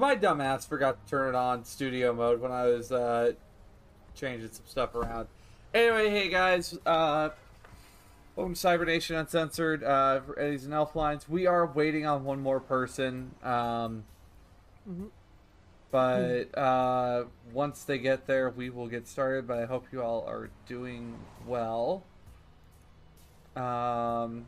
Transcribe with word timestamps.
my 0.00 0.16
dumbass 0.16 0.66
forgot 0.66 1.04
to 1.04 1.10
turn 1.10 1.28
it 1.28 1.34
on 1.34 1.62
studio 1.62 2.14
mode 2.14 2.40
when 2.40 2.50
I 2.50 2.64
was 2.64 2.90
uh, 2.90 3.32
changing 4.14 4.50
some 4.50 4.64
stuff 4.66 4.94
around. 4.94 5.28
Anyway, 5.74 6.08
hey 6.08 6.30
guys, 6.30 6.78
uh, 6.86 7.28
welcome 8.34 8.54
to 8.54 8.58
Cybernation 8.58 9.16
Uncensored, 9.16 9.84
uh, 9.84 10.20
for 10.20 10.38
Eddie's 10.38 10.64
and 10.64 10.72
Elflines. 10.72 11.28
We 11.28 11.46
are 11.46 11.66
waiting 11.66 12.06
on 12.06 12.24
one 12.24 12.40
more 12.40 12.60
person, 12.60 13.32
um, 13.42 14.04
but 15.90 16.56
uh, 16.56 17.24
once 17.52 17.84
they 17.84 17.98
get 17.98 18.26
there, 18.26 18.48
we 18.48 18.70
will 18.70 18.88
get 18.88 19.06
started. 19.06 19.46
But 19.46 19.58
I 19.58 19.66
hope 19.66 19.84
you 19.92 20.02
all 20.02 20.24
are 20.26 20.48
doing 20.66 21.18
well. 21.46 22.04
Um, 23.54 24.46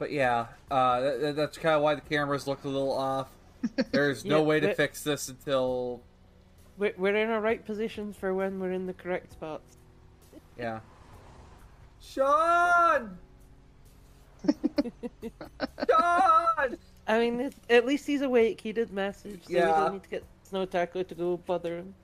but 0.00 0.10
yeah, 0.10 0.46
uh, 0.70 1.00
that- 1.00 1.20
that, 1.20 1.36
that's 1.36 1.58
kind 1.58 1.76
of 1.76 1.82
why 1.82 1.94
the 1.94 2.00
cameras 2.00 2.46
look 2.48 2.64
a 2.64 2.68
little 2.68 2.90
off. 2.92 3.28
There's 3.92 4.24
no 4.24 4.38
Yeah, 4.38 4.44
way 4.44 4.58
to 4.60 4.66
but- 4.68 4.76
fix 4.76 5.04
this 5.04 5.28
until 5.28 6.00
We're, 6.78 6.94
we're 6.96 7.14
in 7.14 7.28
our 7.30 7.40
right 7.42 7.64
positions 7.64 8.16
for 8.16 8.32
when 8.34 8.58
we're 8.58 8.72
in 8.72 8.86
the 8.86 8.94
correct 8.94 9.30
spots. 9.32 9.76
yeah. 10.58 10.80
Sean, 12.02 13.18
Sean. 15.86 16.78
I 17.06 17.18
mean, 17.18 17.40
it, 17.40 17.54
at 17.68 17.84
least 17.84 18.06
he's 18.06 18.22
awake. 18.22 18.58
He 18.62 18.72
did 18.72 18.90
message, 18.90 19.42
so 19.44 19.52
we 19.52 19.60
don't 19.60 19.92
need 19.92 20.02
to 20.04 20.08
get 20.08 20.24
Snow 20.44 20.64
Taco 20.64 21.02
to 21.02 21.14
go 21.14 21.36
bother 21.36 21.76
him. 21.76 21.94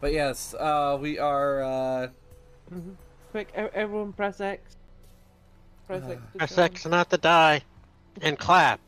But 0.00 0.12
yes, 0.12 0.54
uh, 0.58 0.98
we 1.00 1.18
are. 1.18 1.62
Uh, 1.62 2.08
Quick, 3.30 3.52
e- 3.56 3.60
everyone 3.74 4.12
press 4.12 4.40
X. 4.40 4.76
Press 5.86 6.02
X. 6.04 6.20
to 6.32 6.38
Press 6.38 6.56
join. 6.56 6.64
X 6.64 6.86
not 6.86 7.10
to 7.10 7.18
die, 7.18 7.62
and 8.20 8.38
clap. 8.38 8.80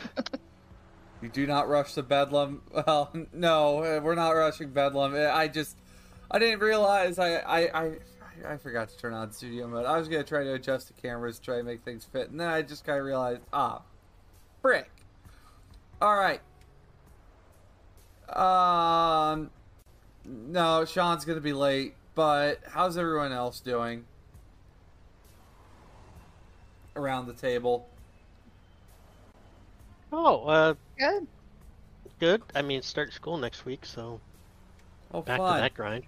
you 1.22 1.28
do 1.28 1.46
not 1.46 1.68
rush 1.68 1.94
the 1.94 2.02
Bedlam. 2.02 2.62
Well, 2.72 3.12
no, 3.32 3.78
uh, 3.78 4.00
we're 4.02 4.14
not 4.14 4.30
rushing 4.30 4.70
Bedlam. 4.70 5.14
Uh, 5.14 5.30
I 5.32 5.48
just, 5.48 5.76
I 6.30 6.38
didn't 6.38 6.60
realize 6.60 7.18
I, 7.18 7.36
I, 7.36 7.84
I, 7.84 7.92
I 8.46 8.56
forgot 8.56 8.88
to 8.88 8.96
turn 8.98 9.14
on 9.14 9.32
studio 9.32 9.68
mode. 9.68 9.86
I 9.86 9.98
was 9.98 10.08
gonna 10.08 10.24
try 10.24 10.44
to 10.44 10.54
adjust 10.54 10.88
the 10.88 10.94
cameras, 11.00 11.38
try 11.38 11.58
to 11.58 11.62
make 11.64 11.84
things 11.84 12.04
fit, 12.04 12.30
and 12.30 12.40
then 12.40 12.48
I 12.48 12.62
just 12.62 12.84
kind 12.84 12.98
of 12.98 13.04
realized, 13.04 13.42
ah, 13.52 13.82
frick. 14.60 14.90
All 16.00 16.16
right. 16.16 16.40
Um, 18.36 19.50
no, 20.24 20.84
Sean's 20.84 21.24
gonna 21.24 21.40
be 21.40 21.52
late, 21.52 21.94
but 22.14 22.60
how's 22.70 22.96
everyone 22.96 23.32
else 23.32 23.60
doing 23.60 24.04
around 26.96 27.26
the 27.26 27.32
table? 27.34 27.88
Oh, 30.12 30.44
uh, 30.46 30.74
Good. 30.98 31.26
good. 32.20 32.42
I 32.54 32.60
mean, 32.62 32.82
start 32.82 33.12
school 33.12 33.38
next 33.38 33.64
week, 33.64 33.84
so 33.86 34.20
Oh, 35.14 35.22
back 35.22 35.38
fun. 35.38 35.56
to 35.56 35.60
that 35.62 35.74
grind. 35.74 36.04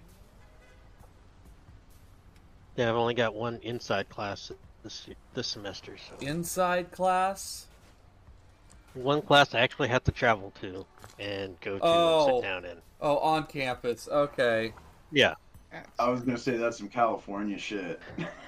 Yeah, 2.75 2.89
I've 2.89 2.95
only 2.95 3.13
got 3.13 3.33
one 3.33 3.59
inside 3.63 4.09
class 4.09 4.51
this 4.83 5.07
this 5.33 5.47
semester, 5.47 5.95
so 5.97 6.15
Inside 6.25 6.91
class. 6.91 7.65
one 8.93 9.21
class 9.21 9.55
I 9.55 9.59
actually 9.59 9.87
have 9.87 10.03
to 10.05 10.11
travel 10.11 10.51
to 10.61 10.85
and 11.17 11.59
go 11.61 11.77
to 11.79 11.83
Oh. 11.85 12.25
and 12.27 12.35
sit 12.43 12.47
down 12.47 12.65
in. 12.65 12.77
Oh, 13.01 13.17
on 13.19 13.45
campus. 13.47 14.07
Okay. 14.07 14.73
Yeah, 15.11 15.35
I 15.99 16.09
was 16.09 16.21
gonna 16.21 16.37
say 16.37 16.57
that's 16.57 16.77
some 16.77 16.89
California 16.89 17.57
shit. 17.57 17.99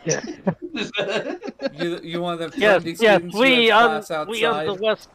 Yeah. 0.06 0.22
You 1.74 2.00
you 2.04 2.22
one 2.22 2.34
of 2.34 2.40
them 2.40 2.52
yes, 2.56 2.84
trendy 2.84 3.02
yes. 3.02 3.22
We 3.34 3.72
on 3.72 4.28
we 4.28 4.46
on 4.46 4.66
the 4.66 4.74
west. 4.76 5.10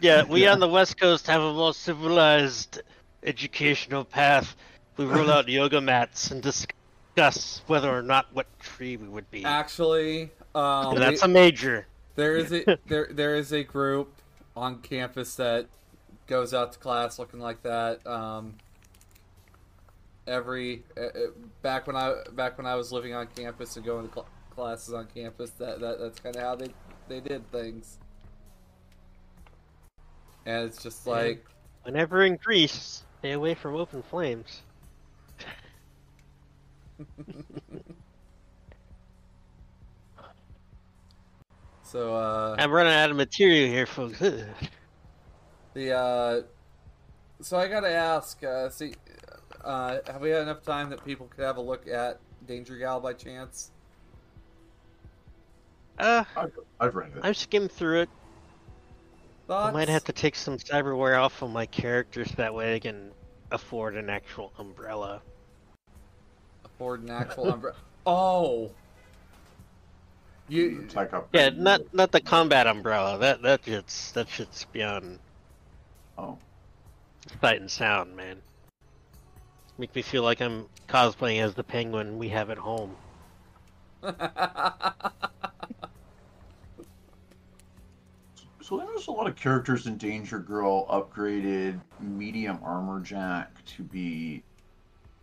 Yeah, 0.00 0.24
we 0.24 0.42
Yeah. 0.44 0.52
on 0.52 0.60
the 0.60 0.68
west 0.68 0.98
coast 1.00 1.26
have 1.26 1.42
a 1.42 1.52
more 1.52 1.74
civilized 1.74 2.82
educational 3.22 4.04
path. 4.04 4.56
We 4.96 5.04
roll 5.04 5.30
out 5.36 5.48
yoga 5.48 5.80
mats 5.80 6.30
and 6.30 6.42
discuss 6.42 7.62
whether 7.66 7.90
or 7.90 8.02
not 8.02 8.26
what 8.32 8.46
tree 8.60 8.96
we 8.96 9.08
would 9.08 9.30
be. 9.30 9.44
Actually, 9.44 10.30
um, 10.54 10.92
And 10.94 10.98
that's 11.02 11.22
we- 11.22 11.30
a 11.30 11.32
major. 11.32 11.86
there 12.16 12.36
is 12.36 12.52
a 12.52 12.78
there 12.86 13.08
there 13.10 13.34
is 13.36 13.52
a 13.52 13.62
group 13.62 14.12
on 14.56 14.80
campus 14.80 15.36
that 15.36 15.66
goes 16.26 16.52
out 16.54 16.72
to 16.72 16.78
class 16.78 17.18
looking 17.18 17.40
like 17.40 17.62
that. 17.62 18.04
Um, 18.06 18.54
every 20.26 20.84
uh, 20.96 21.00
uh, 21.00 21.10
back 21.62 21.86
when 21.86 21.96
I 21.96 22.14
back 22.32 22.58
when 22.58 22.66
I 22.66 22.74
was 22.74 22.92
living 22.92 23.14
on 23.14 23.26
campus 23.28 23.76
and 23.76 23.84
going 23.84 24.08
to 24.08 24.14
cl- 24.14 24.26
classes 24.54 24.94
on 24.94 25.06
campus, 25.14 25.50
that, 25.52 25.80
that 25.80 25.98
that's 25.98 26.18
kind 26.20 26.36
of 26.36 26.42
how 26.42 26.54
they 26.56 26.68
they 27.08 27.20
did 27.20 27.50
things. 27.50 27.98
And 30.46 30.66
it's 30.66 30.82
just 30.82 31.06
like 31.06 31.44
Whenever 31.84 32.24
in 32.24 32.36
Greece, 32.36 33.04
stay 33.18 33.32
away 33.32 33.54
from 33.54 33.74
open 33.76 34.02
flames. 34.02 34.62
so. 41.82 42.14
uh 42.14 42.56
I'm 42.58 42.70
running 42.70 42.92
out 42.92 43.10
of 43.10 43.16
material 43.16 43.68
here, 43.68 43.86
folks. 43.86 44.22
The 45.72 45.92
uh, 45.92 46.42
so 47.40 47.56
I 47.56 47.68
gotta 47.68 47.90
ask. 47.90 48.42
Uh, 48.42 48.68
see, 48.70 48.94
uh, 49.64 49.98
have 50.06 50.20
we 50.20 50.30
had 50.30 50.42
enough 50.42 50.62
time 50.62 50.90
that 50.90 51.04
people 51.04 51.26
could 51.26 51.44
have 51.44 51.56
a 51.56 51.60
look 51.60 51.86
at 51.88 52.20
Danger 52.46 52.76
Gal 52.76 53.00
by 53.00 53.12
chance? 53.12 53.70
uh, 55.98 56.24
I've, 56.36 56.52
I've 56.80 56.94
read 56.94 57.12
it. 57.16 57.24
I've 57.24 57.36
skimmed 57.36 57.72
through 57.72 58.02
it. 58.02 58.08
Thoughts? 59.46 59.68
I 59.68 59.72
might 59.72 59.88
have 59.88 60.04
to 60.04 60.12
take 60.12 60.36
some 60.36 60.56
cyberware 60.56 61.20
off 61.20 61.42
of 61.42 61.50
my 61.50 61.66
characters 61.66 62.30
that 62.36 62.54
way 62.54 62.74
I 62.74 62.78
can 62.78 63.12
afford 63.50 63.96
an 63.96 64.08
actual 64.08 64.52
umbrella. 64.58 65.22
afford 66.64 67.02
an 67.02 67.10
actual 67.10 67.50
umbrella. 67.50 67.76
Oh, 68.06 68.70
you 70.48 70.82
It's 70.84 70.96
like 70.96 71.12
a 71.12 71.24
Yeah, 71.32 71.50
not 71.50 71.80
not 71.92 72.12
the 72.12 72.20
combat 72.20 72.66
umbrella. 72.66 73.18
That 73.18 73.42
that 73.42 73.64
shit's 73.64 74.12
that 74.12 74.28
shit's 74.28 74.64
beyond 74.72 75.18
Oh, 76.16 76.38
sight 77.40 77.60
and 77.60 77.70
sound, 77.70 78.16
man. 78.16 78.42
Make 79.80 79.94
me 79.94 80.02
feel 80.02 80.22
like 80.22 80.42
I'm 80.42 80.66
cosplaying 80.90 81.40
as 81.40 81.54
the 81.54 81.64
penguin 81.64 82.18
we 82.18 82.28
have 82.28 82.50
at 82.50 82.58
home. 82.58 82.94
so 84.02 84.12
there's 88.76 89.06
a 89.06 89.10
lot 89.10 89.26
of 89.26 89.36
characters 89.36 89.86
in 89.86 89.96
Danger 89.96 90.38
Gal 90.38 90.86
upgraded 90.90 91.80
medium 91.98 92.58
armor 92.62 93.00
jack 93.00 93.64
to 93.76 93.82
be 93.82 94.42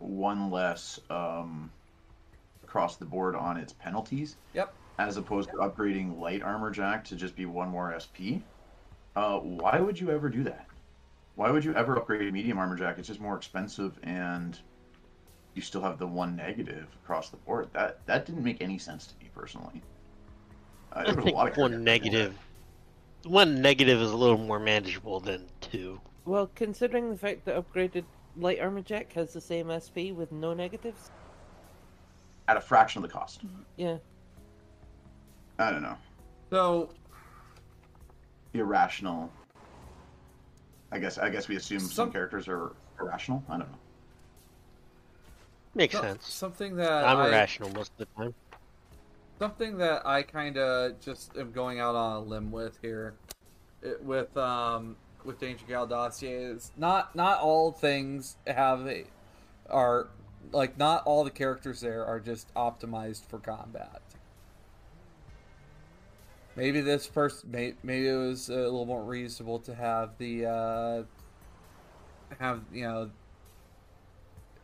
one 0.00 0.50
less 0.50 0.98
um, 1.08 1.70
across 2.64 2.96
the 2.96 3.04
board 3.04 3.36
on 3.36 3.58
its 3.58 3.72
penalties, 3.74 4.38
yep. 4.54 4.74
as 4.98 5.16
opposed 5.18 5.50
to 5.50 5.56
upgrading 5.58 6.18
light 6.18 6.42
armor 6.42 6.72
jack 6.72 7.04
to 7.04 7.14
just 7.14 7.36
be 7.36 7.46
one 7.46 7.68
more 7.68 7.94
SP. 7.94 8.42
Uh, 9.14 9.38
why 9.38 9.78
would 9.78 10.00
you 10.00 10.10
ever 10.10 10.28
do 10.28 10.42
that? 10.42 10.67
Why 11.38 11.52
would 11.52 11.64
you 11.64 11.72
ever 11.74 11.96
upgrade 11.96 12.26
a 12.28 12.32
medium 12.32 12.58
armor 12.58 12.74
jack? 12.74 12.98
It's 12.98 13.06
just 13.06 13.20
more 13.20 13.36
expensive, 13.36 13.96
and 14.02 14.58
you 15.54 15.62
still 15.62 15.80
have 15.82 15.96
the 15.96 16.06
one 16.06 16.34
negative 16.34 16.88
across 17.04 17.30
the 17.30 17.36
board. 17.36 17.68
That 17.74 18.04
that 18.06 18.26
didn't 18.26 18.42
make 18.42 18.60
any 18.60 18.76
sense 18.76 19.06
to 19.06 19.14
me 19.22 19.30
personally. 19.32 19.80
Uh, 20.92 20.98
I 20.98 21.04
there 21.04 21.14
was 21.14 21.18
a 21.18 21.22
think 21.22 21.36
lot 21.36 21.48
of 21.52 21.56
one 21.56 21.70
characters 21.70 21.84
negative 21.84 22.38
one 23.22 23.62
negative 23.62 24.02
is 24.02 24.10
a 24.10 24.16
little 24.16 24.36
more 24.36 24.58
manageable 24.58 25.20
than 25.20 25.46
two. 25.60 26.00
Well, 26.24 26.50
considering 26.56 27.08
the 27.08 27.16
fact 27.16 27.44
that 27.44 27.54
upgraded 27.54 28.02
light 28.36 28.58
armor 28.58 28.80
jack 28.80 29.12
has 29.12 29.32
the 29.32 29.40
same 29.40 29.70
SP 29.70 30.10
with 30.12 30.32
no 30.32 30.54
negatives, 30.54 31.12
at 32.48 32.56
a 32.56 32.60
fraction 32.60 33.04
of 33.04 33.08
the 33.08 33.16
cost. 33.16 33.42
yeah. 33.76 33.98
I 35.60 35.70
don't 35.70 35.82
know. 35.82 35.98
So 36.50 36.90
Irrational. 38.54 39.30
I 40.90 40.98
guess 40.98 41.18
I 41.18 41.28
guess 41.28 41.48
we 41.48 41.56
assume 41.56 41.80
some, 41.80 41.88
Some- 41.90 42.12
characters 42.12 42.48
are 42.48 42.72
irrational. 43.00 43.42
I 43.48 43.58
don't 43.58 43.70
know. 43.70 43.78
Makes 45.74 45.94
so- 45.94 46.00
sense. 46.02 46.26
something 46.26 46.76
that 46.76 47.04
I'm 47.04 47.18
I, 47.18 47.28
irrational 47.28 47.70
most 47.70 47.92
of 47.92 47.98
the 47.98 48.22
time. 48.22 48.34
something 49.38 49.78
that 49.78 50.06
I 50.06 50.22
kind 50.22 50.56
of 50.56 50.98
just 51.00 51.36
am 51.36 51.52
going 51.52 51.78
out 51.78 51.94
on 51.94 52.16
a 52.16 52.20
limb 52.20 52.50
with 52.50 52.78
here, 52.82 53.14
it, 53.82 54.02
with 54.02 54.36
um 54.36 54.96
with 55.24 55.38
Danger 55.38 55.64
Gal 55.68 55.86
dossier 55.86 56.44
is 56.44 56.72
not 56.76 57.14
not 57.14 57.40
all 57.40 57.70
things 57.70 58.36
have 58.46 58.86
a 58.88 59.04
are 59.68 60.08
like 60.52 60.78
not 60.78 61.04
all 61.04 61.22
the 61.24 61.30
characters 61.30 61.80
there 61.80 62.04
are 62.04 62.18
just 62.18 62.52
optimized 62.54 63.26
for 63.26 63.38
combat. 63.38 64.00
Maybe 66.58 66.80
this 66.82 67.06
person, 67.06 67.50
maybe 67.52 68.08
it 68.08 68.16
was 68.16 68.50
a 68.50 68.54
little 68.56 68.84
more 68.84 69.04
reasonable 69.04 69.60
to 69.60 69.74
have 69.76 70.18
the 70.18 70.46
uh, 70.46 71.04
have 72.38 72.62
you 72.72 72.82
know 72.82 73.10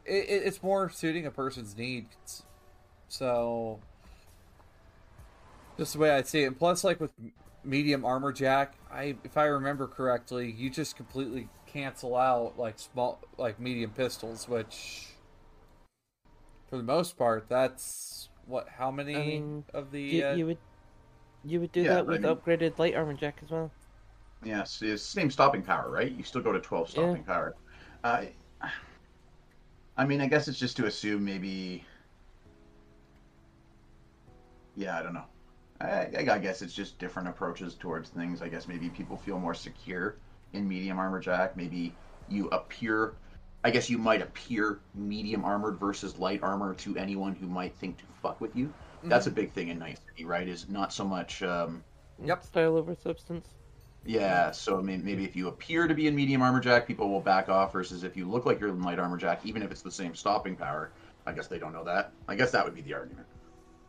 it, 0.05 0.13
it- 0.29 0.43
it's 0.47 0.63
more 0.63 0.89
suiting 0.91 1.27
a 1.27 1.31
person's 1.31 1.77
needs. 1.77 2.43
So, 3.09 3.81
just 5.79 5.93
the 5.95 5.99
way 5.99 6.11
I 6.11 6.23
see 6.23 6.43
it. 6.45 6.47
And 6.47 6.59
plus, 6.59 6.85
like 6.85 7.01
with 7.01 7.13
medium 7.65 8.05
armor 8.05 8.33
jack, 8.33 8.75
I 8.93 9.17
if 9.25 9.37
I 9.37 9.45
remember 9.45 9.87
correctly, 9.87 10.51
you 10.51 10.71
just 10.71 10.97
completely 10.97 11.49
cancel 11.67 12.17
out 12.17 12.59
like 12.59 12.79
small, 12.79 13.21
like 13.39 13.59
medium 13.61 13.91
pistols, 13.91 14.49
which 14.49 15.09
for 16.69 16.77
the 16.77 16.83
most 16.83 17.17
part, 17.17 17.49
that's 17.49 18.29
what 18.47 18.69
how 18.69 18.91
many 18.91 19.15
I 19.17 19.25
mean, 19.25 19.65
of 19.73 19.91
the 19.91 20.17
You, 20.17 20.23
uh, 20.23 20.37
you 20.37 20.47
would 20.47 20.59
you 21.45 21.61
would 21.61 21.73
do 21.73 21.83
Yeah, 21.83 21.95
that 21.95 22.07
but 22.07 22.13
I 22.13 22.13
with 22.15 22.23
mean- 22.23 22.37
upgraded 22.59 22.79
light 22.79 22.95
armor 22.95 23.15
jack 23.15 23.39
as 23.43 23.51
well. 23.51 23.71
Yes, 24.43 24.83
it's 24.83 25.03
the 25.03 25.21
same 25.21 25.31
stopping 25.31 25.63
power, 25.63 25.91
right? 25.91 26.11
You 26.13 26.23
still 26.23 26.43
go 26.43 26.53
to 26.53 26.61
12 26.61 26.89
Yeah. 26.89 26.93
stopping 26.93 27.25
power. 27.25 27.55
Uh, 28.03 28.25
I 29.97 30.05
mean, 30.05 30.21
I 30.21 30.27
guess 30.27 30.49
it's 30.49 30.59
just 30.59 30.77
to 30.79 30.87
assume 30.87 31.25
maybe. 31.25 31.85
Yeah, 34.77 34.99
I 34.99 35.03
don't 35.03 35.15
know. 35.15 35.25
I, 35.81 36.09
I 36.31 36.39
guess 36.39 36.63
it's 36.63 36.75
just 36.75 36.99
different 36.99 37.29
approaches 37.29 37.75
towards 37.75 38.11
things. 38.11 38.43
I 38.43 38.49
guess 38.49 38.67
maybe 38.69 38.89
people 38.91 39.17
feel 39.17 39.39
more 39.39 39.55
secure 39.55 40.17
in 40.53 40.69
medium 40.69 40.99
armor 40.99 41.21
jack. 41.21 41.57
Maybe 41.57 41.95
you 42.29 42.49
appear. 42.49 43.15
I 43.65 43.71
guess 43.71 43.89
you 43.89 43.97
might 43.99 44.21
appear 44.21 44.81
medium 44.95 45.45
armored 45.45 45.79
versus 45.79 46.19
light 46.19 46.43
armor 46.43 46.75
to 46.75 46.97
anyone 46.97 47.35
who 47.35 47.47
might 47.47 47.75
think 47.77 47.97
to 47.99 48.05
fuck 48.21 48.41
with 48.41 48.55
you. 48.55 48.73
That's 49.09 49.27
a 49.27 49.31
big 49.31 49.53
thing 49.53 49.69
in 49.69 49.79
Night 49.79 49.99
City, 50.09 50.25
right? 50.25 50.47
Is 50.47 50.69
not 50.69 50.93
so 50.93 51.05
much. 51.05 51.43
Um, 51.43 51.83
Yep. 52.23 52.45
Style 52.45 52.77
over 52.77 52.95
substance. 52.95 53.49
yeah, 54.05 54.53
so 54.53 54.79
I 54.79 54.83
mean, 54.83 55.05
maybe 55.05 55.25
if 55.25 55.35
you 55.35 55.49
appear 55.49 55.89
to 55.89 55.95
be 55.95 56.07
in 56.07 56.15
medium 56.15 56.43
armor 56.43 56.61
jack, 56.61 56.87
people 56.87 57.11
will 57.11 57.21
back 57.21 57.49
off. 57.49 57.73
Versus 57.73 58.05
if 58.05 58.17
you 58.17 58.29
look 58.29 58.47
like 58.47 58.61
you're 58.61 58.69
in 58.69 58.83
light 58.83 58.99
armor 58.99 59.17
jack, 59.17 59.41
even 59.45 59.63
if 59.63 59.71
it's 59.73 59.83
the 59.83 59.91
same 59.91 60.15
stopping 60.15 60.55
power, 60.55 60.93
I 61.27 61.33
guess 61.33 61.49
they 61.49 61.59
don't 61.59 61.73
know 61.73 61.85
that. 61.85 62.13
I 62.29 62.37
guess 62.37 62.53
that 62.53 62.65
would 62.65 62.75
be 62.75 62.83
the 62.83 62.95
argument. 62.95 63.27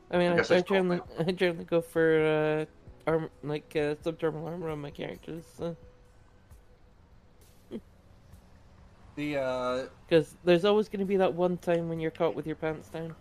I 0.09 0.17
mean, 0.17 0.31
I 0.31 0.33
I, 0.33 0.38
guess 0.38 0.51
I, 0.51 0.62
generally 0.62 1.01
I 1.19 1.31
generally 1.31 1.65
go 1.65 1.81
for 1.81 2.65
uh, 3.07 3.09
arm 3.09 3.29
like 3.44 3.71
uh, 3.75 3.95
subdermal 4.03 4.47
armor 4.47 4.69
on 4.69 4.79
my 4.79 4.89
characters 4.89 5.45
the 9.15 9.38
uh, 9.38 9.85
because 10.07 10.35
there's 10.44 10.65
always 10.65 10.89
going 10.89 11.00
to 11.00 11.06
be 11.06 11.17
that 11.17 11.33
one 11.33 11.57
time 11.57 11.89
when 11.89 12.00
you're 12.00 12.12
caught 12.12 12.35
with 12.35 12.45
your 12.45 12.56
pants 12.56 12.89
down. 12.89 13.15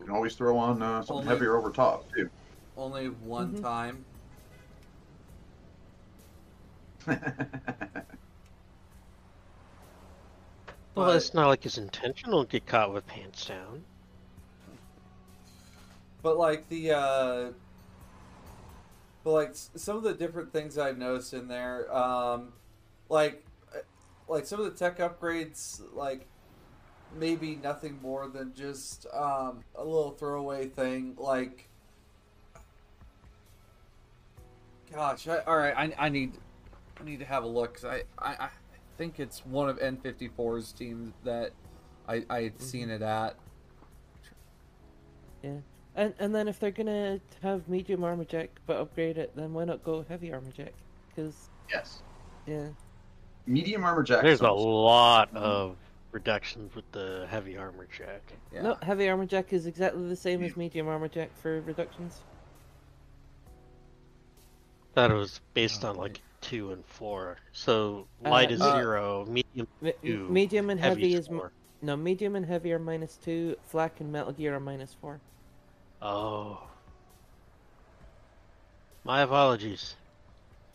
You 0.00 0.06
can 0.06 0.14
always 0.14 0.34
throw 0.34 0.56
on 0.56 0.82
uh, 0.82 1.00
something 1.02 1.16
Only- 1.16 1.28
heavier 1.28 1.56
over 1.56 1.70
top 1.70 2.10
too. 2.12 2.28
only 2.76 3.08
one 3.08 3.54
Mhm. 3.56 3.62
time. 3.62 4.04
Well, 10.94 11.06
But- 11.06 11.16
it's 11.16 11.32
not 11.34 11.46
like 11.46 11.64
it's 11.64 11.78
intentional 11.78 12.44
to 12.44 12.50
get 12.50 12.66
caught 12.66 12.92
with 12.92 13.06
pants 13.06 13.46
down. 13.46 13.84
But 16.22 16.36
like 16.36 16.68
the 16.68 16.90
uh 16.92 17.50
but 19.22 19.30
like 19.32 19.50
some 19.54 19.96
of 19.96 20.02
the 20.02 20.14
different 20.14 20.52
things 20.52 20.76
I've 20.76 20.98
noticed 20.98 21.32
in 21.34 21.46
there, 21.46 21.94
um 21.96 22.52
like 23.08 23.46
uh, 23.72 23.78
like 24.26 24.44
some 24.44 24.58
of 24.58 24.64
the 24.66 24.72
tech 24.76 24.98
upgrades 24.98 25.80
like 25.94 26.26
maybe 27.16 27.56
nothing 27.56 27.98
more 28.02 28.28
than 28.28 28.52
just 28.54 29.06
um 29.14 29.64
a 29.76 29.84
little 29.84 30.10
throwaway 30.12 30.66
thing 30.66 31.14
like 31.18 31.68
gosh, 34.92 35.28
I, 35.28 35.38
all 35.40 35.56
right, 35.56 35.74
I, 35.76 36.06
I 36.06 36.08
need 36.08 36.32
I 37.00 37.04
need 37.04 37.18
to 37.20 37.24
have 37.24 37.44
a 37.44 37.46
look 37.46 37.74
'cause 37.74 37.84
I, 37.84 38.02
I 38.18 38.44
I 38.44 38.48
think 38.96 39.20
it's 39.20 39.44
one 39.46 39.68
of 39.68 39.78
N54's 39.78 40.72
teams 40.72 41.12
that 41.24 41.52
I 42.08 42.24
I 42.30 42.42
had 42.44 42.60
seen 42.60 42.90
it 42.90 43.02
at. 43.02 43.36
Yeah, 45.42 45.58
and 45.94 46.14
and 46.18 46.34
then 46.34 46.48
if 46.48 46.58
they're 46.58 46.70
gonna 46.70 47.20
have 47.42 47.68
medium 47.68 48.02
armor 48.02 48.24
jack 48.24 48.50
but 48.66 48.76
upgrade 48.78 49.18
it, 49.18 49.32
then 49.36 49.52
why 49.52 49.64
not 49.64 49.84
go 49.84 50.04
heavy 50.08 50.32
armor 50.32 50.50
jack? 50.56 50.72
Because 51.08 51.48
yes, 51.70 52.02
yeah, 52.46 52.68
medium 53.46 53.84
armor 53.84 54.02
jack. 54.02 54.22
There's 54.22 54.40
a 54.40 54.44
sounds- 54.44 54.62
lot 54.64 55.36
of 55.36 55.76
reductions 56.12 56.74
with 56.74 56.90
the 56.92 57.26
heavy 57.30 57.56
armor 57.56 57.86
jack. 57.96 58.32
Yeah. 58.52 58.62
no, 58.62 58.76
heavy 58.82 59.08
armor 59.08 59.26
jack 59.26 59.52
is 59.52 59.66
exactly 59.66 60.08
the 60.08 60.16
same 60.16 60.42
as 60.42 60.56
medium 60.56 60.88
armor 60.88 61.08
jack 61.08 61.30
for 61.40 61.60
reductions. 61.62 62.20
Thought 64.94 65.10
it 65.10 65.14
was 65.14 65.40
based 65.54 65.84
Oh, 65.84 65.90
on 65.90 65.96
like 65.96 66.12
wait. 66.12 66.20
two 66.40 66.72
and 66.72 66.84
four. 66.86 67.36
So 67.52 68.06
Uh, 68.24 68.30
light 68.30 68.50
is 68.50 68.60
uh, 68.60 68.74
zero, 68.76 69.26
medium 69.28 69.68
Me- 69.80 69.92
two, 70.02 70.28
medium 70.28 70.70
and 70.70 70.80
heavy 70.80 71.14
is 71.14 71.28
m- 71.28 71.38
four. 71.38 71.52
no 71.82 71.96
medium 71.96 72.34
and 72.36 72.46
heavy 72.46 72.72
are 72.72 72.78
minus 72.78 73.16
two. 73.16 73.56
Flak 73.64 74.00
and 74.00 74.10
Metal 74.10 74.32
Gear 74.32 74.54
are 74.54 74.60
minus 74.60 74.94
four. 74.94 75.20
Oh. 76.00 76.62
My 79.04 79.20
apologies. 79.22 79.94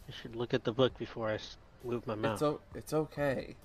I 0.07 0.11
should 0.11 0.35
look 0.35 0.53
at 0.53 0.63
the 0.63 0.71
book 0.71 0.97
before 0.97 1.29
I 1.31 1.39
move 1.83 2.05
my 2.07 2.15
mouth. 2.15 2.33
It's 2.33 2.41
o- 2.43 2.61
it's 2.75 2.93
okay. 2.93 3.55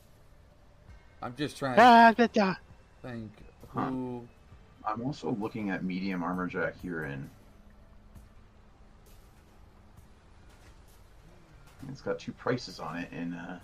I'm 1.23 1.35
just 1.37 1.57
trying 1.57 1.77
to 1.77 1.83
Ah, 1.83 2.13
da, 2.17 2.27
da. 2.29 2.55
think 3.03 3.31
Huh. 3.73 3.87
who. 3.91 4.27
I'm 4.85 5.03
also 5.05 5.33
looking 5.33 5.71
at 5.71 5.85
medium 5.85 6.23
armor 6.23 6.47
jack 6.47 6.75
here 6.81 7.05
in. 7.05 7.29
It's 11.91 12.01
got 12.01 12.19
two 12.19 12.33
prices 12.33 12.81
on 12.81 12.97
it 12.99 13.13
in 13.13 13.35
uh, 13.35 13.61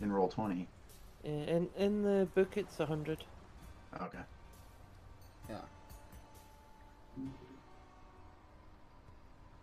in 0.00 0.10
Roll20. 0.10 0.66
Yeah, 1.22 1.30
in 1.30 1.68
in 1.76 2.02
the 2.02 2.26
book 2.34 2.56
it's 2.56 2.80
a 2.80 2.86
hundred. 2.86 3.24
Okay. 4.00 4.18
Yeah. 5.48 5.56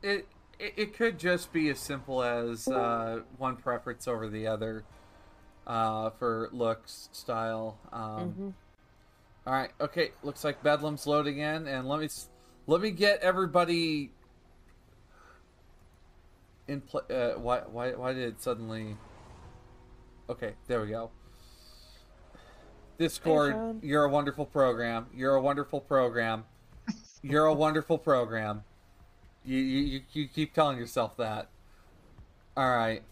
It, 0.03 0.27
it 0.59 0.73
it 0.77 0.93
could 0.95 1.19
just 1.19 1.51
be 1.51 1.69
as 1.69 1.79
simple 1.79 2.23
as 2.23 2.67
uh, 2.67 3.21
one 3.37 3.55
preference 3.57 4.07
over 4.07 4.27
the 4.27 4.47
other 4.47 4.83
uh, 5.71 6.09
for 6.11 6.49
looks, 6.51 7.07
style. 7.13 7.79
Um, 7.93 8.31
hmm 8.31 8.49
All 9.47 9.53
right. 9.53 9.71
Okay. 9.79 10.11
Looks 10.21 10.43
like 10.43 10.61
Bedlam's 10.61 11.07
loading 11.07 11.37
in, 11.39 11.65
and 11.67 11.87
let 11.87 12.01
me 12.01 12.09
let 12.67 12.81
me 12.81 12.91
get 12.91 13.21
everybody 13.21 14.11
in 16.67 16.81
play. 16.81 17.01
Uh, 17.09 17.39
why 17.39 17.59
why 17.59 17.91
why 17.93 18.11
did 18.11 18.23
it 18.23 18.41
suddenly? 18.41 18.97
Okay, 20.29 20.53
there 20.67 20.81
we 20.81 20.87
go. 20.87 21.11
Discord, 22.97 23.53
Sean. 23.53 23.79
you're 23.81 24.03
a 24.03 24.09
wonderful 24.09 24.45
program. 24.45 25.07
You're 25.13 25.35
a 25.35 25.41
wonderful 25.41 25.79
program. 25.79 26.43
You're 27.23 27.45
a 27.45 27.53
wonderful 27.53 27.97
program. 27.97 28.63
You, 29.45 29.57
you 29.57 29.79
you 29.79 30.01
you 30.13 30.27
keep 30.27 30.53
telling 30.53 30.77
yourself 30.77 31.15
that. 31.17 31.49
All 32.57 32.69
right, 32.69 33.03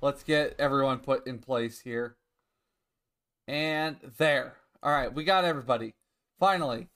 let's 0.00 0.22
get 0.22 0.54
everyone 0.58 0.98
put 0.98 1.26
in 1.26 1.38
place 1.38 1.80
here. 1.80 2.16
And 3.46 3.96
there. 4.18 4.56
All 4.82 4.92
right, 4.92 5.12
we 5.12 5.24
got 5.24 5.44
everybody. 5.44 5.94
Finally. 6.38 6.88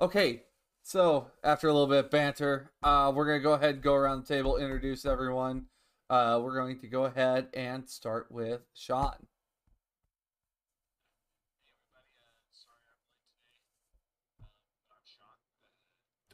Okay, 0.00 0.42
so 0.82 1.30
after 1.44 1.68
a 1.68 1.72
little 1.72 1.86
bit 1.86 2.04
of 2.06 2.10
banter, 2.10 2.72
uh, 2.82 3.12
we're 3.14 3.26
gonna 3.26 3.40
go 3.40 3.52
ahead 3.52 3.74
and 3.76 3.82
go 3.82 3.94
around 3.94 4.22
the 4.22 4.34
table, 4.34 4.56
introduce 4.56 5.04
everyone. 5.04 5.66
Uh, 6.10 6.40
we're 6.42 6.56
going 6.56 6.80
to 6.80 6.88
go 6.88 7.04
ahead 7.04 7.46
and 7.54 7.88
start 7.88 8.26
with 8.30 8.62
Sean. 8.74 9.14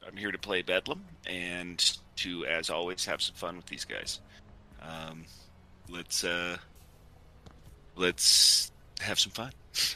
I'm 0.05 0.17
here 0.17 0.31
to 0.31 0.37
play 0.39 0.61
Bedlam 0.61 1.03
and 1.27 1.97
to, 2.15 2.45
as 2.45 2.69
always, 2.69 3.05
have 3.05 3.21
some 3.21 3.35
fun 3.35 3.57
with 3.57 3.65
these 3.65 3.85
guys. 3.85 4.21
Um, 4.81 5.25
let's 5.89 6.23
uh, 6.23 6.57
let's 7.95 8.71
have 8.99 9.19
some 9.19 9.31
fun. 9.31 9.51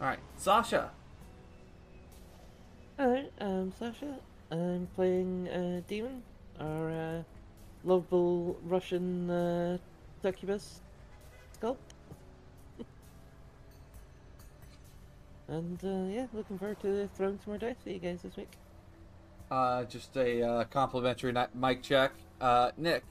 All 0.00 0.08
right, 0.08 0.18
Sasha. 0.36 0.90
Hello, 2.98 3.24
I'm 3.40 3.72
Sasha. 3.78 4.18
I'm 4.50 4.88
playing 4.94 5.48
uh, 5.48 5.80
Demon, 5.88 6.22
our 6.60 6.90
uh, 6.90 7.22
lovable 7.84 8.56
Russian 8.64 9.30
uh, 9.30 9.78
succubus 10.22 10.80
sculpt. 11.60 11.76
and 15.48 15.78
uh, 15.82 16.12
yeah, 16.12 16.26
looking 16.32 16.58
forward 16.58 16.80
to 16.80 17.08
throwing 17.16 17.38
some 17.44 17.52
more 17.52 17.58
dice 17.58 17.76
for 17.82 17.90
you 17.90 17.98
guys 17.98 18.22
this 18.22 18.36
week. 18.36 18.52
Uh, 19.50 19.84
just 19.84 20.16
a 20.16 20.42
uh, 20.42 20.64
complimentary 20.64 21.34
mic 21.54 21.82
check. 21.82 22.12
Uh, 22.40 22.70
Nick. 22.76 23.04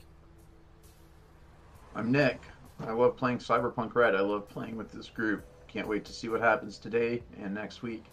I'm 1.96 2.12
Nick. 2.12 2.42
I 2.86 2.92
love 2.92 3.16
playing 3.16 3.38
Cyberpunk 3.38 3.94
Red. 3.94 4.14
I 4.14 4.20
love 4.20 4.46
playing 4.50 4.76
with 4.76 4.92
this 4.92 5.08
group. 5.08 5.46
Can't 5.66 5.88
wait 5.88 6.04
to 6.04 6.12
see 6.12 6.28
what 6.28 6.42
happens 6.42 6.76
today 6.76 7.22
and 7.42 7.54
next 7.54 7.80
week. 7.80 8.04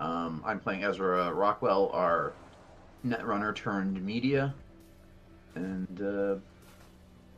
Um, 0.00 0.42
I'm 0.42 0.58
playing 0.58 0.84
Ezra 0.84 1.30
Rockwell, 1.30 1.90
our 1.92 2.32
Netrunner 3.06 3.54
turned 3.54 4.02
media. 4.02 4.54
And 5.54 6.00
uh, 6.00 6.36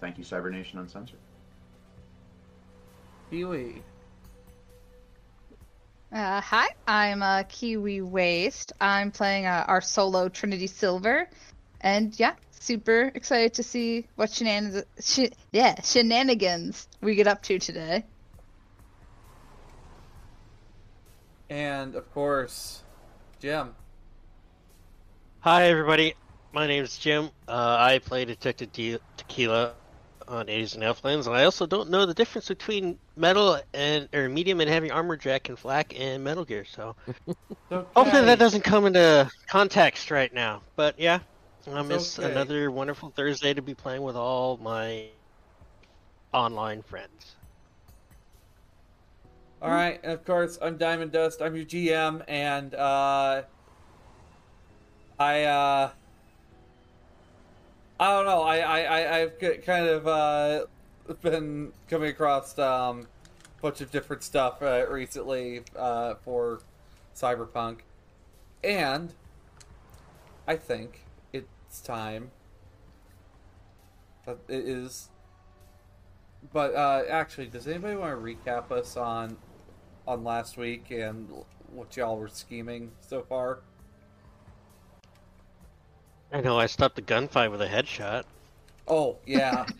thank 0.00 0.18
you, 0.18 0.22
Cybernation 0.22 0.78
Uncensored. 0.78 1.18
Kiwi. 3.28 3.82
Uh, 6.12 6.40
hi, 6.40 6.68
I'm 6.86 7.24
uh, 7.24 7.42
Kiwi 7.48 8.02
Waste. 8.02 8.72
I'm 8.80 9.10
playing 9.10 9.46
uh, 9.46 9.64
our 9.66 9.80
solo 9.80 10.28
Trinity 10.28 10.68
Silver, 10.68 11.28
and 11.82 12.18
yeah, 12.18 12.34
super 12.50 13.10
excited 13.14 13.54
to 13.54 13.62
see 13.62 14.08
what 14.16 14.30
shenanigans, 14.30 14.84
sh- 15.00 15.34
yeah, 15.52 15.80
shenanigans 15.82 16.88
we 17.00 17.14
get 17.14 17.26
up 17.26 17.42
to 17.44 17.58
today. 17.58 18.04
And 21.50 21.94
of 21.94 22.10
course, 22.12 22.82
Jim. 23.40 23.74
Hi, 25.40 25.64
everybody. 25.68 26.14
My 26.52 26.66
name 26.66 26.84
is 26.84 26.96
Jim. 26.98 27.30
Uh, 27.48 27.76
I 27.80 27.98
play 27.98 28.24
Detective 28.24 28.72
Te- 28.72 28.98
Tequila 29.16 29.74
on 30.28 30.48
80s 30.48 30.74
and 30.74 30.82
Elflines, 30.84 31.26
and 31.26 31.34
I 31.36 31.44
also 31.44 31.66
don't 31.66 31.90
know 31.90 32.06
the 32.06 32.14
difference 32.14 32.48
between 32.48 32.98
metal 33.16 33.60
and 33.74 34.08
or 34.14 34.28
medium 34.28 34.60
and 34.60 34.70
heavy 34.70 34.90
armor 34.90 35.16
jack 35.16 35.48
and 35.48 35.58
flak 35.58 35.98
and 35.98 36.22
Metal 36.24 36.44
Gear. 36.44 36.64
So 36.64 36.96
Okay. 37.72 37.84
hopefully 37.96 38.24
that 38.26 38.38
doesn't 38.38 38.62
come 38.64 38.86
into 38.86 39.30
context 39.48 40.10
right 40.10 40.32
now. 40.32 40.62
But 40.76 40.98
yeah, 40.98 41.20
um, 41.68 41.90
It's 41.90 42.04
it's 42.04 42.18
okay. 42.18 42.30
another 42.30 42.70
wonderful 42.70 43.10
Thursday 43.10 43.54
to 43.54 43.62
be 43.62 43.74
playing 43.74 44.02
with 44.02 44.16
all 44.16 44.56
my 44.58 45.06
online 46.32 46.82
friends. 46.82 47.36
All 49.60 49.70
right, 49.70 50.00
and 50.02 50.12
of 50.12 50.24
course, 50.24 50.58
I'm 50.60 50.76
Diamond 50.76 51.12
Dust. 51.12 51.40
I'm 51.40 51.54
your 51.54 51.64
GM, 51.64 52.24
and 52.26 52.74
uh, 52.74 53.42
I 55.20 55.42
uh, 55.44 55.90
I 58.00 58.10
don't 58.10 58.26
know. 58.26 58.42
I 58.42 58.58
I 58.58 58.80
I- 58.80 59.20
I've 59.20 59.38
kind 59.64 59.86
of 59.86 60.08
uh, 60.08 60.64
been 61.20 61.72
coming 61.88 62.10
across 62.10 62.58
um, 62.58 63.06
a 63.58 63.62
bunch 63.62 63.80
of 63.80 63.92
different 63.92 64.24
stuff 64.24 64.60
uh, 64.62 64.84
recently 64.90 65.62
uh, 65.76 66.14
for 66.24 66.58
Cyberpunk, 67.14 67.78
and 68.64 69.14
I 70.48 70.56
think 70.56 71.01
it's 71.72 71.80
time. 71.80 72.30
It 74.26 74.36
is. 74.48 75.08
But 76.52 76.74
uh, 76.74 77.04
actually, 77.08 77.46
does 77.46 77.66
anybody 77.66 77.96
want 77.96 78.12
to 78.12 78.22
recap 78.22 78.70
us 78.70 78.96
on 78.96 79.38
on 80.06 80.22
last 80.22 80.58
week 80.58 80.90
and 80.90 81.30
what 81.68 81.96
y'all 81.96 82.18
were 82.18 82.28
scheming 82.28 82.92
so 83.00 83.22
far? 83.22 83.60
I 86.32 86.40
know 86.40 86.58
I 86.58 86.66
stopped 86.66 86.96
the 86.96 87.02
gunfight 87.02 87.50
with 87.50 87.62
a 87.62 87.68
headshot. 87.68 88.24
Oh 88.86 89.16
yeah. 89.26 89.64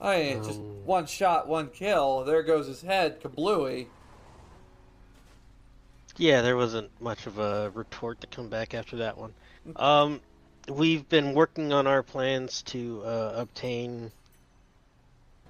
I 0.00 0.16
mean, 0.22 0.42
just 0.42 0.60
Um. 0.60 0.84
one 0.84 1.06
shot, 1.06 1.48
one 1.48 1.68
kill. 1.70 2.24
There 2.24 2.42
goes 2.42 2.66
his 2.66 2.82
head, 2.82 3.20
kablooey. 3.20 3.88
Yeah, 6.16 6.40
there 6.42 6.56
wasn't 6.56 6.90
much 7.00 7.26
of 7.26 7.38
a 7.38 7.70
retort 7.74 8.20
to 8.22 8.26
come 8.26 8.48
back 8.48 8.74
after 8.74 8.96
that 8.96 9.18
one. 9.18 9.34
Um, 9.74 10.20
we've 10.68 11.08
been 11.08 11.34
working 11.34 11.72
on 11.72 11.86
our 11.86 12.02
plans 12.02 12.62
to 12.62 13.02
uh, 13.04 13.32
obtain 13.36 14.12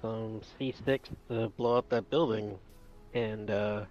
some 0.01 0.41
C6 0.59 0.99
to 1.29 1.49
blow 1.49 1.77
up 1.77 1.89
that 1.89 2.09
building, 2.09 2.57
and 3.13 3.51
uh, 3.51 3.85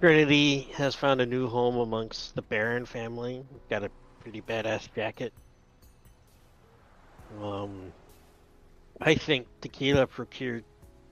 Trinity 0.00 0.68
has 0.74 0.94
found 0.94 1.22
a 1.22 1.26
new 1.26 1.48
home 1.48 1.76
amongst 1.76 2.34
the 2.34 2.42
Baron 2.42 2.84
family. 2.84 3.44
Got 3.70 3.84
a 3.84 3.90
pretty 4.20 4.42
badass 4.42 4.92
jacket. 4.94 5.32
Um, 7.42 7.92
I 9.00 9.14
think 9.14 9.46
Tequila 9.60 10.06
procured 10.06 10.64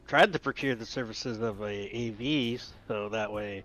tried 0.07 0.33
to 0.33 0.39
procure 0.39 0.75
the 0.75 0.85
services 0.85 1.41
of 1.41 1.63
a 1.63 2.11
AV, 2.11 2.61
so 2.87 3.09
that 3.09 3.33
way 3.33 3.65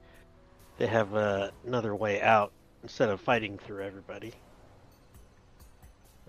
they 0.78 0.88
have 0.88 1.14
uh, 1.16 1.50
another 1.66 1.96
way 1.96 2.22
out 2.22 2.52
instead 2.84 3.10
of 3.10 3.20
fighting 3.20 3.58
through 3.58 3.84
everybody. 3.84 4.34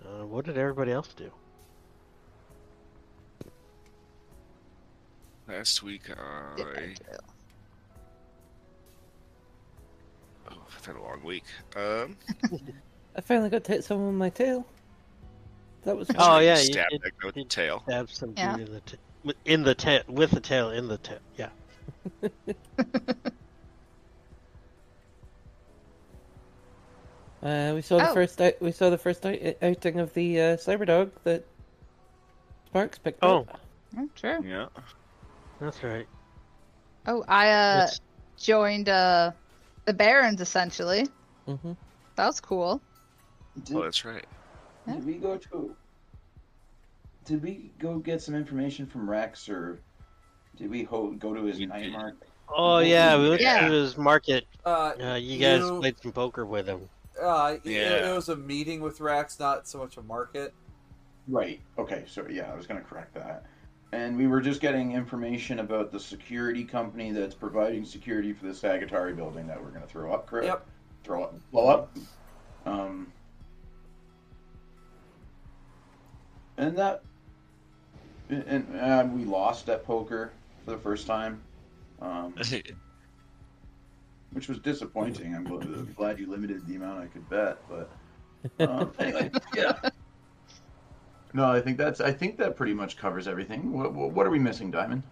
Uh, 0.03 0.25
what 0.25 0.45
did 0.45 0.57
everybody 0.57 0.91
else 0.91 1.09
do? 1.13 1.31
Last 5.47 5.81
week, 5.83 6.03
I 6.11 6.93
oh, 10.49 10.57
I've 10.77 10.85
had 10.85 10.95
a 10.95 11.01
long 11.01 11.23
week. 11.23 11.43
Um, 11.75 12.15
I 13.15 13.21
finally 13.21 13.49
got 13.49 13.63
to 13.65 13.71
hit 13.71 13.83
someone 13.83 14.07
with 14.09 14.15
my 14.15 14.29
tail. 14.29 14.65
That 15.83 15.97
was 15.97 16.09
Oh, 16.11 16.13
fun. 16.13 16.43
yeah, 16.43 16.59
you 16.59 16.65
stab 16.65 16.85
that 16.91 17.01
guy 17.19 17.25
with 17.25 17.35
the 17.35 17.45
tail. 17.45 17.81
Stab 17.87 18.09
some 18.11 18.33
Yeah. 18.37 18.57
in 18.57 18.71
the 18.71 18.79
ta- 18.81 18.97
with- 19.23 19.37
in 19.45 19.63
the 19.63 19.73
tail 19.75 20.03
with 20.07 20.31
the 20.31 20.39
tail 20.39 20.69
in 20.69 20.87
the 20.87 20.97
tail. 20.97 21.19
Yeah. 21.37 21.49
Uh, 27.41 27.71
we 27.75 27.81
saw 27.81 27.97
the 27.97 28.09
Oh. 28.09 28.13
first 28.13 28.41
out- 28.41 28.59
we 28.61 28.71
saw 28.71 28.89
the 28.89 28.97
first 28.97 29.25
out- 29.25 29.39
outing 29.61 29.99
of 29.99 30.13
the 30.13 30.39
uh, 30.39 30.43
Cyberdog 30.57 31.11
that 31.23 31.45
Sparks 32.67 32.97
picked 32.99 33.19
Oh. 33.23 33.39
up. 33.41 33.59
Oh, 33.97 34.09
true. 34.15 34.43
Yeah. 34.43 34.67
That's 35.59 35.81
right. 35.83 36.07
Oh, 37.07 37.23
I 37.27 37.49
uh, 37.51 37.77
It's- 37.83 38.01
joined 38.37 38.89
uh, 38.89 39.31
the 39.85 39.93
Barons 39.93 40.41
essentially. 40.41 41.07
hmm 41.45 41.73
That 42.15 42.27
was 42.27 42.39
cool. 42.41 42.81
Did, 43.63 43.77
Oh, 43.77 43.83
that's 43.83 44.03
right. 44.05 44.25
did 44.87 45.05
we 45.05 45.13
go 45.15 45.37
to? 45.37 45.75
Did 47.25 47.41
we 47.43 47.71
go 47.79 47.99
get 47.99 48.21
some 48.21 48.35
information 48.35 48.85
from 48.85 49.09
Rex, 49.09 49.47
or 49.49 49.79
did 50.57 50.69
we 50.69 50.83
ho- 50.83 51.11
go 51.11 51.33
to 51.33 51.43
his 51.45 51.57
We 51.59 51.65
night 51.67 51.83
did. 51.83 51.93
mark? 51.93 52.15
Oh 52.49 52.79
yeah, 52.79 53.17
we 53.17 53.29
went 53.29 53.41
Yeah. 53.41 53.67
to 53.67 53.73
his 53.73 53.97
market. 53.97 54.45
Uh, 54.65 54.93
Uh, 55.01 55.13
you 55.15 55.37
guys 55.39 55.61
You- 55.61 55.79
played 55.79 55.99
some 56.01 56.11
poker 56.11 56.45
with 56.45 56.67
him. 56.67 56.89
Uh, 57.21 57.57
it- 57.63 57.65
Yeah. 57.65 58.11
it, 58.11 58.15
was 58.15 58.29
a 58.29 58.35
meeting 58.35 58.81
with 58.81 58.99
Rex, 58.99 59.39
not 59.39 59.67
so 59.67 59.77
much 59.79 59.97
a 59.97 60.01
market. 60.03 60.53
Right. 61.27 61.59
Okay. 61.77 62.03
So 62.07 62.25
yeah, 62.29 62.51
I 62.51 62.55
was 62.55 62.65
going 62.67 62.81
to 62.81 62.87
correct 62.87 63.13
that. 63.15 63.45
And 63.91 64.17
we 64.17 64.27
were 64.27 64.41
just 64.41 64.61
getting 64.61 64.91
information 64.91 65.59
about 65.59 65.91
the 65.91 65.99
security 65.99 66.63
company 66.63 67.11
that's 67.11 67.33
providing 67.35 67.83
security 67.85 68.33
for 68.33 68.45
the 68.45 68.51
Sagatari 68.51 69.15
building 69.15 69.47
that 69.47 69.61
we're 69.61 69.69
going 69.71 69.81
to 69.81 69.87
throw 69.87 70.13
up. 70.13 70.27
Correct. 70.27 70.45
Yep. 70.47 70.65
Throw 71.03 71.23
up. 71.23 71.35
Blow 71.51 71.67
up. 71.67 71.97
Um. 72.65 73.11
And 76.57 76.77
that. 76.77 77.03
And, 78.29 78.67
and 78.75 79.17
we 79.17 79.25
lost 79.25 79.69
at 79.69 79.83
poker 79.83 80.31
for 80.65 80.71
the 80.71 80.77
first 80.77 81.07
time, 81.07 81.41
um, 81.99 82.35
which 84.31 84.47
was 84.47 84.59
disappointing. 84.59 85.35
I'm 85.35 85.47
gl- 85.47 85.95
glad 85.95 86.19
you 86.19 86.29
limited 86.29 86.65
the 86.67 86.75
amount 86.75 87.01
I 87.01 87.07
could 87.07 87.27
bet, 87.29 87.57
but 87.69 87.89
um, 88.59 88.91
anyway, 88.99 89.31
yeah. 89.55 89.73
No, 91.33 91.51
I 91.51 91.61
think 91.61 91.77
that's. 91.77 92.01
I 92.01 92.11
think 92.11 92.37
that 92.37 92.55
pretty 92.55 92.73
much 92.73 92.97
covers 92.97 93.27
everything. 93.27 93.71
What, 93.77 93.93
what, 93.93 94.11
what 94.11 94.25
are 94.25 94.31
we 94.31 94.39
missing, 94.39 94.71
Diamond? 94.71 95.03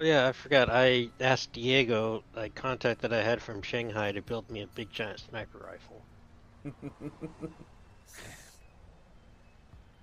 Oh, 0.00 0.04
yeah, 0.04 0.28
I 0.28 0.32
forgot. 0.32 0.68
I 0.70 1.08
asked 1.20 1.52
Diego, 1.52 2.22
a 2.36 2.48
contact 2.48 3.02
that 3.02 3.12
I 3.12 3.22
had 3.22 3.42
from 3.42 3.62
Shanghai, 3.62 4.12
to 4.12 4.22
build 4.22 4.48
me 4.50 4.62
a 4.62 4.66
big 4.68 4.90
giant 4.92 5.20
sniper 5.20 5.58
rifle. 5.58 6.02
And 6.64 7.12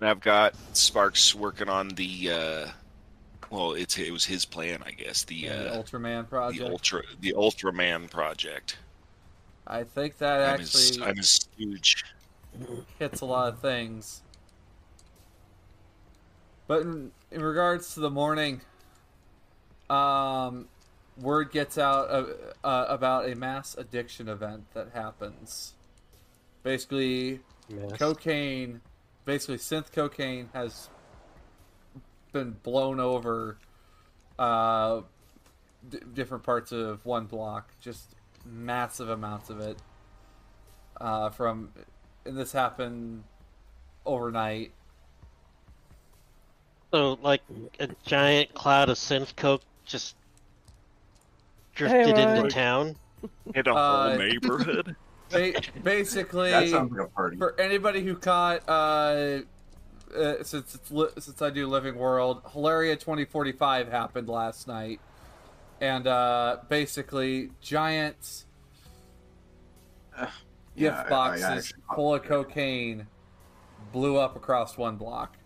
I've 0.02 0.20
got 0.20 0.54
Sparks 0.72 1.34
working 1.34 1.68
on 1.68 1.88
the. 1.88 2.30
Uh, 2.30 2.68
well, 3.50 3.72
it's 3.72 3.98
it 3.98 4.12
was 4.12 4.24
his 4.24 4.44
plan, 4.44 4.82
I 4.84 4.90
guess. 4.92 5.24
The 5.24 5.34
Yeah, 5.36 5.62
the 5.62 5.72
uh, 5.74 5.82
Ultraman 5.82 6.28
project. 6.28 6.60
the 6.64 6.70
ultra 6.70 7.02
the 7.20 7.32
Ultraman 7.36 8.10
project. 8.10 8.78
I 9.66 9.82
think 9.84 10.18
that 10.18 10.42
I'm 10.42 10.60
actually 10.60 11.02
I'm 11.04 11.16
his 11.16 11.28
stooge. 11.30 12.04
hits 12.98 13.20
a 13.20 13.24
lot 13.26 13.52
of 13.52 13.60
things. 13.60 14.22
But 16.68 16.82
in, 16.82 17.12
in 17.30 17.42
regards 17.42 17.94
to 17.94 18.00
the 18.00 18.10
morning, 18.10 18.60
um, 19.88 20.68
word 21.16 21.52
gets 21.52 21.78
out 21.78 22.10
uh, 22.10 22.24
uh, 22.64 22.86
about 22.88 23.28
a 23.28 23.34
mass 23.36 23.76
addiction 23.76 24.28
event 24.28 24.64
that 24.74 24.88
happens. 24.94 25.74
Basically, 26.62 27.40
Yes. 27.68 27.92
cocaine, 27.98 28.80
basically 29.24 29.56
synth 29.56 29.90
cocaine 29.90 30.48
has 30.52 30.88
been 32.36 32.56
blown 32.62 33.00
over 33.00 33.56
uh, 34.38 35.00
d- 35.88 35.98
different 36.14 36.42
parts 36.44 36.72
of 36.72 37.04
one 37.06 37.24
block, 37.26 37.70
just 37.80 38.14
massive 38.44 39.08
amounts 39.08 39.48
of 39.50 39.60
it. 39.60 39.78
Uh, 41.00 41.30
from, 41.30 41.70
and 42.24 42.36
this 42.36 42.52
happened 42.52 43.22
overnight. 44.04 44.72
So, 46.92 47.18
like, 47.22 47.42
a 47.80 47.88
giant 48.04 48.54
cloud 48.54 48.88
of 48.88 48.96
synth 48.96 49.34
coke 49.36 49.62
just 49.84 50.14
drifted 51.74 52.16
into 52.18 52.48
town. 52.48 52.96
Hit 53.54 53.66
a 53.66 53.74
Uh, 53.74 54.08
whole 54.08 54.18
neighborhood. 54.18 54.96
Ba- 55.30 55.52
basically, 55.82 56.50
That 56.52 56.68
sounds 56.68 56.92
like 56.92 57.08
a 57.08 57.10
party. 57.10 57.36
for 57.36 57.58
anybody 57.60 58.00
who 58.02 58.14
caught 58.14 58.62
uh, 58.68 59.38
uh, 60.14 60.42
since 60.42 60.74
it's 60.74 60.90
li- 60.90 61.08
since 61.18 61.40
I 61.42 61.50
do 61.50 61.66
Living 61.66 61.96
World, 61.96 62.42
Hilaria 62.52 62.96
2045 62.96 63.88
happened 63.88 64.28
last 64.28 64.68
night, 64.68 65.00
and 65.80 66.06
uh, 66.06 66.58
basically 66.68 67.50
giant 67.60 68.44
Yeah, 70.16 70.30
gift 70.76 70.96
I- 70.98 71.02
I 71.04 71.08
boxes 71.08 71.44
actually 71.44 71.82
full 71.94 72.14
of 72.14 72.22
cocaine 72.24 73.06
blew 73.92 74.16
up 74.16 74.36
across 74.36 74.76
one 74.76 74.96
block, 74.96 75.36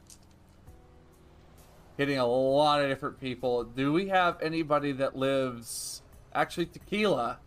hitting 1.96 2.18
a 2.18 2.26
lot 2.26 2.80
of 2.82 2.88
different 2.88 3.20
people. 3.20 3.64
Do 3.64 3.92
we 3.92 4.08
have 4.08 4.40
anybody 4.42 4.92
that 4.92 5.16
lives 5.16 6.02
actually 6.34 6.66
tequila? 6.66 7.38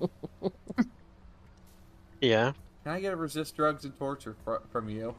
Yeah. 2.20 2.52
Can 2.84 2.92
I 2.92 3.00
get 3.00 3.14
a 3.14 3.16
resist 3.16 3.56
drugs 3.56 3.86
and 3.86 3.96
torture 3.96 4.36
fr- 4.44 4.56
from 4.70 4.90
you? 4.90 5.14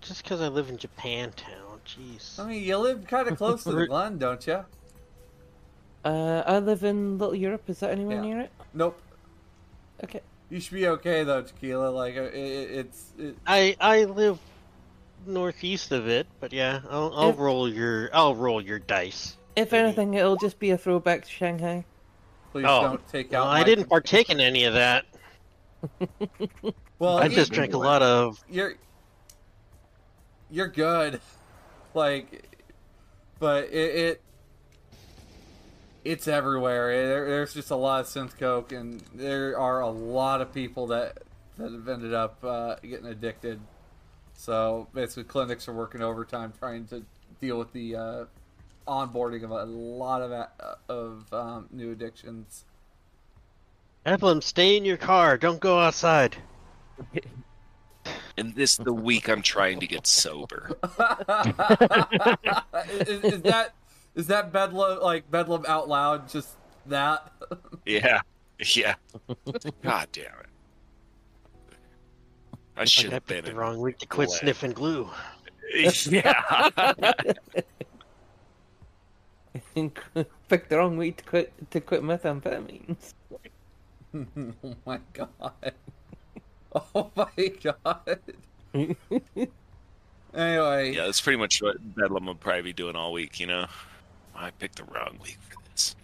Just 0.00 0.22
because 0.22 0.40
I 0.40 0.48
live 0.48 0.68
in 0.70 0.78
Japantown, 0.78 1.78
jeez. 1.86 2.38
I 2.38 2.46
mean, 2.46 2.62
you 2.62 2.76
live 2.78 3.06
kind 3.06 3.28
of 3.28 3.36
close 3.36 3.64
to 3.64 3.72
the 3.72 3.86
Glen, 3.88 4.18
don't 4.18 4.44
you? 4.46 4.64
Uh, 6.04 6.42
I 6.46 6.58
live 6.58 6.84
in 6.84 7.18
Little 7.18 7.34
Europe. 7.34 7.68
Is 7.68 7.80
that 7.80 7.90
anywhere 7.90 8.16
Yeah. 8.16 8.22
near 8.22 8.40
it? 8.40 8.50
Nope. 8.72 8.98
Okay. 10.02 10.20
You 10.48 10.58
should 10.58 10.74
be 10.74 10.88
okay 10.88 11.22
though, 11.24 11.42
tequila. 11.42 11.90
Like 11.90 12.16
uh, 12.16 12.22
it, 12.22 12.34
it, 12.34 12.70
it's 12.70 13.12
it, 13.18 13.36
I 13.46 13.76
I 13.80 14.04
live 14.04 14.38
northeast 15.26 15.92
of 15.92 16.08
it, 16.08 16.26
but 16.40 16.52
yeah, 16.52 16.80
I'll 16.88 17.12
I'll 17.14 17.28
If- 17.30 17.38
roll 17.38 17.68
your 17.68 18.08
I'll 18.14 18.34
roll 18.34 18.60
your 18.62 18.78
dice. 18.78 19.36
If 19.56 19.72
Maybe. 19.72 19.84
anything, 19.84 20.14
it'll 20.14 20.36
just 20.36 20.58
be 20.58 20.70
a 20.70 20.78
throwback 20.78 21.24
to 21.26 21.30
Shanghai. 21.30 21.84
please 22.52 22.64
Oh, 22.66 22.82
don't 22.82 23.08
take 23.08 23.30
Well, 23.32 23.44
out. 23.44 23.48
I 23.50 23.62
didn't 23.64 23.88
partake 23.88 24.30
in 24.30 24.40
any 24.40 24.64
of 24.64 24.74
that. 24.74 25.04
Well, 26.98 27.18
I 27.18 27.28
just 27.28 27.52
drank 27.52 27.74
a 27.74 27.78
lot 27.78 28.00
of. 28.02 28.42
you're 28.48 28.74
you're 30.50 30.68
good. 30.68 31.20
Like, 31.94 32.44
but 33.38 33.64
it, 33.64 33.94
it 33.94 34.22
it's 36.04 36.28
everywhere. 36.28 37.06
There, 37.06 37.28
there's 37.28 37.54
just 37.54 37.70
a 37.70 37.76
lot 37.76 38.00
of 38.00 38.06
synth 38.06 38.38
coke, 38.38 38.72
and 38.72 39.02
there 39.14 39.58
are 39.58 39.80
a 39.80 39.90
lot 39.90 40.40
of 40.40 40.52
people 40.52 40.86
that 40.88 41.18
that 41.58 41.72
have 41.72 41.88
ended 41.88 42.14
up 42.14 42.42
uh, 42.44 42.76
getting 42.76 43.06
addicted. 43.06 43.60
So 44.34 44.88
basically, 44.94 45.24
clinics 45.24 45.68
are 45.68 45.72
working 45.72 46.02
overtime 46.02 46.52
trying 46.58 46.86
to 46.86 47.04
deal 47.40 47.58
with 47.58 47.72
the 47.72 47.96
uh, 47.96 48.24
onboarding 48.88 49.44
of 49.44 49.50
a 49.50 49.64
lot 49.64 50.22
of 50.22 50.32
uh, 50.32 50.46
of 50.88 51.32
um, 51.32 51.68
new 51.70 51.92
addictions. 51.92 52.64
Evelyn, 54.06 54.40
stay 54.40 54.76
in 54.76 54.84
your 54.84 54.96
car. 54.96 55.36
Don't 55.36 55.60
go 55.60 55.78
outside. 55.78 56.36
And 58.40 58.54
this 58.54 58.78
the 58.78 58.92
week 58.94 59.28
I'm 59.28 59.42
trying 59.42 59.80
to 59.80 59.86
get 59.86 60.06
sober. 60.06 60.70
is, 62.88 63.22
is 63.22 63.42
that 63.42 63.74
is 64.14 64.26
that 64.28 64.50
bedlam 64.50 65.02
like 65.02 65.30
bedlam 65.30 65.66
out 65.68 65.90
loud? 65.90 66.26
Just 66.26 66.56
that? 66.86 67.30
Yeah, 67.84 68.22
yeah. 68.74 68.94
God 69.82 70.08
damn 70.12 70.24
it! 70.24 71.76
I 72.78 72.86
should 72.86 73.12
have 73.12 73.26
been 73.26 73.44
the 73.44 73.54
wrong 73.54 73.78
week 73.78 73.98
to 73.98 74.06
quit 74.06 74.28
Glad. 74.28 74.38
sniffing 74.40 74.72
glue. 74.72 75.08
Yeah. 76.06 76.32
I 76.76 76.94
think 79.74 80.02
picked 80.48 80.70
the 80.70 80.78
wrong 80.78 80.96
week 80.96 81.18
to 81.18 81.24
quit 81.24 81.52
to 81.70 81.80
quit 81.80 82.02
methamphetamines. 82.02 83.12
oh 84.14 84.74
my 84.86 84.98
god! 85.12 85.74
Oh 86.94 87.10
my 87.16 87.52
god! 87.62 88.20
Anyway, 90.32 90.92
yeah, 90.94 91.06
that's 91.06 91.20
pretty 91.20 91.38
much 91.38 91.60
what 91.60 91.76
Bedlam 91.96 92.26
would 92.26 92.38
probably 92.38 92.62
be 92.62 92.72
doing 92.72 92.94
all 92.94 93.12
week. 93.12 93.40
You 93.40 93.48
know, 93.48 93.66
I 94.32 94.50
picked 94.52 94.76
the 94.76 94.84
wrong 94.84 95.18
week 95.20 95.38
for 95.48 95.56
this. 95.72 95.96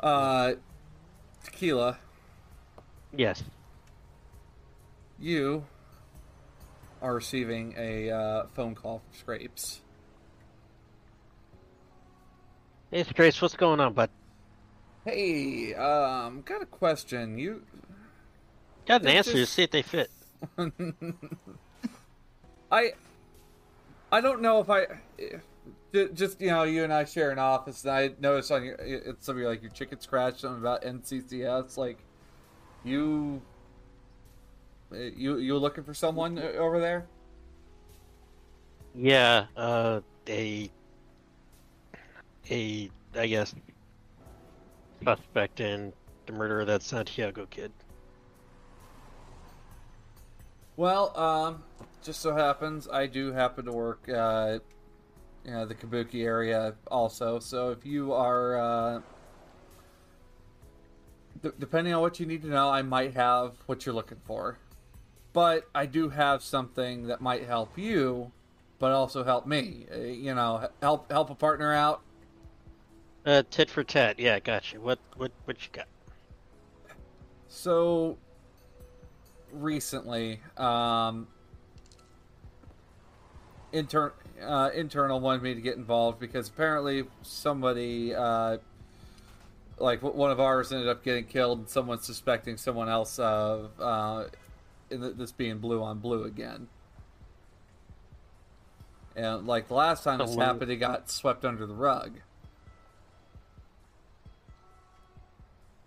uh, 0.00 0.52
tequila, 1.42 1.96
Yes. 3.16 3.42
you 5.18 5.64
are 7.00 7.14
receiving 7.14 7.74
a 7.78 8.10
uh, 8.10 8.46
phone 8.54 8.74
call 8.74 8.98
from 8.98 9.18
Scrapes. 9.18 9.80
Hey, 12.90 13.04
Grace, 13.14 13.40
what's 13.40 13.56
going 13.56 13.80
on, 13.80 13.94
bud? 13.94 14.10
Hey, 15.06 15.72
um, 15.74 16.42
got 16.44 16.62
a 16.62 16.66
question. 16.66 17.38
You 17.38 17.62
Got 18.86 19.02
an 19.02 19.08
answer. 19.08 19.32
just- 19.32 19.52
See 19.52 19.62
if 19.62 19.70
they 19.70 19.82
fit. 19.82 20.10
I 22.72 22.92
I 24.10 24.20
don't 24.20 24.42
know 24.42 24.58
if 24.60 24.68
I 24.68 24.86
just 26.12 26.40
you 26.40 26.48
know 26.48 26.64
you 26.64 26.82
and 26.82 26.92
I 26.92 27.04
share 27.04 27.30
an 27.30 27.38
office 27.38 27.84
and 27.84 27.92
I 27.92 28.10
noticed 28.20 28.50
on 28.50 28.64
your 28.64 28.74
it's 28.74 29.24
something 29.24 29.44
like 29.44 29.62
your 29.62 29.70
chicken 29.70 30.00
scratch 30.00 30.40
something 30.40 30.60
about 30.60 30.82
NCCS 30.82 31.76
like 31.76 31.98
you 32.84 33.40
you 34.92 35.38
you 35.38 35.56
looking 35.56 35.84
for 35.84 35.94
someone 35.94 36.36
over 36.38 36.80
there? 36.80 37.06
Yeah. 38.94 39.46
Uh, 39.56 40.00
a 40.28 40.68
a 42.50 42.90
I 43.14 43.26
guess 43.28 43.54
suspect 45.04 45.60
in 45.60 45.92
the 46.26 46.32
murder 46.32 46.60
of 46.60 46.66
that 46.66 46.82
Santiago 46.82 47.46
kid. 47.46 47.72
Well, 50.76 51.16
um, 51.18 51.62
just 52.02 52.20
so 52.20 52.34
happens 52.34 52.88
I 52.88 53.06
do 53.06 53.32
happen 53.32 53.64
to 53.64 53.72
work 53.72 54.08
uh, 54.08 54.58
you 55.44 55.52
know 55.52 55.64
the 55.64 55.74
Kabuki 55.74 56.24
area 56.24 56.74
also. 56.88 57.38
So 57.38 57.70
if 57.70 57.86
you 57.86 58.12
are 58.12 58.56
uh, 58.58 59.00
d- 61.42 61.50
depending 61.58 61.94
on 61.94 62.00
what 62.00 62.20
you 62.20 62.26
need 62.26 62.42
to 62.42 62.48
know, 62.48 62.68
I 62.68 62.82
might 62.82 63.14
have 63.14 63.56
what 63.66 63.86
you're 63.86 63.94
looking 63.94 64.20
for. 64.24 64.58
But 65.32 65.68
I 65.74 65.86
do 65.86 66.08
have 66.08 66.42
something 66.42 67.06
that 67.08 67.20
might 67.20 67.44
help 67.44 67.78
you, 67.78 68.32
but 68.78 68.92
also 68.92 69.22
help 69.22 69.46
me. 69.46 69.86
Uh, 69.92 69.98
you 69.98 70.34
know, 70.34 70.68
help 70.82 71.10
help 71.10 71.30
a 71.30 71.34
partner 71.34 71.72
out. 71.72 72.02
Uh, 73.26 73.42
tit 73.50 73.68
for 73.68 73.82
tat. 73.82 74.20
Yeah, 74.20 74.38
gotcha. 74.38 74.80
What 74.80 75.00
what 75.16 75.32
what 75.46 75.60
you 75.60 75.68
got? 75.72 75.88
So 77.48 78.16
recently, 79.52 80.40
um, 80.56 81.26
intern 83.72 84.12
uh, 84.40 84.70
internal 84.72 85.18
wanted 85.18 85.42
me 85.42 85.54
to 85.54 85.60
get 85.60 85.76
involved 85.76 86.20
because 86.20 86.48
apparently 86.48 87.04
somebody, 87.22 88.14
uh, 88.14 88.58
like 89.78 90.02
one 90.02 90.30
of 90.30 90.38
ours, 90.38 90.70
ended 90.72 90.88
up 90.88 91.02
getting 91.02 91.24
killed. 91.24 91.58
and 91.58 91.68
Someone 91.68 91.98
suspecting 91.98 92.56
someone 92.56 92.88
else 92.88 93.18
of 93.18 93.72
uh, 93.80 94.24
this 94.88 95.32
being 95.32 95.58
blue 95.58 95.82
on 95.82 95.98
blue 95.98 96.22
again. 96.22 96.68
And 99.16 99.48
like 99.48 99.66
the 99.66 99.74
last 99.74 100.04
time 100.04 100.18
this 100.18 100.36
happened, 100.36 100.70
it 100.70 100.76
got 100.76 101.10
swept 101.10 101.44
under 101.44 101.66
the 101.66 101.74
rug. 101.74 102.20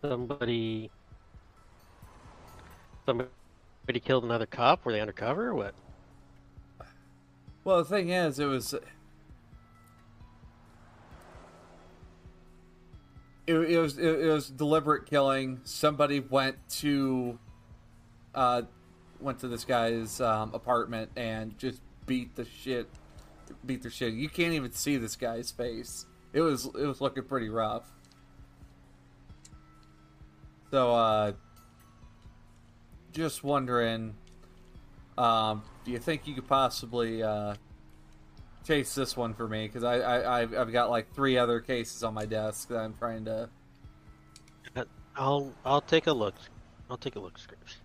Somebody. 0.01 0.89
Somebody 3.05 3.29
killed 4.01 4.23
another 4.23 4.45
cop. 4.45 4.85
Were 4.85 4.91
they 4.91 5.01
undercover 5.01 5.49
or 5.49 5.55
what? 5.55 5.73
Well, 7.63 7.79
the 7.79 7.85
thing 7.85 8.09
is, 8.09 8.39
it 8.39 8.45
was. 8.45 8.73
It, 13.45 13.55
it 13.55 13.79
was 13.79 13.97
it, 13.97 14.21
it 14.21 14.31
was 14.31 14.49
deliberate 14.49 15.05
killing. 15.05 15.59
Somebody 15.63 16.19
went 16.19 16.55
to, 16.77 17.39
uh, 18.35 18.61
went 19.19 19.39
to 19.39 19.47
this 19.47 19.65
guy's 19.65 20.21
um, 20.21 20.53
apartment 20.53 21.09
and 21.15 21.57
just 21.57 21.81
beat 22.05 22.35
the 22.35 22.45
shit, 22.45 22.87
beat 23.65 23.81
the 23.81 23.89
shit. 23.89 24.13
You 24.13 24.29
can't 24.29 24.53
even 24.53 24.71
see 24.71 24.97
this 24.97 25.15
guy's 25.15 25.51
face. 25.51 26.05
It 26.31 26.41
was 26.41 26.65
it 26.67 26.85
was 26.85 27.01
looking 27.01 27.23
pretty 27.23 27.49
rough. 27.49 27.91
So, 30.71 30.93
uh, 30.93 31.31
just 33.11 33.43
wondering, 33.43 34.15
um, 35.17 35.63
do 35.83 35.91
you 35.91 35.99
think 35.99 36.27
you 36.27 36.35
could 36.35 36.47
possibly 36.47 37.23
uh, 37.23 37.55
chase 38.65 38.93
this 38.93 39.17
one 39.17 39.33
for 39.33 39.47
me? 39.47 39.67
Because 39.67 39.83
I, 39.83 39.95
I 39.99 40.41
I've, 40.41 40.53
I've 40.55 40.71
got 40.71 40.89
like 40.89 41.13
three 41.13 41.37
other 41.37 41.59
cases 41.59 42.03
on 42.03 42.13
my 42.13 42.25
desk 42.25 42.69
that 42.69 42.77
I'm 42.77 42.93
trying 42.95 43.25
to. 43.25 43.49
I'll 45.15 45.51
I'll 45.65 45.81
take 45.81 46.07
a 46.07 46.13
look. 46.13 46.35
I'll 46.89 46.97
take 46.97 47.15
a 47.15 47.19
look, 47.19 47.37
Scripps. 47.37 47.77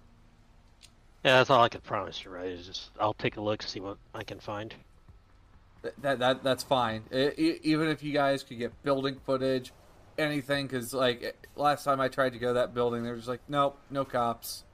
Yeah, 1.24 1.38
that's 1.38 1.50
all 1.50 1.62
I 1.62 1.68
can 1.68 1.80
promise 1.80 2.22
you, 2.22 2.30
right? 2.30 2.46
Is 2.46 2.66
just 2.66 2.90
I'll 3.00 3.14
take 3.14 3.38
a 3.38 3.40
look, 3.40 3.62
see 3.62 3.80
what 3.80 3.96
I 4.14 4.22
can 4.22 4.38
find. 4.38 4.74
That 6.02 6.18
that 6.18 6.44
that's 6.44 6.62
fine. 6.62 7.02
E- 7.12 7.30
e- 7.36 7.60
even 7.62 7.88
if 7.88 8.02
you 8.02 8.12
guys 8.12 8.42
could 8.42 8.58
get 8.58 8.82
building 8.84 9.16
footage, 9.24 9.72
anything 10.18 10.66
because 10.66 10.92
like 10.94 11.36
last 11.56 11.84
time 11.84 12.00
I 12.00 12.08
tried 12.08 12.32
to 12.32 12.38
go 12.38 12.48
to 12.48 12.54
that 12.54 12.74
building, 12.74 13.02
they 13.02 13.10
were 13.10 13.16
just 13.16 13.28
like, 13.28 13.40
nope, 13.48 13.78
no 13.90 14.04
cops, 14.04 14.64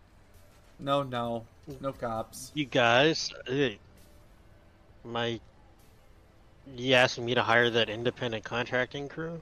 no, 0.79 1.03
no, 1.03 1.45
no 1.81 1.93
cops. 1.93 2.53
You 2.55 2.67
guys, 2.67 3.31
uh, 3.49 3.69
my, 5.05 5.41
you 6.77 6.95
asking 6.95 7.25
me 7.27 7.35
to 7.35 7.43
hire 7.43 7.71
that 7.71 7.89
independent 7.89 8.45
contracting 8.45 9.09
crew? 9.09 9.41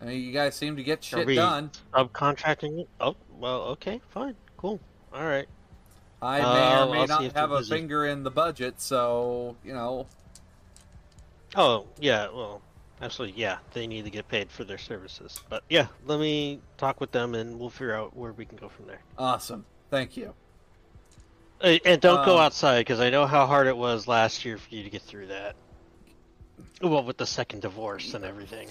I 0.00 0.06
mean, 0.06 0.22
you 0.22 0.32
guys 0.32 0.54
seem 0.54 0.76
to 0.76 0.82
get 0.82 1.04
shit 1.04 1.26
done. 1.34 1.70
Subcontracting? 1.92 2.80
it? 2.80 2.88
Oh, 3.00 3.16
well, 3.38 3.62
okay, 3.62 4.00
fine, 4.10 4.34
cool, 4.56 4.80
all 5.12 5.26
right. 5.26 5.46
I 6.22 6.38
may 6.38 6.44
Uh, 6.44 6.86
or 6.86 6.92
may 6.92 7.00
I'll 7.00 7.06
not 7.06 7.32
have 7.32 7.50
a 7.50 7.58
busy. 7.58 7.74
finger 7.74 8.06
in 8.06 8.22
the 8.22 8.30
budget, 8.30 8.80
so 8.80 9.56
you 9.64 9.72
know. 9.72 10.06
Oh, 11.56 11.86
yeah, 11.98 12.28
well, 12.28 12.60
absolutely, 13.02 13.40
yeah, 13.40 13.58
they 13.72 13.86
need 13.86 14.04
to 14.04 14.10
get 14.10 14.28
paid 14.28 14.50
for 14.50 14.64
their 14.64 14.78
services. 14.78 15.40
But 15.48 15.62
yeah, 15.68 15.86
let 16.06 16.20
me 16.20 16.60
talk 16.76 17.00
with 17.00 17.12
them 17.12 17.34
and 17.34 17.58
we'll 17.58 17.70
figure 17.70 17.94
out 17.94 18.16
where 18.16 18.32
we 18.32 18.44
can 18.44 18.56
go 18.56 18.68
from 18.68 18.86
there. 18.86 19.00
Awesome, 19.18 19.64
thank 19.90 20.16
you. 20.16 20.32
And 21.62 22.00
don't 22.00 22.24
go 22.24 22.36
Um, 22.36 22.40
outside 22.46 22.78
because 22.80 23.00
I 23.00 23.10
know 23.10 23.26
how 23.26 23.46
hard 23.46 23.66
it 23.66 23.76
was 23.76 24.08
last 24.08 24.44
year 24.46 24.56
for 24.56 24.74
you 24.74 24.82
to 24.82 24.88
get 24.90 25.02
through 25.02 25.26
that. 25.26 25.56
Well, 26.80 27.04
with 27.04 27.18
the 27.18 27.26
second 27.26 27.60
divorce 27.60 28.14
and 28.14 28.24
everything. 28.24 28.68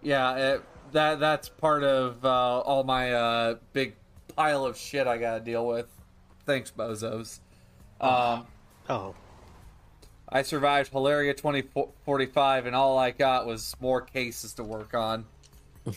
Yeah, 0.00 0.36
it, 0.36 0.62
that 0.92 1.18
that's 1.18 1.48
part 1.48 1.82
of 1.82 2.24
uh, 2.24 2.60
all 2.60 2.84
my 2.84 3.12
uh, 3.12 3.54
big 3.72 3.96
pile 4.36 4.64
of 4.64 4.76
shit 4.76 5.08
I 5.08 5.18
gotta 5.18 5.40
deal 5.40 5.66
with. 5.66 5.88
Thanks, 6.46 6.70
bozos. 6.70 7.40
Um, 8.00 8.46
Oh, 8.88 9.14
I 10.30 10.42
survived 10.42 10.92
Hilaria 10.92 11.34
2045, 11.34 12.66
and 12.66 12.76
all 12.76 12.98
I 12.98 13.10
got 13.10 13.46
was 13.46 13.74
more 13.80 14.00
cases 14.00 14.52
to 14.54 14.64
work 14.64 14.94
on. 14.94 15.24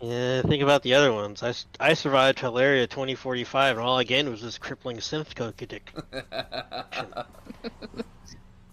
yeah. 0.00 0.42
Think 0.42 0.62
about 0.62 0.82
the 0.82 0.94
other 0.94 1.12
ones. 1.12 1.42
I, 1.42 1.54
I 1.80 1.94
survived 1.94 2.38
Hilaria 2.38 2.86
2045, 2.86 3.76
and 3.76 3.84
all 3.84 3.98
I 3.98 4.04
gained 4.04 4.28
was 4.28 4.42
this 4.42 4.58
crippling 4.58 4.98
synth 4.98 5.34
coke 5.34 5.60
addiction. 5.62 6.02
all 6.12 7.24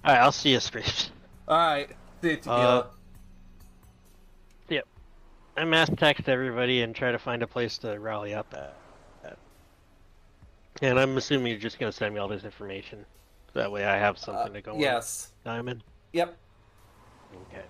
right, 0.04 0.18
I'll 0.18 0.32
see 0.32 0.52
you, 0.52 0.60
Screech. 0.60 1.10
All 1.48 1.58
right, 1.58 1.90
see 2.22 2.30
you, 2.32 2.36
tequila. 2.38 2.80
Uh, 2.80 2.86
I 5.58 5.66
mass 5.66 5.90
text 5.98 6.30
everybody 6.30 6.82
and 6.82 6.96
try 6.96 7.12
to 7.12 7.20
find 7.20 7.44
a 7.44 7.48
place 7.48 7.78
to 7.80 8.00
rally 8.00 8.34
up 8.34 8.54
at. 8.54 8.76
at. 9.24 9.38
And 10.82 11.00
I'm 11.00 11.18
assuming 11.18 11.52
you're 11.52 11.60
just 11.60 11.78
going 11.78 11.92
to 11.92 11.96
send 11.96 12.14
me 12.14 12.20
all 12.20 12.28
this 12.28 12.46
information. 12.46 13.06
That 13.54 13.72
way 13.72 13.86
I 13.86 13.98
have 13.98 14.16
uh, 14.16 14.20
something 14.20 14.54
to 14.54 14.62
go 14.62 14.74
on. 14.74 14.80
yes. 14.80 15.32
Diamond? 15.44 15.84
Yep. 16.14 16.38
Okay. 17.50 17.64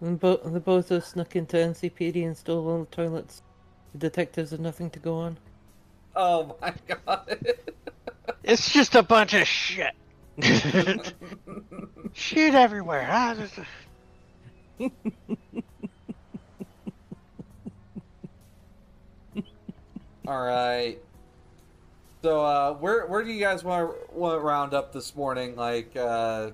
And 0.00 0.18
bo- 0.18 0.36
the 0.38 0.60
bozos 0.60 1.04
snuck 1.04 1.36
into 1.36 1.56
NCPD 1.56 2.26
and 2.26 2.36
stole 2.36 2.68
all 2.68 2.80
the 2.80 2.86
toilets. 2.86 3.42
The 3.92 3.98
detectives 3.98 4.50
had 4.50 4.60
nothing 4.60 4.90
to 4.90 4.98
go 4.98 5.14
on. 5.16 5.38
Oh 6.16 6.56
my 6.60 6.74
god. 7.06 7.38
It's 8.42 8.70
just 8.70 8.94
a 8.94 9.02
bunch 9.02 9.34
of 9.34 9.46
shit. 9.46 9.94
shit 12.12 12.54
everywhere. 12.54 13.06
Ah, 13.10 13.36
huh? 14.78 14.88
all 20.26 20.42
right. 20.44 20.98
So, 22.22 22.44
uh, 22.44 22.74
where 22.74 23.06
where 23.06 23.24
do 23.24 23.32
you 23.32 23.40
guys 23.40 23.64
want 23.64 23.92
to 24.14 24.38
round 24.38 24.74
up 24.74 24.92
this 24.92 25.16
morning? 25.16 25.56
Like, 25.56 25.96
uh, 25.96 26.50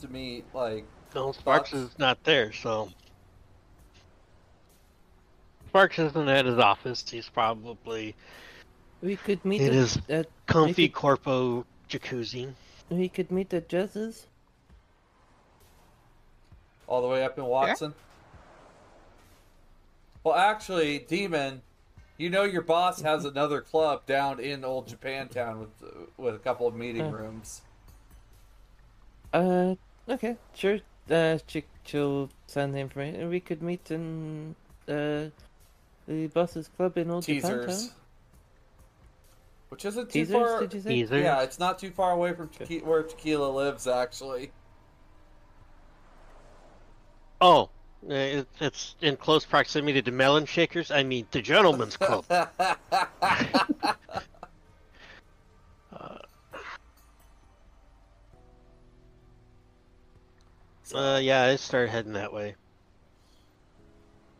to 0.00 0.08
meet? 0.08 0.44
Like, 0.52 0.84
No, 1.14 1.32
Sparks 1.32 1.70
Thoughts? 1.70 1.82
is 1.92 1.98
not 1.98 2.22
there, 2.24 2.52
so. 2.52 2.90
Sparks 5.68 5.98
isn't 5.98 6.28
at 6.28 6.44
his 6.44 6.58
office. 6.58 7.04
He's 7.08 7.28
probably 7.28 8.14
We 9.02 9.16
could 9.16 9.42
meet 9.44 9.62
It 9.62 9.68
at, 9.68 9.74
is 9.74 9.98
at 10.10 10.26
comfy 10.46 10.84
we 10.84 10.88
corpo 10.88 11.64
jacuzzi. 11.88 12.52
we 12.90 13.08
could 13.08 13.30
meet 13.30 13.52
at 13.54 13.68
Jez's. 13.68 14.26
all 16.86 17.00
the 17.02 17.08
way 17.08 17.24
up 17.24 17.38
in 17.38 17.44
Watson. 17.44 17.94
Well, 20.22 20.34
actually, 20.34 21.00
Demon, 21.00 21.62
you 22.18 22.30
know 22.30 22.42
your 22.44 22.62
boss 22.62 23.00
has 23.02 23.24
another 23.24 23.60
club 23.60 24.06
down 24.06 24.40
in 24.40 24.64
Old 24.64 24.88
Japantown 24.88 25.58
with 25.60 25.92
with 26.16 26.34
a 26.34 26.38
couple 26.38 26.66
of 26.66 26.74
meeting 26.74 27.02
Uh. 27.02 27.10
rooms. 27.10 27.62
Uh, 29.32 29.74
okay, 30.08 30.36
sure. 30.54 30.78
Uh, 31.10 31.38
she, 31.46 31.64
she'll 31.84 32.30
send 32.46 32.74
the 32.74 32.78
information. 32.78 33.28
We 33.28 33.40
could 33.40 33.62
meet 33.62 33.90
in 33.90 34.54
uh 34.88 35.26
the 36.08 36.28
boss's 36.32 36.68
club 36.68 36.96
in 36.96 37.10
Old 37.10 37.24
Teasers. 37.24 37.88
Japantown. 37.88 37.92
Which 39.68 39.84
isn't 39.84 40.06
too 40.06 40.20
Teasers, 40.20 40.32
far. 40.34 40.60
did 40.60 40.74
you 40.74 40.80
say? 40.80 40.88
Teasers. 40.90 41.22
Yeah, 41.24 41.42
it's 41.42 41.58
not 41.58 41.78
too 41.78 41.90
far 41.90 42.12
away 42.12 42.32
from 42.32 42.48
tequi- 42.48 42.84
where 42.84 43.02
Tequila 43.02 43.50
lives, 43.50 43.86
actually. 43.88 44.52
Oh, 47.40 47.68
it, 48.08 48.46
it's 48.60 48.94
in 49.00 49.16
close 49.16 49.44
proximity 49.44 50.02
to 50.02 50.10
Melon 50.10 50.46
Shakers. 50.46 50.90
I 50.90 51.02
mean, 51.02 51.26
the 51.30 51.42
Gentleman's 51.42 51.96
Club. 51.98 52.24
Uh, 60.94 61.18
yeah, 61.20 61.42
I 61.42 61.56
started 61.56 61.90
heading 61.90 62.12
that 62.12 62.32
way. 62.32 62.54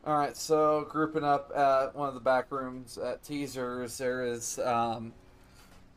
All 0.06 0.16
right, 0.16 0.36
so 0.36 0.86
grouping 0.88 1.24
up 1.24 1.50
at 1.54 1.94
one 1.96 2.08
of 2.08 2.14
the 2.14 2.20
back 2.20 2.52
rooms 2.52 2.96
at 2.96 3.24
Teasers, 3.24 3.98
there 3.98 4.24
is 4.24 4.58
um, 4.60 5.12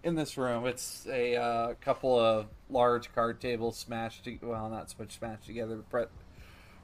in 0.03 0.15
this 0.15 0.37
room. 0.37 0.65
It's 0.65 1.05
a 1.07 1.35
uh, 1.35 1.73
couple 1.79 2.19
of 2.19 2.47
large 2.71 3.13
card 3.13 3.39
tables 3.39 3.77
smashed, 3.77 4.23
to, 4.23 4.39
well, 4.41 4.69
not 4.69 4.89
so 4.89 4.95
much 4.99 5.19
smashed 5.19 5.45
together, 5.45 5.83
but 5.91 6.09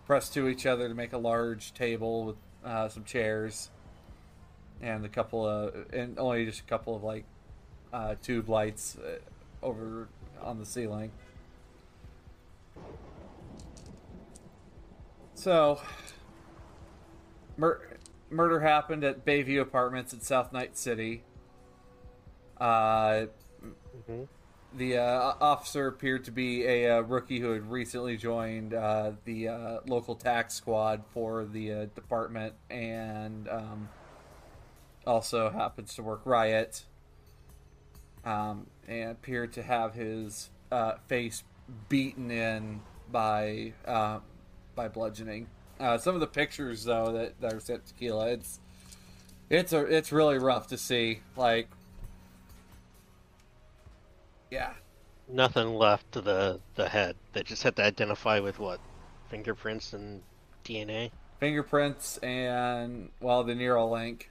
pressed 0.05 0.33
to 0.33 0.47
each 0.47 0.65
other 0.65 0.87
to 0.87 0.93
make 0.93 1.13
a 1.13 1.17
large 1.17 1.73
table 1.73 2.25
with 2.25 2.35
uh, 2.63 2.87
some 2.89 3.03
chairs, 3.03 3.69
and 4.81 5.05
a 5.05 5.09
couple 5.09 5.45
of, 5.47 5.73
and 5.93 6.17
only 6.19 6.45
just 6.45 6.59
a 6.61 6.63
couple 6.63 6.95
of 6.95 7.03
like 7.03 7.23
uh, 7.93 8.15
tube 8.21 8.49
lights 8.49 8.97
uh, 8.97 9.17
over 9.65 10.07
on 10.41 10.59
the 10.59 10.65
ceiling. 10.65 11.11
So, 15.33 15.79
Mur- 17.57 17.97
murder 18.29 18.59
happened 18.61 19.03
at 19.03 19.25
Bayview 19.25 19.61
Apartments 19.61 20.13
in 20.13 20.21
South 20.21 20.51
Night 20.53 20.77
City. 20.77 21.23
Uh, 22.59 23.25
Mhm. 24.09 24.27
The 24.77 24.97
uh, 24.97 25.33
officer 25.39 25.87
appeared 25.87 26.25
to 26.25 26.31
be 26.31 26.65
a 26.65 26.97
uh, 26.97 27.01
rookie 27.01 27.39
who 27.39 27.51
had 27.51 27.69
recently 27.69 28.17
joined 28.17 28.73
uh, 28.73 29.11
the 29.23 29.47
uh, 29.47 29.79
local 29.87 30.15
tax 30.15 30.53
squad 30.55 31.03
for 31.13 31.45
the 31.45 31.71
uh, 31.71 31.85
department 31.95 32.53
and 32.69 33.47
um, 33.47 33.89
also 35.07 35.49
happens 35.49 35.95
to 35.95 36.03
work 36.03 36.21
riot 36.25 36.83
um, 38.25 38.67
and 38.87 39.11
appeared 39.11 39.53
to 39.53 39.63
have 39.63 39.93
his 39.93 40.49
uh, 40.71 40.95
face 41.07 41.43
beaten 41.89 42.29
in 42.29 42.81
by 43.11 43.73
by 44.75 44.87
bludgeoning. 44.87 45.47
Some 45.99 46.15
of 46.15 46.21
the 46.21 46.27
pictures 46.27 46.83
though 46.83 47.11
that, 47.13 47.39
that 47.41 47.53
are 47.53 47.59
sent 47.59 47.85
to 47.85 47.93
Tequila, 47.93 48.31
it's 48.31 48.59
it's 49.49 49.73
a 49.73 49.81
it's 49.85 50.11
really 50.11 50.37
rough 50.37 50.67
to 50.67 50.77
see. 50.77 51.21
Like, 51.35 51.69
yeah, 54.55 54.73
Nothing 55.27 55.75
left 55.75 56.11
to 56.13 56.21
the 56.21 56.59
the 56.75 56.87
head. 56.87 57.15
They 57.33 57.43
just 57.43 57.63
had 57.63 57.75
to 57.75 57.83
identify 57.83 58.39
with 58.39 58.57
what 58.59 58.79
fingerprints 59.29 59.91
and 59.93 60.21
DNA. 60.63 61.11
fingerprints 61.39 62.17
and 62.19 63.09
well 63.19 63.43
the 63.43 63.53
neural 63.55 63.91
link. 63.91 64.29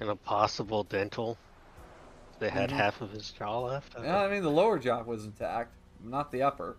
and 0.00 0.10
a 0.10 0.16
possible 0.16 0.82
dental. 0.84 1.36
They 2.40 2.48
had 2.50 2.70
Mhm. 2.70 2.76
half 2.76 3.00
of 3.02 3.10
his 3.12 3.30
jaw 3.30 3.60
left. 3.60 3.94
Yeah, 4.02 4.20
I 4.22 4.28
mean 4.28 4.42
the 4.42 4.50
lower 4.50 4.78
jaw 4.78 5.02
was 5.02 5.24
intact, 5.26 5.70
not 6.02 6.32
the 6.32 6.42
upper. 6.42 6.76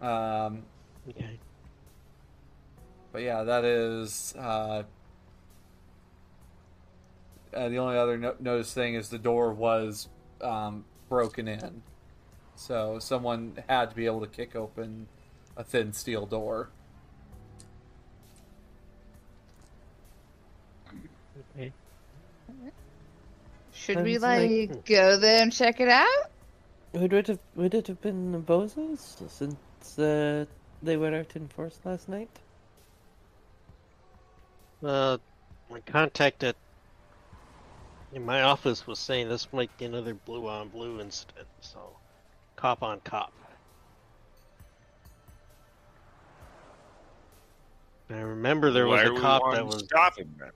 Um, 0.00 0.62
Okay. 1.08 1.38
But 3.12 3.22
yeah, 3.22 3.42
that 3.44 3.64
is 3.64 4.34
uh, 4.38 4.82
uh, 7.54 7.68
the 7.68 7.78
only 7.78 7.96
other 7.96 8.16
no- 8.18 8.36
notice 8.40 8.72
thing 8.72 8.94
is 8.94 9.08
the 9.08 9.18
door 9.18 9.52
was 9.52 10.08
um, 10.40 10.84
broken 11.08 11.48
in, 11.48 11.82
so 12.54 12.98
someone 12.98 13.62
had 13.68 13.90
to 13.90 13.96
be 13.96 14.06
able 14.06 14.20
to 14.20 14.26
kick 14.26 14.54
open 14.54 15.06
a 15.56 15.64
thin 15.64 15.92
steel 15.92 16.26
door. 16.26 16.68
Okay. 21.56 21.72
Should 23.72 24.02
we 24.02 24.18
like, 24.18 24.50
like- 24.50 24.84
go 24.84 25.16
there 25.16 25.42
and 25.42 25.52
check 25.52 25.80
it 25.80 25.88
out? 25.88 26.30
Would 26.92 27.12
it 27.12 27.26
have 27.26 27.38
would 27.54 27.74
it 27.74 27.86
have 27.86 28.00
been 28.00 28.32
the 28.32 28.38
Bozos 28.38 29.30
since 29.30 29.98
uh, 29.98 30.46
they 30.82 30.96
were 30.96 31.14
out 31.14 31.36
in 31.36 31.48
force 31.48 31.78
last 31.84 32.08
night? 32.08 32.30
Uh, 34.82 35.18
my 35.70 35.80
contact 35.80 36.44
at 36.44 36.56
in 38.12 38.24
my 38.24 38.42
office 38.42 38.86
was 38.86 38.98
saying 38.98 39.28
this 39.28 39.52
might 39.52 39.76
be 39.76 39.84
another 39.84 40.14
blue 40.14 40.48
on 40.48 40.68
blue 40.68 41.00
incident, 41.00 41.46
so 41.60 41.96
cop 42.56 42.82
on 42.82 43.00
cop. 43.00 43.32
I 48.10 48.20
remember 48.20 48.70
there 48.70 48.86
was 48.86 49.02
Why 49.02 49.16
a 49.16 49.20
cop 49.20 49.52
that 49.52 49.66
was. 49.66 49.84
stop 49.84 50.16
him. 50.16 50.34
Then? 50.38 50.50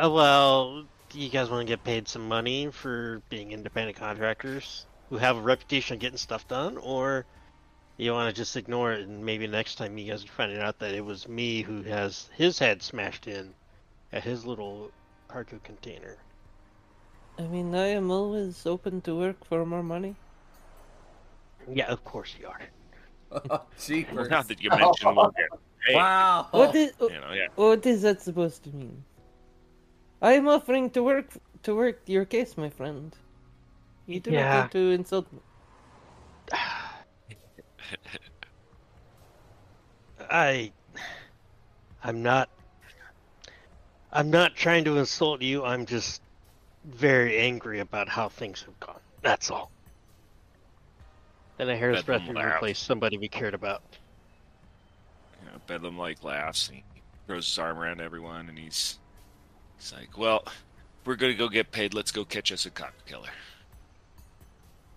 Oh, 0.00 0.12
well, 0.12 0.84
you 1.12 1.28
guys 1.28 1.50
want 1.50 1.66
to 1.66 1.70
get 1.70 1.84
paid 1.84 2.08
some 2.08 2.26
money 2.28 2.70
for 2.70 3.20
being 3.28 3.52
independent 3.52 3.98
contractors 3.98 4.86
who 5.10 5.16
have 5.18 5.36
a 5.36 5.40
reputation 5.40 5.94
of 5.94 6.00
getting 6.00 6.16
stuff 6.16 6.48
done, 6.48 6.78
or 6.78 7.26
you 7.98 8.12
want 8.12 8.34
to 8.34 8.40
just 8.40 8.56
ignore 8.56 8.92
it 8.92 9.06
and 9.06 9.24
maybe 9.24 9.46
next 9.46 9.74
time 9.74 9.98
you 9.98 10.10
guys 10.10 10.24
are 10.24 10.28
finding 10.28 10.58
out 10.60 10.78
that 10.78 10.94
it 10.94 11.04
was 11.04 11.28
me 11.28 11.62
who 11.62 11.82
has 11.82 12.30
his 12.36 12.58
head 12.58 12.82
smashed 12.82 13.26
in 13.26 13.52
at 14.12 14.24
his 14.24 14.46
little 14.46 14.90
cargo 15.26 15.58
container? 15.64 16.16
I 17.38 17.42
mean, 17.42 17.74
I 17.74 17.88
am 17.88 18.10
always 18.10 18.66
open 18.66 19.00
to 19.02 19.14
work 19.16 19.44
for 19.44 19.64
more 19.66 19.82
money. 19.82 20.16
Yeah, 21.70 21.86
of 21.86 22.04
course 22.04 22.34
you 22.40 22.46
are. 22.48 22.60
Oh, 23.30 23.42
well, 23.46 23.66
Jeepers. 23.78 24.30
now 24.30 24.40
that 24.40 24.62
you 24.62 24.70
mention 24.70 25.14
Logan, 25.14 25.48
hey, 25.86 25.94
Wow. 25.94 26.48
What 26.50 26.74
is 26.74 26.94
you 26.98 27.10
know, 27.10 27.32
yeah. 27.32 27.48
what 27.56 27.84
is 27.84 28.00
that 28.00 28.22
supposed 28.22 28.64
to 28.64 28.70
mean? 28.70 29.04
I 30.22 30.32
am 30.32 30.48
offering 30.48 30.88
to 30.90 31.02
work 31.02 31.36
to 31.64 31.74
work 31.74 32.00
your 32.06 32.24
case, 32.24 32.56
my 32.56 32.70
friend. 32.70 33.14
You 34.06 34.18
do 34.20 34.30
not 34.30 34.38
Yeah. 34.40 34.62
need 34.62 34.70
to 34.72 34.90
insult 34.92 35.30
me. 35.30 35.40
I 40.30 40.72
I'm 42.02 42.22
not 42.22 42.48
I'm 44.12 44.30
not 44.30 44.54
trying 44.54 44.84
to 44.84 44.98
insult 44.98 45.42
you. 45.42 45.64
I'm 45.64 45.86
just 45.86 46.22
very 46.84 47.38
angry 47.38 47.80
about 47.80 48.08
how 48.08 48.28
things 48.28 48.62
have 48.62 48.78
gone. 48.80 49.00
That's 49.22 49.50
all. 49.50 49.70
Then 51.58 51.68
I 51.68 51.76
hear 51.76 51.92
us 51.92 52.02
Bedlam 52.02 52.34
to 52.34 52.40
laugh. 52.40 52.56
replace 52.56 52.78
somebody 52.78 53.18
we 53.18 53.28
cared 53.28 53.54
about. 53.54 53.82
You 55.42 55.50
know, 55.50 55.58
Bedlam 55.66 55.98
like 55.98 56.22
laughs. 56.22 56.68
And 56.68 56.78
he 56.78 56.84
throws 57.26 57.46
his 57.46 57.58
arm 57.58 57.78
around 57.78 58.00
everyone, 58.00 58.48
and 58.48 58.58
he's 58.58 58.98
he's 59.76 59.92
like, 59.92 60.16
"Well, 60.16 60.44
we're 61.04 61.16
gonna 61.16 61.34
go 61.34 61.48
get 61.48 61.72
paid. 61.72 61.94
Let's 61.94 62.12
go 62.12 62.24
catch 62.24 62.52
us 62.52 62.64
a 62.64 62.70
cop 62.70 62.94
killer." 63.06 63.30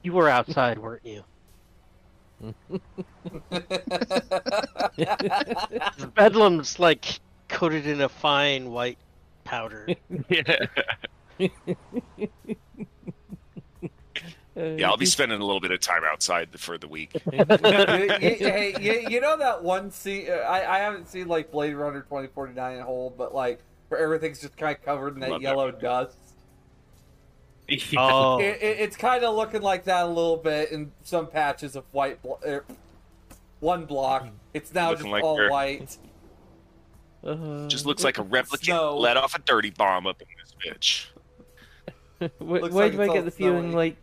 You 0.03 0.13
were 0.13 0.29
outside, 0.29 0.77
weren't 0.79 1.05
you? 1.05 1.23
Bedlam's 6.15 6.79
like 6.79 7.19
coated 7.47 7.87
in 7.87 8.01
a 8.01 8.09
fine 8.09 8.71
white 8.71 8.97
powder. 9.43 9.87
yeah, 10.29 10.57
yeah. 14.55 14.89
I'll 14.89 14.97
be 14.97 15.05
spending 15.05 15.39
a 15.41 15.45
little 15.45 15.61
bit 15.61 15.71
of 15.71 15.79
time 15.79 16.03
outside 16.05 16.49
for 16.59 16.77
the 16.77 16.87
week. 16.87 17.13
you, 17.31 17.39
you- 17.39 17.45
hey, 18.19 18.75
you, 18.79 19.07
you 19.09 19.21
know 19.21 19.37
that 19.37 19.63
one 19.63 19.91
scene? 19.91 20.29
I, 20.29 20.65
I 20.65 20.77
haven't 20.79 21.07
seen 21.09 21.27
like 21.27 21.51
Blade 21.51 21.73
Runner 21.73 22.01
2049 22.01 22.79
whole, 22.81 23.13
but 23.17 23.33
like 23.33 23.59
where 23.89 23.99
everything's 24.01 24.39
just 24.41 24.57
kind 24.57 24.75
of 24.77 24.83
covered 24.83 25.15
in 25.15 25.19
that 25.21 25.31
Love 25.31 25.41
yellow 25.41 25.67
movie. 25.67 25.81
dust. 25.81 26.17
Oh, 27.97 28.39
It, 28.39 28.57
it, 28.61 28.79
it's 28.79 28.95
kind 28.97 29.23
of 29.23 29.35
looking 29.35 29.61
like 29.61 29.83
that 29.85 30.05
a 30.05 30.07
little 30.07 30.37
bit 30.37 30.71
in 30.71 30.91
some 31.03 31.27
patches 31.27 31.75
of 31.75 31.85
white. 31.91 32.21
Blo- 32.21 32.39
er, 32.45 32.65
one 33.59 33.85
block. 33.85 34.27
It's 34.53 34.73
now 34.73 34.89
Looking 34.91 35.05
just 35.05 35.11
like 35.11 35.23
all 35.23 35.37
they're- 35.37 35.49
white. 35.49 35.97
uh, 37.25 37.67
Just 37.67 37.85
looks 37.85 38.03
like 38.03 38.17
a 38.17 38.23
replicant 38.23 38.65
Snow. 38.65 38.97
let 38.97 39.17
off 39.17 39.35
a 39.35 39.39
dirty 39.39 39.69
bomb 39.69 40.07
up 40.07 40.21
in 40.21 40.27
this 40.39 40.53
bitch. 40.65 41.07
Why, 42.39 42.59
why 42.59 42.67
like 42.69 42.91
do 42.91 43.01
I 43.01 43.07
get 43.07 43.17
all 43.17 43.21
the 43.23 43.31
feeling 43.31 43.71
snowy. 43.71 43.75
like 43.75 43.95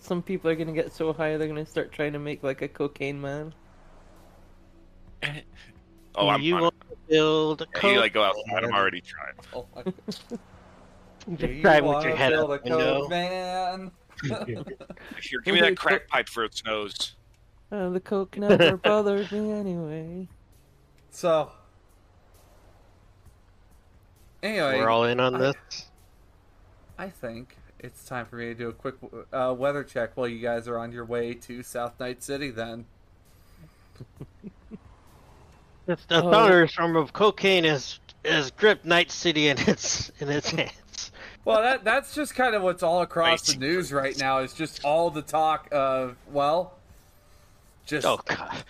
some 0.00 0.20
people 0.20 0.50
are 0.50 0.56
gonna 0.56 0.72
get 0.72 0.92
so 0.92 1.12
high 1.12 1.36
they're 1.36 1.46
gonna 1.46 1.64
start 1.64 1.92
trying 1.92 2.12
to 2.14 2.18
make 2.18 2.42
like 2.42 2.60
a 2.62 2.66
cocaine 2.68 3.20
man? 3.20 3.54
Oh, 6.14 6.28
I'm 6.28 6.42
you 6.42 6.56
want 6.58 6.74
to 6.90 6.96
build 7.08 7.62
a 7.62 7.64
it. 7.64 7.82
You 7.94 7.98
like 8.00 8.12
go 8.12 8.22
outside. 8.22 8.64
I'm 8.64 8.72
already 8.74 9.00
trying. 9.00 9.32
Oh 9.54 9.66
my 9.74 9.84
Just 11.36 11.52
You 11.52 11.62
drive 11.62 11.84
with 11.84 12.04
your 12.04 12.16
head 12.16 12.30
build 12.32 12.50
out 12.50 12.60
a 12.60 12.62
the 12.68 12.76
window. 12.76 13.00
code, 13.02 13.10
man. 13.10 13.90
Here, 15.20 15.40
give 15.44 15.54
me 15.54 15.60
that 15.60 15.76
crack 15.76 16.08
pipe 16.08 16.28
for 16.28 16.44
its 16.44 16.64
nose. 16.64 17.14
Uh, 17.70 17.88
the 17.90 18.00
coke 18.00 18.36
never 18.36 18.76
bothered 18.84 19.30
me 19.32 19.50
anyway. 19.52 20.28
So, 21.10 21.50
anyway, 24.42 24.78
We're 24.78 24.90
all 24.90 25.04
in 25.04 25.20
on 25.20 25.34
I- 25.36 25.38
this. 25.38 25.88
I 26.98 27.08
think 27.08 27.56
it's 27.78 28.04
time 28.04 28.26
for 28.26 28.36
me 28.36 28.46
to 28.46 28.54
do 28.54 28.68
a 28.68 28.72
quick 28.72 28.94
uh, 29.32 29.54
weather 29.56 29.82
check 29.82 30.16
while 30.16 30.28
you 30.28 30.38
guys 30.40 30.68
are 30.68 30.78
on 30.78 30.92
your 30.92 31.04
way 31.04 31.34
to 31.34 31.62
South 31.62 31.98
Night 31.98 32.22
City. 32.22 32.50
Then, 32.50 32.84
It's 35.88 36.04
the 36.06 36.22
Oh. 36.22 36.30
thunderstorm 36.30 36.94
of 36.96 37.12
cocaine 37.12 37.64
has 37.64 37.98
has 38.24 38.50
gripped 38.52 38.84
Night 38.84 39.10
City 39.10 39.48
in 39.48 39.58
its 39.58 40.10
in 40.20 40.28
its 40.28 40.50
hands. 40.52 40.72
Well, 41.44 41.62
that 41.62 41.84
that's 41.84 42.14
just 42.14 42.34
kind 42.34 42.54
of 42.54 42.62
what's 42.62 42.82
all 42.82 43.02
across 43.02 43.52
the 43.52 43.58
news 43.58 43.92
right 43.92 44.16
now. 44.18 44.38
Is 44.38 44.52
just 44.52 44.84
all 44.84 45.10
the 45.10 45.22
talk 45.22 45.68
of 45.72 46.16
well, 46.30 46.74
just 47.86 48.06
Oh 48.06 48.20
god. 48.24 48.64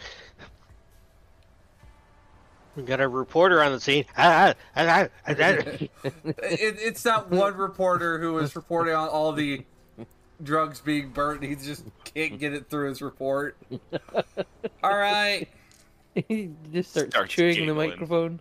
We 2.74 2.84
got 2.84 3.02
a 3.02 3.08
reporter 3.08 3.62
on 3.62 3.72
the 3.72 3.80
scene. 3.80 4.06
Ah, 4.16 4.54
ah, 4.74 4.80
ah, 4.86 5.08
it, 5.34 5.90
it's 6.32 7.02
that 7.02 7.30
one 7.30 7.54
reporter 7.56 8.18
who 8.18 8.32
was 8.32 8.56
reporting 8.56 8.94
on 8.94 9.08
all 9.08 9.32
the 9.32 9.66
drugs 10.42 10.80
being 10.80 11.10
burnt. 11.10 11.42
He 11.42 11.54
just 11.54 11.84
can't 12.04 12.38
get 12.38 12.54
it 12.54 12.70
through 12.70 12.88
his 12.88 13.02
report. 13.02 13.58
All 14.82 14.96
right. 14.96 15.46
he 16.14 16.50
just 16.72 16.92
starts, 16.92 17.10
Starts 17.10 17.34
chewing 17.34 17.54
the 17.54 17.74
giggling. 17.74 17.90
microphone. 17.90 18.40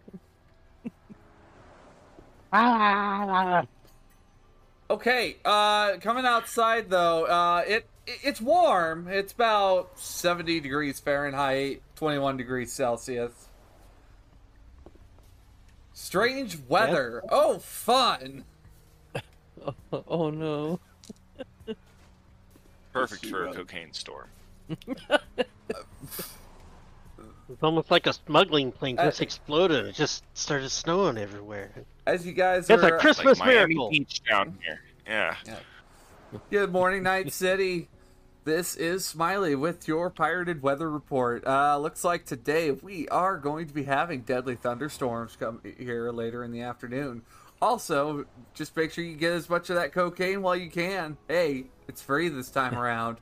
Okay, 4.92 5.38
uh, 5.46 5.96
coming 6.02 6.26
outside 6.26 6.90
though, 6.90 7.24
uh, 7.24 7.64
it, 7.66 7.86
it 8.06 8.20
it's 8.24 8.42
warm. 8.42 9.08
It's 9.08 9.32
about 9.32 9.98
seventy 9.98 10.60
degrees 10.60 11.00
Fahrenheit, 11.00 11.82
twenty-one 11.96 12.36
degrees 12.36 12.74
Celsius. 12.74 13.32
Strange 15.94 16.58
weather. 16.68 17.24
Oh, 17.30 17.60
fun! 17.60 18.44
Oh, 19.66 19.74
oh 20.10 20.30
no. 20.30 20.82
Perfect 22.92 23.28
for 23.28 23.46
a 23.46 23.54
cocaine 23.54 23.94
storm. 23.94 24.28
It's 27.52 27.64
almost 27.64 27.92
like 27.92 28.08
a 28.08 28.14
smuggling 28.14 28.72
plane 28.72 28.98
Uh, 28.98 29.06
just 29.06 29.22
exploded. 29.22 29.86
It 29.86 29.96
just 29.96 30.24
started 30.34 30.70
snowing 30.70 31.18
everywhere. 31.18 31.72
As 32.06 32.26
you 32.26 32.32
guys 32.34 32.70
It's 32.70 32.84
are, 32.84 32.96
a 32.96 33.00
Christmas 33.00 33.40
like 33.40 33.48
Miami 33.48 33.76
miracle. 33.76 33.90
Beach 33.90 34.22
down 34.30 34.58
here. 34.64 34.80
Yeah. 35.06 35.36
Good 36.50 36.72
morning, 36.72 37.04
Night 37.04 37.32
City. 37.34 37.90
This 38.44 38.76
is 38.76 39.06
Smiley 39.06 39.54
with 39.56 39.88
your 39.88 40.10
pirated 40.10 40.64
weather 40.64 40.90
report. 40.90 41.46
Uh, 41.46 41.78
looks 41.78 42.04
like 42.04 42.26
today 42.26 42.72
we 42.72 43.08
are 43.10 43.38
going 43.38 43.68
to 43.68 43.74
be 43.74 43.84
having 43.84 44.22
deadly 44.22 44.56
thunderstorms 44.56 45.36
come 45.36 45.62
here 45.78 46.12
later 46.12 46.44
in 46.44 46.52
the 46.52 46.62
afternoon. 46.62 47.22
Also, 47.62 48.26
just 48.56 48.76
make 48.76 48.92
sure 48.92 49.04
you 49.04 49.16
get 49.16 49.34
as 49.34 49.50
much 49.50 49.70
of 49.70 49.76
that 49.76 49.94
cocaine 49.94 50.42
while 50.42 50.56
you 50.56 50.72
can. 50.72 51.18
Hey, 51.28 51.66
it's 51.88 52.02
free 52.02 52.30
this 52.30 52.50
time 52.50 52.76
around. 52.76 53.18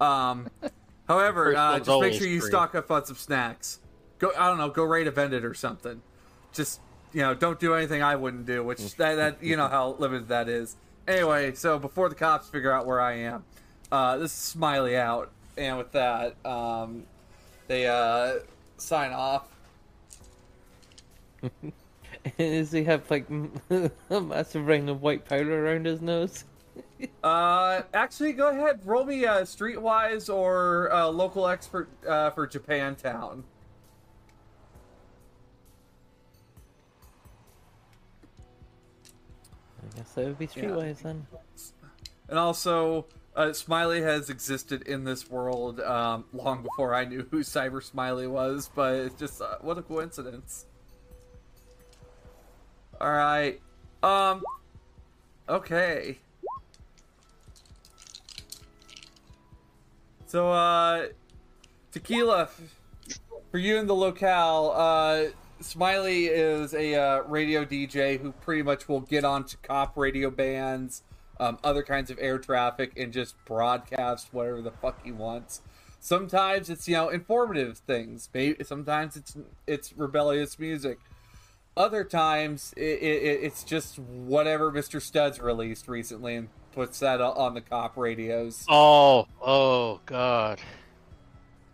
Um, 0.00 0.48
however, 1.12 1.56
uh, 1.56 1.78
just 1.78 2.00
make 2.00 2.14
sure 2.14 2.26
you 2.26 2.40
free. 2.40 2.50
stock 2.50 2.74
up 2.74 2.90
on 2.90 3.04
some 3.04 3.16
snacks. 3.16 3.78
Go, 4.18 4.30
I 4.38 4.48
don't 4.48 4.58
know, 4.58 4.70
go 4.70 4.84
rate 4.84 5.06
a 5.06 5.10
vendor 5.10 5.48
or 5.48 5.54
something. 5.54 6.02
Just 6.52 6.80
you 7.12 7.20
know, 7.20 7.34
don't 7.34 7.60
do 7.60 7.74
anything 7.74 8.02
I 8.02 8.16
wouldn't 8.16 8.46
do, 8.46 8.62
which 8.64 8.94
that, 8.96 9.16
that 9.16 9.42
you 9.42 9.56
know 9.56 9.68
how 9.68 9.96
limited 9.98 10.28
that 10.28 10.48
is. 10.48 10.76
Anyway, 11.06 11.54
so 11.54 11.78
before 11.78 12.08
the 12.08 12.14
cops 12.14 12.48
figure 12.48 12.72
out 12.72 12.86
where 12.86 13.00
I 13.00 13.14
am, 13.18 13.44
uh, 13.90 14.16
this 14.18 14.32
is 14.32 14.38
Smiley 14.38 14.96
out, 14.96 15.30
and 15.56 15.76
with 15.78 15.92
that, 15.92 16.36
um, 16.46 17.04
they 17.66 17.86
uh, 17.86 18.40
sign 18.76 19.12
off. 19.12 19.48
Does 22.38 22.70
he 22.70 22.84
have 22.84 23.10
like 23.10 23.26
a 24.10 24.20
massive 24.20 24.66
ring 24.66 24.88
of 24.88 25.02
white 25.02 25.24
powder 25.24 25.66
around 25.66 25.86
his 25.86 26.00
nose? 26.00 26.44
Uh, 27.24 27.82
actually, 27.94 28.32
go 28.32 28.48
ahead, 28.48 28.80
roll 28.84 29.04
me 29.04 29.24
a 29.24 29.42
Streetwise 29.42 30.32
or 30.32 30.92
uh, 30.92 31.06
local 31.06 31.48
expert 31.48 31.88
uh, 32.06 32.30
for 32.30 32.46
Japantown. 32.46 33.42
I 39.82 39.96
guess 39.96 40.12
that 40.12 40.26
would 40.26 40.38
be 40.38 40.46
Streetwise 40.46 41.02
then. 41.02 41.26
And 42.28 42.38
also, 42.38 43.06
uh, 43.34 43.52
Smiley 43.52 44.02
has 44.02 44.30
existed 44.30 44.82
in 44.82 45.04
this 45.04 45.30
world 45.30 45.80
um, 45.80 46.24
long 46.32 46.62
before 46.62 46.94
I 46.94 47.04
knew 47.04 47.26
who 47.30 47.40
Cyber 47.40 47.82
Smiley 47.82 48.26
was, 48.26 48.70
but 48.74 48.94
it's 48.94 49.14
just 49.14 49.40
uh, 49.40 49.56
what 49.60 49.78
a 49.78 49.82
coincidence. 49.82 50.66
All 53.00 53.10
right. 53.10 53.60
Um. 54.02 54.42
Okay. 55.48 56.18
So, 60.32 60.50
uh, 60.50 61.08
tequila 61.92 62.48
for 63.50 63.58
you 63.58 63.76
in 63.76 63.86
the 63.86 63.94
locale. 63.94 64.72
Uh, 64.74 65.24
Smiley 65.60 66.24
is 66.24 66.72
a 66.72 66.94
uh, 66.94 67.22
radio 67.24 67.66
DJ 67.66 68.18
who 68.18 68.32
pretty 68.32 68.62
much 68.62 68.88
will 68.88 69.02
get 69.02 69.26
onto 69.26 69.58
cop 69.62 69.94
radio 69.94 70.30
bands, 70.30 71.02
um, 71.38 71.58
other 71.62 71.82
kinds 71.82 72.10
of 72.10 72.16
air 72.18 72.38
traffic, 72.38 72.92
and 72.96 73.12
just 73.12 73.34
broadcast 73.44 74.28
whatever 74.32 74.62
the 74.62 74.70
fuck 74.70 75.04
he 75.04 75.12
wants. 75.12 75.60
Sometimes 76.00 76.70
it's 76.70 76.88
you 76.88 76.94
know 76.94 77.10
informative 77.10 77.76
things. 77.76 78.30
Maybe 78.32 78.64
sometimes 78.64 79.16
it's 79.18 79.36
it's 79.66 79.92
rebellious 79.98 80.58
music. 80.58 80.98
Other 81.76 82.04
times 82.04 82.74
it, 82.76 82.82
it, 82.82 83.44
it's 83.44 83.64
just 83.64 83.98
whatever 83.98 84.70
Mr. 84.70 85.00
Studs 85.00 85.40
released 85.40 85.88
recently 85.88 86.36
and 86.36 86.48
puts 86.72 86.98
that 87.00 87.20
on 87.20 87.54
the 87.54 87.60
cop 87.60 87.96
radios. 87.96 88.64
Oh, 88.68 89.26
oh, 89.40 90.00
God. 90.04 90.60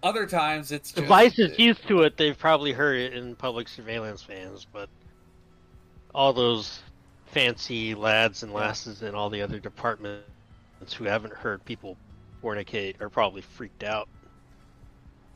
Other 0.03 0.27
times 0.27 0.71
it's 0.71 0.93
just, 0.93 1.03
If 1.03 1.09
Vice 1.09 1.39
is 1.39 1.59
used 1.59 1.87
to 1.89 2.03
it, 2.03 2.17
they've 2.17 2.39
probably 2.39 2.73
heard 2.73 2.97
it 2.99 3.15
in 3.15 3.35
public 3.35 3.67
surveillance 3.67 4.23
vans, 4.23 4.67
but 4.73 4.89
all 6.15 6.33
those 6.33 6.81
fancy 7.27 7.95
lads 7.95 8.45
and 8.45 8.53
lasses 8.53 9.03
in 9.03 9.15
all 9.15 9.29
the 9.29 9.43
other 9.43 9.59
departments 9.59 10.25
who 10.97 11.05
haven't 11.05 11.35
heard 11.35 11.65
people 11.65 11.97
fornicate 12.43 13.01
are 13.01 13.09
probably 13.09 13.43
freaked 13.43 13.83
out. 13.83 14.09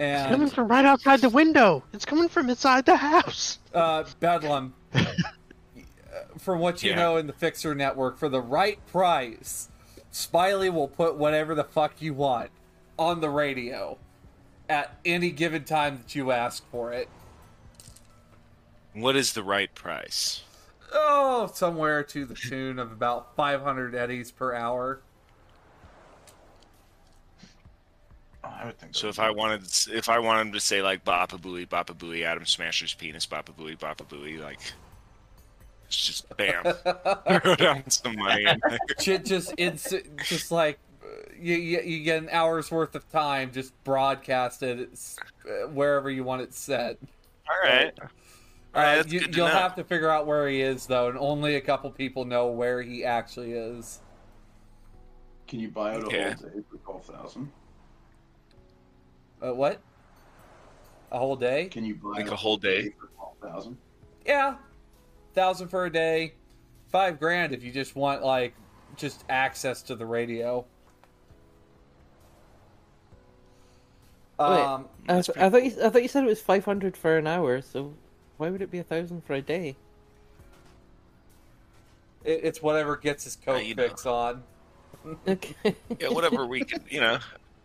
It's 0.03 0.29
coming 0.31 0.49
from 0.49 0.69
right 0.69 0.85
outside 0.85 1.21
the 1.21 1.29
window. 1.29 1.83
It's 1.93 2.05
coming 2.05 2.29
from 2.29 2.51
inside 2.51 2.85
the 2.87 2.97
house. 2.97 3.59
uh, 3.75 4.05
Bedlam. 4.21 4.75
From 6.39 6.61
what 6.61 6.83
you 6.83 6.91
Yeah. 6.91 6.97
know 6.97 7.17
in 7.19 7.27
the 7.27 7.33
Fixer 7.33 7.75
network, 7.75 8.19
for 8.19 8.29
the 8.29 8.41
right 8.41 8.79
price, 8.87 9.69
Smiley 10.11 10.69
will 10.71 10.89
put 10.89 11.17
whatever 11.17 11.55
the 11.55 11.65
fuck 11.65 12.01
you 12.03 12.13
want 12.15 12.51
on 12.99 13.21
the 13.21 13.31
radio 13.31 13.97
at 14.69 14.97
any 15.05 15.31
given 15.31 15.65
time 15.65 15.99
that 15.99 16.15
you 16.15 16.31
ask 16.31 16.69
for 16.71 16.93
it. 16.93 17.09
What 18.95 19.15
is 19.17 19.33
the 19.35 19.43
right 19.43 19.75
price? 19.75 20.43
Oh, 20.93 21.51
somewhere 21.55 22.03
to 22.05 22.25
the 22.27 22.35
tune 22.35 22.79
of 22.79 22.93
about 22.93 23.35
500 23.37 23.95
eddies 23.95 24.31
per 24.31 24.55
hour. 24.55 25.01
Oh, 28.32 28.32
I 28.45 28.67
would 28.67 28.79
think 28.79 28.95
So 28.95 29.03
So 29.03 29.09
if 29.09 29.19
I 29.21 29.31
wanted, 29.31 29.63
if 29.93 30.09
I 30.09 30.19
wanted 30.19 30.53
to 30.55 30.61
say 30.61 30.83
like 30.83 31.05
Baba 31.05 31.37
Booey, 31.39 31.69
Baba 31.69 31.95
Booey, 31.95 32.25
Adam 32.25 32.45
Smasher's 32.47 32.95
penis, 32.95 33.27
Baba 33.27 33.53
Booey, 33.53 33.79
Baba 33.79 34.05
Booey, 34.05 34.41
like 34.41 34.59
it's 35.87 36.07
just 36.07 36.37
bam, 36.37 36.65
throw 37.41 37.55
down 37.57 37.89
some 37.91 38.17
money. 38.17 38.45
in 38.47 38.61
there. 38.69 38.79
Shit, 39.01 39.25
just 39.25 39.55
it's 39.59 39.95
just 40.27 40.51
like 40.51 40.79
uh, 41.05 41.07
you, 41.39 41.55
you 41.57 41.81
you 41.83 42.03
get 42.05 42.23
an 42.23 42.29
hour's 42.31 42.71
worth 42.71 42.95
of 42.95 43.09
time 43.11 43.53
just 43.53 43.73
broadcasted 43.85 44.89
uh, 45.47 45.69
wherever 45.69 46.11
you 46.11 46.25
want 46.25 46.43
it 46.43 46.55
set. 46.55 46.99
All 47.49 47.57
right. 47.71 47.93
All 48.75 48.83
right 48.83 48.99
Uh, 49.01 49.05
you, 49.07 49.21
you'll 49.33 49.47
know. 49.49 49.53
have 49.53 49.75
to 49.77 49.85
figure 49.85 50.09
out 50.09 50.27
where 50.27 50.49
he 50.49 50.63
is 50.63 50.87
though, 50.87 51.09
and 51.11 51.19
only 51.19 51.57
a 51.57 51.61
couple 51.61 51.91
people 51.91 52.25
know 52.25 52.47
where 52.47 52.81
he 52.83 53.05
actually 53.05 53.53
is. 53.53 54.01
Can 55.47 55.61
you 55.61 55.69
buy 55.69 55.95
out 55.95 56.05
Okay. 56.05 56.21
a 56.23 56.35
whole 56.35 56.49
day 56.49 56.61
for 56.71 56.77
twelve 56.79 57.05
thousand? 57.05 57.53
Uh, 59.43 59.53
what? 59.55 59.81
A 61.11 61.19
whole 61.19 61.37
day? 61.37 61.67
Can 61.67 61.85
you 61.85 61.95
buy 61.97 62.11
Like 62.11 62.31
a 62.31 62.37
whole 62.37 62.57
day? 62.57 62.91
for 62.99 63.09
twelve 63.17 63.37
thousand? 63.43 63.77
Yeah, 64.25 64.57
thousand 65.35 65.69
for 65.69 65.85
a 65.87 65.91
day, 65.93 66.35
five 66.89 67.19
grand 67.19 67.53
if 67.53 67.63
you 67.63 67.73
just 67.73 67.97
want 67.97 68.23
like 68.25 68.55
just 68.97 69.25
access 69.29 69.83
to 69.83 69.97
the 69.97 70.07
radio. 70.07 70.65
Wait. 74.39 74.49
Um, 74.49 74.89
I, 75.09 75.15
That's 75.15 75.27
th- 75.29 75.39
I 75.39 75.51
thought 75.51 75.65
you, 75.65 75.73
I 75.85 75.89
thought 75.91 76.03
you 76.03 76.09
said 76.09 76.25
it 76.25 76.29
was 76.29 76.41
five 76.41 76.65
hundred 76.65 76.97
for 76.97 77.19
an 77.19 77.27
hour. 77.27 77.61
So 77.61 77.95
why 78.39 78.49
would 78.51 78.63
it 78.63 78.71
be 78.71 78.79
a 78.79 78.85
thousand 78.85 79.25
for 79.25 79.35
a 79.35 79.43
day? 79.43 79.77
it, 82.25 82.41
it's 82.45 82.63
whatever 82.63 82.97
gets 82.97 83.25
his 83.25 83.37
coke 83.37 83.65
you 83.65 83.75
know. 83.75 83.89
fix 83.89 84.07
on. 84.07 84.43
Okay. 85.27 85.75
yeah, 85.99 86.09
whatever 86.09 86.47
we 86.47 86.63
can, 86.63 86.85
you 86.89 87.01
know. 87.01 87.19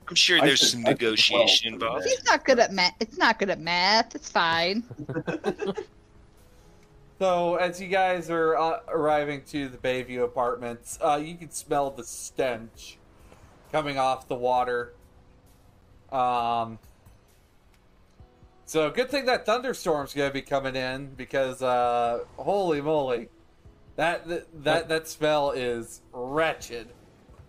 I'm 0.07 0.15
sure 0.15 0.39
there's 0.41 0.59
should- 0.59 0.69
some 0.69 0.85
I 0.85 0.91
negotiation 0.91 1.77
twelve 1.77 1.99
for 1.99 2.01
involved. 2.01 2.05
He's 2.05 2.23
not 2.25 2.45
good 2.45 2.59
at 2.59 2.71
math. 2.71 2.95
It's 2.99 3.17
not 3.17 3.39
good 3.39 3.49
at 3.49 3.59
math. 3.59 4.15
It's 4.15 4.29
fine. 4.29 4.83
So 7.19 7.55
as 7.55 7.81
you 7.81 7.87
guys 7.87 8.29
are 8.29 8.55
uh, 8.55 8.79
arriving 8.87 9.41
to 9.45 9.69
the 9.69 9.77
Bayview 9.77 10.23
apartments, 10.23 10.99
uh, 11.01 11.19
you 11.23 11.35
can 11.35 11.49
smell 11.49 11.89
the 11.89 12.03
stench 12.03 12.97
coming 13.71 13.97
off 13.97 14.27
the 14.27 14.35
water. 14.35 14.93
Um, 16.11 16.77
so 18.65 18.91
good 18.91 19.09
thing 19.09 19.25
that 19.25 19.47
thunderstorm's 19.47 20.13
gonna 20.13 20.31
be 20.31 20.43
coming 20.43 20.75
in 20.75 21.07
because 21.15 21.63
uh, 21.63 22.19
holy 22.37 22.81
moly, 22.81 23.29
that 23.95 24.27
that 24.27 24.63
that, 24.63 24.89
that 24.89 25.07
smell 25.07 25.51
is 25.51 26.01
wretched. 26.13 26.89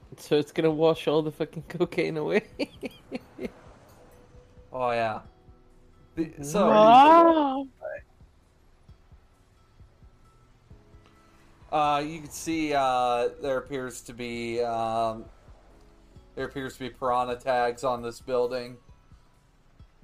so 0.17 0.37
it's 0.37 0.53
gonna 0.53 0.71
wash 0.71 1.07
all 1.09 1.23
the 1.23 1.33
fucking 1.33 1.65
cocaine 1.69 2.17
away. 2.17 2.45
Oh 4.71 4.91
yeah. 4.91 5.21
The- 6.15 6.33
So 6.43 6.69
Wow. 6.69 7.67
Uh, 11.71 12.01
you 12.01 12.21
can 12.21 12.31
see 12.31 12.73
uh, 12.73 13.29
there 13.43 13.59
appears 13.59 14.01
to 14.03 14.15
be 14.15 14.61
um, 14.63 15.25
there 16.35 16.47
appears 16.47 16.75
to 16.75 16.81
be 16.81 16.91
piranha 16.91 17.37
tags 17.37 17.85
on 17.85 18.03
this 18.03 18.21
building. 18.21 18.77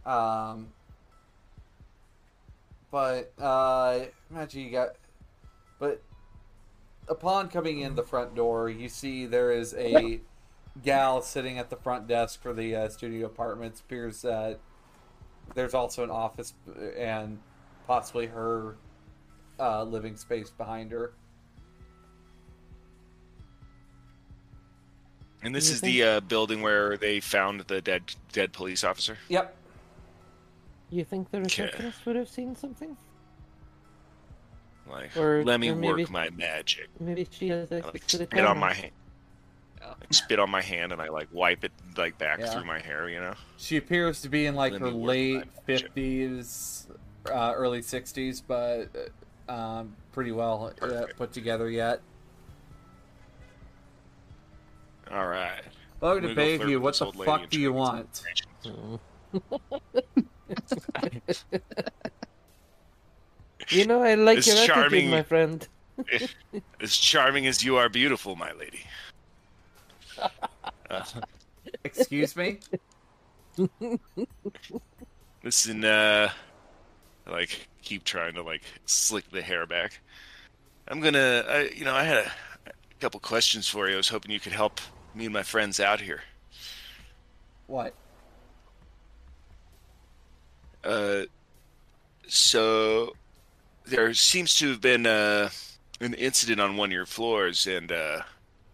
Um, 0.05 0.69
but 2.91 3.33
uh, 3.41 4.01
imagine 4.31 4.61
you 4.63 4.71
got, 4.71 4.91
but 5.79 6.03
upon 7.09 7.49
coming 7.49 7.81
in 7.81 7.95
the 7.95 8.03
front 8.03 8.35
door, 8.35 8.69
you 8.69 8.89
see 8.89 9.27
there 9.27 9.51
is 9.53 9.75
a 9.75 10.21
gal 10.83 11.23
sitting 11.23 11.59
at 11.59 11.71
the 11.71 11.77
front 11.77 12.07
desk 12.09 12.43
for 12.43 12.53
the 12.53 12.75
uh, 12.75 12.89
studio 12.89 13.27
apartments. 13.27 13.81
Appears 13.81 14.23
that 14.23 14.59
there's 15.55 15.75
also 15.75 16.03
an 16.05 16.11
office 16.11 16.55
and 16.97 17.39
possibly 17.87 18.27
her 18.27 18.77
uh, 19.61 19.83
living 19.85 20.17
space 20.17 20.51
behind 20.51 20.91
her. 20.91 21.13
And 25.43 25.55
this 25.55 25.71
is 25.71 25.81
think- 25.81 25.93
the 25.95 26.03
uh, 26.03 26.21
building 26.21 26.63
where 26.63 26.97
they 26.97 27.21
found 27.21 27.61
the 27.63 27.81
dead 27.83 28.03
dead 28.33 28.53
police 28.53 28.83
officer. 28.83 29.19
Yep. 29.29 29.57
you 30.91 31.05
think 31.05 31.31
the 31.31 31.39
Okay. 31.39 31.65
receptionist 31.65 32.07
would 32.07 32.17
have 32.17 32.29
seen 32.29 32.55
something? 32.57 32.97
Like, 34.91 35.17
Or- 35.17 35.43
let 35.45 35.61
me 35.61 35.71
or 35.71 35.77
maybe- 35.77 36.03
work 36.05 36.11
my 36.11 36.31
magic. 36.31 36.89
Maybe 37.01 37.27
she 37.31 37.49
has 37.49 37.73
I 37.73 37.77
access 37.79 37.93
like 37.95 38.07
to 38.09 38.19
the 38.19 38.25
spit 38.27 38.45
on 38.45 38.59
my 38.59 38.73
hand. 38.75 38.93
Like, 39.83 40.13
spit 40.15 40.39
on 40.39 40.51
my 40.51 40.63
hand 40.63 40.93
and 40.93 41.01
I 41.03 41.09
like 41.09 41.29
wipe 41.33 41.65
it 41.65 41.73
like 41.97 42.17
back 42.19 42.41
Yeah. 42.41 42.47
through 42.47 42.65
my 42.65 42.79
hair. 42.79 43.09
You 43.09 43.21
know. 43.21 43.35
She 43.59 43.77
appears 43.77 44.21
to 44.23 44.29
be 44.29 44.47
in 44.47 44.55
like 44.55 44.73
Let 44.73 44.81
her 44.83 44.91
late 44.91 45.45
fifties, 45.67 46.87
uh, 47.31 47.53
early 47.55 47.83
sixties, 47.83 48.41
but 48.41 48.89
uh, 49.49 49.53
um, 49.53 49.97
pretty 50.13 50.33
well 50.33 50.73
uh, 50.81 51.07
put 51.17 51.33
together 51.33 51.69
yet. 51.71 52.01
All 55.11 55.27
right. 55.27 55.63
Welcome 56.01 56.23
to 56.25 56.29
I'm 56.31 56.35
gonna 56.35 56.51
go 56.51 56.57
flirt 56.59 56.69
Bayview. 56.71 56.81
What 56.81 56.99
the 56.99 57.13
fuck 57.25 57.51
do 57.51 57.61
you 57.61 57.73
want? 57.73 58.23
get 63.67 63.71
some 63.71 63.79
You 63.79 63.87
know, 63.87 64.03
I 64.03 64.15
like 64.15 64.39
It's 64.39 64.47
your 64.47 64.57
attitude, 64.57 64.75
charming. 64.75 65.11
my 65.11 65.23
friend. 65.23 65.67
As 66.81 66.97
charming 66.97 67.47
as 67.47 67.63
you 67.63 67.77
are 67.77 67.89
beautiful, 67.89 68.35
my 68.37 68.53
lady. 68.53 68.81
Uh, 70.91 71.03
Excuse 71.85 72.35
me. 72.37 72.59
listen, 75.45 75.85
uh, 75.85 76.31
like 77.31 77.69
keep 77.83 78.05
trying 78.05 78.35
to 78.35 78.43
like 78.43 78.63
slick 78.87 79.31
the 79.31 79.41
hair 79.43 79.67
back. 79.67 80.01
I'm 80.89 81.01
gonna, 81.01 81.45
I, 81.49 81.71
you 81.75 81.85
know, 81.85 81.95
I 81.95 82.03
had 82.05 82.19
a, 82.19 82.31
a 82.67 82.73
couple 83.01 83.21
questions 83.21 83.69
for 83.69 83.89
you. 83.89 83.95
I 83.95 83.97
was 83.97 84.09
hoping 84.09 84.31
you 84.33 84.41
could 84.41 84.53
help 84.53 84.81
me 85.15 85.25
and 85.27 85.33
my 85.33 85.43
friends 85.43 85.79
out 85.81 86.01
here. 86.01 86.23
What? 87.67 87.95
Uh, 90.83 91.23
so 92.27 93.15
there 93.87 94.13
seems 94.15 94.55
to 94.57 94.71
have 94.71 94.81
been 94.81 95.07
uh, 95.07 95.51
an 96.01 96.15
incident 96.15 96.61
on 96.61 96.77
one 96.77 96.89
of 96.91 96.93
your 96.93 97.07
floors, 97.07 97.67
and 97.67 97.91
uh, 97.93 98.23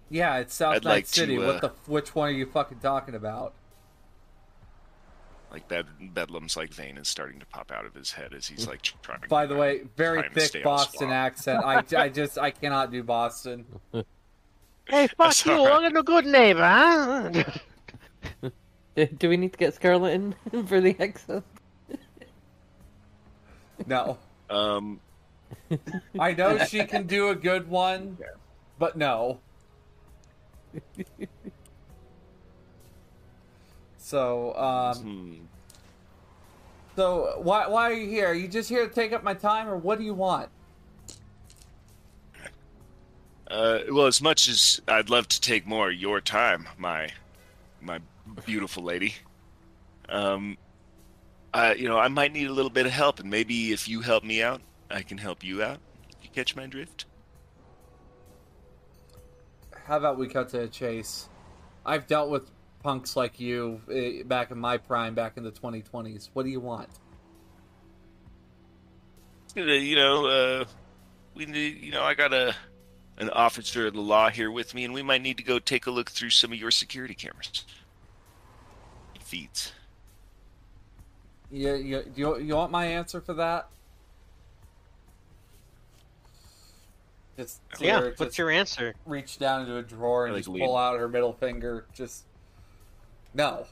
Yeah, 0.08 0.38
it's 0.38 0.54
South 0.54 0.76
I'd 0.76 0.84
Night 0.84 0.90
like 0.90 1.06
to, 1.08 1.12
City. 1.12 1.38
uh, 1.38 1.46
What 1.46 1.60
the? 1.60 1.68
Which 1.86 2.14
one 2.14 2.28
are 2.28 2.32
you 2.32 2.46
fucking 2.46 2.78
talking 2.78 3.14
about? 3.14 3.54
like 5.52 5.66
that 5.66 5.84
Bedlam's 6.14 6.56
like 6.56 6.72
vein 6.72 6.96
is 6.96 7.08
starting 7.08 7.40
to 7.40 7.46
pop 7.46 7.72
out 7.72 7.84
of 7.84 7.92
his 7.92 8.12
head 8.12 8.34
as 8.34 8.46
he's 8.46 8.68
like 8.68 8.82
trying. 9.02 9.20
To 9.22 9.28
By 9.28 9.46
the 9.46 9.56
way, 9.56 9.80
very 9.96 10.20
trying 10.20 10.32
to 10.34 10.40
stay 10.42 10.58
thick 10.60 10.64
Boston 10.64 11.10
accent. 11.10 11.64
I, 11.64 11.82
I 11.96 12.08
just 12.08 12.38
I 12.38 12.52
cannot 12.52 12.92
do 12.92 13.02
Boston. 13.02 13.64
Hey, 14.88 15.06
fuck 15.06 15.18
That's 15.18 15.46
you! 15.46 15.52
alright. 15.52 15.84
I'm 15.84 15.94
a 15.96 16.02
good 16.02 16.26
neighbor, 16.26 16.62
huh? 16.66 17.28
Do, 18.96 19.06
do 19.18 19.28
we 19.28 19.36
need 19.36 19.52
to 19.52 19.58
get 19.58 19.72
Scarlet 19.74 20.10
in 20.14 20.34
for 20.66 20.80
the 20.80 20.96
accent? 20.98 21.44
No, 23.86 24.18
Um, 24.50 25.00
I 26.18 26.34
know 26.34 26.58
she 26.64 26.84
can 26.84 27.06
do 27.06 27.30
a 27.30 27.34
good 27.34 27.68
one, 27.68 28.18
but 28.78 28.96
no. 28.96 29.40
So, 34.10 34.56
um, 34.56 34.96
hmm. 34.96 35.34
so 36.96 37.38
why 37.40 37.68
why 37.68 37.88
are 37.88 37.92
you 37.92 38.08
here? 38.08 38.26
Are 38.26 38.34
you 38.34 38.48
just 38.48 38.68
here 38.68 38.88
to 38.88 38.92
take 38.92 39.12
up 39.12 39.22
my 39.22 39.34
time, 39.34 39.68
or 39.68 39.76
what 39.76 39.98
do 39.98 40.04
you 40.04 40.14
want? 40.14 40.48
Uh, 43.48 43.80
well, 43.88 44.06
as 44.06 44.20
much 44.20 44.48
as 44.48 44.80
I'd 44.88 45.10
love 45.10 45.28
to 45.28 45.40
take 45.40 45.64
more 45.64 45.90
of 45.90 45.94
your 45.94 46.20
time, 46.20 46.68
my 46.76 47.10
my 47.80 48.00
beautiful 48.46 48.82
lady, 48.82 49.14
um, 50.08 50.58
I 51.52 51.74
you 51.74 51.88
know 51.88 51.98
I 51.98 52.08
might 52.08 52.32
need 52.32 52.48
a 52.48 52.52
little 52.52 52.70
bit 52.70 52.86
of 52.86 52.92
help, 52.92 53.20
and 53.20 53.30
maybe 53.30 53.72
if 53.72 53.88
you 53.88 54.00
help 54.00 54.24
me 54.24 54.42
out, 54.42 54.62
I 54.90 55.02
can 55.02 55.18
help 55.18 55.42
you 55.44 55.62
out. 55.62 55.80
You 56.22 56.28
catch 56.30 56.54
my 56.56 56.66
drift? 56.66 57.06
How 59.84 59.96
about 59.96 60.18
we 60.18 60.28
cut 60.28 60.48
to 60.50 60.58
the 60.58 60.68
chase? 60.68 61.28
I've 61.84 62.06
dealt 62.06 62.30
with 62.30 62.50
punks 62.82 63.16
like 63.16 63.40
you 63.40 63.80
eh, 63.92 64.22
back 64.24 64.50
in 64.50 64.58
my 64.58 64.78
prime, 64.78 65.14
back 65.14 65.36
in 65.36 65.42
the 65.44 65.52
2020s. 65.52 66.30
What 66.32 66.44
do 66.44 66.50
you 66.50 66.60
want? 66.60 67.00
Uh, 69.56 69.62
You 69.62 69.96
know, 69.96 70.26
uh, 70.26 70.64
we 71.34 71.46
need. 71.46 71.80
You 71.82 71.92
know, 71.92 72.02
I 72.02 72.14
got 72.14 72.32
a 72.32 72.54
an 73.18 73.30
officer 73.30 73.86
of 73.86 73.94
the 73.94 74.00
law 74.00 74.30
here 74.30 74.50
with 74.50 74.74
me, 74.74 74.84
and 74.84 74.94
we 74.94 75.02
might 75.02 75.22
need 75.22 75.36
to 75.38 75.42
go 75.44 75.58
take 75.58 75.86
a 75.86 75.90
look 75.90 76.10
through 76.10 76.30
some 76.30 76.52
of 76.52 76.58
your 76.58 76.70
security 76.70 77.14
cameras. 77.14 77.66
Feeds. 79.20 79.72
You, 81.52 81.74
you, 81.74 82.04
you, 82.14 82.38
you 82.38 82.54
want 82.56 82.70
my 82.70 82.84
answer 82.86 83.20
for 83.20 83.34
that? 83.34 83.68
Just 87.36 87.60
yeah, 87.80 87.96
Claire 87.96 88.14
what's 88.16 88.20
just 88.20 88.38
your 88.38 88.50
answer? 88.50 88.94
reach 89.06 89.38
down 89.38 89.62
into 89.62 89.76
a 89.76 89.82
drawer 89.82 90.26
and 90.26 90.34
like 90.34 90.40
just 90.40 90.48
lead. 90.48 90.60
pull 90.60 90.76
out 90.76 90.98
her 90.98 91.08
middle 91.08 91.32
finger. 91.32 91.86
Just 91.94 92.24
no, 93.34 93.66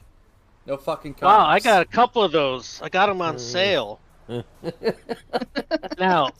no 0.65 0.77
fucking. 0.77 1.15
Wow, 1.21 1.45
I 1.45 1.59
got 1.59 1.81
a 1.81 1.85
couple 1.85 2.23
of 2.23 2.31
those. 2.31 2.81
I 2.81 2.89
got 2.89 3.07
them 3.07 3.21
on 3.21 3.35
Mm. 3.35 3.39
sale. 3.39 3.99
Now, 5.99 6.31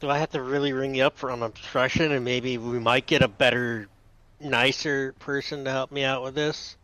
do 0.00 0.08
I 0.10 0.18
have 0.18 0.30
to 0.30 0.42
really 0.42 0.72
ring 0.72 0.94
you 0.94 1.04
up 1.04 1.16
for 1.16 1.30
an 1.30 1.42
obstruction, 1.42 2.12
and 2.12 2.24
maybe 2.24 2.56
we 2.58 2.78
might 2.78 3.06
get 3.06 3.22
a 3.22 3.28
better, 3.28 3.88
nicer 4.40 5.12
person 5.18 5.64
to 5.64 5.70
help 5.70 5.90
me 5.90 6.04
out 6.04 6.22
with 6.22 6.34
this? 6.34 6.76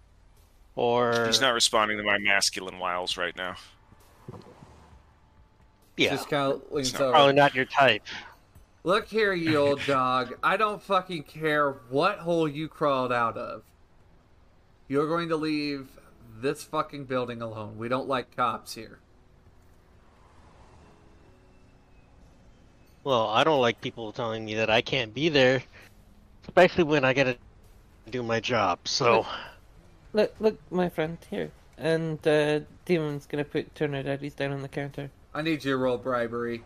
Or 0.76 1.26
He's 1.26 1.40
not 1.40 1.52
responding 1.54 1.98
to 1.98 2.02
my 2.04 2.18
masculine 2.18 2.78
wiles 2.78 3.16
right 3.16 3.36
now. 3.36 3.56
yeah, 5.96 6.10
Just 6.10 6.28
kind 6.30 6.52
of 6.52 6.62
leans 6.70 6.92
not 6.92 7.02
over. 7.02 7.12
probably 7.12 7.32
not 7.34 7.54
your 7.54 7.64
type. 7.66 8.02
Look 8.84 9.08
here, 9.08 9.32
you 9.34 9.56
old 9.56 9.80
dog. 9.86 10.34
I 10.42 10.56
don't 10.56 10.82
fucking 10.82 11.24
care 11.24 11.72
what 11.90 12.18
hole 12.18 12.48
you 12.48 12.68
crawled 12.68 13.12
out 13.12 13.36
of. 13.36 13.62
You're 14.88 15.08
going 15.08 15.28
to 15.28 15.36
leave 15.36 15.88
this 16.40 16.62
fucking 16.64 17.04
building 17.04 17.42
alone. 17.42 17.76
We 17.76 17.88
don't 17.88 18.08
like 18.08 18.34
cops 18.34 18.74
here. 18.74 18.98
Well, 23.04 23.28
I 23.28 23.44
don't 23.44 23.60
like 23.60 23.80
people 23.80 24.12
telling 24.12 24.44
me 24.44 24.54
that 24.54 24.68
I 24.70 24.82
can't 24.82 25.12
be 25.14 25.28
there, 25.28 25.62
especially 26.44 26.84
when 26.84 27.04
I 27.04 27.14
gotta 27.14 27.36
do 28.10 28.22
my 28.22 28.40
job. 28.40 28.80
So, 28.84 29.26
Look, 30.12 30.34
look, 30.40 30.58
my 30.70 30.88
friend 30.88 31.18
here, 31.30 31.52
and 31.78 32.26
uh, 32.26 32.60
Demon's 32.84 33.26
gonna 33.26 33.44
put 33.44 33.74
Turner 33.74 34.02
Daddies 34.02 34.34
down 34.34 34.52
on 34.52 34.62
the 34.62 34.68
counter. 34.68 35.10
I 35.32 35.42
need 35.42 35.64
you 35.64 35.72
to 35.72 35.76
roll 35.76 35.98
bribery. 35.98 36.64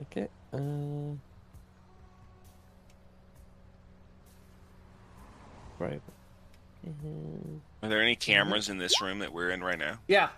Okay. 0.00 0.28
Uh... 0.52 1.16
Right. 5.78 6.00
Uh, 6.86 6.90
Are 7.82 7.88
there 7.88 8.00
any 8.00 8.16
cameras 8.16 8.68
in 8.68 8.78
this 8.78 9.00
room 9.00 9.18
that 9.18 9.32
we're 9.32 9.50
in 9.50 9.62
right 9.62 9.78
now? 9.78 9.98
Yeah. 10.08 10.28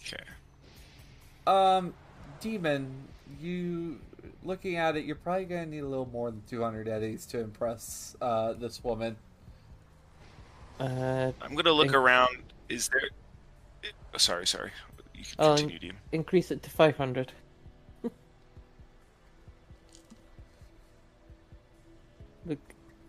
Okay. 0.00 0.22
Um, 1.46 1.94
Demon, 2.40 3.08
you 3.40 4.00
looking 4.44 4.76
at 4.76 4.96
it, 4.96 5.04
you're 5.04 5.16
probably 5.16 5.44
gonna 5.46 5.66
need 5.66 5.80
a 5.80 5.86
little 5.86 6.08
more 6.12 6.30
than 6.30 6.42
200 6.48 6.88
eddies 6.88 7.26
to 7.26 7.40
impress 7.40 8.16
uh, 8.20 8.52
this 8.54 8.82
woman. 8.84 9.16
uh, 10.80 11.32
I'm 11.40 11.54
gonna 11.54 11.72
look 11.72 11.86
Thank- 11.88 11.96
around. 11.96 12.36
Is 12.68 12.88
there? 12.88 13.10
oh, 14.14 14.18
sorry, 14.18 14.46
sorry. 14.46 14.70
You 15.14 15.24
can 15.24 15.34
Um, 15.44 15.56
continue, 15.56 15.78
Dean. 15.78 15.92
increase 16.12 16.50
it 16.50 16.62
to 16.62 16.70
500. 16.70 17.32
Look, 22.46 22.58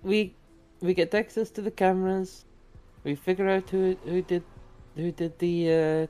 we 0.04 0.36
we 0.82 0.94
get 0.94 1.14
access 1.14 1.50
to 1.52 1.62
the 1.62 1.72
cameras. 1.72 2.46
We 3.04 3.16
figure 3.16 3.50
out 3.50 3.70
who 3.70 3.96
who 4.06 4.22
did 4.22 4.44
who 4.96 5.12
did 5.12 5.40
the 5.40 5.72
uh, 5.74 6.08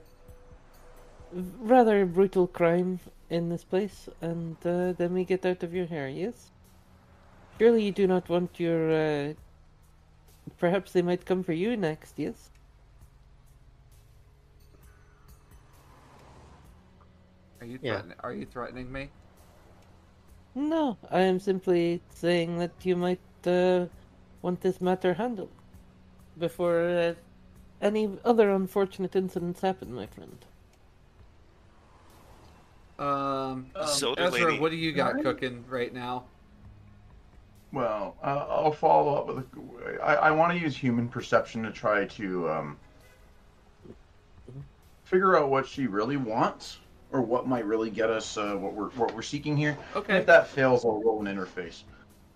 rather 1.61 2.05
brutal 2.05 2.47
crime 2.47 2.99
in 3.33 3.49
this 3.49 3.63
place, 3.63 4.07
and 4.21 4.55
uh, 4.65 4.93
then 4.93 5.13
we 5.13 5.25
get 5.25 5.45
out 5.45 5.63
of 5.63 5.73
your 5.73 5.87
hair. 5.87 6.07
Yes. 6.07 6.51
Surely 7.59 7.83
you 7.83 7.91
do 7.91 8.07
not 8.07 8.29
want 8.29 8.59
your. 8.59 8.91
Uh... 8.91 9.33
Perhaps 10.57 10.91
they 10.91 11.01
might 11.01 11.25
come 11.25 11.43
for 11.43 11.53
you 11.53 11.75
next. 11.77 12.19
Yes. 12.19 12.51
Are 17.61 17.65
you 17.65 17.79
Yeah. 17.81 17.93
threatening, 17.93 18.17
are 18.19 18.33
you 18.33 18.45
threatening 18.45 18.91
me? 18.91 19.09
No, 20.55 20.97
I 21.09 21.21
am 21.21 21.39
simply 21.39 22.01
saying 22.09 22.59
that 22.59 22.73
you 22.83 22.95
might 22.95 23.21
uh, 23.47 23.87
want 24.41 24.61
this 24.61 24.81
matter 24.81 25.13
handled 25.15 25.49
before 26.37 26.89
uh, 26.89 27.13
any 27.81 28.19
other 28.25 28.51
unfortunate 28.51 29.15
incidents 29.15 29.61
happen, 29.61 29.93
my 29.93 30.07
friend. 30.07 30.45
Um, 32.99 33.67
Soda 33.85 34.21
Ezra, 34.21 34.45
lady. 34.51 34.59
what 34.59 34.69
do 34.71 34.77
you 34.77 34.91
got 34.93 35.21
cooking 35.23 35.65
right 35.67 35.93
now? 35.93 36.25
Well, 37.71 38.15
uh, 38.23 38.45
I'll 38.49 38.71
follow 38.71 39.15
up 39.15 39.27
with. 39.27 39.37
A, 39.97 40.01
I, 40.03 40.13
I 40.13 40.31
want 40.31 40.53
to 40.53 40.59
use 40.59 40.77
human 40.77 41.09
perception 41.09 41.63
to 41.63 41.71
try 41.71 42.05
to 42.05 42.49
um, 42.49 42.77
figure 45.05 45.35
out 45.37 45.49
what 45.49 45.67
she 45.67 45.87
really 45.87 46.17
wants, 46.17 46.77
or 47.11 47.21
what 47.21 47.47
might 47.47 47.65
really 47.65 47.89
get 47.89 48.11
us 48.11 48.37
uh, 48.37 48.53
what 48.55 48.73
we're 48.73 48.89
what 48.91 49.13
we're 49.15 49.21
seeking 49.23 49.57
here. 49.57 49.71
And 49.95 50.03
Okay. 50.03 50.17
if 50.17 50.25
that 50.27 50.47
fails, 50.47 50.85
I'll 50.85 51.01
roll 51.01 51.25
an 51.25 51.35
interface. 51.35 51.83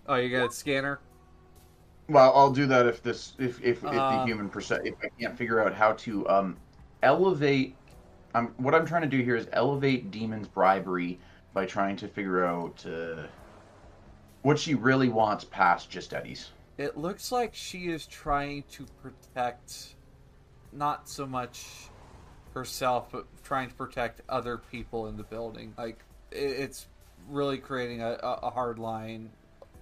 Oh, 0.07 0.15
you 0.15 0.35
got 0.35 0.49
a 0.49 0.53
scanner? 0.53 0.99
Well, 2.09 2.31
I'll 2.35 2.51
do 2.51 2.65
that 2.65 2.87
if 2.87 3.03
this 3.03 3.33
if 3.37 3.59
if, 3.61 3.77
if 3.77 3.81
the 3.83 3.89
Uh, 3.89 4.25
human 4.25 4.49
percent 4.49 4.87
if 4.87 4.95
I 5.03 5.09
can't 5.19 5.37
figure 5.37 5.59
out 5.61 5.73
how 5.73 5.91
to 5.93 6.27
um 6.29 6.57
elevate. 7.03 7.75
I'm 8.37 8.47
what 8.57 8.75
I'm 8.75 8.85
trying 8.85 9.01
to 9.01 9.07
do 9.07 9.23
here 9.23 9.35
is 9.35 9.47
elevate 9.51 10.11
Demon's 10.11 10.47
bribery 10.47 11.19
by 11.53 11.65
trying 11.65 11.95
to 11.97 12.07
figure 12.07 12.45
out 12.45 12.85
uh, 12.85 13.23
what 14.43 14.59
she 14.59 14.75
really 14.75 15.09
wants 15.09 15.43
past 15.45 15.89
just 15.89 16.13
Eddie's. 16.13 16.51
It 16.77 16.97
looks 16.97 17.31
like 17.31 17.55
she 17.55 17.87
is 17.87 18.05
trying 18.05 18.63
to 18.71 18.85
protect 19.01 19.95
not 20.71 21.09
so 21.09 21.25
much 21.25 21.65
herself, 22.53 23.11
but 23.11 23.25
trying 23.43 23.69
to 23.69 23.73
protect 23.75 24.21
other 24.29 24.57
people 24.57 25.07
in 25.07 25.17
the 25.17 25.23
building. 25.23 25.73
Like 25.77 26.03
it's 26.31 26.87
really 27.29 27.57
creating 27.57 28.01
a, 28.03 28.11
a, 28.21 28.33
a 28.43 28.49
hard 28.51 28.77
line 28.77 29.31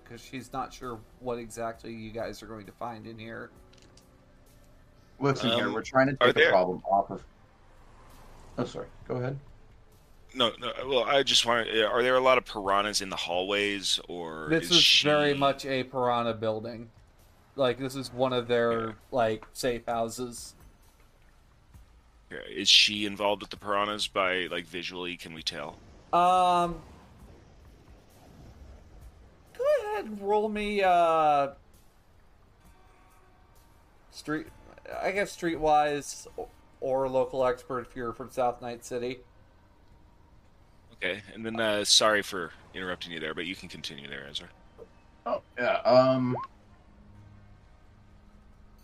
because 0.04 0.22
she's 0.24 0.54
not 0.54 0.74
sure 0.74 1.00
what 1.20 1.40
exactly 1.40 1.94
you 1.94 2.12
guys 2.12 2.42
are 2.42 2.48
going 2.48 2.66
to 2.68 2.72
find 2.72 3.06
in 3.06 3.20
here. 3.20 3.50
Listen 5.20 5.52
here, 5.52 5.68
Um, 5.68 5.74
we're 5.74 5.82
trying 5.82 6.08
to 6.08 6.14
take 6.14 6.34
the 6.36 6.40
there- 6.42 6.52
problem 6.52 6.82
off 6.90 7.12
of. 7.12 7.22
Oh, 8.58 8.64
sorry. 8.66 8.88
Go 9.08 9.16
ahead. 9.18 9.38
No, 10.34 10.52
no. 10.60 10.72
Well, 10.88 11.04
I 11.04 11.24
just 11.24 11.46
want. 11.46 11.70
Are 11.70 12.04
there 12.04 12.16
a 12.16 12.20
lot 12.22 12.38
of 12.38 12.46
piranhas 12.46 13.02
in 13.02 13.10
the 13.10 13.16
hallways, 13.16 14.00
or 14.08 14.48
This 14.50 14.66
is 14.66 14.72
is 14.72 14.84
she... 14.84 15.08
very 15.08 15.34
much 15.34 15.66
a 15.66 15.84
piranha 15.84 16.34
building. 16.34 16.90
Like 17.56 17.78
this 17.78 17.96
is 17.96 18.12
one 18.12 18.34
of 18.34 18.48
their 18.48 18.88
Yeah. 18.88 18.94
like 19.12 19.46
safe 19.54 19.86
houses. 19.88 20.56
Is 22.50 22.68
she 22.68 23.06
involved 23.06 23.42
with 23.42 23.50
the 23.50 23.58
piranhas 23.58 24.08
by 24.08 24.48
like 24.52 24.66
visually? 24.66 25.16
Can 25.16 25.34
we 25.34 25.42
tell? 25.42 25.78
Um, 26.12 26.82
go 29.58 29.64
ahead 29.84 30.06
and 30.06 30.20
roll 30.22 30.50
me 30.50 30.82
uh 30.84 31.50
street. 34.12 34.48
I 35.02 35.12
guess 35.12 35.36
streetwise 35.36 36.28
or 36.86 37.06
a 37.06 37.10
local 37.10 37.44
expert 37.44 37.88
if 37.90 37.96
you're 37.96 38.14
from 38.14 38.30
South 38.30 38.62
Night 38.62 38.86
City. 38.86 39.18
Okay, 40.94 41.20
and 41.34 41.44
then 41.44 41.60
uh, 41.60 41.84
sorry 41.84 42.22
for 42.22 42.52
interrupting 42.76 43.12
you 43.12 43.20
there, 43.20 43.34
but 43.34 43.48
you 43.48 43.56
can 43.56 43.68
continue 43.68 44.08
there, 44.08 44.28
Ezra. 44.30 44.48
Oh 45.26 45.42
yeah. 45.58 45.78
Um. 45.80 46.38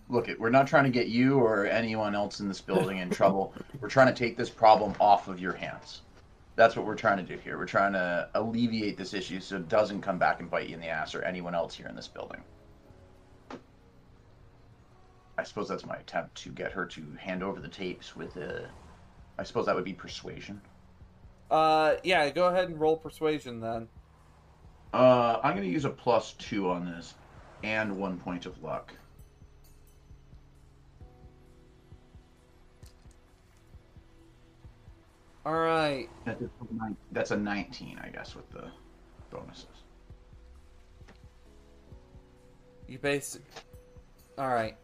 Look, 0.10 0.30
it. 0.30 0.40
We're 0.40 0.50
not 0.50 0.66
trying 0.66 0.86
to 0.86 0.90
get 0.90 1.10
you 1.10 1.38
or 1.38 1.68
anyone 1.68 2.16
else 2.16 2.40
in 2.40 2.48
this 2.48 2.60
building 2.60 2.98
in 2.98 3.12
trouble. 3.12 3.54
We're 3.80 3.88
trying 3.88 4.08
to 4.08 4.14
take 4.14 4.36
this 4.36 4.50
problem 4.50 4.96
off 5.00 5.28
of 5.28 5.40
your 5.40 5.54
hands. 5.54 6.02
That's 6.56 6.76
what 6.76 6.86
we're 6.86 6.96
trying 6.96 7.18
to 7.18 7.24
do 7.24 7.40
here. 7.42 7.58
We're 7.58 7.66
trying 7.66 7.94
to 7.94 8.30
alleviate 8.36 8.98
this 8.98 9.14
issue 9.14 9.40
so 9.40 9.56
it 9.56 9.70
doesn't 9.70 10.02
come 10.02 10.20
back 10.20 10.42
and 10.42 10.52
bite 10.52 10.68
you 10.68 10.76
in 10.76 10.82
the 10.82 10.90
ass 10.90 11.16
or 11.16 11.22
anyone 11.24 11.56
else 11.56 11.74
here 11.74 11.88
in 11.88 11.96
this 11.96 12.10
building. 12.10 12.42
I 15.42 15.44
suppose 15.44 15.68
that's 15.68 15.88
my 15.88 15.96
attempt 15.96 16.36
to 16.44 16.50
get 16.50 16.72
her 16.72 16.86
to 16.86 17.04
hand 17.20 17.42
over 17.42 17.60
the 17.60 17.68
tapes 17.68 18.16
with 18.16 18.38
uh 18.38 18.62
I 19.40 19.44
suppose 19.44 19.66
that 19.66 19.76
would 19.76 19.84
be 19.84 19.94
persuasion. 19.94 20.62
Uh, 21.50 21.96
yeah, 22.04 22.30
go 22.30 22.46
ahead 22.46 22.70
and 22.70 22.80
roll 22.80 22.96
persuasion 22.96 23.60
then. 23.60 23.88
Uh, 24.94 25.40
I'm 25.44 25.56
going 25.56 25.66
to 25.66 25.74
use 25.74 25.86
a 25.86 25.90
plus 25.90 26.34
two 26.34 26.70
on 26.70 26.86
this 26.86 27.16
and 27.64 27.98
one 27.98 28.20
point 28.20 28.46
of 28.46 28.62
luck. 28.62 28.94
All 35.44 35.54
right. 35.54 36.08
That's 36.24 36.42
a, 36.44 36.50
that's 37.12 37.32
a 37.32 37.38
19, 37.38 38.00
I 38.04 38.10
guess, 38.10 38.36
with 38.36 38.48
the 38.52 38.70
bonuses. 39.32 39.66
You 42.88 43.00
basic. 43.00 43.42
All 44.38 44.50
right. 44.50 44.78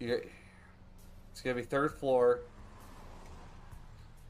It's 0.00 1.42
gonna 1.42 1.56
be 1.56 1.62
third 1.62 1.92
floor. 1.92 2.40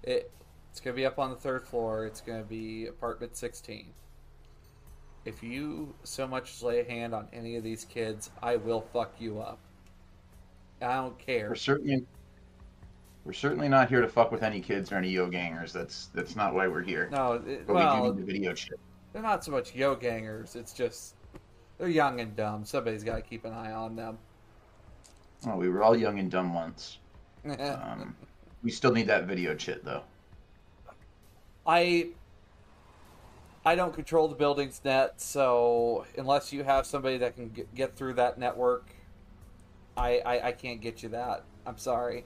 It. 0.03 0.31
It's 0.71 0.81
gonna 0.81 0.97
be 0.97 1.07
up 1.07 1.18
on 1.18 1.31
the 1.31 1.37
third 1.37 1.64
floor. 1.66 2.07
It's 2.07 2.21
gonna 2.21 2.43
be 2.43 2.87
apartment 2.87 3.37
sixteen. 3.37 3.93
If 5.25 5.43
you 5.43 5.95
so 6.05 6.27
much 6.27 6.51
as 6.53 6.62
lay 6.62 6.81
a 6.81 6.85
hand 6.85 7.14
on 7.14 7.29
any 7.33 7.57
of 7.57 7.62
these 7.64 7.85
kids, 7.85 8.31
I 8.43 8.57
will 8.57 8.81
fuck 8.81 9.12
you 9.18 9.41
up. 9.41 9.59
I 10.81 10.95
don't 10.97 11.18
care. 11.18 11.49
We're 11.51 11.55
certainly 11.57 12.07
we're 13.25 13.33
certainly 13.33 13.68
not 13.68 13.89
here 13.89 14.01
to 14.01 14.09
fuck 14.09 14.33
with 14.33 14.43
any 14.43 14.61
kids 14.61 14.91
or 14.91 14.97
any 14.97 15.11
yo 15.11 15.29
gangers. 15.29 15.73
That's 15.73 16.07
that's 16.14 16.37
not 16.37 16.55
why 16.55 16.68
we're 16.68 16.83
here. 16.83 17.09
No, 17.12 17.35
it, 17.35 17.66
But 17.66 17.75
we 17.77 17.83
do 17.83 18.12
need 18.14 18.16
the 18.27 18.33
video 18.33 18.55
chip. 18.55 18.79
they're 19.12 19.23
not 19.23 19.45
so 19.45 19.51
much 19.53 19.75
yo 19.75 19.95
gangers. 19.95 20.57
It's 20.57 20.73
just 20.73 21.16
they're 21.79 21.89
young 21.89 22.21
and 22.21 22.35
dumb. 22.35 22.64
Somebody's 22.64 23.05
got 23.05 23.16
to 23.16 23.23
keep 23.23 23.45
an 23.45 23.53
eye 23.53 23.73
on 23.73 23.97
them. 23.97 24.18
Oh, 25.47 25.57
we 25.57 25.68
were 25.68 25.82
all 25.82 25.97
young 25.97 26.18
and 26.18 26.30
dumb 26.30 26.55
once. 26.55 26.99
Um, 27.45 28.14
we 28.62 28.70
still 28.70 28.93
need 28.93 29.07
that 29.07 29.24
video 29.24 29.55
chit 29.55 29.82
though. 29.82 30.03
I 31.66 32.11
I 33.64 33.74
don't 33.74 33.95
control 33.95 34.28
the 34.28 34.34
building's 34.34 34.80
net, 34.84 35.20
so 35.20 36.05
unless 36.18 36.53
you 36.53 36.64
have 36.64 36.86
somebody 36.86 37.16
that 37.18 37.36
can 37.36 37.49
get, 37.49 37.74
get 37.74 37.97
through 37.97 38.14
that 38.14 38.38
network, 38.38 38.91
I, 39.97 40.18
I 40.18 40.49
I 40.49 40.53
can't 40.53 40.82
get 40.82 41.03
you 41.03 41.09
that. 41.11 41.45
I'm 41.64 41.78
sorry. 41.78 42.24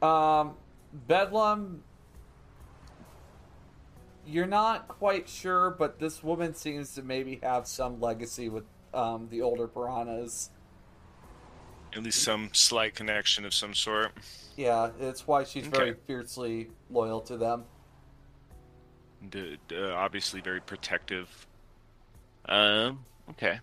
Um, 0.00 0.54
Bedlam, 0.92 1.82
you're 4.26 4.46
not 4.46 4.88
quite 4.88 5.28
sure, 5.28 5.70
but 5.70 5.98
this 5.98 6.22
woman 6.22 6.54
seems 6.54 6.94
to 6.94 7.02
maybe 7.02 7.40
have 7.42 7.66
some 7.66 8.00
legacy 8.00 8.48
with 8.48 8.64
um, 8.94 9.28
the 9.30 9.42
older 9.42 9.66
piranhas. 9.66 10.50
At 11.94 12.02
least 12.02 12.22
some 12.22 12.50
slight 12.52 12.94
connection 12.94 13.44
of 13.44 13.54
some 13.54 13.74
sort. 13.74 14.12
Yeah, 14.56 14.90
it's 15.00 15.26
why 15.26 15.44
she's 15.44 15.66
very 15.66 15.94
fiercely 16.06 16.68
loyal 16.90 17.20
to 17.22 17.36
them. 17.36 17.64
Uh, 19.34 19.92
obviously 19.94 20.40
very 20.40 20.60
protective. 20.60 21.46
Um. 22.46 23.04
Okay. 23.30 23.58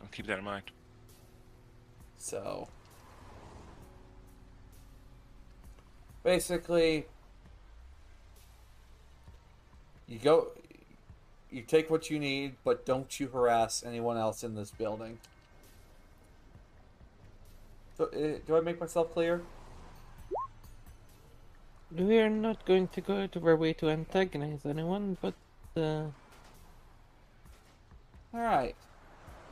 I'll 0.00 0.08
keep 0.08 0.26
that 0.26 0.38
in 0.38 0.44
mind. 0.44 0.64
So 2.18 2.68
basically 6.24 7.06
you 10.08 10.18
go 10.18 10.48
you 11.54 11.62
take 11.62 11.88
what 11.90 12.10
you 12.10 12.18
need, 12.18 12.56
but 12.64 12.84
don't 12.84 13.20
you 13.20 13.28
harass 13.28 13.84
anyone 13.84 14.16
else 14.16 14.42
in 14.42 14.54
this 14.56 14.70
building. 14.72 15.18
So, 17.96 18.06
uh, 18.06 18.40
do 18.44 18.56
I 18.56 18.60
make 18.60 18.80
myself 18.80 19.12
clear? 19.12 19.42
We 21.96 22.18
are 22.18 22.28
not 22.30 22.64
going 22.64 22.88
to 22.88 23.00
go 23.00 23.22
out 23.22 23.36
of 23.36 23.46
our 23.46 23.56
way 23.56 23.72
to 23.74 23.88
antagonize 23.88 24.66
anyone, 24.66 25.16
but 25.22 25.34
uh, 25.76 26.06
All 28.32 28.40
right. 28.40 28.74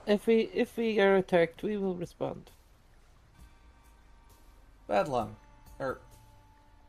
if 0.06 0.26
we 0.26 0.50
if 0.52 0.76
we 0.76 0.98
are 0.98 1.14
attacked, 1.16 1.62
we 1.62 1.76
will 1.76 1.94
respond. 1.94 2.50
Bedlam, 4.88 5.36
or 5.78 6.00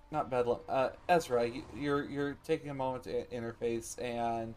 not 0.09 0.31
Bedlam. 0.31 0.59
Uh, 0.67 0.89
Ezra, 1.07 1.45
you, 1.47 1.63
you're 1.75 2.03
you're 2.09 2.37
taking 2.43 2.71
a 2.71 2.73
moment 2.73 3.03
to 3.03 3.25
interface, 3.25 4.01
and 4.01 4.55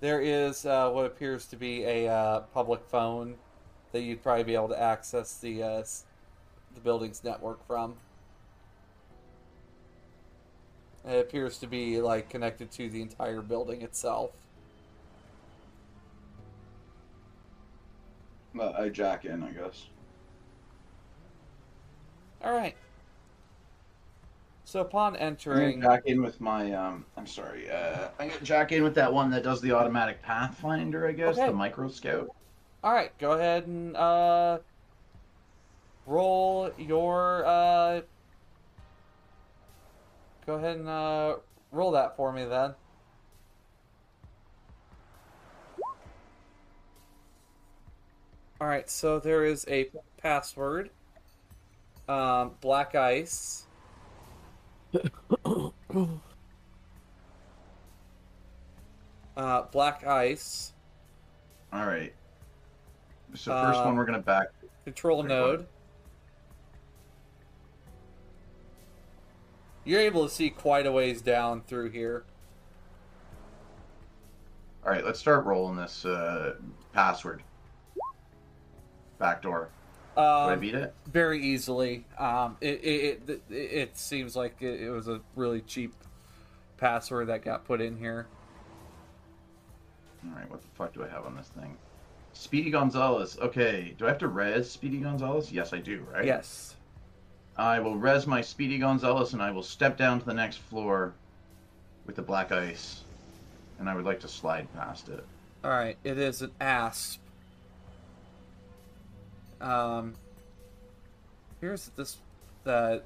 there 0.00 0.20
is 0.20 0.66
uh, 0.66 0.90
what 0.90 1.06
appears 1.06 1.46
to 1.46 1.56
be 1.56 1.84
a 1.84 2.08
uh, 2.08 2.40
public 2.52 2.82
phone 2.88 3.36
that 3.92 4.02
you'd 4.02 4.22
probably 4.22 4.44
be 4.44 4.54
able 4.54 4.68
to 4.68 4.80
access 4.80 5.38
the 5.38 5.62
uh, 5.62 5.84
the 6.74 6.80
building's 6.82 7.24
network 7.24 7.66
from. 7.66 7.94
It 11.06 11.20
appears 11.20 11.58
to 11.58 11.66
be 11.66 12.00
like 12.00 12.28
connected 12.28 12.70
to 12.72 12.88
the 12.90 13.00
entire 13.00 13.40
building 13.40 13.82
itself. 13.82 14.32
I 18.60 18.88
jack 18.88 19.24
in, 19.24 19.42
I 19.42 19.50
guess. 19.50 19.86
All 22.42 22.54
right. 22.54 22.76
So 24.66 24.80
upon 24.80 25.14
I'm 25.14 25.22
entering, 25.22 25.80
jack 25.80 26.02
in 26.06 26.20
with 26.20 26.40
my 26.40 26.72
um. 26.72 27.04
I'm 27.16 27.28
sorry. 27.28 27.70
Uh, 27.70 28.08
I'm 28.18 28.30
gonna 28.30 28.40
jack 28.40 28.72
in 28.72 28.82
with 28.82 28.96
that 28.96 29.12
one 29.12 29.30
that 29.30 29.44
does 29.44 29.60
the 29.60 29.70
automatic 29.70 30.20
pathfinder. 30.22 31.06
I 31.06 31.12
guess 31.12 31.38
Okay. 31.38 31.46
the 31.46 31.52
micro 31.52 31.88
scout. 31.88 32.34
All 32.82 32.92
right, 32.92 33.16
go 33.18 33.32
ahead 33.32 33.68
and 33.68 33.96
uh, 33.96 34.58
roll 36.04 36.72
your. 36.78 37.46
Uh, 37.46 38.00
go 40.46 40.54
ahead 40.54 40.78
and 40.78 40.88
uh, 40.88 41.36
roll 41.70 41.92
that 41.92 42.16
for 42.16 42.32
me 42.32 42.44
then. 42.44 42.74
All 48.60 48.66
right, 48.66 48.90
so 48.90 49.20
there 49.20 49.44
is 49.44 49.64
a 49.68 49.90
password. 50.16 50.90
Um, 52.08 52.56
black 52.60 52.96
ice. 52.96 53.65
Uh, 59.36 59.62
black 59.70 60.06
ice. 60.06 60.72
All 61.72 61.84
right. 61.86 62.14
So 63.34 63.50
first 63.50 63.80
Uh, 63.80 63.84
one 63.84 63.96
we're 63.96 64.06
gonna 64.06 64.18
back. 64.18 64.48
Control 64.84 65.22
Great 65.22 65.28
node. 65.28 65.66
You're 69.84 70.00
able 70.00 70.26
to 70.26 70.34
see 70.34 70.48
quite 70.50 70.86
a 70.86 70.92
ways 70.92 71.20
down 71.20 71.60
through 71.60 71.90
here. 71.90 72.24
All 74.84 74.90
right, 74.90 75.04
let's 75.04 75.18
start 75.18 75.44
rolling 75.44 75.76
this 75.76 76.04
uh, 76.04 76.54
password. 76.92 77.42
Backdoor. 79.18 79.68
Did 80.16 80.22
I 80.22 80.52
Um, 80.54 80.60
beat 80.60 80.74
it? 80.74 80.94
very 81.06 81.42
easily. 81.42 82.04
Um, 82.18 82.56
it, 82.60 82.82
it, 82.84 83.28
it, 83.28 83.42
it 83.50 83.98
seems 83.98 84.34
like 84.34 84.56
it, 84.62 84.80
it 84.80 84.90
was 84.90 85.08
a 85.08 85.20
really 85.34 85.60
cheap 85.60 85.92
password 86.78 87.28
that 87.28 87.42
got 87.42 87.64
put 87.64 87.80
in 87.80 87.96
here. 87.96 88.26
All 90.24 90.36
right, 90.36 90.50
what 90.50 90.60
the 90.62 90.68
fuck 90.74 90.92
do 90.94 91.04
I 91.04 91.08
have 91.08 91.24
on 91.26 91.36
this 91.36 91.48
thing? 91.48 91.76
Speedy 92.32 92.70
Gonzalez. 92.70 93.38
Okay, 93.40 93.94
do 93.96 94.06
I 94.06 94.08
have 94.08 94.18
to 94.18 94.28
res 94.28 94.70
Speedy 94.70 94.98
Gonzalez? 94.98 95.52
Yes, 95.52 95.72
I 95.72 95.78
do. 95.78 96.04
Right. 96.12 96.24
Yes. 96.24 96.74
I 97.56 97.78
will 97.80 97.96
res 97.96 98.26
my 98.26 98.40
Speedy 98.40 98.78
Gonzalez 98.78 99.32
and 99.32 99.42
I 99.42 99.50
will 99.50 99.62
step 99.62 99.96
down 99.96 100.20
to 100.20 100.26
the 100.26 100.34
next 100.34 100.56
floor 100.58 101.14
with 102.06 102.16
the 102.16 102.22
black 102.22 102.52
ice. 102.52 103.02
And 103.78 103.88
I 103.88 103.94
would 103.94 104.04
like 104.04 104.20
to 104.20 104.28
slide 104.28 104.66
past 104.74 105.08
it. 105.08 105.24
All 105.64 105.70
right, 105.70 105.96
it 106.04 106.18
is 106.18 106.42
an 106.42 106.52
asp. 106.60 107.20
Um, 109.60 110.14
here's 111.60 111.88
this 111.96 112.18
that 112.64 113.04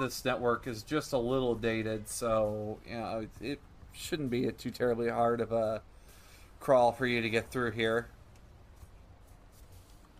this 0.00 0.24
network 0.24 0.66
is 0.66 0.82
just 0.82 1.12
a 1.12 1.18
little 1.18 1.54
dated, 1.54 2.08
so 2.08 2.78
you 2.86 2.96
know 2.96 3.26
it, 3.40 3.46
it 3.46 3.60
shouldn't 3.92 4.30
be 4.30 4.46
a 4.46 4.52
too 4.52 4.70
terribly 4.70 5.08
hard 5.08 5.40
of 5.40 5.52
a 5.52 5.82
crawl 6.60 6.92
for 6.92 7.06
you 7.06 7.22
to 7.22 7.30
get 7.30 7.50
through 7.50 7.70
here. 7.70 8.08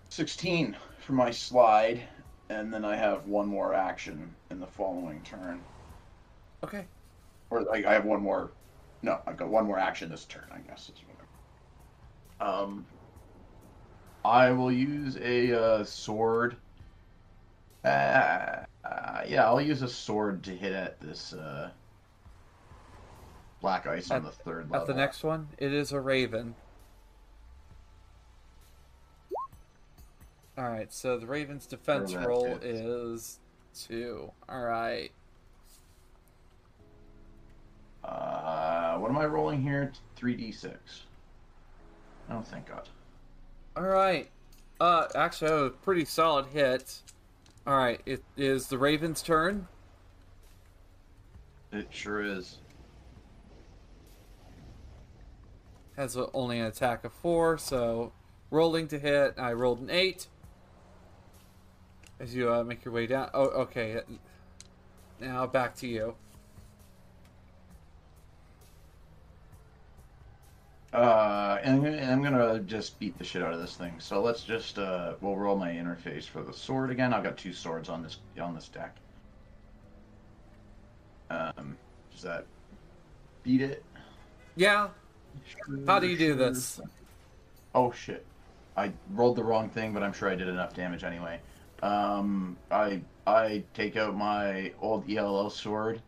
16 0.09 0.77
for 1.01 1.13
my 1.13 1.31
slide, 1.31 2.01
and 2.49 2.73
then 2.73 2.85
I 2.85 2.97
have 2.97 3.27
one 3.27 3.47
more 3.47 3.75
action 3.75 4.35
in 4.51 4.61
the 4.61 4.67
following 4.67 5.21
turn. 5.23 5.61
Okay. 6.65 6.87
Or 7.51 7.71
I, 7.73 7.85
I 7.87 7.93
have 7.93 8.05
one 8.05 8.23
more. 8.23 8.51
No, 9.03 9.21
I've 9.27 9.37
got 9.37 9.49
one 9.49 9.67
more 9.67 9.79
action 9.79 10.09
this 10.09 10.25
turn, 10.25 10.47
I 10.53 10.59
guess. 10.61 10.89
Is 10.89 11.03
whatever. 12.39 12.63
Um, 12.63 12.87
I 14.27 14.51
will 14.51 14.73
use 14.73 15.17
a 15.19 15.53
uh, 15.53 15.85
sword. 15.85 16.57
Uh, 17.85 17.89
uh, 18.85 19.21
yeah, 19.27 19.45
I'll 19.45 19.61
use 19.61 19.83
a 19.83 19.89
sword 19.89 20.43
to 20.45 20.51
hit 20.51 20.73
at 20.73 21.01
this 21.01 21.33
uh, 21.33 21.71
black 23.61 23.87
ice 23.87 24.11
on 24.11 24.25
the 24.25 24.31
third 24.31 24.71
level. 24.71 24.81
At 24.81 24.87
the 24.87 24.95
next 24.95 25.23
one, 25.23 25.49
it 25.59 25.73
is 25.73 25.93
a 25.93 26.01
raven. 26.01 26.57
All 30.59 30.65
right, 30.65 30.93
so 30.93 31.19
the 31.19 31.27
raven's 31.27 31.67
defense 31.67 32.13
that 32.13 32.27
roll 32.27 32.59
is 32.63 33.39
two. 33.75 34.33
All 34.49 34.63
right. 34.63 35.13
Uh, 38.03 38.97
what 38.99 39.11
am 39.11 39.19
I 39.19 39.27
rolling 39.27 39.63
here? 39.63 39.93
3d6. 40.19 40.75
Oh, 42.31 42.41
thank 42.41 42.67
God. 42.67 42.89
All 43.77 43.83
right. 43.83 44.31
Uh, 44.81 45.07
actually, 45.15 45.49
that 45.49 45.55
was 45.55 45.67
a 45.69 45.71
pretty 45.71 46.05
solid 46.07 46.47
hit. 46.47 47.03
All 47.67 47.77
right, 47.77 48.01
it 48.07 48.23
is 48.37 48.69
the 48.69 48.79
raven's 48.79 49.23
turn. 49.23 49.67
It 51.73 51.89
sure 51.91 52.23
is. 52.23 52.59
Has 55.97 56.17
only 56.33 56.61
an 56.61 56.67
attack 56.67 57.05
of 57.05 57.13
four, 57.13 57.59
so 57.59 58.13
rolling 58.51 58.87
to 58.89 58.99
hit. 58.99 59.35
I 59.37 59.53
rolled 59.53 59.81
an 59.81 59.91
eight. 59.91 60.29
As 62.21 62.35
you 62.35 62.53
uh, 62.53 62.65
make 62.65 62.85
your 62.85 62.95
way 62.95 63.07
down. 63.07 63.31
Oh, 63.35 63.49
okay. 63.49 64.01
Now 65.21 65.47
back 65.47 65.75
to 65.77 65.87
you. 65.87 66.15
Uh, 70.93 71.59
and, 71.63 71.85
and 71.87 72.11
I'm 72.11 72.23
gonna 72.23 72.61
just 72.61 72.99
beat 72.99 73.19
the 73.19 73.25
shit 73.25 73.43
out 73.43 73.53
of 73.53 73.61
this 73.61 73.77
thing. 73.77 73.95
So 73.99 74.23
let's 74.23 74.45
just 74.45 74.79
uh, 74.79 75.15
we'll 75.21 75.37
roll 75.37 75.57
my 75.57 75.71
interface 75.71 76.25
for 76.25 76.43
the 76.43 76.53
sword 76.53 76.91
again. 76.91 77.13
I've 77.13 77.25
got 77.25 77.37
two 77.37 77.53
swords 77.53 77.89
on 77.89 78.03
this 78.03 78.19
on 78.41 78.55
this 78.55 78.69
deck. 78.69 78.97
Um, 81.29 81.77
does 82.13 82.23
that 82.23 82.47
beat 83.43 83.61
it? 83.61 83.85
Yeah. 84.55 84.89
How 85.87 85.99
do 85.99 86.07
you 86.07 86.17
do 86.17 86.35
this? 86.35 86.81
Oh 87.75 87.93
shit! 87.93 88.25
I 88.77 88.93
rolled 89.11 89.37
the 89.37 89.45
wrong 89.45 89.69
thing, 89.69 89.93
but 89.93 90.03
I'm 90.03 90.13
sure 90.13 90.31
I 90.31 90.35
did 90.35 90.49
enough 90.49 90.75
damage 90.75 91.05
anyway. 91.05 91.41
Um, 91.83 92.57
I 92.71 93.03
I 93.27 93.65
take 93.75 93.97
out 93.97 94.17
my 94.17 94.73
old 94.81 95.11
ELL 95.11 95.51
sword. 95.51 96.01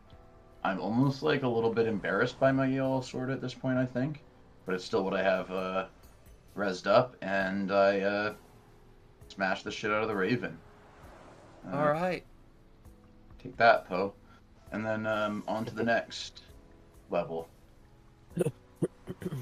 I'm 0.65 0.81
almost 0.81 1.23
like 1.23 1.43
a 1.43 1.49
little 1.49 1.73
bit 1.73 1.87
embarrassed 1.87 2.39
by 2.41 2.53
my 2.53 2.75
ELL 2.75 3.03
sword 3.03 3.31
at 3.31 3.41
this 3.41 3.55
point. 3.55 3.79
I 3.79 3.87
think, 3.87 4.23
but 4.69 4.75
it's 4.75 4.85
still 4.85 5.03
what 5.03 5.15
I 5.15 5.23
have 5.23 5.51
uh, 5.51 5.87
resed 6.55 6.87
up, 6.87 7.17
and 7.23 7.73
I 7.73 8.01
uh, 8.01 8.35
smash 9.29 9.63
the 9.63 9.71
shit 9.71 9.91
out 9.91 10.03
of 10.03 10.09
the 10.09 10.15
Raven. 10.15 10.59
Uh, 11.73 11.77
All 11.77 11.91
right. 11.91 12.23
Take 13.43 13.57
that, 13.57 13.89
Poe, 13.89 14.13
and 14.71 14.85
then 14.85 15.07
um, 15.07 15.43
on 15.49 15.65
to 15.65 15.75
the 15.75 15.83
next 15.83 16.43
level, 17.09 17.49
All 18.37 18.45
which 19.17 19.33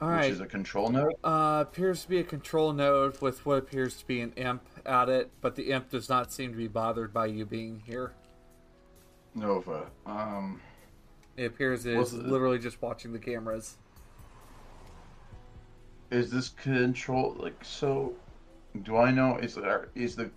right. 0.00 0.30
is 0.30 0.40
a 0.40 0.46
control 0.46 0.88
node. 0.88 1.12
Uh, 1.22 1.62
appears 1.68 2.04
to 2.04 2.08
be 2.08 2.20
a 2.20 2.24
control 2.24 2.72
node 2.72 3.20
with 3.20 3.44
what 3.44 3.58
appears 3.58 3.98
to 3.98 4.06
be 4.06 4.22
an 4.22 4.32
imp 4.36 4.62
at 4.86 5.10
it, 5.10 5.30
but 5.42 5.56
the 5.56 5.72
imp 5.72 5.90
does 5.90 6.08
not 6.08 6.32
seem 6.32 6.52
to 6.52 6.56
be 6.56 6.68
bothered 6.68 7.12
by 7.12 7.26
you 7.26 7.44
being 7.44 7.82
here. 7.84 8.14
Nova. 9.34 9.90
Um. 10.06 10.58
It 11.36 11.44
appears 11.46 11.86
it 11.86 11.96
is 11.96 12.12
it- 12.12 12.26
literally 12.26 12.58
just 12.58 12.80
watching 12.82 13.12
the 13.12 13.18
cameras. 13.18 13.76
Is 16.10 16.30
this 16.30 16.50
control 16.50 17.34
like 17.38 17.64
so? 17.64 18.12
Do 18.82 18.96
I 18.98 19.10
know 19.10 19.38
is 19.38 19.54
there 19.54 19.88
is 19.94 20.14
the 20.14 20.30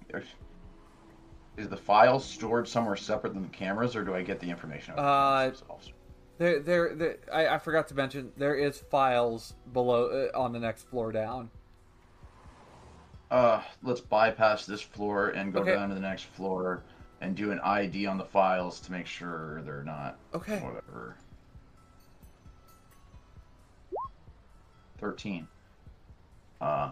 is 1.58 1.68
the 1.70 1.78
file 1.78 2.20
stored 2.20 2.68
somewhere 2.68 2.96
separate 2.96 3.34
than 3.34 3.43
the 3.43 3.50
cameras, 3.50 3.96
or 3.96 4.04
do 4.04 4.14
I 4.16 4.22
get 4.22 4.39
the 4.39 4.50
information? 4.50 4.93
out 4.93 5.00
of 5.00 5.04
the 5.06 5.10
Uh, 5.10 5.46
themselves? 5.48 5.91
There, 6.38 6.60
there, 6.60 6.96
there 6.96 7.18
I, 7.32 7.48
I 7.48 7.58
forgot 7.60 7.88
to 7.89 7.96
mention 7.96 8.32
there 8.38 8.56
is 8.56 8.78
files 8.80 9.56
below 9.74 10.30
uh, 10.34 10.38
on 10.38 10.52
the 10.54 10.60
next 10.60 10.84
floor 10.84 11.12
down. 11.12 11.50
Uh, 13.32 13.62
let's 13.84 14.02
bypass 14.02 14.66
this 14.66 14.82
floor 14.82 15.30
and 15.30 15.52
go 15.54 15.60
Okay. 15.62 15.74
down 15.74 15.89
to 15.89 15.96
the 15.96 16.02
next 16.02 16.24
floor 16.26 16.84
and 17.22 17.36
do 17.36 17.51
an 17.51 17.59
ID 17.59 18.05
on 18.07 18.18
the 18.18 18.26
files 18.26 18.80
to 18.82 18.91
make 18.91 19.05
sure 19.07 19.61
they're 19.63 19.84
not 19.84 20.18
Okay. 20.34 20.59
whatever. 20.59 21.16
Thirteen. 24.99 25.47
Uh. 26.61 26.91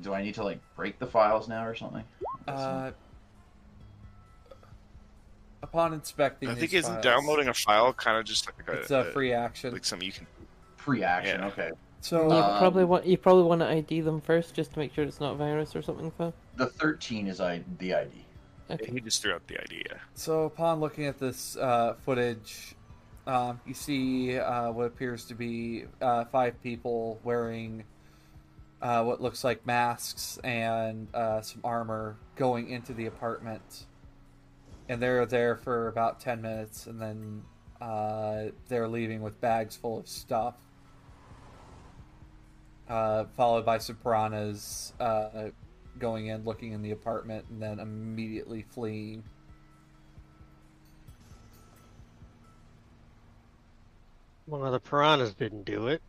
Do 0.00 0.14
I 0.14 0.22
need 0.22 0.34
to 0.34 0.42
like 0.44 0.60
break 0.74 0.98
the 0.98 1.06
files 1.06 1.48
now 1.48 1.64
or 1.66 1.74
something? 1.74 2.02
Uh, 2.48 2.90
upon 5.62 5.92
inspecting, 5.92 6.48
I 6.48 6.54
think 6.54 6.70
these 6.72 6.80
isn't 6.80 6.94
files, 6.94 7.04
downloading 7.04 7.48
a 7.48 7.54
file 7.54 7.92
kind 7.92 8.16
of 8.18 8.24
just 8.24 8.46
like 8.46 8.68
a, 8.68 8.80
It's 8.80 8.90
a 8.90 9.04
free 9.12 9.32
action. 9.32 9.72
like 9.72 9.84
something 9.84 10.06
you 10.06 10.12
can. 10.12 10.26
Free 10.76 11.04
action. 11.04 11.40
Yeah. 11.40 11.46
Okay. 11.48 11.70
So 12.02 12.28
You 12.28 12.34
Um, 12.34 12.58
probably 12.58 12.84
want 12.84 13.06
you 13.06 13.16
probably 13.16 13.44
want 13.44 13.60
to 13.60 13.68
ID 13.68 14.00
them 14.00 14.20
first, 14.20 14.54
just 14.54 14.72
to 14.72 14.78
make 14.80 14.92
sure 14.92 15.04
it's 15.04 15.20
not 15.20 15.34
a 15.34 15.36
virus 15.36 15.74
or 15.76 15.82
something. 15.82 16.12
Though. 16.18 16.34
The 16.56 16.66
13 16.66 17.28
is 17.28 17.40
I 17.40 17.62
the 17.78 17.94
ID. 17.94 18.10
Okay. 18.70 18.92
He 18.92 19.00
just 19.00 19.22
threw 19.22 19.32
out 19.32 19.46
the 19.46 19.60
idea. 19.60 20.00
So, 20.14 20.44
upon 20.44 20.80
looking 20.80 21.06
at 21.06 21.18
this 21.18 21.56
uh, 21.56 21.94
footage, 22.04 22.74
um, 23.26 23.60
you 23.66 23.74
see 23.74 24.36
uh, 24.38 24.72
what 24.72 24.84
appears 24.86 25.24
to 25.26 25.34
be 25.34 25.84
uh, 26.00 26.24
five 26.24 26.60
people 26.62 27.20
wearing 27.22 27.84
uh, 28.80 29.04
what 29.04 29.20
looks 29.20 29.44
like 29.44 29.64
masks 29.64 30.38
and 30.42 31.06
uh, 31.14 31.40
some 31.40 31.60
armor 31.62 32.16
going 32.34 32.68
into 32.68 32.92
the 32.94 33.06
apartment. 33.06 33.86
And 34.88 35.00
they're 35.00 35.24
there 35.26 35.54
for 35.56 35.86
about 35.88 36.18
10 36.18 36.42
minutes, 36.42 36.86
and 36.86 37.00
then 37.00 37.42
uh, 37.80 38.46
they're 38.68 38.88
leaving 38.88 39.22
with 39.22 39.40
bags 39.40 39.76
full 39.76 39.98
of 39.98 40.08
stuff. 40.08 40.56
Uh, 42.92 43.24
followed 43.38 43.64
by 43.64 43.78
some 43.78 43.96
piranhas 43.96 44.92
uh, 45.00 45.48
going 45.98 46.26
in, 46.26 46.44
looking 46.44 46.72
in 46.72 46.82
the 46.82 46.90
apartment, 46.90 47.42
and 47.48 47.62
then 47.62 47.80
immediately 47.80 48.66
fleeing. 48.68 49.24
Well, 54.46 54.70
the 54.70 54.78
piranhas 54.78 55.32
didn't 55.32 55.64
do 55.64 55.86
it. 55.86 56.02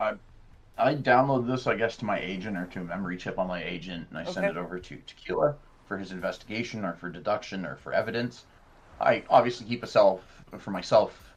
I 0.00 0.14
I 0.78 0.94
download 0.94 1.46
this, 1.46 1.66
I 1.66 1.76
guess, 1.76 1.98
to 1.98 2.06
my 2.06 2.18
agent 2.18 2.56
or 2.56 2.64
to 2.64 2.80
a 2.80 2.84
memory 2.84 3.18
chip 3.18 3.38
on 3.38 3.46
my 3.46 3.62
agent, 3.62 4.06
and 4.08 4.16
I 4.16 4.24
send 4.24 4.46
it 4.46 4.56
over 4.56 4.78
to 4.78 4.96
Tequila 5.06 5.56
for 5.84 5.98
his 5.98 6.12
investigation 6.12 6.86
or 6.86 6.94
for 6.94 7.10
deduction 7.10 7.66
or 7.66 7.76
for 7.76 7.92
evidence. 7.92 8.46
I 9.02 9.22
obviously 9.28 9.66
keep 9.66 9.82
a 9.82 9.86
self 9.86 10.22
for 10.56 10.70
myself 10.70 11.34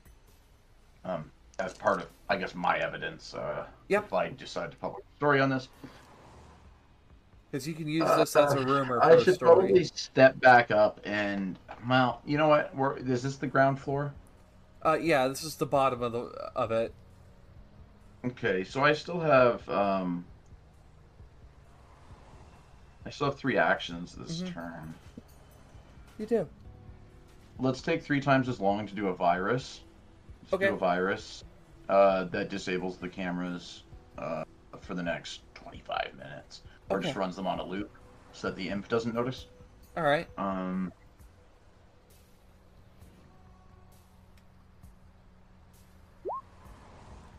um, 1.03 1.29
as 1.59 1.73
part 1.73 2.01
of, 2.01 2.07
I 2.29 2.37
guess, 2.37 2.55
my 2.55 2.77
evidence. 2.79 3.33
Uh, 3.33 3.65
Yep. 3.89 4.05
If 4.05 4.13
I 4.13 4.29
decide 4.29 4.71
to 4.71 4.77
publish 4.77 5.03
a 5.13 5.15
story 5.17 5.39
on 5.39 5.49
this, 5.49 5.67
Because 7.51 7.67
you 7.67 7.73
can 7.75 7.87
use 7.87 8.09
this 8.17 8.35
as 8.35 8.53
a 8.53 8.65
rumor 8.65 8.99
for 8.99 9.03
I 9.03 9.21
should 9.21 9.35
story. 9.35 9.55
probably 9.55 9.83
step 9.83 10.39
back 10.39 10.71
up 10.71 10.99
and, 11.03 11.59
well, 11.87 12.21
you 12.25 12.37
know 12.37 12.47
what? 12.47 12.75
We're, 12.75 12.97
is 12.97 13.21
this 13.21 13.35
the 13.37 13.45
ground 13.47 13.79
floor? 13.79 14.13
Uh, 14.83 14.97
yeah, 14.99 15.27
this 15.27 15.43
is 15.43 15.55
the 15.55 15.65
bottom 15.65 16.01
of 16.01 16.11
the 16.11 16.19
of 16.55 16.71
it. 16.71 16.93
Okay, 18.25 18.63
so 18.63 18.83
I 18.83 18.93
still 18.93 19.19
have 19.19 19.67
um 19.69 20.25
I 23.05 23.09
still 23.09 23.27
have 23.27 23.37
three 23.37 23.57
actions 23.57 24.15
this 24.15 24.41
Mhm. 24.41 24.53
turn. 24.53 24.93
You 26.17 26.25
do. 26.25 26.47
Let's 27.59 27.81
take 27.81 28.01
three 28.01 28.19
times 28.21 28.49
as 28.49 28.59
long 28.59 28.85
to 28.87 28.95
do 28.95 29.07
a 29.07 29.13
virus. 29.13 29.81
Let's 30.53 30.61
Okay. 30.61 30.69
do 30.69 30.75
a 30.75 30.77
virus 30.77 31.43
uh, 31.89 32.25
that 32.25 32.49
disables 32.49 32.97
the 32.97 33.09
cameras 33.09 33.85
uh, 34.19 34.43
for 34.81 34.93
the 34.93 35.01
next 35.01 35.41
25 35.55 36.11
minutes, 36.15 36.61
or 36.91 36.99
just 36.99 37.15
runs 37.15 37.35
them 37.35 37.47
on 37.47 37.59
a 37.59 37.65
loop 37.65 37.89
so 38.33 38.49
that 38.49 38.55
the 38.55 38.69
imp 38.69 38.87
doesn't 38.87 39.15
notice. 39.15 39.47
All 39.97 40.03
right. 40.03 40.27
Um, 40.37 40.91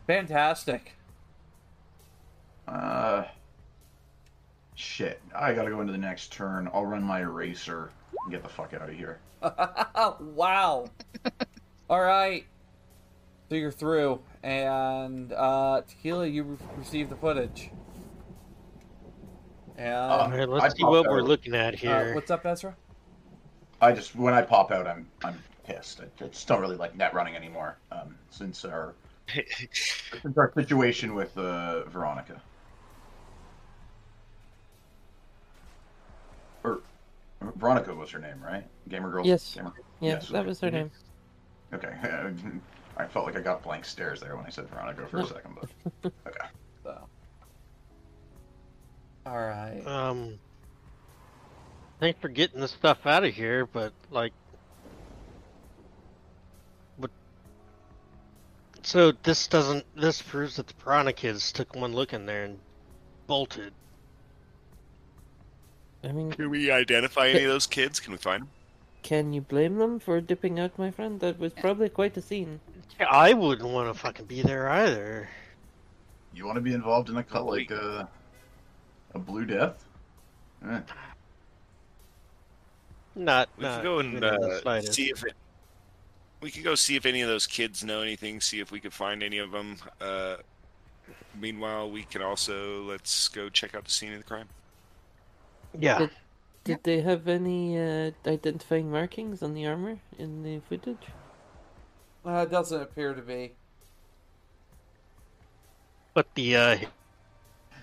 Fantastic. 0.07 0.91
Uh, 2.67 3.23
shit. 4.75 5.21
I 5.33 5.53
gotta 5.53 5.69
go 5.69 5.79
into 5.79 5.93
the 5.93 5.97
next 5.97 6.33
turn. 6.33 6.69
I'll 6.73 6.85
run 6.85 7.01
my 7.03 7.21
eraser 7.21 7.91
and 8.23 8.31
get 8.33 8.43
the 8.43 8.49
fuck 8.49 8.73
out 8.73 8.89
of 8.89 8.95
here. 8.95 9.19
wow. 9.41 10.89
All 11.89 12.01
right. 12.01 12.45
So 13.49 13.55
you're 13.55 13.71
through, 13.71 14.21
and 14.41 15.31
uh, 15.31 15.81
Tequila, 15.87 16.25
you 16.25 16.43
re- 16.43 16.57
received 16.77 17.11
the 17.11 17.15
footage. 17.15 17.69
And 19.77 19.93
Um, 19.93 20.31
Alright, 20.31 20.49
let's 20.49 20.65
I'd 20.65 20.71
see 20.71 20.81
pop 20.81 20.91
what 20.91 21.07
we're 21.07 21.21
looking 21.21 21.53
at 21.53 21.75
uh, 21.75 21.77
here. 21.77 22.15
what's 22.15 22.31
up, 22.31 22.45
Ezra? 22.45 22.75
I 23.81 23.91
just 23.91 24.15
when 24.15 24.33
I 24.33 24.41
pop 24.41 24.71
out, 24.71 24.87
I'm 24.87 25.07
I'm 25.23 25.37
pissed. 25.63 26.01
I 26.01 26.23
I 26.23 26.27
just 26.29 26.47
don't 26.47 26.61
really 26.61 26.77
like 26.77 26.95
net 26.95 27.13
running 27.13 27.35
anymore. 27.35 27.77
Um, 27.91 28.15
since 28.31 28.65
our 28.65 28.95
since 29.33 30.37
our 30.37 30.51
situation 30.55 31.13
with 31.13 31.37
uh, 31.37 31.83
Veronica. 31.85 32.41
Or 36.63 36.79
Veronica 37.57 37.93
was 37.93 38.09
her 38.09 38.19
name, 38.19 38.41
right? 38.43 38.65
Gamer 38.87 39.11
girl. 39.11 39.27
Yes. 39.27 39.53
Gamer... 39.53 39.73
Yeah, 39.99 40.13
Yes, 40.13 40.29
that 40.29 40.45
was 40.45 40.59
her 40.61 40.71
name. 40.71 40.89
Okay. 41.73 41.93
I 42.97 43.05
felt 43.05 43.25
like 43.25 43.35
I 43.35 43.41
got 43.41 43.61
blank 43.63 43.85
stares 43.85 44.19
there 44.21 44.35
when 44.35 44.45
I 44.45 44.49
said 44.49 44.69
Veronica 44.69 45.07
for 45.07 45.17
a 45.17 45.21
No. 45.21 45.25
second, 45.27 45.57
but 45.59 46.11
okay. 46.27 46.47
So. 46.83 47.07
All 49.25 49.37
right. 49.37 49.81
Um, 49.85 50.39
thanks 51.99 52.19
for 52.21 52.29
getting 52.29 52.61
the 52.61 52.67
stuff 52.67 53.05
out 53.05 53.23
of 53.23 53.33
here, 53.33 53.65
but 53.65 53.91
like, 54.11 54.31
what? 56.97 57.11
So 58.83 59.11
this 59.11 59.47
doesn't. 59.47 59.85
This 59.95 60.21
proves 60.21 60.55
that 60.55 60.67
the 60.67 60.73
Piranha 60.75 61.11
kids 61.13 61.51
took 61.51 61.75
one 61.75 61.93
look 61.93 62.13
in 62.13 62.25
there 62.25 62.45
and 62.45 62.59
bolted. 63.27 63.73
I 66.03 66.11
mean, 66.11 66.31
Can 66.31 66.49
we 66.51 66.69
identify 66.69 67.29
any 67.29 67.43
of 67.43 67.49
those 67.49 67.65
kids? 67.65 67.99
Can 67.99 68.11
we 68.13 68.17
find 68.19 68.43
them? 68.43 68.49
can 69.01 69.33
you 69.33 69.41
blame 69.41 69.77
them 69.77 69.99
for 69.99 70.19
dipping 70.19 70.59
out, 70.59 70.79
my 70.79 70.89
friend? 70.89 71.19
That 71.19 71.37
was 71.39 71.53
probably 71.53 71.89
quite 71.89 72.17
a 72.17 72.21
scene. 72.23 72.59
I 73.09 73.33
wouldn't 73.33 73.69
want 73.69 73.93
to 73.93 73.99
fucking 73.99 74.25
be 74.25 74.41
there 74.41 74.69
either. 74.69 75.29
You 76.33 76.45
want 76.45 76.55
to 76.55 76.61
be 76.61 76.73
involved 76.73 77.09
in 77.09 77.17
a 77.17 77.23
cult 77.23 77.47
like 77.47 77.71
uh, 77.71 78.05
a 79.13 79.19
Blue 79.19 79.45
Death? 79.45 79.85
Eh. 80.69 80.79
Not. 83.15 83.49
We 83.57 83.63
not 83.63 83.77
could 83.77 83.83
go 83.83 83.99
and 83.99 84.13
even 84.13 84.23
in 84.23 84.39
the 84.41 84.69
uh, 84.69 84.81
see 84.81 85.09
if 85.09 85.23
it. 85.23 85.33
We 86.41 86.51
could 86.51 86.63
go 86.63 86.75
see 86.75 86.95
if 86.95 87.05
any 87.05 87.21
of 87.21 87.29
those 87.29 87.47
kids 87.47 87.83
know 87.83 88.01
anything. 88.01 88.41
See 88.41 88.59
if 88.59 88.71
we 88.71 88.79
could 88.79 88.93
find 88.93 89.23
any 89.23 89.37
of 89.37 89.51
them. 89.51 89.77
Uh, 90.01 90.37
meanwhile, 91.39 91.89
we 91.89 92.03
can 92.03 92.21
also 92.21 92.83
let's 92.83 93.29
go 93.29 93.49
check 93.49 93.73
out 93.73 93.85
the 93.85 93.91
scene 93.91 94.11
of 94.11 94.19
the 94.19 94.25
crime. 94.25 94.49
Yeah. 95.79 95.99
Did, 95.99 96.09
did 96.65 96.83
they 96.83 97.01
have 97.01 97.27
any 97.27 97.79
uh, 97.79 98.11
identifying 98.27 98.91
markings 98.91 99.41
on 99.41 99.53
the 99.53 99.65
armor 99.65 99.99
in 100.19 100.43
the 100.43 100.59
footage? 100.67 101.07
Uh, 102.25 102.41
it 102.47 102.49
doesn't 102.51 102.81
appear 102.81 103.13
to 103.13 103.21
be. 103.21 103.53
But 106.13 106.27
the 106.35 106.55
uh, 106.55 106.77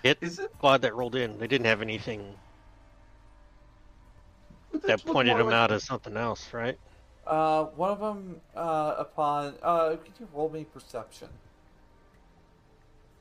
hit 0.01 0.17
Is 0.21 0.39
it? 0.39 0.51
squad 0.55 0.81
that 0.81 0.95
rolled 0.95 1.15
in, 1.15 1.37
they 1.37 1.47
didn't 1.47 1.65
have 1.67 1.81
anything 1.81 2.33
that 4.85 5.05
pointed 5.05 5.37
them 5.37 5.47
like- 5.47 5.55
out 5.55 5.71
as 5.71 5.83
something 5.83 6.17
else, 6.17 6.51
right? 6.53 6.77
Uh, 7.25 7.65
one 7.65 7.89
of 7.91 7.99
them, 8.01 8.41
uh, 8.53 8.95
upon, 8.97 9.53
uh, 9.63 9.91
could 10.03 10.11
you 10.19 10.27
roll 10.33 10.49
me 10.49 10.65
perception? 10.65 11.29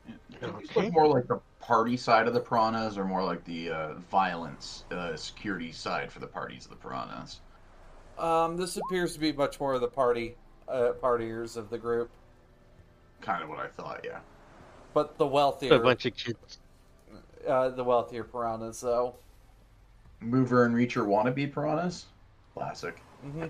Did 0.08 0.18
these 0.58 0.70
Okay. 0.70 0.86
look 0.86 0.92
more 0.92 1.06
like 1.06 1.28
the 1.28 1.38
party 1.60 1.96
side 1.96 2.26
of 2.26 2.34
the 2.34 2.40
piranhas, 2.40 2.98
or 2.98 3.04
more 3.04 3.22
like 3.22 3.44
the 3.44 3.70
uh, 3.70 3.94
violence 4.10 4.84
uh, 4.90 5.14
security 5.14 5.70
side 5.70 6.10
for 6.10 6.18
the 6.18 6.26
parties 6.26 6.64
of 6.64 6.70
the 6.70 6.76
piranhas? 6.76 7.40
Um, 8.18 8.56
this 8.56 8.76
appears 8.76 9.12
to 9.14 9.20
be 9.20 9.32
much 9.32 9.60
more 9.60 9.74
of 9.74 9.80
the 9.80 9.86
party, 9.88 10.34
uh, 10.68 10.92
partiers 11.02 11.56
of 11.56 11.70
the 11.70 11.78
group, 11.78 12.10
Kind 13.20 13.42
of 13.42 13.48
what 13.48 13.58
I 13.60 13.68
thought. 13.68 14.00
Yeah. 14.04 14.18
but 14.94 15.16
the 15.18 15.24
So 15.24 15.30
wealthier, 15.30 15.74
a 15.74 15.78
bunch 15.80 16.06
of 16.06 16.16
kids. 16.16 16.58
uh, 17.46 17.68
the 17.70 17.84
wealthier 17.84 18.24
piranhas, 18.24 18.80
though. 18.80 19.14
Mover 20.20 20.64
and 20.66 20.74
Reacher 20.74 21.06
wannabe 21.06 21.52
piranhas. 21.52 22.06
Classic. 22.54 22.96
hmm 23.22 23.46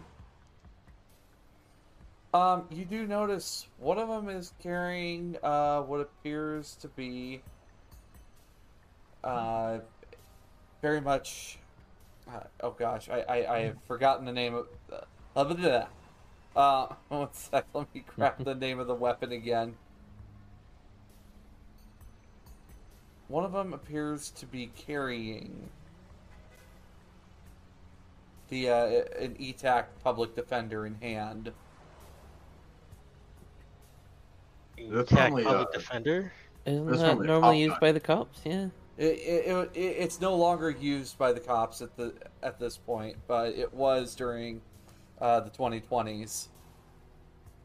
Um, 2.35 2.65
you 2.71 2.85
do 2.85 3.07
notice 3.07 3.67
one 3.79 3.99
of 3.99 4.09
them 4.09 4.29
is 4.29 4.53
carrying 4.63 5.37
uh, 5.43 5.81
what 5.83 6.01
appears 6.01 6.77
to 6.77 6.89
be 6.89 7.43
uh, 9.25 9.79
very 10.81 11.01
much. 11.01 11.59
Uh, 12.29 12.41
oh 12.63 12.71
gosh, 12.71 13.09
I, 13.11 13.21
I, 13.23 13.55
I 13.57 13.59
have 13.63 13.77
forgotten 13.87 14.25
the 14.25 14.33
name 14.33 14.55
of. 14.55 14.67
Uh. 14.93 15.85
Uh, 16.57 16.87
one 17.09 17.29
sec, 17.33 17.67
let 17.75 17.95
me 17.95 18.05
grab 18.15 18.43
the 18.45 18.55
name 18.55 18.79
of 18.79 18.87
the 18.87 18.95
weapon 18.95 19.33
again. 19.33 19.75
One 23.29 23.45
of 23.45 23.53
them 23.53 23.73
appears 23.73 24.31
to 24.31 24.47
be 24.47 24.71
carrying 24.77 25.71
the 28.51 28.69
uh, 28.69 28.87
an 29.19 29.35
ETAC 29.41 29.87
public 30.05 30.37
defender 30.37 30.85
in 30.85 30.95
hand. 30.97 31.51
That's 34.91 35.11
Attack 35.11 35.31
only, 35.31 35.45
public 35.45 35.69
uh, 35.69 35.73
defender. 35.73 36.33
Isn't 36.67 36.87
That's 36.87 37.01
that 37.01 37.07
normally 37.07 37.25
a 37.25 37.27
normally 37.27 37.55
top 37.55 37.61
used 37.61 37.71
gun. 37.71 37.81
by 37.81 37.93
the 37.93 38.01
cops? 38.01 38.41
Yeah. 38.45 38.69
It, 38.99 39.05
it, 39.05 39.71
it, 39.75 39.81
it's 39.81 40.21
no 40.21 40.37
longer 40.37 40.71
used 40.71 41.17
by 41.17 41.33
the 41.33 41.41
cops 41.41 41.81
at 41.81 41.97
the 41.97 42.13
at 42.43 42.61
this 42.61 42.77
point, 42.77 43.17
but 43.27 43.55
it 43.55 43.73
was 43.73 44.15
during 44.15 44.61
uh, 45.23 45.41
the 45.41 45.51
2020s. 45.51 46.49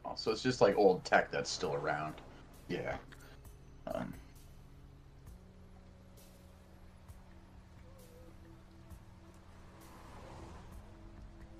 Oh, 0.05 0.14
so 0.16 0.32
it's 0.32 0.43
just 0.43 0.62
like 0.62 0.78
old 0.78 1.03
tech 1.03 1.32
that's 1.32 1.49
still 1.49 1.74
around. 1.74 2.14
Yeah. 2.70 2.95
Um, 3.93 4.14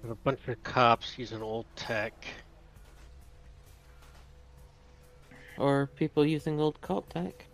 A 0.10 0.16
bunch 0.16 0.48
of 0.48 0.64
cops 0.64 1.18
using 1.18 1.42
old 1.42 1.66
tech. 1.76 2.14
Or 5.58 5.88
people 5.96 6.26
using 6.26 6.62
old 6.62 6.80
cop 6.80 7.10
tech. 7.12 7.46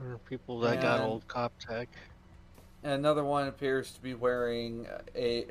Or 0.00 0.18
people 0.28 0.60
that 0.60 0.80
got 0.80 1.00
old 1.00 1.26
cop 1.28 1.52
tech. 1.58 1.88
Another 2.84 3.24
one 3.24 3.48
appears 3.48 3.90
to 3.90 4.00
be 4.00 4.14
wearing 4.14 4.86
a. 5.14 5.46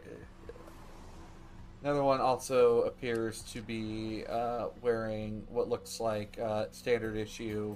Another 1.84 2.04
one 2.04 2.20
also 2.20 2.82
appears 2.82 3.44
to 3.54 3.62
be 3.62 4.26
uh, 4.28 4.68
wearing 4.82 5.46
what 5.50 5.70
looks 5.70 6.00
like 6.00 6.38
uh, 6.40 6.66
standard 6.72 7.16
issue 7.16 7.76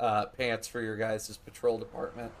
uh, 0.00 0.26
pants 0.26 0.66
for 0.66 0.80
your 0.80 0.96
guys' 0.96 1.36
patrol 1.36 1.78
department. 1.78 2.32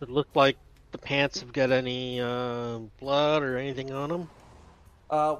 It 0.00 0.10
looked 0.10 0.36
like 0.36 0.56
the 0.92 0.98
pants 0.98 1.40
have 1.40 1.52
got 1.52 1.70
any 1.70 2.20
uh, 2.20 2.78
blood 3.00 3.42
or 3.42 3.56
anything 3.56 3.92
on 3.92 4.10
them. 4.10 4.30
Uh, 5.10 5.36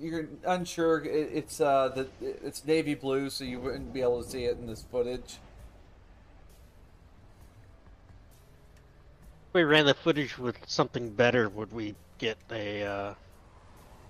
you're 0.00 0.28
unsure. 0.46 1.04
It, 1.04 1.30
it's 1.32 1.60
uh, 1.60 1.88
the 1.88 2.08
it's 2.20 2.64
navy 2.64 2.94
blue, 2.94 3.30
so 3.30 3.44
you 3.44 3.60
wouldn't 3.60 3.92
be 3.92 4.00
able 4.00 4.22
to 4.22 4.28
see 4.28 4.44
it 4.44 4.56
in 4.58 4.66
this 4.66 4.84
footage. 4.90 5.38
We 9.52 9.64
ran 9.64 9.86
the 9.86 9.94
footage 9.94 10.38
with 10.38 10.56
something 10.66 11.10
better, 11.10 11.48
would 11.48 11.72
we 11.72 11.94
get 12.18 12.38
a? 12.50 12.84
Uh... 12.84 13.14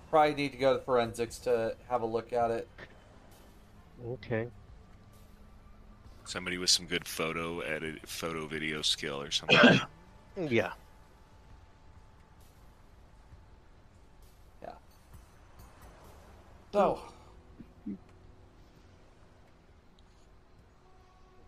Probably 0.09 0.35
need 0.35 0.51
to 0.51 0.57
go 0.57 0.77
to 0.77 0.83
forensics 0.83 1.37
to 1.39 1.75
have 1.89 2.01
a 2.01 2.05
look 2.05 2.33
at 2.33 2.51
it. 2.51 2.67
Okay. 4.07 4.47
Somebody 6.25 6.57
with 6.57 6.69
some 6.69 6.85
good 6.85 7.07
photo 7.07 7.59
edit, 7.61 8.07
photo 8.07 8.47
video 8.47 8.81
skill 8.81 9.21
or 9.21 9.31
something. 9.31 9.81
Yeah. 10.35 10.71
Yeah. 14.63 14.71
So, 16.71 16.99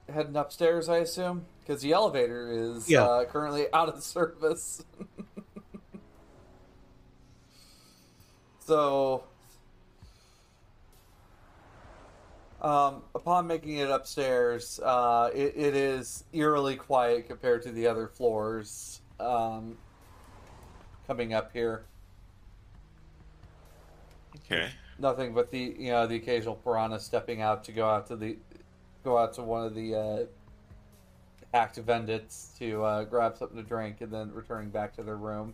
heading 0.07 0.35
upstairs, 0.35 0.87
I 0.87 0.97
assume, 0.97 1.47
because 1.65 1.81
the 1.81 1.93
elevator 1.93 2.51
is 2.51 2.89
Yeah. 2.89 3.03
uh, 3.03 3.25
currently 3.25 3.65
out 3.73 3.89
of 3.89 4.03
service. 4.03 4.83
so, 8.59 9.23
um, 12.61 13.01
upon 13.15 13.47
making 13.47 13.77
it 13.77 13.89
upstairs, 13.89 14.79
uh, 14.83 15.31
it, 15.33 15.53
it 15.55 15.75
is 15.75 16.23
eerily 16.33 16.75
quiet 16.75 17.27
compared 17.27 17.63
to 17.63 17.71
the 17.71 17.87
other 17.87 18.07
floors 18.07 19.01
um, 19.19 19.75
coming 21.07 21.33
up 21.33 21.51
here. 21.51 21.85
okay. 24.37 24.69
nothing 24.99 25.33
but 25.33 25.49
the 25.51 25.75
you 25.79 25.91
know 25.91 26.05
the 26.07 26.15
occasional 26.15 26.55
piranha 26.55 26.99
stepping 26.99 27.41
out 27.41 27.63
to 27.63 27.71
go 27.71 27.87
out 27.89 28.05
to 28.07 28.15
the 28.15 28.37
go 29.03 29.17
out 29.17 29.33
to 29.33 29.41
one 29.43 29.65
of 29.65 29.73
the 29.75 29.95
uh, 29.95 30.25
active 31.55 31.85
bandits 31.85 32.53
to 32.59 32.83
uh, 32.83 33.03
grab 33.05 33.37
something 33.37 33.57
to 33.57 33.63
drink 33.63 34.01
and 34.01 34.11
then 34.11 34.31
returning 34.33 34.69
back 34.69 34.93
to 34.97 35.03
their 35.03 35.15
room. 35.15 35.53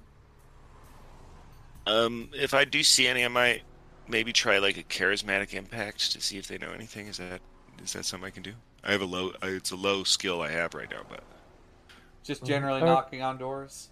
Um, 1.88 2.30
if 2.34 2.54
I 2.54 2.66
do 2.66 2.84
see 2.84 3.08
any, 3.08 3.24
I 3.24 3.28
might 3.28 3.62
maybe 4.08 4.34
try 4.34 4.58
like 4.58 4.78
a 4.78 4.84
charismatic 4.84 5.54
impact 5.54 6.12
to 6.12 6.22
see 6.22 6.38
if 6.38 6.48
they 6.48 6.58
know 6.58 6.72
anything. 6.74 7.08
Is 7.08 7.18
that 7.18 7.42
is 7.84 7.94
that 7.94 8.06
something 8.06 8.28
I 8.28 8.32
can 8.32 8.44
do? 8.44 8.54
I 8.84 8.92
have 8.92 9.02
a 9.02 9.06
low. 9.06 9.30
uh, 9.44 9.48
It's 9.48 9.72
a 9.72 9.76
low 9.76 10.04
skill 10.04 10.42
I 10.42 10.50
have 10.52 10.74
right 10.74 10.90
now, 10.90 11.02
but 11.08 11.22
Just 12.24 12.44
generally 12.44 12.82
Or- 12.82 12.86
knocking 12.86 13.22
on 13.22 13.38
doors. 13.38 13.90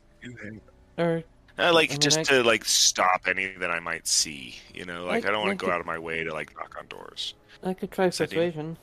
Or 0.97 1.23
I 1.57 1.69
like 1.71 1.89
I 1.89 1.93
mean, 1.93 1.99
just 2.01 2.19
I- 2.19 2.23
to 2.23 2.43
like 2.43 2.65
stop 2.65 3.21
any 3.27 3.47
that 3.59 3.71
I 3.71 3.79
might 3.79 4.07
see. 4.07 4.55
You 4.73 4.85
know, 4.85 5.05
like 5.05 5.25
I- 5.25 5.29
I, 5.29 5.31
don't 5.31 5.45
want 5.45 5.57
to 5.59 5.63
go 5.63 5.67
could- 5.67 5.73
out 5.75 5.79
of 5.81 5.85
my 5.87 5.97
way 5.99 6.23
to 6.23 6.33
like 6.33 6.55
knock 6.55 6.75
on 6.79 6.87
doors. 6.87 7.33
I 7.63 7.73
could 7.73 7.91
try 7.91 8.05
Is 8.05 8.17
that 8.19 8.29
persuasion. 8.29 8.77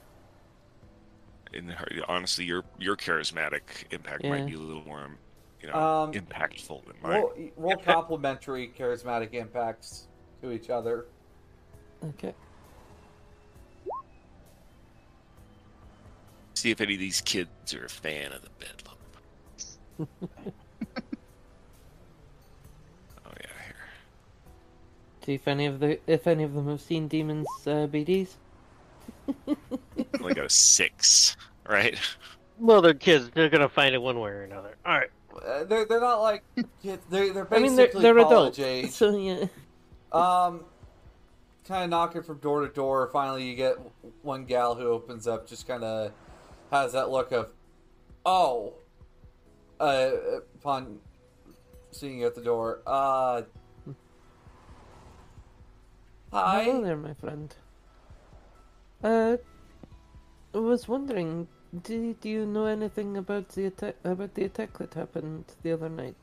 And 1.57 1.71
her- 1.73 1.89
honestly, 2.09 2.45
your 2.45 2.65
your 2.79 2.97
charismatic 2.97 3.63
impact 3.91 4.25
Yeah. 4.25 4.31
might 4.31 4.47
be 4.47 4.55
a 4.55 4.59
little 4.59 4.85
more, 4.85 5.09
you 5.63 5.69
know, 5.69 5.75
Um, 5.75 6.13
impactful 6.13 6.85
than 6.87 6.97
mine. 7.03 7.21
Roll, 7.23 7.33
roll 7.57 7.77
complementary 7.77 8.69
charismatic 8.69 9.33
impacts 9.33 10.07
to 10.43 10.53
each 10.53 10.69
other. 10.71 11.07
Okay. 12.05 12.35
See 16.55 16.71
if 16.71 16.81
any 16.81 16.95
of 16.95 17.01
these 17.01 17.21
kids 17.21 17.75
are 17.75 17.85
a 17.85 17.89
fan 17.89 18.33
of 18.33 18.43
the 18.43 18.51
bedlam. 18.59 18.97
oh 19.99 20.07
yeah, 23.41 23.47
here. 23.67 23.77
See 25.25 25.35
if 25.35 25.49
any 25.49 25.67
of 25.67 25.81
the 25.81 25.99
if 26.07 26.27
any 26.27 26.43
of 26.45 26.53
them 26.55 26.69
have 26.69 26.81
seen 26.83 27.09
demons 27.09 27.47
uh, 27.67 27.87
BDs. 27.87 28.35
Only 30.21 30.35
got 30.35 30.47
a 30.47 30.51
six, 30.51 31.37
right? 31.69 31.99
Well, 32.59 32.81
they're 32.81 32.95
kids. 32.95 33.31
They're 33.35 33.49
gonna 33.49 33.69
find 33.69 33.95
it 33.95 34.03
one 34.03 34.19
way 34.19 34.31
or 34.31 34.43
another. 34.43 34.77
All 34.85 34.99
right. 34.99 35.11
Uh, 35.35 35.65
they're, 35.65 35.85
they're 35.85 36.01
not 36.01 36.23
like 36.23 36.43
kids. 36.83 37.03
They're, 37.11 37.33
they're 37.33 37.47
I 37.47 37.61
basically 37.61 37.69
mean, 37.69 37.77
they're 37.77 38.15
they're 38.15 38.15
college 38.25 38.59
adults, 38.59 38.61
age. 38.61 38.91
so 38.91 39.17
yeah. 39.17 39.47
Um, 40.13 40.65
kind 41.67 41.85
of 41.85 41.91
knocking 41.91 42.23
from 42.23 42.39
door 42.39 42.67
to 42.67 42.73
door. 42.73 43.09
Finally, 43.13 43.45
you 43.45 43.55
get 43.57 43.77
one 44.23 44.45
gal 44.45 44.75
who 44.75 44.87
opens 44.89 45.27
up, 45.27 45.47
just 45.47 45.67
kind 45.67 45.85
of 45.85 46.13
has 46.71 46.93
that 46.93 47.11
look 47.11 47.33
of, 47.33 47.49
oh, 48.25 48.75
uh, 49.81 50.11
upon 50.55 50.99
seeing 51.91 52.21
you 52.21 52.27
at 52.27 52.35
the 52.35 52.41
door. 52.41 52.81
Uh, 52.87 53.43
hi. 56.33 56.65
Hello 56.65 56.83
there, 56.83 56.97
my 56.97 57.15
friend. 57.15 57.55
Uh, 59.07 59.37
I 60.53 60.59
was 60.59 60.89
wondering, 60.89 61.47
do, 61.85 62.17
do 62.21 62.29
you 62.29 62.45
know 62.45 62.65
anything 62.65 63.17
about 63.17 63.51
the 63.51 63.67
attack 63.67 63.95
about 64.03 64.35
the 64.35 64.47
attack 64.47 64.77
that 64.79 64.95
happened 64.95 65.45
the 65.63 65.71
other 65.71 65.89
night? 65.89 66.17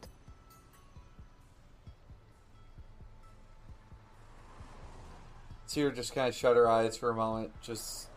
Seer 5.65 5.91
just 5.91 6.13
kind 6.13 6.27
of 6.27 6.35
shut 6.35 6.57
her 6.57 6.67
eyes 6.67 6.97
for 6.97 7.09
a 7.09 7.15
moment. 7.15 7.53
Just 7.61 8.09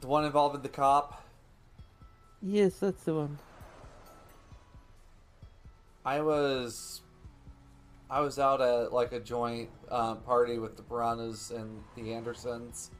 the 0.00 0.06
one 0.06 0.24
involving 0.24 0.62
the 0.62 0.70
cop. 0.70 1.22
Yes, 2.40 2.76
that's 2.76 3.04
the 3.04 3.14
one. 3.14 3.38
I 6.02 6.22
was 6.22 7.02
I 8.14 8.20
was 8.20 8.38
out 8.38 8.60
at 8.60 8.92
like 8.92 9.10
a 9.10 9.18
joint 9.18 9.70
um, 9.90 10.18
party 10.18 10.60
with 10.60 10.76
the 10.76 10.84
Piranhas 10.84 11.50
and 11.50 11.82
the 11.96 12.14
Andersons. 12.14 12.92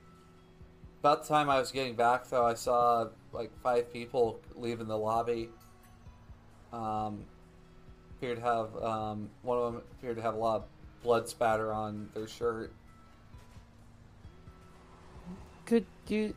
About 0.98 1.22
the 1.22 1.28
time 1.28 1.48
I 1.48 1.60
was 1.60 1.70
getting 1.70 1.94
back, 1.94 2.28
though, 2.28 2.44
I 2.44 2.54
saw 2.54 3.06
like 3.30 3.56
five 3.62 3.92
people 3.92 4.40
leaving 4.56 4.88
the 4.88 4.98
lobby. 4.98 5.50
Um, 6.72 7.26
appeared 8.10 8.38
to 8.38 8.42
have 8.42 8.82
um, 8.82 9.30
one 9.42 9.56
of 9.56 9.72
them 9.72 9.82
appeared 9.92 10.16
to 10.16 10.22
have 10.22 10.34
a 10.34 10.38
lot 10.38 10.56
of 10.56 10.64
blood 11.04 11.28
spatter 11.28 11.72
on 11.72 12.10
their 12.12 12.26
shirt. 12.26 12.72
Could 15.64 15.86
you 16.08 16.34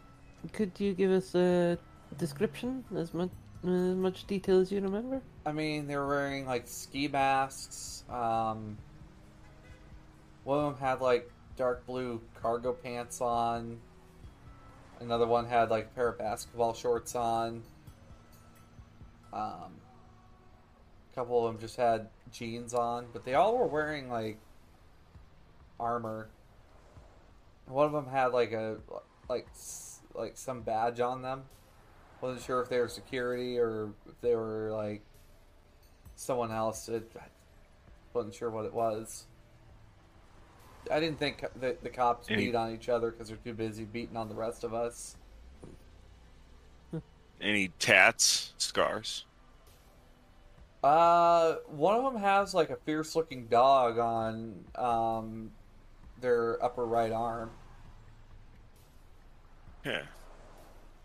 could 0.53 0.73
you 0.77 0.93
give 0.93 1.09
us 1.09 1.33
a 1.33 1.79
description 2.19 2.85
as 2.95 3.11
much 3.11 3.31
as 3.63 3.95
much 3.95 4.27
detail 4.27 4.59
as 4.59 4.71
you 4.71 4.81
remember? 4.81 5.23
I 5.47 5.53
mean, 5.53 5.87
they 5.87 5.95
were 5.95 6.05
wearing 6.05 6.45
like 6.45 6.67
ski 6.67 7.07
masks. 7.07 8.03
Um, 8.09 8.77
one 10.43 10.59
of 10.59 10.73
them 10.73 10.81
had 10.85 10.99
like 10.99 11.31
dark 11.55 11.85
blue 11.85 12.19
cargo 12.41 12.73
pants 12.73 13.21
on. 13.21 13.79
Another 14.99 15.25
one 15.25 15.45
had 15.45 15.69
like 15.69 15.85
a 15.85 15.95
pair 15.95 16.09
of 16.09 16.17
basketball 16.17 16.73
shorts 16.73 17.15
on. 17.15 17.63
Um, 19.31 19.71
a 21.11 21.15
couple 21.15 21.47
of 21.47 21.53
them 21.53 21.61
just 21.61 21.77
had 21.77 22.09
jeans 22.29 22.73
on, 22.73 23.05
but 23.13 23.23
they 23.23 23.35
all 23.35 23.57
were 23.57 23.67
wearing 23.67 24.09
like 24.09 24.39
armor. 25.79 26.27
One 27.67 27.85
of 27.85 27.93
them 27.93 28.07
had 28.07 28.33
like 28.33 28.51
a 28.51 28.79
like 29.29 29.47
like 30.13 30.35
some 30.35 30.63
badge 30.63 30.99
on 30.99 31.21
them. 31.21 31.43
Wasn't 32.19 32.43
sure 32.43 32.61
if 32.61 32.67
they 32.67 32.79
were 32.79 32.89
security 32.89 33.57
or 33.57 33.91
if 34.09 34.19
they 34.19 34.35
were 34.35 34.71
like 34.73 35.03
someone 36.17 36.51
else. 36.51 36.89
It, 36.89 37.09
I 37.17 37.25
wasn't 38.13 38.35
sure 38.35 38.49
what 38.49 38.65
it 38.65 38.73
was. 38.73 39.25
I 40.91 40.99
didn't 40.99 41.19
think 41.19 41.43
the, 41.59 41.75
the 41.81 41.89
cops 41.89 42.29
Any- 42.29 42.45
beat 42.45 42.55
on 42.55 42.73
each 42.73 42.89
other 42.89 43.11
because 43.11 43.27
they're 43.29 43.37
too 43.37 43.53
busy 43.53 43.85
beating 43.85 44.17
on 44.17 44.29
the 44.29 44.35
rest 44.35 44.63
of 44.63 44.73
us. 44.73 45.15
Any 47.39 47.69
tats, 47.79 48.53
scars? 48.57 49.25
Uh, 50.83 51.55
one 51.67 51.95
of 51.95 52.03
them 52.11 52.21
has 52.21 52.53
like 52.53 52.69
a 52.69 52.77
fierce-looking 52.77 53.47
dog 53.47 53.99
on 53.99 54.63
um 54.75 55.51
their 56.19 56.63
upper 56.63 56.85
right 56.85 57.11
arm. 57.11 57.51
Yeah. 59.85 60.03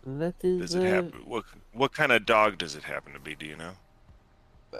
That 0.05 0.35
is 0.41 0.71
Does 0.71 0.75
it 0.75 0.85
uh, 0.85 0.89
happen? 0.89 1.21
What 1.25 1.45
what 1.71 1.93
kind 1.93 2.11
of 2.11 2.25
dog 2.25 2.57
does 2.57 2.75
it 2.75 2.83
happen 2.83 3.13
to 3.13 3.19
be? 3.19 3.35
Do 3.35 3.45
you 3.45 3.55
know? 3.55 3.73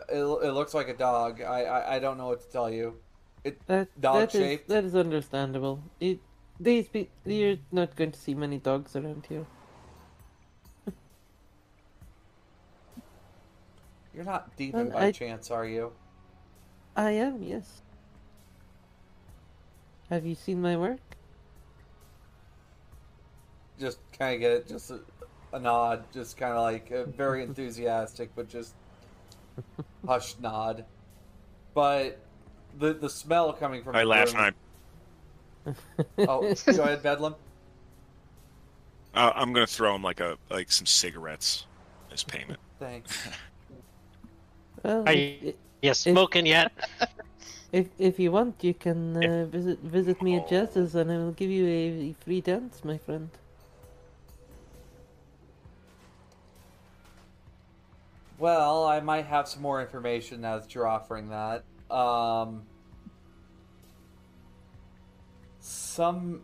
It, 0.10 0.18
it 0.48 0.52
looks 0.54 0.74
like 0.74 0.90
a 0.90 0.94
dog. 0.94 1.42
I, 1.42 1.64
I 1.64 1.96
I 1.96 2.00
don't 2.00 2.18
know 2.18 2.28
what 2.28 2.42
to 2.42 2.50
tell 2.52 2.70
you. 2.72 2.98
that 3.68 3.88
dog 4.02 4.16
that 4.20 4.36
is- 4.36 4.42
shaped. 4.42 4.68
that 4.70 4.84
is 4.84 4.96
understandable. 4.96 5.84
It, 6.00 6.20
these 6.60 6.88
pe- 6.88 7.08
you're 7.26 7.58
not 7.72 7.96
going 7.96 8.12
to 8.12 8.20
see 8.20 8.34
many 8.34 8.58
dogs 8.58 8.96
around 8.96 9.26
here. 9.28 9.46
You're 14.14 14.26
not 14.26 14.56
deeping 14.56 14.90
Well, 14.90 15.00
by 15.00 15.06
I- 15.08 15.12
chance, 15.12 15.50
are 15.52 15.66
you? 15.66 15.92
I 16.96 17.12
am, 17.12 17.42
yes. 17.42 17.82
Have 20.10 20.26
you 20.26 20.36
seen 20.36 20.62
my 20.62 20.78
work? 20.78 21.00
Just 23.80 23.98
kind 24.18 24.36
of 24.36 24.42
get 24.42 24.68
just 24.68 24.92
a, 24.92 25.00
a 25.52 25.60
nod, 25.60 26.04
just 26.14 26.38
kind 26.38 26.54
of 26.54 26.62
like 26.62 26.92
uh, 26.92 27.06
very 27.06 27.42
enthusiastic, 27.50 28.30
but 28.36 28.48
just 28.48 28.76
hushed 30.08 30.42
nod. 30.42 30.86
But 31.74 32.20
the 32.78 32.94
the 32.94 33.10
smell 33.10 33.54
coming 33.54 33.84
from 33.84 33.96
I 33.96 34.02
the 34.02 34.06
laugh 34.06 34.34
room- 34.34 34.54
and 35.66 35.76
Oh, 36.28 36.54
go 36.66 36.84
ahead, 36.84 37.02
Bedlam. 37.04 37.36
I, 39.14 39.28
uh, 39.28 39.34
I'm 39.36 39.54
gonna 39.54 39.68
throw 39.68 39.96
him 39.96 40.02
like 40.04 40.20
a 40.20 40.38
like 40.50 40.72
some 40.72 40.86
cigarettes 40.86 41.66
as 42.12 42.24
payment. 42.24 42.60
Thanks. 42.80 43.28
Well, 44.84 45.08
Are 45.08 45.14
if, 45.14 45.44
you, 45.44 45.54
you 45.82 45.94
smoking 45.94 46.46
yet? 46.46 46.74
if 47.72 47.88
if 47.98 48.20
you 48.20 48.32
want, 48.34 48.62
you 48.64 48.74
can 48.74 49.16
uh, 49.16 49.46
visit 49.46 49.80
visit 49.80 50.22
me 50.22 50.36
at 50.36 50.50
Jazz's, 50.50 50.94
and 50.96 51.10
I 51.10 51.18
will 51.18 51.32
give 51.32 51.50
you 51.50 51.66
a 51.68 52.14
free 52.24 52.42
dance, 52.42 52.84
my 52.84 52.98
friend. 52.98 53.30
Well, 58.44 58.86
I 58.86 59.00
might 59.00 59.28
have 59.28 59.48
some 59.48 59.62
more 59.62 59.82
information 59.82 60.42
now 60.42 60.60
that 60.60 60.76
you're 60.76 60.86
offering 60.86 61.30
that. 61.30 61.64
Um, 61.90 62.64
some 65.62 66.42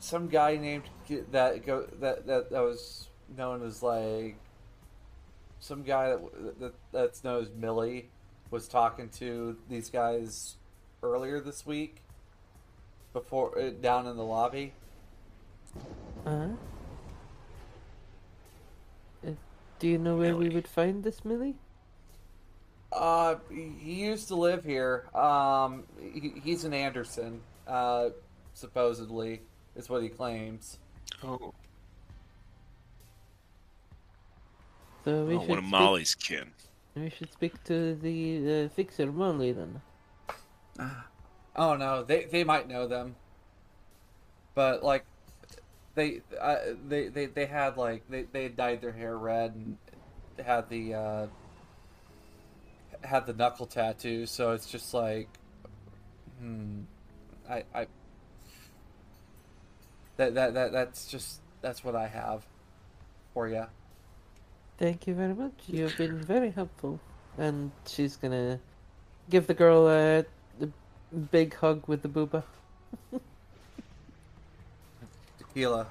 some 0.00 0.28
guy 0.28 0.58
named 0.58 0.82
that 1.30 1.64
go 1.64 1.86
that 2.00 2.26
that, 2.26 2.50
that 2.50 2.60
was 2.60 3.08
known 3.38 3.62
as 3.62 3.82
like 3.82 4.36
some 5.60 5.82
guy 5.82 6.10
that, 6.10 6.60
that 6.60 6.74
that's 6.92 7.24
known 7.24 7.44
as 7.44 7.48
Millie 7.56 8.10
was 8.50 8.68
talking 8.68 9.08
to 9.16 9.56
these 9.70 9.88
guys 9.88 10.56
earlier 11.02 11.40
this 11.40 11.64
week 11.64 12.02
before 13.14 13.58
uh, 13.58 13.70
down 13.70 14.06
in 14.06 14.18
the 14.18 14.24
lobby. 14.24 14.74
Uh-huh. 16.26 16.48
Uh, 19.26 19.30
do 19.78 19.88
you 19.88 19.98
know 19.98 20.16
where 20.16 20.36
we 20.36 20.48
would 20.48 20.66
find 20.68 21.02
this 21.04 21.24
Millie? 21.24 21.56
Uh, 22.92 23.36
he 23.50 24.04
used 24.04 24.28
to 24.28 24.36
live 24.36 24.64
here. 24.64 25.06
Um, 25.14 25.84
he, 26.00 26.32
he's 26.42 26.64
an 26.64 26.72
Anderson, 26.72 27.40
uh, 27.66 28.10
supposedly, 28.54 29.40
is 29.74 29.88
what 29.88 30.02
he 30.02 30.08
claims. 30.08 30.78
Oh, 31.22 31.52
So 35.04 35.24
we 35.26 35.34
oh 35.34 35.40
should 35.40 35.48
one 35.48 35.58
of 35.58 35.64
speak- 35.64 35.70
Molly's 35.70 36.14
kin. 36.14 36.50
We 36.94 37.10
should 37.10 37.32
speak 37.32 37.62
to 37.64 37.94
the 37.96 38.66
uh, 38.66 38.68
fixer 38.68 39.10
Molly 39.10 39.52
then. 39.52 39.80
Oh 41.56 41.76
no, 41.76 42.02
they 42.04 42.24
they 42.24 42.44
might 42.44 42.68
know 42.68 42.86
them, 42.86 43.16
but 44.54 44.82
like, 44.84 45.04
they 45.94 46.20
uh, 46.40 46.56
they 46.86 47.08
they 47.08 47.26
they 47.26 47.46
had 47.46 47.76
like 47.76 48.02
they 48.08 48.22
they 48.22 48.48
dyed 48.48 48.80
their 48.80 48.92
hair 48.92 49.16
red 49.16 49.54
and 49.54 49.76
had 50.44 50.68
the 50.68 50.94
uh, 50.94 51.26
had 53.02 53.26
the 53.26 53.32
knuckle 53.32 53.66
tattoo. 53.66 54.26
So 54.26 54.52
it's 54.52 54.66
just 54.66 54.92
like, 54.92 55.28
hmm, 56.40 56.80
I 57.48 57.64
I 57.74 57.86
that 60.16 60.34
that 60.34 60.54
that 60.54 60.72
that's 60.72 61.06
just 61.06 61.40
that's 61.60 61.84
what 61.84 61.94
I 61.94 62.08
have 62.08 62.44
for 63.32 63.48
you. 63.48 63.66
Thank 64.78 65.06
you 65.06 65.14
very 65.14 65.34
much. 65.34 65.52
You've 65.66 65.96
been 65.96 66.18
very 66.18 66.50
helpful. 66.50 67.00
And 67.38 67.70
she's 67.86 68.16
gonna 68.16 68.60
give 69.30 69.46
the 69.46 69.54
girl 69.54 69.88
a, 69.88 70.24
a 70.60 70.66
big 71.30 71.54
hug 71.54 71.86
with 71.88 72.02
the 72.02 72.08
booba. 72.08 72.42
Tequila. 75.54 75.86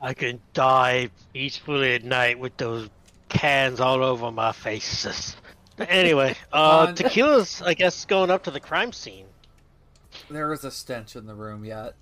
I 0.00 0.14
can 0.14 0.40
die 0.52 1.10
peacefully 1.32 1.94
at 1.94 2.04
night 2.04 2.38
with 2.38 2.56
those 2.56 2.88
cans 3.28 3.80
all 3.80 4.02
over 4.04 4.30
my 4.30 4.52
faces. 4.52 5.36
Anyway, 5.88 6.36
uh, 6.52 6.86
On- 6.86 6.94
tequila's, 6.94 7.60
I 7.60 7.74
guess, 7.74 8.04
going 8.04 8.30
up 8.30 8.44
to 8.44 8.52
the 8.52 8.60
crime 8.60 8.92
scene. 8.92 9.26
There 10.30 10.52
is 10.52 10.62
a 10.62 10.70
stench 10.70 11.16
in 11.16 11.26
the 11.26 11.34
room 11.34 11.64
yet. 11.64 11.94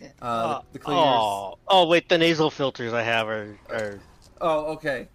Uh, 0.00 0.24
Uh, 0.24 0.58
the, 0.60 0.64
the 0.74 0.78
cleaners. 0.78 1.04
oh, 1.04 1.58
oh, 1.66 1.88
wait, 1.88 2.08
the 2.08 2.16
nasal 2.16 2.48
filters 2.48 2.92
I 2.92 3.02
have 3.02 3.26
are, 3.26 3.58
are 3.70 3.98
Oh, 4.40 4.66
okay. 4.74 5.08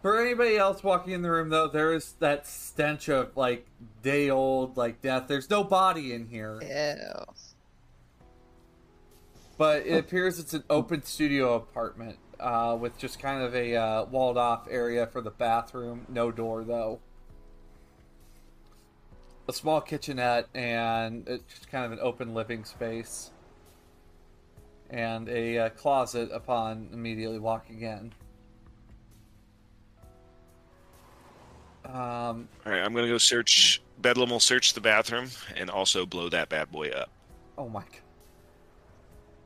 For 0.00 0.20
anybody 0.20 0.56
else 0.56 0.84
walking 0.84 1.12
in 1.12 1.22
the 1.22 1.30
room, 1.32 1.48
though, 1.48 1.66
there 1.66 1.92
is 1.92 2.12
that 2.20 2.46
stench 2.46 3.08
of 3.08 3.36
like 3.36 3.66
day 4.04 4.30
old, 4.30 4.76
like 4.76 5.02
death. 5.02 5.24
There's 5.26 5.50
no 5.50 5.64
body 5.64 6.12
in 6.12 6.28
here, 6.28 6.60
Ew. 6.62 7.24
But 9.56 9.86
it 9.86 9.98
appears 9.98 10.38
it's 10.38 10.54
an 10.54 10.64
open 10.68 11.02
studio 11.02 11.54
apartment 11.54 12.18
uh, 12.40 12.76
with 12.78 12.98
just 12.98 13.18
kind 13.18 13.42
of 13.42 13.54
a 13.54 13.76
uh, 13.76 14.04
walled 14.06 14.36
off 14.36 14.66
area 14.70 15.06
for 15.06 15.20
the 15.20 15.30
bathroom. 15.30 16.06
No 16.08 16.30
door, 16.30 16.64
though. 16.64 17.00
A 19.48 19.52
small 19.52 19.80
kitchenette 19.80 20.48
and 20.54 21.28
it's 21.28 21.44
just 21.52 21.70
kind 21.70 21.84
of 21.84 21.92
an 21.92 21.98
open 22.00 22.34
living 22.34 22.64
space. 22.64 23.30
And 24.90 25.28
a 25.28 25.58
uh, 25.58 25.68
closet 25.70 26.30
upon 26.32 26.88
immediately 26.92 27.38
walking 27.38 27.82
in. 27.82 28.12
Um, 31.84 32.48
All 32.64 32.72
right, 32.72 32.80
I'm 32.80 32.94
gonna 32.94 33.08
go 33.08 33.18
search. 33.18 33.82
Bedlam 33.98 34.30
will 34.30 34.40
search 34.40 34.72
the 34.72 34.80
bathroom 34.80 35.28
and 35.56 35.68
also 35.68 36.06
blow 36.06 36.28
that 36.30 36.48
bad 36.48 36.70
boy 36.72 36.90
up. 36.90 37.10
Oh 37.58 37.68
my 37.68 37.80
god. 37.80 38.03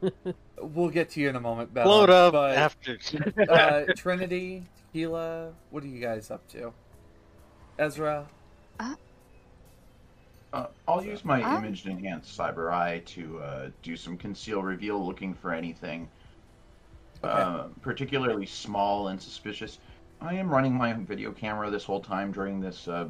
we'll 0.61 0.91
get 0.91 1.11
to 1.11 1.21
you 1.21 1.29
in 1.29 1.37
a 1.37 1.41
moment, 1.41 1.73
Bella. 1.75 2.07
blown 2.07 2.11
up 2.11 2.33
But, 2.33 2.57
after. 2.57 2.99
uh, 3.49 3.83
Trinity, 3.97 4.65
Tequila, 4.93 5.53
what 5.71 5.83
are 5.83 5.87
you 5.89 6.01
guys 6.01 6.31
up 6.31 6.47
to? 6.49 6.73
Ezra? 7.79 8.27
Uh, 10.53 10.67
I'll 10.87 11.05
use 11.05 11.25
my 11.25 11.43
Um, 11.43 11.63
image 11.65 11.87
enhanced 11.87 12.37
cyber 12.39 12.73
eye 12.73 13.03
to 13.07 13.39
uh, 13.41 13.71
do 13.83 13.97
some 13.97 14.17
conceal 14.17 14.63
reveal, 14.63 15.05
looking 15.05 15.35
for 15.35 15.53
anything 15.53 16.09
Okay. 17.23 17.33
uh, 17.33 17.65
particularly 17.83 18.47
small 18.47 19.09
and 19.09 19.21
suspicious. 19.21 19.79
I 20.21 20.35
am 20.35 20.49
running 20.49 20.73
my 20.73 20.93
video 20.95 21.33
camera 21.33 21.69
this 21.71 21.85
whole 21.85 22.01
time 22.01 22.33
during 22.33 22.61
this 22.61 22.87
uh, 22.89 23.09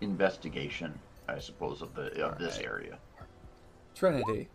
investigation, 0.00 0.98
I 1.28 1.38
suppose, 1.38 1.80
of 1.80 1.94
the 1.94 2.06
of 2.24 2.38
this 2.38 2.56
Alright. 2.58 2.64
area. 2.66 2.98
Trinity. 3.94 4.48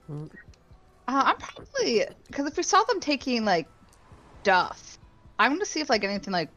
Uh, 1.07 1.23
I'm 1.25 1.37
probably 1.37 2.05
because 2.27 2.45
if 2.47 2.57
we 2.57 2.63
saw 2.63 2.83
them 2.83 2.99
taking 2.99 3.43
like 3.45 3.67
stuff, 4.43 4.97
I'm 5.39 5.53
gonna 5.53 5.65
see 5.65 5.81
if 5.81 5.89
like 5.89 6.03
anything 6.03 6.31
like 6.33 6.49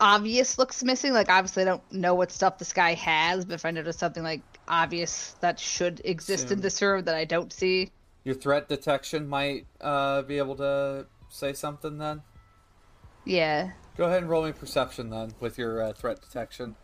obvious 0.00 0.58
looks 0.58 0.82
missing. 0.82 1.12
Like 1.12 1.30
obviously, 1.30 1.62
I 1.62 1.66
don't 1.66 1.92
know 1.92 2.14
what 2.14 2.30
stuff 2.32 2.58
this 2.58 2.72
guy 2.72 2.94
has, 2.94 3.44
but 3.44 3.54
if 3.54 3.64
I 3.64 3.70
notice 3.70 3.96
something 3.96 4.22
like 4.22 4.42
obvious 4.68 5.36
that 5.40 5.58
should 5.60 6.00
exist 6.04 6.44
in 6.44 6.48
Soon. 6.48 6.60
this 6.60 6.82
room 6.82 7.04
that 7.04 7.14
I 7.14 7.24
don't 7.24 7.52
see, 7.52 7.90
Your 8.24 8.34
threat 8.34 8.68
detection 8.68 9.28
might 9.28 9.66
uh, 9.80 10.22
be 10.22 10.38
able 10.38 10.56
to 10.56 11.06
say 11.28 11.52
something 11.52 11.98
then? 11.98 12.22
yeah. 13.24 13.70
Go 13.96 14.04
ahead 14.04 14.18
and 14.18 14.28
roll 14.30 14.44
me 14.44 14.52
perception 14.52 15.08
then 15.08 15.32
with 15.40 15.56
your 15.56 15.82
uh, 15.82 15.92
threat 15.94 16.20
detection. 16.20 16.76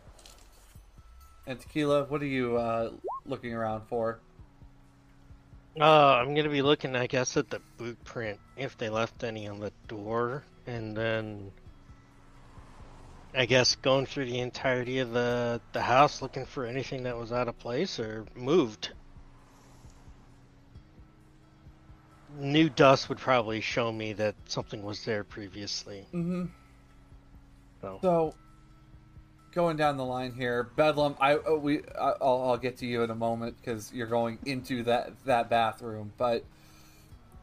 And 1.45 1.59
Tequila, 1.59 2.05
what 2.05 2.23
are 2.23 2.27
you 2.27 2.57
uh, 2.57 2.91
looking 3.25 3.53
around 3.53 3.83
for? 3.87 4.19
Uh, 5.79 6.15
I'm 6.17 6.35
gonna 6.35 6.49
be 6.49 6.61
looking, 6.61 6.95
I 6.95 7.07
guess, 7.07 7.35
at 7.35 7.49
the 7.49 7.59
boot 7.77 8.03
print 8.03 8.39
if 8.57 8.77
they 8.77 8.89
left 8.89 9.23
any 9.23 9.47
on 9.47 9.59
the 9.59 9.71
door, 9.87 10.43
and 10.67 10.95
then 10.95 11.51
I 13.33 13.45
guess 13.45 13.75
going 13.75 14.05
through 14.05 14.25
the 14.25 14.39
entirety 14.39 14.99
of 14.99 15.11
the 15.11 15.59
the 15.71 15.81
house 15.81 16.21
looking 16.21 16.45
for 16.45 16.65
anything 16.65 17.03
that 17.03 17.17
was 17.17 17.31
out 17.31 17.47
of 17.47 17.57
place 17.57 17.99
or 17.99 18.25
moved. 18.35 18.91
New 22.37 22.69
dust 22.69 23.09
would 23.09 23.17
probably 23.19 23.61
show 23.61 23.91
me 23.91 24.13
that 24.13 24.35
something 24.45 24.83
was 24.83 25.03
there 25.05 25.23
previously. 25.23 26.05
Mm-hmm. 26.13 26.45
So, 27.81 27.99
So, 28.01 28.35
going 29.53 29.77
down 29.77 29.97
the 29.97 30.05
line 30.05 30.33
here, 30.33 30.63
Bedlam. 30.75 31.15
I 31.19 31.35
uh, 31.35 31.53
we 31.55 31.81
I'll, 31.99 32.17
I'll 32.21 32.57
get 32.57 32.77
to 32.77 32.85
you 32.85 33.03
in 33.03 33.09
a 33.09 33.15
moment 33.15 33.55
because 33.59 33.91
you're 33.93 34.07
going 34.07 34.39
into 34.45 34.83
that 34.83 35.11
that 35.25 35.49
bathroom. 35.49 36.13
But 36.17 36.43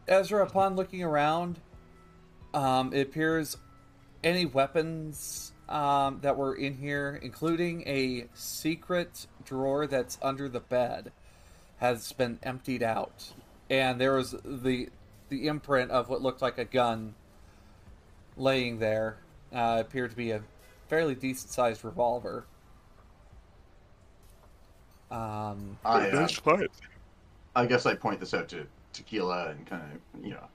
Ezra, 0.09 0.45
upon 0.45 0.77
looking 0.77 1.03
around, 1.03 1.59
um, 2.53 2.93
it 2.93 3.03
appears 3.03 3.57
any 4.23 4.45
weapons 4.45 5.53
um, 5.69 6.19
that 6.23 6.37
were 6.37 6.55
in 6.55 6.77
here, 6.77 7.19
including 7.23 7.87
a 7.87 8.27
secret 8.35 9.27
drawer 9.45 9.87
that's 9.87 10.19
under 10.21 10.49
the 10.49 10.61
bed, 10.61 11.13
has 11.79 12.13
been 12.13 12.39
emptied 12.43 12.83
out, 12.83 13.33
and 13.69 14.01
there 14.01 14.15
was 14.15 14.35
the 14.45 14.89
the 15.29 15.47
imprint 15.47 15.91
of 15.91 16.09
what 16.09 16.21
looked 16.21 16.43
like 16.43 16.59
a 16.59 16.65
gun 16.65 17.15
laying 18.37 18.79
there 18.79 19.19
uh, 19.53 19.79
appeared 19.81 20.11
to 20.11 20.17
be 20.17 20.33
a 20.33 20.43
fairly 20.91 21.15
decent 21.15 21.53
sized 21.53 21.85
revolver. 21.85 22.45
Um, 25.11 25.79
I, 25.85 26.11
uh. 26.11 26.29
I 27.57 27.67
guess 27.67 27.87
I 27.87 27.95
point 27.95 28.21
this 28.21 28.35
out 28.35 28.49
to 28.51 28.67
Tequila 28.93 29.51
and 29.51 29.65
kind 29.67 29.83
of, 29.83 30.25
you 30.25 30.33
know, 30.33 30.47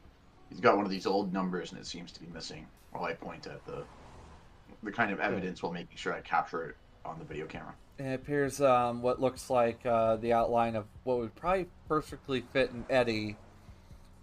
he's 0.49 0.59
got 0.59 0.75
one 0.75 0.85
of 0.85 0.91
these 0.91 1.05
old 1.05 1.33
numbers 1.33 1.71
and 1.71 1.79
it 1.79 1.87
seems 1.87 2.11
to 2.11 2.19
be 2.19 2.27
missing. 2.33 2.67
While 2.91 3.05
I 3.05 3.13
point 3.13 3.47
at 3.47 3.65
the 3.65 3.83
the 4.83 4.91
kind 4.91 5.11
of 5.11 5.19
evidence 5.19 5.63
while 5.63 5.71
making 5.71 5.97
sure 5.97 6.13
I 6.13 6.21
capture 6.21 6.69
it 6.69 6.75
on 7.03 7.17
the 7.17 7.25
video 7.25 7.45
camera. 7.45 7.73
it 7.97 8.13
appears 8.13 8.61
um, 8.61 9.01
what 9.01 9.19
looks 9.19 9.49
like 9.49 9.83
uh, 9.85 10.15
the 10.17 10.31
outline 10.33 10.75
of 10.75 10.85
what 11.03 11.17
would 11.17 11.33
probably 11.35 11.67
perfectly 11.87 12.43
fit 12.53 12.71
an 12.71 12.85
Eddie 12.89 13.35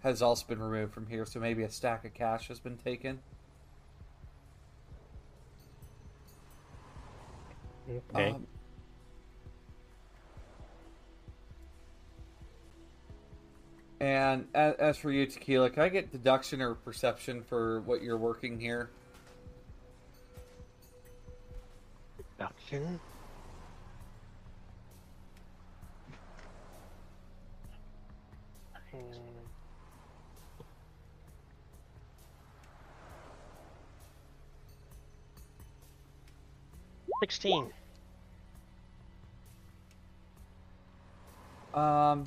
has 0.03 0.21
also 0.21 0.45
been 0.47 0.61
removed 0.61 0.93
from 0.93 1.07
here. 1.07 1.25
So 1.25 1.39
maybe 1.39 1.63
a 1.63 1.69
stack 1.69 2.05
of 2.05 2.13
cash 2.13 2.47
has 2.47 2.59
been 2.59 2.77
taken. 2.77 3.19
Okay. 7.89 8.29
Um, 8.29 8.47
and 13.99 14.47
as 14.53 14.97
for 14.97 15.11
you, 15.11 15.25
Tequila, 15.25 15.69
can 15.69 15.83
I 15.83 15.89
get 15.89 16.11
deduction 16.11 16.61
or 16.61 16.75
perception 16.75 17.43
for 17.43 17.81
what 17.81 18.01
you're 18.01 18.17
working 18.17 18.59
here? 18.59 18.89
Deduction? 22.37 22.99
16. 37.43 37.73
Um, 41.73 42.25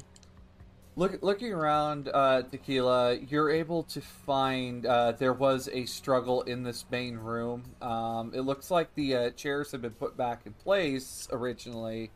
look, 0.94 1.22
looking 1.22 1.54
around, 1.54 2.10
uh, 2.12 2.42
Tequila, 2.42 3.16
you're 3.16 3.50
able 3.50 3.84
to 3.84 4.02
find 4.02 4.84
uh, 4.84 5.12
there 5.12 5.32
was 5.32 5.70
a 5.72 5.86
struggle 5.86 6.42
in 6.42 6.64
this 6.64 6.84
main 6.90 7.16
room. 7.16 7.64
Um, 7.80 8.32
it 8.34 8.42
looks 8.42 8.70
like 8.70 8.94
the 8.94 9.14
uh, 9.16 9.30
chairs 9.30 9.72
have 9.72 9.80
been 9.80 9.92
put 9.92 10.18
back 10.18 10.42
in 10.44 10.52
place 10.52 11.28
originally, 11.32 12.10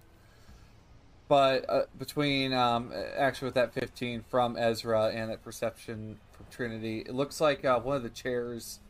but 1.26 1.64
uh, 1.70 1.82
between 1.98 2.53
um, 2.53 2.92
actually 3.16 3.46
with 3.46 3.55
that 3.55 3.72
15 3.72 4.24
from 4.28 4.59
Ezra 4.59 5.07
and 5.07 5.30
that 5.30 5.42
perception 5.42 6.18
from 6.32 6.46
Trinity, 6.51 7.01
it 7.01 7.14
looks 7.14 7.40
like 7.40 7.64
uh, 7.64 7.80
one 7.80 7.96
of 7.96 8.03
the 8.03 8.11
chairs, 8.11 8.80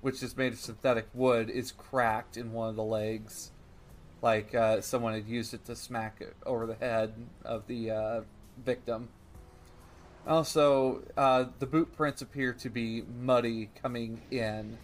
which 0.00 0.22
is 0.22 0.38
made 0.38 0.54
of 0.54 0.58
synthetic 0.58 1.08
wood, 1.12 1.50
is 1.50 1.72
cracked 1.72 2.38
in 2.38 2.52
one 2.52 2.70
of 2.70 2.76
the 2.76 2.82
legs 2.84 3.50
like 4.22 4.54
uh, 4.54 4.80
someone 4.80 5.14
had 5.14 5.26
used 5.26 5.54
it 5.54 5.64
to 5.66 5.76
smack 5.76 6.20
it 6.20 6.34
over 6.44 6.66
the 6.66 6.74
head 6.74 7.12
of 7.44 7.66
the 7.66 7.90
uh, 7.90 8.20
victim. 8.64 9.08
Also, 10.26 11.02
uh, 11.16 11.46
the 11.58 11.66
boot 11.66 11.94
prints 11.96 12.20
appear 12.20 12.52
to 12.52 12.68
be 12.68 13.02
muddy 13.20 13.70
coming 13.80 14.20
in, 14.30 14.76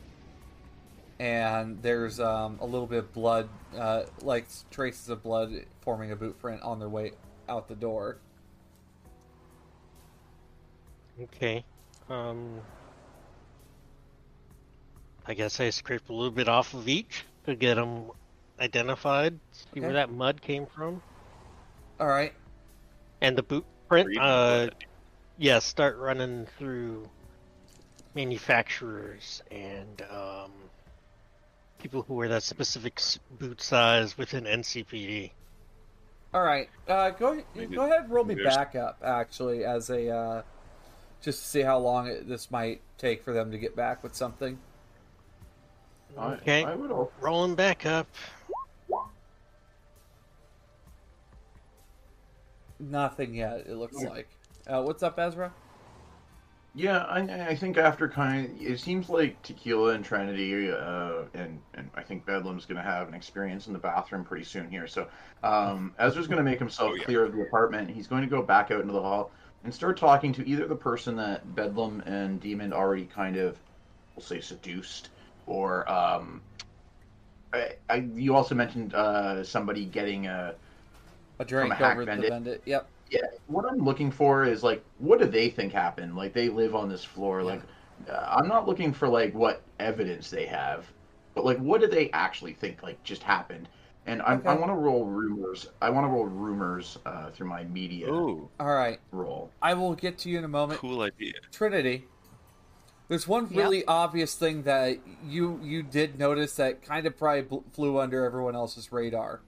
and 1.19 1.83
there's 1.83 2.19
um, 2.19 2.59
a 2.61 2.65
little 2.65 2.87
bit 2.87 3.01
of 3.01 3.13
blood, 3.13 3.49
uh, 3.77 4.05
like 4.23 4.47
traces 4.71 5.09
of 5.09 5.23
blood 5.23 5.53
forming 5.83 6.13
a 6.13 6.17
boot 6.17 6.39
print 6.41 6.63
on 6.63 6.79
their 6.79 6.89
way 6.89 7.13
out 7.49 7.69
the 7.69 7.75
door. 7.75 8.19
Okay. 11.21 11.65
Um. 12.09 12.61
I 15.27 15.33
guess 15.33 15.59
I 15.59 15.71
scraped 15.71 16.11
a 16.11 16.13
little 16.13 16.31
bit 16.31 16.49
off 16.49 16.75
of 16.75 16.87
each 16.87 17.25
to 17.47 17.55
get 17.55 17.77
them 17.77 18.11
identified. 18.61 19.39
See 19.53 19.67
Okay. 19.73 19.81
where 19.81 19.93
that 19.95 20.11
mud 20.11 20.41
came 20.41 20.67
from, 20.67 21.03
All 22.01 22.07
right. 22.07 22.33
and 23.21 23.37
the 23.37 23.43
boot 23.43 23.65
print. 23.89 24.09
Read 24.09 24.19
Uh, 24.19 24.69
yeah, 25.39 25.59
start 25.59 25.97
running 25.99 26.47
through 26.59 27.09
manufacturers 28.15 29.43
and 29.51 30.03
um, 30.11 30.53
people 31.79 32.03
who 32.03 32.15
wear 32.15 32.29
that 32.29 32.43
specific 32.43 33.01
boot 33.39 33.61
size 33.61 34.17
within 34.17 34.45
NCPD. 34.47 35.33
All 36.33 36.43
right. 36.43 36.69
Uh, 36.89 37.11
go 37.11 37.43
Maybe- 37.55 37.75
go 37.77 37.83
ahead 37.85 38.05
and 38.05 38.11
roll 38.13 38.25
me 38.25 38.35
there's- 38.35 38.57
back 38.57 38.75
up 38.75 38.99
actually 39.05 39.65
as 39.65 39.91
a 39.91 40.09
uh, 40.11 40.43
just 41.21 41.43
to 41.43 41.49
see 41.49 41.61
how 41.63 41.79
long 41.79 42.07
it, 42.09 42.29
this 42.29 42.51
might 42.51 42.81
take 42.99 43.23
for 43.23 43.33
them 43.33 43.51
to 43.51 43.59
get 43.59 43.75
back 43.77 44.03
with 44.03 44.15
something. 44.15 44.59
I- 46.17 46.35
Okay. 46.35 46.65
I, 46.65 46.75
would 46.75 46.91
also 46.93 47.13
Rolling 47.21 47.55
back 47.57 47.87
up. 47.87 48.07
Nothing 52.79 53.35
yet. 53.35 53.67
It 53.67 53.75
looks 53.77 54.05
like. 54.05 54.39
Uh, 54.67 54.83
what's 54.83 55.03
up, 55.03 55.19
Ezra? 55.19 55.55
Yeah, 56.77 56.99
I, 57.05 57.21
I 57.51 57.55
think 57.55 57.77
after 57.79 58.09
kind 58.09 58.47
of, 58.51 58.61
it 58.61 58.81
seems 58.81 59.09
like 59.09 59.41
Tequila 59.43 59.95
and 59.95 60.05
Trinity, 60.05 60.73
uh, 60.73 61.27
and 61.33 61.63
and 61.75 61.89
I 61.95 62.03
think 62.03 62.27
Bedlam's 62.27 62.67
going 62.67 62.79
to 62.79 62.83
have 62.83 63.07
an 63.07 63.15
experience 63.15 63.69
in 63.69 63.73
the 63.73 63.79
bathroom 63.79 64.25
pretty 64.25 64.43
soon 64.45 64.69
here. 64.69 64.89
So, 64.89 65.09
um, 65.45 65.95
Ezra's 66.01 66.27
going 66.27 66.39
to 66.39 66.43
make 66.45 66.59
himself 66.59 66.91
Oh, 66.91 66.95
yeah. 66.95 67.05
clear 67.05 67.25
of 67.25 67.33
the 67.33 67.43
apartment. 67.43 67.91
He's 67.91 68.09
going 68.09 68.23
to 68.23 68.29
go 68.29 68.43
back 68.43 68.73
out 68.73 68.81
into 68.81 68.93
the 68.93 69.01
hall 69.03 69.33
and 69.63 69.73
start 69.73 69.97
talking 69.97 70.33
to 70.33 70.49
either 70.49 70.67
the 70.67 70.75
person 70.75 71.15
that 71.17 71.55
Bedlam 71.55 72.01
and 72.07 72.41
Demon 72.41 72.73
already 72.73 73.07
kind 73.07 73.37
of, 73.37 73.63
we'll 74.17 74.25
say, 74.25 74.41
seduced, 74.41 75.11
or 75.47 75.89
um, 75.91 76.43
I, 77.53 77.77
I 77.89 77.97
you 78.15 78.35
also 78.35 78.55
mentioned 78.55 78.95
uh 78.95 79.45
somebody 79.45 79.87
getting 79.87 80.27
a 80.27 80.57
A 81.39 81.45
drink 81.45 81.73
a 81.73 81.75
hack 81.77 81.93
over 81.93 82.05
the 82.05 82.07
bandit. 82.07 82.31
vendit. 82.33 82.61
Yep. 82.67 82.89
yeah, 83.11 83.21
what 83.49 83.65
I'm 83.71 83.79
looking 83.85 84.11
for 84.11 84.45
is 84.45 84.63
like, 84.63 84.85
what 84.99 85.19
do 85.19 85.27
they 85.27 85.51
think 85.51 85.73
happened? 85.73 86.17
Like, 86.17 86.33
they 86.33 86.49
live 86.49 86.75
on 86.75 86.89
this 86.89 87.05
floor. 87.05 87.43
Like, 87.43 87.63
uh, 88.09 88.27
I'm 88.41 88.49
not 88.49 88.67
looking 88.69 88.93
for 88.93 89.09
like 89.09 89.35
what 89.35 89.63
evidence 89.81 90.31
they 90.31 90.47
have, 90.47 90.87
but 91.35 91.45
like, 91.45 91.59
what 91.59 91.81
do 91.81 91.87
they 91.87 92.11
actually 92.13 92.53
think 92.55 92.83
like 92.83 93.03
just 93.05 93.23
happened? 93.23 93.69
And 94.07 94.21
I, 94.21 94.33
I 94.33 94.35
Okay. 94.35 94.55
want 94.57 94.67
to 94.69 94.75
roll 94.75 95.07
rumors. 95.07 95.67
I 95.81 95.89
want 95.91 96.05
to 96.05 96.11
roll 96.11 96.27
rumors 96.27 96.99
uh, 97.07 97.31
through 97.31 97.47
my 97.49 97.65
media 97.65 98.11
Ooh, 98.11 98.51
All 98.61 98.75
right. 98.75 99.01
roll. 99.13 99.51
I 99.63 99.73
will 99.75 99.95
get 99.95 100.19
to 100.19 100.29
you 100.29 100.37
in 100.39 100.45
a 100.45 100.49
moment. 100.49 100.81
cool 100.81 101.01
idea. 101.01 101.33
Trinity. 101.53 102.05
There's 103.09 103.27
one 103.29 103.45
Yep. 103.51 103.57
really 103.57 103.85
obvious 103.87 104.35
thing 104.35 104.63
that 104.65 104.99
you 105.27 105.61
you 105.63 105.83
did 105.83 106.19
notice 106.19 106.57
that 106.57 106.83
kind 106.83 107.07
of 107.07 107.17
probably 107.19 107.43
bl- 107.43 107.59
flew 107.73 107.99
under 107.99 108.25
everyone 108.25 108.55
else's 108.55 108.93
radar. 108.93 109.41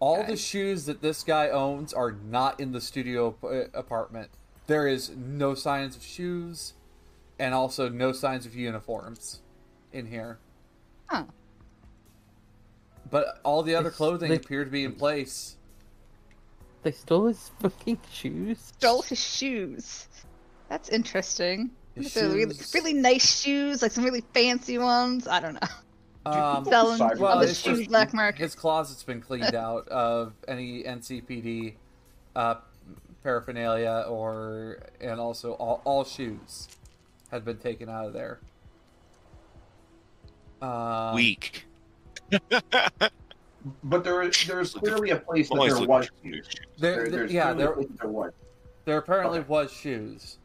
All 0.00 0.18
Okay. 0.20 0.30
the 0.32 0.36
shoes 0.36 0.86
that 0.86 1.02
this 1.02 1.22
guy 1.24 1.48
owns 1.48 1.92
are 1.92 2.12
not 2.12 2.60
in 2.60 2.72
the 2.72 2.80
studio 2.80 3.28
ap- 3.30 3.44
uh, 3.44 3.78
apartment. 3.78 4.30
There 4.66 4.86
is 4.86 5.10
no 5.10 5.54
signs 5.54 5.96
of 5.96 6.02
shoes, 6.04 6.74
and 7.38 7.54
also 7.54 7.88
no 7.88 8.12
signs 8.12 8.46
of 8.46 8.54
uniforms 8.54 9.40
in 9.92 10.06
here. 10.06 10.38
Huh. 11.06 11.24
But 13.10 13.40
all 13.42 13.62
the 13.62 13.74
other 13.74 13.88
It's- 13.88 13.96
clothing 13.96 14.28
they- 14.30 14.36
appear 14.36 14.64
to 14.64 14.70
be 14.70 14.84
in 14.84 14.94
place. 14.94 15.56
They 16.82 16.92
stole 16.92 17.26
his 17.26 17.50
fucking 17.60 17.98
shoes. 18.12 18.58
Stole 18.78 19.02
his 19.02 19.18
shoes. 19.18 20.06
That's 20.68 20.88
interesting. 20.90 21.70
His 21.94 22.14
They're 22.14 22.28
really, 22.28 22.56
really 22.74 22.92
nice 22.92 23.40
shoes, 23.40 23.82
like 23.82 23.90
some 23.90 24.04
really 24.04 24.24
fancy 24.32 24.78
ones. 24.78 25.26
I 25.26 25.40
don't 25.40 25.54
know. 25.54 25.68
Um, 26.34 26.64
Selling 26.64 26.98
Cyber- 27.00 27.18
well, 27.18 27.38
on 27.38 27.46
the 27.46 27.54
shoes 27.54 27.86
black 27.88 28.12
market. 28.14 28.40
His 28.42 28.54
closet's 28.54 29.02
been 29.02 29.20
cleaned 29.20 29.54
out 29.54 29.86
of 29.88 30.32
any 30.46 30.82
NCPD 30.84 31.74
uh, 32.36 32.56
paraphernalia, 33.22 34.04
or 34.08 34.78
and 35.00 35.20
also 35.20 35.52
all, 35.54 35.80
all 35.84 36.04
shoes 36.04 36.68
had 37.30 37.44
been 37.44 37.58
taken 37.58 37.88
out 37.88 38.06
of 38.06 38.12
there. 38.12 38.38
Um, 40.62 41.14
Weak. 41.14 41.64
But 43.84 44.04
there, 44.04 44.30
there's 44.46 44.72
clearly 44.72 45.10
a 45.10 45.16
place 45.16 45.48
that 45.48 45.56
there 45.56 45.86
was. 45.86 46.06
for 46.06 46.12
some 46.22 46.30
new 46.30 46.42
shoes. 46.42 46.48
There, 46.78 46.94
There, 46.94 47.10
there- 47.10 47.26
yeah, 47.26 47.52
there, 47.52 47.74
there 48.00 48.08
was. 48.08 48.32
there 48.84 48.96
apparently 48.98 49.40
Okay. 49.40 49.48
was 49.48 49.72
shoes, 49.72 50.38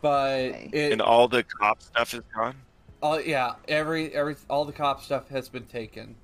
but 0.00 0.30
Okay. 0.30 0.70
it, 0.72 0.92
And 0.92 1.02
all 1.02 1.28
the 1.28 1.44
cop 1.44 1.82
stuff 1.82 2.14
is 2.14 2.22
gone. 2.34 2.56
All, 3.02 3.20
yeah, 3.20 3.54
every 3.66 4.14
every 4.14 4.36
all 4.48 4.64
the 4.64 4.72
cop 4.72 5.02
stuff 5.02 5.28
has 5.28 5.48
been 5.48 5.66
taken. 5.66 6.14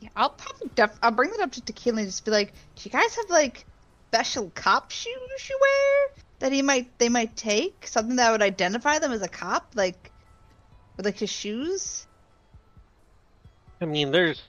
Yeah, 0.00 0.08
I'll 0.16 0.30
probably 0.30 0.70
def- 0.74 0.98
I'll 1.02 1.10
bring 1.10 1.30
that 1.30 1.40
up 1.40 1.52
to 1.52 1.60
Tequila 1.60 1.98
and 1.98 2.08
just 2.08 2.24
be 2.24 2.30
like, 2.30 2.52
"Do 2.74 2.82
you 2.84 2.90
guys 2.90 3.16
have 3.16 3.30
like 3.30 3.66
special 4.08 4.50
cop 4.54 4.90
shoes 4.90 5.48
you 5.48 5.58
wear 5.60 6.22
that 6.38 6.52
he 6.52 6.62
might 6.62 6.98
they 6.98 7.08
might 7.08 7.36
take 7.36 7.86
something 7.86 8.16
that 8.16 8.30
would 8.30 8.42
identify 8.42 8.98
them 8.98 9.12
as 9.12 9.22
a 9.22 9.28
cop, 9.28 9.72
like 9.74 10.10
with 10.96 11.06
like 11.06 11.18
his 11.18 11.30
shoes?" 11.30 12.06
I 13.80 13.84
mean, 13.84 14.10
there's 14.10 14.42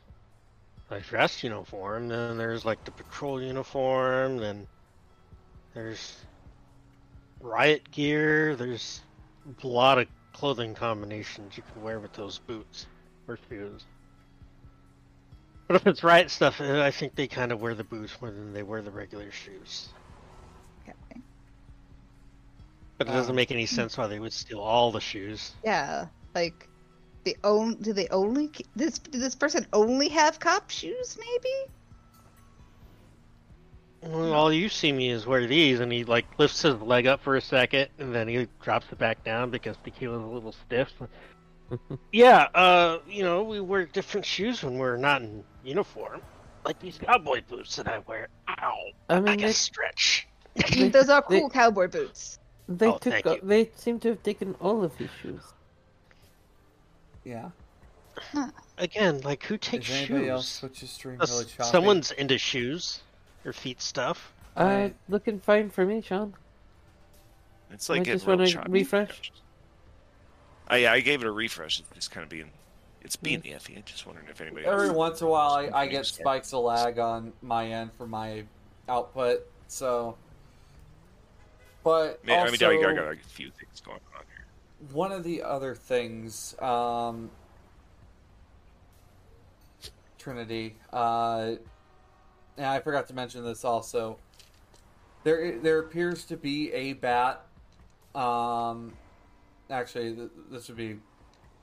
a 0.89 1.01
dress 1.01 1.43
uniform, 1.43 2.07
then 2.07 2.37
there's 2.37 2.63
like 2.63 2.83
the 2.85 2.91
patrol 2.91 3.41
uniform, 3.41 4.37
then 4.37 4.67
there's 5.73 6.15
riot 7.41 7.91
gear. 7.91 8.55
There's 8.55 9.01
a 9.63 9.67
lot 9.67 9.99
of 9.99 10.07
clothing 10.37 10.75
combinations 10.75 11.57
you 11.57 11.63
can 11.73 11.81
wear 11.81 11.99
with 11.99 12.13
those 12.13 12.37
boots 12.37 12.85
or 13.27 13.39
shoes. 13.49 13.83
But 15.67 15.77
if 15.77 15.87
it's 15.87 16.03
riot 16.03 16.29
stuff, 16.29 16.61
I 16.61 16.91
think 16.91 17.15
they 17.15 17.27
kind 17.27 17.51
of 17.51 17.59
wear 17.59 17.73
the 17.73 17.83
boots 17.83 18.21
more 18.21 18.29
than 18.29 18.53
they 18.53 18.61
wear 18.61 18.83
the 18.83 18.91
regular 18.91 19.31
shoes. 19.31 19.89
Okay. 20.83 21.21
But 22.99 23.07
it 23.07 23.11
doesn't 23.11 23.31
Um, 23.31 23.35
make 23.35 23.51
any 23.51 23.65
sense 23.65 23.97
why 23.97 24.05
they 24.05 24.19
would 24.19 24.31
steal 24.31 24.59
all 24.59 24.91
the 24.91 25.01
shoes. 25.01 25.53
Yeah, 25.63 26.07
like 26.35 26.69
they 27.23 27.35
own. 27.43 27.81
Do 27.81 27.91
they 27.91 28.07
only 28.09 28.51
this? 28.75 28.99
Did 28.99 29.19
this 29.19 29.35
person 29.35 29.65
only 29.73 30.07
have 30.09 30.39
cop 30.39 30.69
shoes? 30.69 31.17
Maybe. 31.19 31.71
Well, 34.07 34.33
all 34.33 34.53
you 34.53 34.69
see 34.69 34.91
me 34.91 35.09
is 35.09 35.25
wear 35.25 35.45
these, 35.47 35.79
and 35.79 35.91
he 35.91 36.03
like 36.03 36.25
lifts 36.39 36.61
his 36.61 36.75
leg 36.81 37.07
up 37.07 37.21
for 37.21 37.35
a 37.35 37.41
second, 37.41 37.89
and 37.99 38.13
then 38.15 38.27
he 38.27 38.47
drops 38.61 38.85
it 38.91 38.97
back 38.97 39.23
down 39.23 39.49
because 39.49 39.75
tequila's 39.83 40.23
a 40.23 40.25
little 40.27 40.53
stiff. 40.53 40.91
yeah, 42.13 42.47
uh, 42.55 42.99
you 43.09 43.23
know, 43.23 43.43
we 43.43 43.59
wear 43.59 43.85
different 43.85 44.25
shoes 44.25 44.63
when 44.63 44.77
we're 44.77 44.95
not 44.97 45.21
in 45.21 45.43
uniform, 45.65 46.21
like 46.65 46.79
these 46.79 46.97
cowboy 46.97 47.41
boots 47.49 47.75
that 47.75 47.87
I 47.87 47.99
wear. 47.99 48.29
Ow, 48.47 48.77
I 49.09 49.15
I 49.15 49.19
mean, 49.19 49.37
can 49.37 49.47
they, 49.47 49.53
stretch. 49.53 50.27
They- 50.71 50.87
Those 50.89 51.09
are 51.09 51.23
they- 51.29 51.39
cool 51.39 51.49
cowboy 51.49 51.87
boots. 51.89 52.39
they 52.69 52.87
Oh, 52.87 52.97
took. 52.97 53.13
thank 53.13 53.25
uh, 53.27 53.31
you. 53.35 53.39
They 53.43 53.69
seem 53.75 53.99
to 54.01 54.09
have 54.09 54.23
taken 54.23 54.55
all 54.61 54.83
of 54.83 54.95
his 54.95 55.09
shoes. 55.21 55.41
Yeah. 57.25 57.49
Again, 58.77 59.21
like 59.21 59.43
who 59.43 59.57
takes 59.57 59.89
Is 59.89 59.95
anybody 59.95 60.23
shoes? 60.23 60.29
else 60.29 60.59
Twitch's 60.61 60.89
stream 60.89 61.17
really 61.19 61.45
someone's 61.61 62.11
into 62.11 62.37
shoes 62.39 63.01
or 63.47 63.53
feet 63.53 63.81
stuff. 63.81 64.33
Uh, 64.55 64.63
Right. 64.63 64.95
looking 65.07 65.39
fine 65.39 65.69
for 65.69 65.85
me, 65.85 66.01
Sean. 66.01 66.33
It's 67.71 67.89
like 67.89 68.01
I 68.01 68.03
just 68.13 68.27
wanna 68.27 68.47
choppy. 68.47 68.71
refresh. 68.71 69.31
I, 70.67 70.87
I 70.87 70.99
gave 70.99 71.21
it 71.21 71.27
a 71.27 71.31
refresh. 71.31 71.79
It's 71.79 71.89
just 71.95 72.11
kind 72.11 72.23
of 72.23 72.29
being 72.29 72.51
It's 73.01 73.15
being 73.15 73.39
the 73.41 73.53
Effie. 73.53 73.75
I'm 73.75 73.83
just 73.85 74.05
wondering 74.05 74.27
if 74.29 74.41
anybody 74.41 74.65
Every 74.65 74.87
else. 74.87 74.95
once 74.95 75.21
in 75.21 75.27
a 75.27 75.29
while, 75.29 75.51
I, 75.51 75.69
I 75.73 75.87
get 75.87 76.05
spikes 76.05 76.53
of 76.53 76.63
lag 76.63 76.99
on 76.99 77.31
my 77.41 77.67
end 77.67 77.91
for 77.97 78.05
my 78.07 78.43
output. 78.89 79.41
So, 79.69 80.17
but 81.83 82.23
man, 82.25 82.39
I 82.47 82.51
mean, 82.51 82.61
I, 82.61 82.65
also, 82.65 82.69
mean, 82.71 82.85
I 82.85 82.93
got 82.95 83.13
a 83.13 83.15
few 83.15 83.49
things 83.51 83.79
going 83.81 83.99
on 84.17 84.23
here. 84.35 84.45
one 84.93 85.11
of 85.13 85.23
the 85.23 85.41
other 85.43 85.73
things, 85.75 86.55
um, 86.61 87.29
Trinity, 90.17 90.75
uh, 90.91 91.53
and 92.57 92.65
I 92.65 92.79
forgot 92.79 93.07
to 93.07 93.13
mention 93.13 93.43
this 93.43 93.63
also. 93.63 94.17
There, 95.23 95.57
there 95.59 95.79
appears 95.79 96.25
to 96.25 96.37
be 96.37 96.71
a 96.73 96.93
bat. 96.93 97.45
Um, 98.15 98.93
actually, 99.69 100.15
th- 100.15 100.29
this 100.51 100.67
would 100.67 100.77
be 100.77 100.97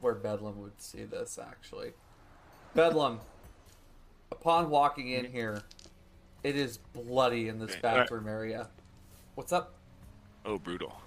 where 0.01 0.15
Bedlam 0.15 0.61
would 0.61 0.81
see 0.81 1.05
this. 1.05 1.39
Actually, 1.39 1.93
Bedlam. 2.75 3.21
Upon 4.33 4.69
walking 4.69 5.11
in 5.11 5.25
here, 5.25 5.63
it 6.43 6.57
is 6.57 6.79
bloody 6.79 7.49
in 7.49 7.59
this 7.59 7.77
bathroom 7.77 8.27
area. 8.27 8.69
What's 9.37 9.53
up? 9.53 9.75
Oh, 10.45 10.59
brutal. 10.59 11.01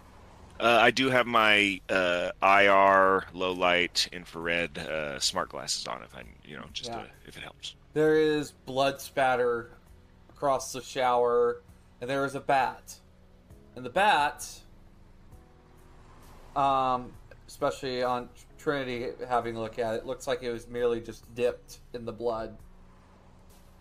Uh, 0.60 0.80
I 0.82 0.92
do 0.92 1.10
have 1.10 1.28
my 1.28 1.80
uh, 1.90 2.32
IR, 2.42 3.26
low 3.34 3.52
light, 3.52 4.08
infrared 4.12 4.78
uh, 4.80 5.20
smart 5.20 5.50
glasses 5.50 5.86
on. 5.88 6.02
If 6.04 6.16
I, 6.16 6.24
you 6.46 6.56
know, 6.58 6.66
just 6.74 6.90
Yeah. 6.90 7.02
to, 7.02 7.08
if 7.28 7.38
it 7.38 7.44
helps. 7.44 7.76
There 7.94 8.16
is 8.16 8.52
blood 8.52 9.00
spatter 9.02 9.72
across 10.38 10.72
the 10.72 10.82
shower, 10.82 11.64
and 12.00 12.08
there 12.10 12.24
is 12.24 12.36
a 12.36 12.40
bat. 12.40 12.96
And 13.76 13.84
the 13.84 13.90
bat, 13.90 14.48
um, 16.56 17.12
especially 17.48 18.04
on 18.04 18.30
Trinity 18.60 19.08
having 19.28 19.56
a 19.56 19.60
look 19.60 19.80
at 19.80 19.96
it, 19.96 20.06
looks 20.06 20.28
like 20.28 20.44
it 20.44 20.52
was 20.52 20.68
merely 20.68 21.02
just 21.02 21.34
dipped 21.34 21.80
in 21.94 22.06
the 22.06 22.12
blood. 22.14 22.56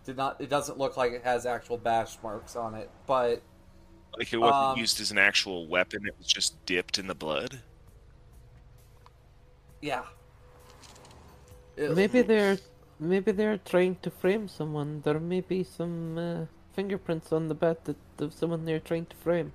Did 0.05 0.16
not. 0.16 0.41
It 0.41 0.49
doesn't 0.49 0.78
look 0.78 0.97
like 0.97 1.12
it 1.12 1.24
has 1.24 1.45
actual 1.47 1.77
bash 1.77 2.16
marks 2.23 2.57
on 2.57 2.74
it, 2.74 2.91
but 3.07 3.43
Like 4.16 4.33
it 4.33 4.39
wasn't 4.39 4.55
Um, 4.73 4.78
used 4.78 4.99
as 5.01 5.11
an 5.11 5.19
actual 5.19 5.66
weapon; 5.66 6.07
it 6.07 6.15
was 6.16 6.27
just 6.27 6.65
dipped 6.65 6.99
in 6.99 7.07
the 7.07 7.15
blood. 7.15 7.61
yeah. 9.83 10.05
It- 11.77 11.95
Maybe 11.95 12.23
they're 12.23 12.57
maybe 12.98 13.32
they're 13.32 13.59
trying 13.59 13.97
to 14.02 14.10
frame 14.10 14.48
someone. 14.48 15.02
There 15.05 15.18
may 15.18 15.40
be 15.40 15.64
some 15.64 16.18
uh, 16.18 16.44
fingerprints 16.73 17.32
on 17.32 17.48
the 17.48 17.55
bat 17.55 17.85
that 17.85 17.97
of 18.18 18.32
someone 18.32 18.64
they're 18.64 18.81
trying 18.81 19.06
to 19.06 19.16
frame. 19.16 19.52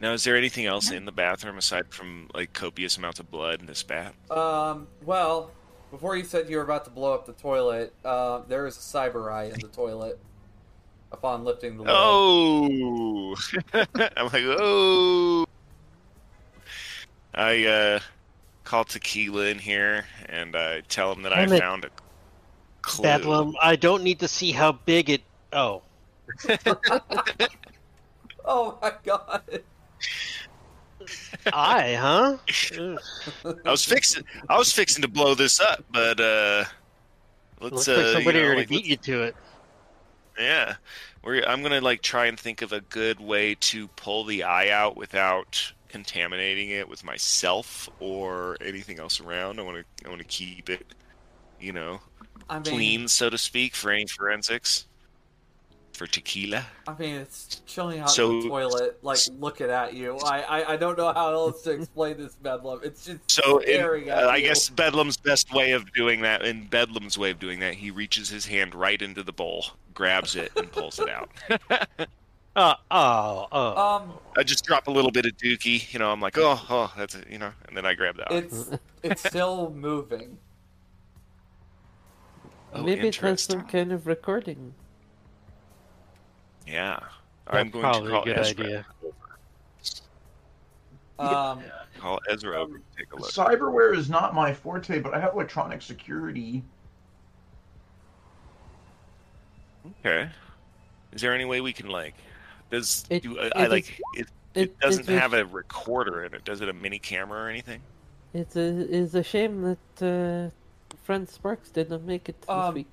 Now, 0.00 0.14
is 0.14 0.24
there 0.24 0.36
anything 0.36 0.64
else 0.64 0.90
in 0.90 1.04
the 1.04 1.12
bathroom 1.12 1.58
aside 1.58 1.92
from 1.92 2.30
like 2.34 2.52
copious 2.52 2.96
amounts 2.96 3.20
of 3.20 3.30
blood 3.30 3.60
in 3.60 3.66
this 3.66 3.82
bat? 3.82 4.14
Um. 4.30 4.88
Well, 5.04 5.50
before 5.90 6.16
you 6.16 6.24
said 6.24 6.48
you 6.48 6.56
were 6.56 6.62
about 6.62 6.84
to 6.84 6.90
blow 6.90 7.12
up 7.12 7.26
the 7.26 7.32
toilet, 7.32 7.92
uh, 8.04 8.40
there 8.48 8.66
is 8.66 8.76
a 8.76 8.80
cyber 8.80 9.30
eye 9.30 9.44
in 9.44 9.60
the 9.60 9.68
toilet. 9.68 10.18
Upon 11.12 11.44
lifting 11.44 11.76
the 11.76 11.82
lid. 11.82 11.92
Oh, 11.92 13.34
I'm 13.74 14.26
like, 14.26 14.44
oh. 14.46 15.44
I 17.34 17.64
uh, 17.64 18.00
call 18.70 18.84
Tequila 18.84 19.46
in 19.46 19.58
here 19.58 20.04
and 20.28 20.54
I 20.54 20.82
tell 20.82 21.12
him 21.12 21.22
that 21.22 21.32
I 21.32 21.44
Damn 21.44 21.54
it. 21.54 21.60
found 21.60 21.84
a 21.84 21.90
clue. 22.82 23.02
Bedlam, 23.02 23.56
I 23.60 23.74
don't 23.74 24.04
need 24.04 24.20
to 24.20 24.28
see 24.28 24.52
how 24.52 24.70
big 24.70 25.10
it. 25.10 25.22
Oh, 25.52 25.82
Oh 28.44 28.78
my 28.80 28.92
god. 29.02 29.42
I, 31.52 31.94
huh? 31.94 32.36
I 33.64 33.70
was 33.70 33.84
fixing, 33.84 34.24
I 34.48 34.56
was 34.56 34.72
fixing 34.72 35.02
to 35.02 35.08
blow 35.08 35.34
this 35.34 35.60
up, 35.60 35.84
but 35.92 36.20
uh, 36.20 36.64
let's 37.60 37.88
Looks 37.88 37.88
uh, 37.88 37.96
like 37.96 38.06
somebody 38.12 38.38
you 38.38 38.44
know, 38.44 38.50
already 38.50 38.60
like, 38.60 38.68
beat 38.68 38.86
you 38.86 38.96
to 38.96 39.22
it. 39.24 39.36
Yeah, 40.38 40.76
we're, 41.24 41.44
I'm 41.44 41.62
gonna 41.62 41.80
like 41.80 42.02
try 42.02 42.26
and 42.26 42.38
think 42.38 42.62
of 42.62 42.72
a 42.72 42.82
good 42.82 43.18
way 43.18 43.56
to 43.56 43.88
pull 43.88 44.24
the 44.24 44.44
eye 44.44 44.70
out 44.70 44.96
without 44.96 45.72
contaminating 45.90 46.70
it 46.70 46.88
with 46.88 47.04
myself 47.04 47.88
or 47.98 48.56
anything 48.60 48.98
else 48.98 49.20
around. 49.20 49.58
I 49.58 49.62
want 49.62 49.84
to 49.98 50.06
I 50.06 50.08
want 50.08 50.20
to 50.20 50.26
keep 50.26 50.70
it, 50.70 50.86
you 51.60 51.72
know, 51.72 52.00
I 52.48 52.54
mean, 52.54 52.62
clean, 52.64 53.08
so 53.08 53.28
to 53.30 53.38
speak, 53.38 53.74
for 53.74 53.90
any 53.90 54.06
forensics. 54.06 54.86
For 55.92 56.06
tequila. 56.06 56.64
I 56.88 56.94
mean, 56.98 57.16
it's 57.16 57.60
chilling 57.66 58.00
out 58.00 58.08
So- 58.08 58.30
in 58.30 58.40
the 58.40 58.48
toilet, 58.48 58.98
like 59.04 59.18
looking 59.38 59.68
at 59.68 59.92
you. 59.92 60.16
I, 60.24 60.40
I, 60.40 60.72
I 60.72 60.76
don't 60.78 60.96
know 60.96 61.12
how 61.12 61.30
else 61.34 61.60
to 61.62 61.72
explain 61.72 62.16
this 62.16 62.34
bedlam. 62.36 62.80
It's 62.82 63.04
just 63.04 63.18
So 63.30 63.58
in, 63.58 64.08
at 64.08 64.24
uh, 64.24 64.28
I 64.30 64.40
guess 64.40 64.70
Bedlam's 64.70 65.18
best 65.18 65.52
way 65.52 65.72
of 65.72 65.92
doing 65.92 66.22
that, 66.22 66.42
in 66.42 66.68
Bedlam's 66.68 67.18
way 67.18 67.30
of 67.30 67.38
doing 67.38 67.60
that, 67.60 67.74
he 67.74 67.90
reaches 67.90 68.30
his 68.30 68.46
hand 68.46 68.74
right 68.74 69.02
into 69.02 69.22
the 69.22 69.32
bowl, 69.32 69.66
grabs 69.92 70.36
it, 70.36 70.52
and 70.56 70.72
pulls 70.72 70.98
it 71.00 71.10
out. 71.10 71.28
Uh, 72.56 72.74
oh, 72.90 73.46
oh. 73.52 73.96
Um, 73.96 74.12
I 74.36 74.42
just 74.42 74.64
drop 74.64 74.88
a 74.88 74.90
little 74.90 75.10
bit 75.12 75.24
of 75.24 75.36
dookie, 75.36 75.92
you 75.92 75.98
know. 75.98 76.10
I'm 76.10 76.20
like, 76.20 76.36
oh, 76.36 76.60
oh, 76.68 76.92
that's 76.96 77.14
it, 77.14 77.28
you 77.30 77.38
know, 77.38 77.52
and 77.68 77.76
then 77.76 77.86
I 77.86 77.94
grab 77.94 78.16
that. 78.16 78.32
eye. 78.32 78.36
it's 78.36 78.70
it's 79.02 79.22
still 79.28 79.70
moving. 79.70 80.36
Oh, 82.72 82.82
maybe 82.82 83.08
it 83.08 83.16
has 83.16 83.42
some 83.42 83.62
kind 83.66 83.92
of 83.92 84.06
recording. 84.06 84.74
Yeah, 86.66 87.00
That's 87.46 87.56
I'm 87.56 87.70
going 87.70 87.84
to 87.84 87.90
probably 87.90 88.08
a 88.08 88.10
call 88.12 88.24
good 88.24 88.38
Ezra. 88.38 88.64
idea. 88.64 88.86
Um, 91.18 91.62
Call 91.98 92.18
Ezra 92.30 92.58
over 92.58 92.78
to 92.78 92.84
take 92.96 93.12
a 93.12 93.16
look. 93.16 93.30
Cyberware 93.30 93.94
is 93.94 94.08
not 94.08 94.34
my 94.34 94.54
forte, 94.54 95.00
but 95.00 95.12
I 95.12 95.20
have 95.20 95.34
electronic 95.34 95.82
security. 95.82 96.62
Okay. 100.00 100.30
Is 101.12 101.20
there 101.20 101.34
any 101.34 101.44
way 101.44 101.60
we 101.60 101.72
can 101.72 101.88
like? 101.88 102.14
Does 102.70 103.04
It- 103.10 103.22
do 103.22 103.38
I, 103.38 103.46
it 103.46 103.52
I 103.56 103.64
is- 103.64 103.70
like 103.70 104.00
it? 104.14 104.20
It 104.54 104.62
It, 104.62 104.80
doesn't 104.80 105.00
it's 105.08 105.08
have 105.10 105.32
a 105.32 105.44
recorder 105.44 106.24
in 106.24 106.34
it. 106.34 106.44
Does 106.44 106.60
it 106.60 106.66
have 106.66 106.76
a 106.76 106.78
mini 106.78 106.98
camera 106.98 107.42
or 107.44 107.48
anything? 107.48 107.80
It's 108.34 108.56
a 108.56 108.62
it's 108.96 109.14
a 109.14 109.22
shame 109.22 109.62
that 109.98 110.52
uh, 110.92 110.96
friend 111.04 111.28
Sparks 111.28 111.70
didn't 111.70 112.04
make 112.04 112.28
it 112.28 112.40
this 112.40 112.50
Um, 112.50 112.74
week. 112.74 112.86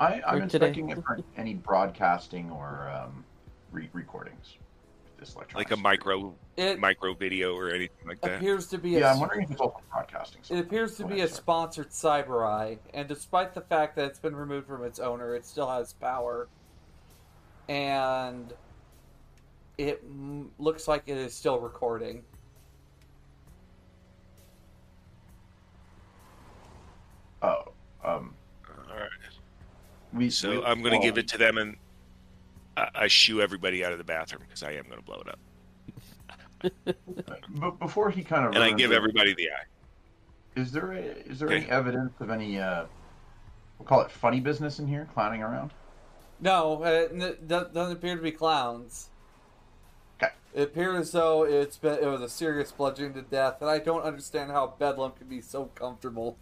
I, 0.00 0.20
I'm 0.26 0.42
Or 0.42 0.46
today. 0.48 0.68
inspecting 0.68 0.90
it 0.90 0.96
for 1.04 1.18
any 1.36 1.54
broadcasting 1.54 2.50
or 2.50 2.90
um, 2.90 3.24
re- 3.72 3.88
recordings. 3.92 4.56
This 5.18 5.34
electronic 5.34 5.70
Like 5.70 5.78
a 5.78 5.80
micro 5.80 6.34
it 6.58 6.78
micro 6.78 7.14
video 7.14 7.54
or 7.54 7.70
anything 7.70 8.06
like 8.06 8.20
that? 8.22 8.36
appears 8.36 8.66
to 8.68 8.78
be 8.78 8.90
Yeah, 8.90 9.12
I'm 9.12 9.20
wondering 9.20 9.44
if 9.44 9.52
it's 9.52 9.60
also 9.60 9.80
broadcasting. 9.90 10.42
It 10.50 10.58
appears 10.60 10.96
to 10.96 11.04
Go 11.04 11.08
be 11.08 11.14
ahead, 11.16 11.26
a 11.28 11.32
sorry. 11.32 11.36
sponsored 11.42 11.90
cyber 11.90 12.46
eye, 12.46 12.78
and 12.92 13.08
despite 13.08 13.54
the 13.54 13.60
fact 13.62 13.96
that 13.96 14.06
it's 14.06 14.18
been 14.18 14.36
removed 14.36 14.66
from 14.66 14.84
its 14.84 14.98
owner, 14.98 15.34
it 15.36 15.46
still 15.46 15.70
has 15.70 15.92
power. 15.94 16.48
And 17.68 18.52
it 19.78 20.04
mm, 20.06 20.50
looks 20.58 20.86
like 20.88 21.04
it 21.06 21.16
is 21.16 21.34
still 21.36 21.60
recording. 21.60 22.26
Oh, 27.42 27.74
um, 28.02 28.38
All 28.90 28.96
right. 28.96 29.08
we. 30.12 30.30
So 30.30 30.50
we- 30.60 30.64
I'm 30.64 30.80
going 30.80 30.92
to 30.92 30.98
give 30.98 31.18
it 31.18 31.28
to 31.28 31.38
them, 31.38 31.58
and 31.58 31.76
I, 32.76 32.88
I 32.94 33.08
shoo 33.08 33.40
everybody 33.40 33.84
out 33.84 33.92
of 33.92 33.98
the 33.98 34.04
bathroom 34.04 34.42
because 34.46 34.62
I 34.62 34.72
am 34.72 34.84
going 34.84 34.98
to 34.98 35.04
blow 35.04 35.22
it 35.22 35.28
up, 35.28 35.40
But 37.48 37.78
before 37.78 38.10
he 38.10 38.22
kind 38.24 38.46
of 38.46 38.54
and 38.54 38.62
I 38.64 38.72
give 38.72 38.92
it, 38.92 38.96
everybody 38.96 39.34
the 39.34 39.50
eye. 39.50 39.64
Is 40.56 40.72
there 40.72 40.92
a, 40.92 41.00
is 41.02 41.38
there 41.38 41.52
Okay. 41.52 41.56
any 41.56 41.68
evidence 41.68 42.20
of 42.20 42.30
any 42.30 42.58
uh, 42.58 42.86
we'll 43.78 43.86
call 43.86 44.02
it 44.02 44.10
funny 44.12 44.40
business 44.40 44.78
in 44.80 44.86
here, 44.88 45.06
clowning 45.06 45.42
around? 45.42 45.74
No, 46.40 46.82
it 46.84 47.12
n- 47.12 47.36
doesn't 47.46 47.92
appear 47.92 48.16
to 48.16 48.22
be 48.22 48.32
clowns. 48.32 49.08
Okay. 50.22 50.32
It 50.54 50.62
appears 50.62 51.00
as 51.00 51.12
though 51.12 51.44
it's 51.44 51.76
been 51.76 51.98
it 51.98 52.06
was 52.06 52.20
a 52.20 52.28
serious 52.28 52.72
bludgeoning 52.72 53.14
to 53.14 53.22
death, 53.22 53.60
and 53.60 53.70
I 53.70 53.78
don't 53.78 54.02
understand 54.02 54.50
how 54.50 54.74
Bedlam 54.78 55.12
could 55.12 55.28
be 55.28 55.40
so 55.40 55.66
comfortable 55.74 56.36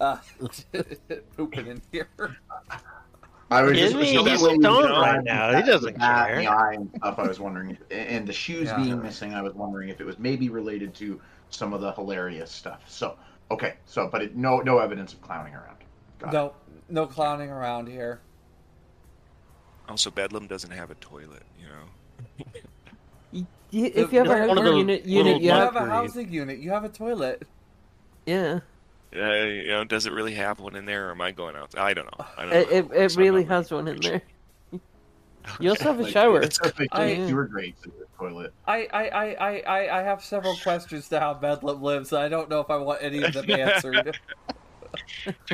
uh, 0.00 0.18
pooping 1.36 1.66
in 1.66 1.82
here. 1.92 2.08
I 3.50 3.62
was 3.62 3.78
Isn't 3.78 4.00
he? 4.00 4.16
He's 4.16 4.40
stoned 4.40 4.64
right 4.64 5.24
now. 5.24 5.56
He 5.56 5.62
doesn't 5.62 5.98
that, 5.98 6.28
care. 6.28 6.36
The 6.36 6.46
eye 6.48 6.72
and 6.74 6.90
stuff. 6.96 7.18
I 7.18 7.26
was 7.26 7.40
wondering, 7.40 7.70
if, 7.70 7.78
and 7.90 8.26
the 8.26 8.32
shoes 8.32 8.68
Yeah. 8.68 8.76
being 8.76 9.02
missing. 9.02 9.34
I 9.34 9.40
was 9.42 9.54
wondering 9.54 9.88
if 9.88 10.00
it 10.00 10.04
was 10.04 10.18
maybe 10.18 10.50
related 10.50 10.94
to 10.96 11.20
some 11.50 11.72
of 11.72 11.80
the 11.80 11.92
hilarious 11.92 12.50
stuff. 12.50 12.82
So 12.88 13.16
okay, 13.50 13.74
so 13.86 14.08
but 14.10 14.22
it, 14.22 14.36
no 14.36 14.60
no 14.60 14.78
evidence 14.78 15.14
of 15.14 15.22
clowning 15.22 15.54
around. 15.54 15.76
Got 16.18 16.28
it. 16.28 16.32
No, 16.32 16.52
no 16.90 17.06
clowning 17.06 17.50
around 17.50 17.88
here. 17.88 18.20
Also, 19.88 20.10
Bedlam 20.10 20.46
doesn't 20.46 20.70
have 20.70 20.90
a 20.90 20.94
toilet, 20.96 21.42
you 21.58 21.66
know. 21.66 22.44
Y- 23.32 23.46
y- 23.72 23.92
if 23.94 24.12
you 24.12 24.18
have 24.18 24.28
They're 24.28 24.44
a 24.44 24.48
housing 24.48 24.76
unit, 24.76 25.04
unit, 25.06 25.36
You 25.40 25.48
you 25.48 25.50
have 25.50 25.74
have, 25.74 25.88
a 25.88 25.90
housing 25.90 26.30
unit. 26.32 26.58
You 26.58 26.70
have 26.70 26.84
a 26.84 26.88
toilet. 26.88 27.42
yeah. 28.26 28.60
Uh, 29.16 29.20
you 29.44 29.68
know, 29.68 29.84
does 29.84 30.04
it 30.04 30.12
really 30.12 30.34
have 30.34 30.60
one 30.60 30.76
in 30.76 30.84
there, 30.84 31.08
or 31.08 31.12
am 31.12 31.22
I 31.22 31.30
going 31.32 31.56
out? 31.56 31.78
I 31.78 31.94
don't 31.94 32.04
know. 32.04 32.26
I 32.36 32.42
don't 32.42 32.50
know. 32.50 32.58
It, 32.58 32.68
it, 32.70 32.90
it 32.92 33.10
So 33.10 33.16
I'm 33.20 33.22
really 33.24 33.44
not 33.44 33.54
has 33.54 33.70
one 33.72 33.88
in 33.88 34.00
there. 34.00 34.22
You 35.60 35.70
also 35.70 35.84
have 35.84 35.98
a 35.98 36.02
Like, 36.02 36.12
shower. 36.12 36.42
It's 36.42 36.60
like 36.60 36.88
I- 36.92 37.26
sewer 37.26 37.46
grates 37.46 37.82
in 37.86 37.92
the 37.98 38.04
toilet. 38.18 38.52
I, 38.66 38.86
I, 38.92 39.08
I, 39.08 39.24
I, 39.24 39.60
I, 39.60 40.00
I 40.00 40.02
have 40.02 40.22
several 40.22 40.54
questions 40.58 41.08
to 41.08 41.18
how 41.20 41.32
Bedlam 41.32 41.80
lives. 41.80 42.12
I 42.12 42.28
don't 42.28 42.50
know 42.50 42.60
if 42.60 42.68
I 42.68 42.76
want 42.76 43.02
any 43.02 43.22
of 43.22 43.32
them 43.32 43.50
answered. 43.58 44.18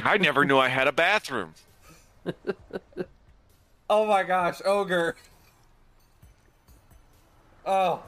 I 0.02 0.18
never 0.18 0.44
knew 0.44 0.58
I 0.58 0.66
had 0.68 0.88
a 0.88 0.92
bathroom. 0.92 1.54
Oh 3.90 4.06
my 4.06 4.22
gosh, 4.22 4.60
ogre. 4.64 5.16
Oh. 7.66 8.02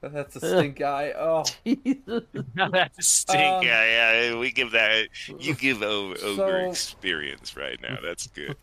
That's 0.00 0.36
a 0.36 0.40
stink 0.40 0.76
guy. 0.80 1.12
Oh. 1.16 1.44
Jesus. 1.64 2.24
That's 2.54 2.98
a 2.98 3.02
stink. 3.02 3.40
Um, 3.40 3.62
yeah, 3.64 4.30
yeah. 4.30 4.38
We 4.38 4.50
give 4.52 4.72
that. 4.72 5.08
You 5.38 5.54
give 5.54 5.82
over 5.82 6.16
So- 6.18 6.26
over 6.44 6.58
experience 6.68 7.56
right 7.56 7.80
now. 7.80 7.98
That's 8.02 8.26
good. 8.28 8.56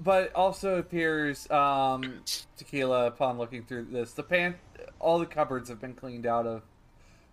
But 0.00 0.32
also 0.34 0.76
appears 0.78 1.50
um, 1.50 2.20
tequila 2.56 3.06
upon 3.08 3.36
looking 3.36 3.64
through 3.64 3.86
this. 3.90 4.12
The 4.12 4.22
pan, 4.22 4.54
all 5.00 5.18
the 5.18 5.26
cupboards 5.26 5.68
have 5.68 5.80
been 5.80 5.94
cleaned 5.94 6.24
out 6.24 6.46
of 6.46 6.62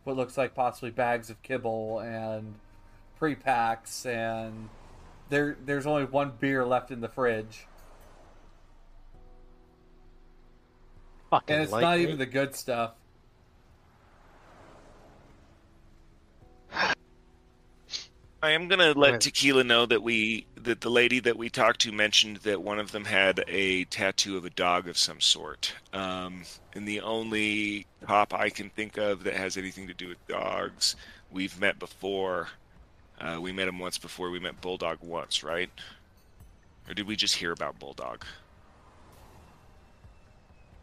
what 0.03 0.15
looks 0.15 0.35
like 0.37 0.55
possibly 0.55 0.89
bags 0.89 1.29
of 1.29 1.41
kibble 1.43 1.99
and 1.99 2.55
pre-packs, 3.17 4.05
and 4.07 4.67
there 5.29 5.57
there's 5.65 5.85
only 5.85 6.05
one 6.05 6.33
beer 6.39 6.65
left 6.65 6.91
in 6.91 7.01
the 7.01 7.09
fridge, 7.09 7.67
Fucking 11.29 11.53
and 11.53 11.63
it's 11.63 11.71
like 11.71 11.81
not 11.81 11.99
it. 11.99 12.03
even 12.03 12.17
the 12.17 12.25
good 12.25 12.55
stuff. 12.55 12.93
I 18.41 18.51
am 18.51 18.67
gonna 18.67 18.93
let 18.93 19.11
Right. 19.13 19.21
Tequila 19.21 19.63
know 19.63 19.85
that 19.87 20.03
we 20.03 20.45
that 20.55 20.81
the 20.81 20.89
lady 20.89 21.19
that 21.21 21.35
we 21.37 21.49
talked 21.49 21.81
to 21.81 21.91
mentioned 21.91 22.37
that 22.37 22.61
one 22.61 22.77
of 22.79 22.91
them 22.91 23.05
had 23.05 23.43
a 23.47 23.85
tattoo 23.85 24.37
of 24.37 24.45
a 24.45 24.49
dog 24.51 24.87
of 24.87 24.97
some 24.97 25.19
sort. 25.19 25.73
Um, 25.93 26.43
and 26.75 26.87
the 26.87 27.01
only 27.01 27.87
cop 28.05 28.33
I 28.33 28.49
can 28.51 28.69
think 28.69 28.97
of 28.97 29.23
that 29.23 29.33
has 29.33 29.57
anything 29.57 29.87
to 29.87 29.93
do 29.95 30.09
with 30.09 30.27
dogs 30.27 30.95
we've 31.31 31.59
met 31.59 31.79
before. 31.79 32.49
Uh, 33.19 33.39
we 33.41 33.51
met 33.51 33.67
him 33.67 33.79
once 33.79 33.97
before. 33.97 34.29
We 34.29 34.39
met 34.39 34.59
Bulldog 34.61 34.97
once, 35.01 35.43
right? 35.43 35.69
Or 36.87 36.93
did 36.93 37.07
we 37.07 37.15
just 37.15 37.35
hear 37.35 37.51
about 37.51 37.79
Bulldog? 37.79 38.23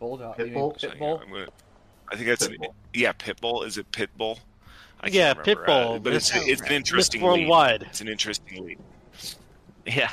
Bulldog, 0.00 0.38
you 0.38 0.46
mean 0.46 0.54
Pitbull? 0.54 0.80
So, 0.80 0.88
Pitbull? 0.90 1.20
I'm 1.22 1.30
gonna- 1.30 1.48
I 2.10 2.16
think 2.16 2.28
that's 2.28 2.46
an, 2.46 2.54
Pitbull. 2.56 2.74
yeah, 2.94 3.12
Pitbull. 3.12 3.66
Is 3.66 3.78
it 3.78 3.90
Pitbull? 3.92 4.38
I 5.00 5.04
can't 5.10 5.14
Yeah, 5.14 5.28
remember, 5.30 5.50
uh, 5.70 5.74
Pitbull. 5.98 6.02
but 6.02 6.12
it's 6.12 6.34
Miss- 6.34 6.46
it's 6.48 6.60
an 6.62 6.72
interesting 6.72 7.20
Miss 7.20 7.28
lead. 7.30 7.40
Worldwide. 7.48 7.82
It's 7.84 8.00
an 8.00 8.08
interesting 8.08 8.64
lead. 8.64 8.78
Yeah, 9.84 10.12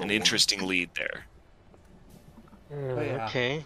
an 0.00 0.10
interesting 0.10 0.66
lead 0.66 0.90
there. 0.94 1.24
Uh, 2.70 3.00
yeah. 3.00 3.26
Okay. 3.26 3.64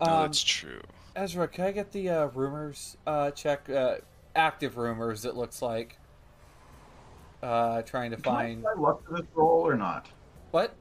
No, 0.00 0.06
Um, 0.06 0.22
that's 0.22 0.42
true. 0.42 0.82
Ezra, 1.14 1.46
can 1.46 1.64
I 1.66 1.72
get 1.72 1.92
the 1.92 2.08
uh, 2.08 2.24
rumors 2.26 2.96
uh, 3.06 3.30
check? 3.30 3.68
Uh, 3.70 3.98
active 4.34 4.76
rumors, 4.76 5.24
it 5.24 5.34
looks 5.36 5.62
like. 5.62 5.98
Uh, 7.42 7.82
trying 7.82 8.10
to 8.10 8.16
Can 8.16 8.34
I 8.34 8.36
find 8.42 8.58
apply 8.64 8.74
luck 8.82 9.06
to 9.06 9.14
this 9.14 9.26
roll 9.34 9.66
or 9.66 9.76
not? 9.76 10.06
what? 10.50 10.74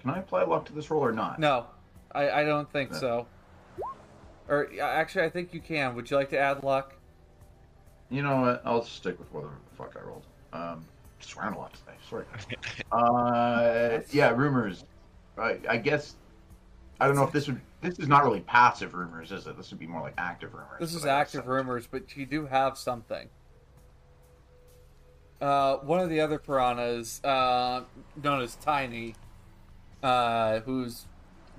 Can 0.00 0.10
I 0.10 0.18
apply 0.18 0.44
luck 0.44 0.64
to 0.66 0.72
this 0.72 0.90
roll 0.90 1.04
or 1.04 1.12
not? 1.12 1.38
No, 1.38 1.66
I, 2.12 2.30
I 2.30 2.44
don't 2.44 2.70
think 2.72 2.94
so. 2.94 3.26
Or 4.48 4.68
actually, 4.80 5.24
I 5.24 5.30
think 5.30 5.52
you 5.52 5.60
can. 5.60 5.94
Would 5.96 6.10
you 6.10 6.16
like 6.16 6.30
to 6.30 6.38
add 6.38 6.62
luck? 6.62 6.94
You 8.08 8.22
know 8.22 8.40
what? 8.42 8.62
I'll 8.64 8.84
stick 8.84 9.18
with 9.18 9.32
whatever 9.32 9.54
the 9.68 9.76
fuck 9.76 9.96
I 10.00 10.06
rolled. 10.06 10.22
Um, 10.52 10.84
swearing 11.18 11.54
a 11.54 11.58
lot 11.58 11.74
today. 11.74 11.96
Sorry. 12.08 12.24
uh, 12.92 13.98
yeah, 14.12 14.30
rumors. 14.30 14.84
I, 15.36 15.58
I 15.68 15.76
guess. 15.76 16.14
I 17.00 17.06
don't 17.06 17.16
know 17.16 17.24
if 17.24 17.32
this 17.32 17.48
would. 17.48 17.60
This 17.82 17.98
is 17.98 18.08
not 18.08 18.24
really 18.24 18.40
passive 18.40 18.94
rumors, 18.94 19.32
is 19.32 19.46
it? 19.46 19.56
This 19.56 19.70
would 19.70 19.80
be 19.80 19.86
more 19.86 20.00
like 20.00 20.14
active 20.16 20.54
rumors. 20.54 20.78
This 20.78 20.94
is 20.94 21.04
I 21.04 21.20
active 21.20 21.46
rumors, 21.46 21.86
but 21.86 22.16
you 22.16 22.24
do 22.26 22.46
have 22.46 22.78
something. 22.78 23.28
Uh, 25.40 25.76
one 25.78 26.00
of 26.00 26.08
the 26.08 26.20
other 26.20 26.38
piranhas, 26.38 27.22
uh, 27.22 27.82
known 28.22 28.40
as 28.40 28.54
Tiny, 28.56 29.14
uh, 30.02 30.60
who's 30.60 31.04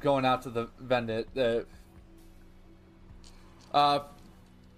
going 0.02 0.26
out 0.26 0.42
to 0.44 0.50
the 0.50 0.68
vendit. 0.84 1.26
Uh, 1.38 1.64
uh, 3.76 4.04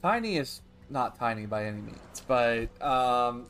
Tiny 0.02 0.38
is 0.38 0.62
not 0.90 1.18
tiny 1.18 1.46
by 1.46 1.66
any 1.66 1.82
means, 1.82 2.24
but 2.28 2.68
um, 2.82 3.46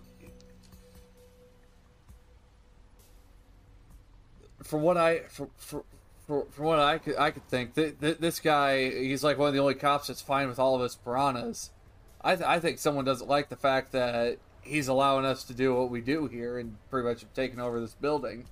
from 4.63 4.81
what 4.81 4.97
I 4.97 5.19
for, 5.29 5.49
for, 5.57 5.83
from 6.27 6.65
what 6.65 6.79
I 6.79 6.97
could 6.97 7.17
I 7.17 7.31
could 7.31 7.47
think, 7.47 7.75
th- 7.75 7.99
th- 7.99 8.17
this 8.17 8.39
guy 8.39 8.89
he's 8.89 9.23
like 9.23 9.37
one 9.37 9.47
of 9.47 9.53
the 9.53 9.59
only 9.59 9.75
cops 9.75 10.07
that's 10.07 10.21
fine 10.21 10.47
with 10.47 10.59
all 10.59 10.75
of 10.75 10.81
his 10.81 10.95
piranhas. 10.95 11.69
I 12.21 12.35
th- 12.35 12.47
I 12.47 12.59
think 12.59 12.79
someone 12.79 13.05
doesn't 13.05 13.29
like 13.29 13.49
the 13.49 13.55
fact 13.55 13.91
that 13.93 14.37
he's 14.69 14.87
allowing 14.87 15.25
us 15.25 15.43
to 15.45 15.53
do 15.53 15.73
what 15.75 15.89
we 15.89 16.01
do 16.01 16.27
here 16.27 16.59
and 16.59 16.75
pretty 16.89 17.07
much 17.07 17.25
taking 17.33 17.59
over 17.59 17.79
this 17.79 17.93
building. 17.93 18.45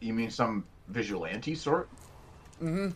You 0.00 0.12
mean 0.12 0.30
some 0.30 0.64
vigilante 0.88 1.54
sort? 1.54 1.88
Mm-hmm. 2.62 2.88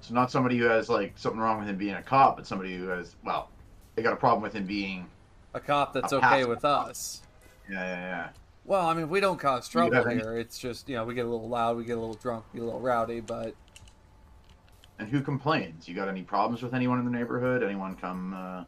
So 0.00 0.14
not 0.14 0.30
somebody 0.30 0.58
who 0.58 0.64
has 0.64 0.88
like 0.88 1.12
something 1.16 1.40
wrong 1.40 1.58
with 1.58 1.68
him 1.68 1.76
being 1.76 1.94
a 1.94 2.02
cop, 2.02 2.36
but 2.36 2.46
somebody 2.46 2.76
who 2.76 2.88
has 2.88 3.16
well, 3.24 3.50
they 3.94 4.02
got 4.02 4.12
a 4.12 4.16
problem 4.16 4.42
with 4.42 4.54
him 4.54 4.66
being. 4.66 5.06
A 5.54 5.60
cop 5.60 5.92
that's 5.92 6.12
A 6.12 6.16
okay 6.16 6.44
with 6.44 6.62
cop. 6.62 6.88
us. 6.88 7.22
Yeah, 7.70 7.80
yeah, 7.80 8.00
yeah. 8.00 8.28
Well, 8.66 8.86
I 8.86 8.94
mean, 8.94 9.08
we 9.08 9.20
don't 9.20 9.38
cause 9.38 9.68
trouble 9.68 10.08
here. 10.08 10.36
It's 10.36 10.58
just 10.58 10.88
you 10.88 10.96
know 10.96 11.04
we 11.04 11.14
get 11.14 11.24
a 11.24 11.28
little 11.28 11.48
loud, 11.48 11.76
we 11.76 11.84
get 11.84 11.96
a 11.96 12.00
little 12.00 12.14
drunk, 12.14 12.44
we 12.52 12.58
get 12.58 12.64
a 12.64 12.66
little 12.66 12.80
rowdy, 12.80 13.20
but 13.20 13.54
And 14.98 15.08
who 15.08 15.20
complains? 15.20 15.88
You 15.88 15.94
got 15.94 16.08
any 16.08 16.22
problems 16.22 16.62
with 16.62 16.74
anyone 16.74 16.98
in 16.98 17.04
the 17.04 17.10
neighborhood? 17.10 17.62
Anyone 17.62 17.96
come 17.96 18.32
uh, 18.34 18.64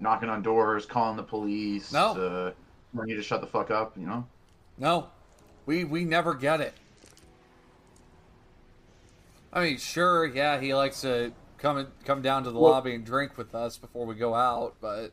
knocking 0.00 0.28
on 0.28 0.42
doors, 0.42 0.86
calling 0.86 1.16
the 1.16 1.22
police? 1.22 1.92
No. 1.92 2.10
Uh, 2.10 2.52
telling 2.94 3.08
you 3.08 3.16
to 3.16 3.22
shut 3.22 3.40
the 3.40 3.46
fuck 3.46 3.70
up. 3.70 3.96
You 3.96 4.06
know. 4.06 4.26
No, 4.78 5.08
we 5.66 5.84
we 5.84 6.04
never 6.04 6.34
get 6.34 6.60
it. 6.60 6.74
I 9.52 9.64
mean, 9.64 9.76
sure, 9.78 10.24
yeah, 10.24 10.58
he 10.60 10.74
likes 10.74 11.02
to 11.02 11.32
come 11.58 11.76
and 11.76 11.88
come 12.04 12.22
down 12.22 12.44
to 12.44 12.50
the 12.50 12.58
Well- 12.58 12.72
lobby 12.72 12.94
and 12.94 13.04
drink 13.04 13.36
with 13.36 13.54
us 13.54 13.76
before 13.76 14.06
we 14.06 14.14
go 14.14 14.34
out, 14.34 14.74
but 14.80 15.12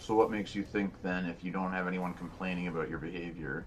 So 0.00 0.14
what 0.14 0.30
makes 0.30 0.54
you 0.54 0.62
think 0.62 0.92
then, 1.02 1.26
if 1.26 1.42
you 1.42 1.50
don't 1.50 1.72
have 1.72 1.86
anyone 1.88 2.14
complaining 2.14 2.68
about 2.68 2.88
your 2.88 2.98
behavior, 2.98 3.66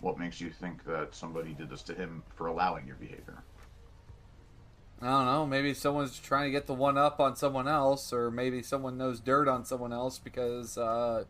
what 0.00 0.18
makes 0.18 0.40
you 0.40 0.50
think 0.50 0.84
that 0.84 1.14
somebody 1.14 1.52
did 1.52 1.68
this 1.68 1.82
to 1.82 1.94
him 1.94 2.22
for 2.36 2.46
allowing 2.46 2.86
your 2.86 2.96
behavior? 2.96 3.42
I 5.02 5.06
don't 5.06 5.24
know. 5.26 5.46
Maybe 5.46 5.72
someone's 5.72 6.18
trying 6.18 6.44
to 6.44 6.50
get 6.50 6.66
the 6.66 6.74
one 6.74 6.98
up 6.98 7.20
on 7.20 7.34
someone 7.34 7.66
else, 7.66 8.12
or 8.12 8.30
maybe 8.30 8.62
someone 8.62 8.98
knows 8.98 9.18
dirt 9.20 9.48
on 9.48 9.64
someone 9.64 9.92
else 9.94 10.18
because, 10.18 10.76
uh, 10.76 11.24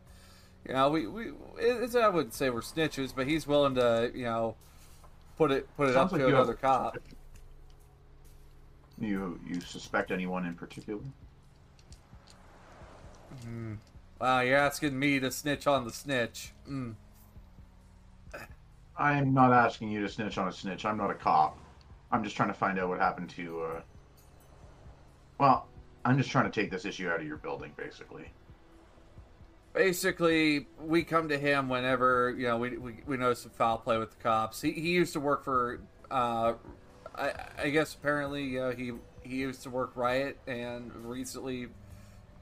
you 0.67 0.73
know, 0.73 0.89
we 0.89 1.07
we 1.07 1.31
it's, 1.57 1.95
I 1.95 2.09
wouldn't 2.09 2.33
say 2.33 2.49
we're 2.49 2.61
snitches, 2.61 3.13
but 3.15 3.27
he's 3.27 3.47
willing 3.47 3.75
to, 3.75 4.11
you 4.13 4.25
know, 4.25 4.55
put 5.37 5.51
it 5.51 5.67
put 5.77 5.87
it 5.89 5.93
Sounds 5.93 6.07
up 6.07 6.11
like 6.11 6.21
to 6.21 6.27
you 6.27 6.33
have- 6.35 6.43
another 6.43 6.53
cop. 6.57 6.97
You 8.99 9.39
you 9.47 9.61
suspect 9.61 10.11
anyone 10.11 10.45
in 10.45 10.53
particular? 10.53 11.01
Wow, 14.19 14.41
you're 14.41 14.57
asking 14.57 14.99
me 14.99 15.19
to 15.19 15.31
snitch 15.31 15.65
on 15.65 15.85
the 15.85 15.91
snitch. 15.91 16.51
Mm. 16.69 16.95
I'm 18.97 19.33
not 19.33 19.51
asking 19.51 19.89
you 19.89 20.01
to 20.01 20.09
snitch 20.09 20.37
on 20.37 20.47
a 20.47 20.51
snitch. 20.51 20.85
I'm 20.85 20.97
not 20.97 21.09
a 21.09 21.15
cop. 21.15 21.57
I'm 22.11 22.23
just 22.23 22.35
trying 22.35 22.49
to 22.49 22.53
find 22.53 22.79
out 22.79 22.89
what 22.89 22.99
happened 22.99 23.29
to. 23.31 23.61
Uh... 23.61 23.81
Well, 25.39 25.67
I'm 26.03 26.17
just 26.17 26.29
trying 26.29 26.51
to 26.51 26.61
take 26.61 26.69
this 26.71 26.85
issue 26.85 27.09
out 27.09 27.19
of 27.19 27.27
your 27.27 27.37
building, 27.37 27.71
basically. 27.77 28.31
basically 29.73 30.67
we 30.79 31.03
come 31.03 31.29
to 31.29 31.37
him 31.37 31.69
whenever 31.69 32.35
you 32.37 32.47
know 32.47 32.57
we 32.57 32.77
we, 32.77 32.95
we 33.05 33.17
notice 33.17 33.43
some 33.43 33.51
foul 33.51 33.77
play 33.77 33.97
with 33.97 34.11
the 34.11 34.23
cops. 34.23 34.61
He, 34.61 34.71
he 34.71 34.89
used 34.89 35.13
to 35.13 35.19
work 35.19 35.43
for, 35.43 35.79
uh, 36.09 36.53
I, 37.15 37.33
I 37.57 37.69
guess 37.69 37.93
apparently 37.93 38.59
uh, 38.59 38.71
he 38.71 38.91
he 39.23 39.35
used 39.37 39.63
to 39.63 39.69
work 39.69 39.91
Riot 39.95 40.37
and 40.47 40.91
recently 41.05 41.67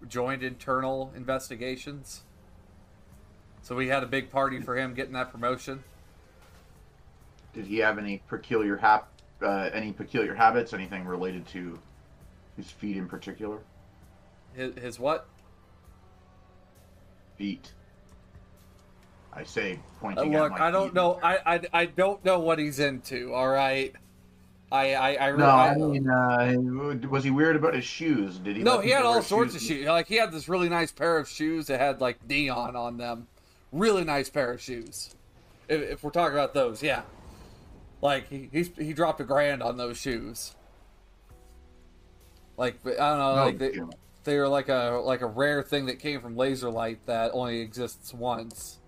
joined 0.08 0.44
internal 0.44 1.12
investigations. 1.16 2.22
So 3.62 3.76
we 3.76 3.90
had 3.90 4.04
a 4.04 4.08
big 4.08 4.30
party 4.32 4.62
for 4.62 4.78
him 4.78 4.94
getting 4.94 5.14
that 5.14 5.32
promotion. 5.32 5.84
Did 7.54 7.66
he 7.66 7.80
have 7.80 7.98
any 7.98 8.24
peculiar 8.28 8.78
hap- 8.78 9.12
uh, 9.42 9.70
any 9.74 9.92
peculiar 9.94 10.34
habits? 10.34 10.74
Anything 10.74 11.06
related 11.06 11.48
to 11.50 11.80
his 12.58 12.70
feet 12.70 12.98
in 12.98 13.08
particular? 13.08 13.60
His, 14.54 14.76
his 14.76 15.00
what? 15.00 15.28
Feet. 17.38 17.72
I 19.32 19.44
say, 19.44 19.74
Uh, 19.74 19.78
pointing 20.02 20.36
at 20.36 20.42
look, 20.42 20.52
my 20.52 20.68
I 20.68 20.72
don't 20.72 20.88
feet. 20.88 20.94
know. 20.96 21.20
I, 21.24 21.38
I 21.56 21.62
I 21.72 21.86
don't 21.86 22.24
know 22.26 22.40
what 22.40 22.60
he's 22.60 22.80
into. 22.80 23.34
All 23.34 23.48
right. 23.48 23.94
I 24.72 24.94
I 24.94 25.30
I, 25.30 25.32
No, 25.32 25.46
I, 25.46 25.70
I 25.70 25.76
mean, 25.78 26.10
uh, 26.10 27.08
was 27.08 27.24
he 27.24 27.32
weird 27.32 27.56
about 27.56 27.74
his 27.74 27.86
shoes? 27.86 28.38
Did 28.40 28.58
he? 28.58 28.64
no, 28.64 28.80
he 28.80 28.90
had 28.90 29.04
all 29.04 29.22
sorts 29.22 29.56
of 29.56 29.62
shoes. 29.62 29.86
Like 29.88 30.08
he 30.08 30.16
had 30.16 30.32
this 30.32 30.50
really 30.50 30.70
nice 30.70 30.92
pair 30.92 31.18
of 31.18 31.28
shoes 31.30 31.68
that 31.68 31.80
had 31.80 32.02
like 32.02 32.18
neon 32.28 32.76
on 32.76 32.98
them. 32.98 33.28
Really 33.72 34.04
nice 34.04 34.30
pair 34.30 34.52
of 34.52 34.62
shoes. 34.62 35.16
If, 35.68 35.82
if 35.82 36.04
we're 36.04 36.10
talking 36.12 36.34
about 36.36 36.54
those, 36.54 36.82
yeah. 36.84 37.04
Like 38.02 38.30
he 38.30 38.50
he's, 38.52 38.70
he 38.78 38.94
dropped 38.94 39.20
a 39.22 39.26
grand 39.26 39.62
on 39.62 39.78
those 39.78 39.98
shoes. 39.98 40.56
Like 42.58 42.76
I 42.86 42.90
don't 42.92 43.20
know, 43.20 43.36
No, 43.36 43.44
like 43.46 43.58
they, 43.58 43.80
they 44.24 44.38
were 44.38 44.48
like 44.48 44.70
a 44.70 45.02
like 45.04 45.22
a 45.22 45.28
rare 45.28 45.64
thing 45.64 45.86
that 45.88 46.00
came 46.00 46.22
from 46.22 46.36
laser 46.36 46.70
light 46.70 47.06
that 47.06 47.32
only 47.34 47.60
exists 47.62 48.14
once. 48.14 48.80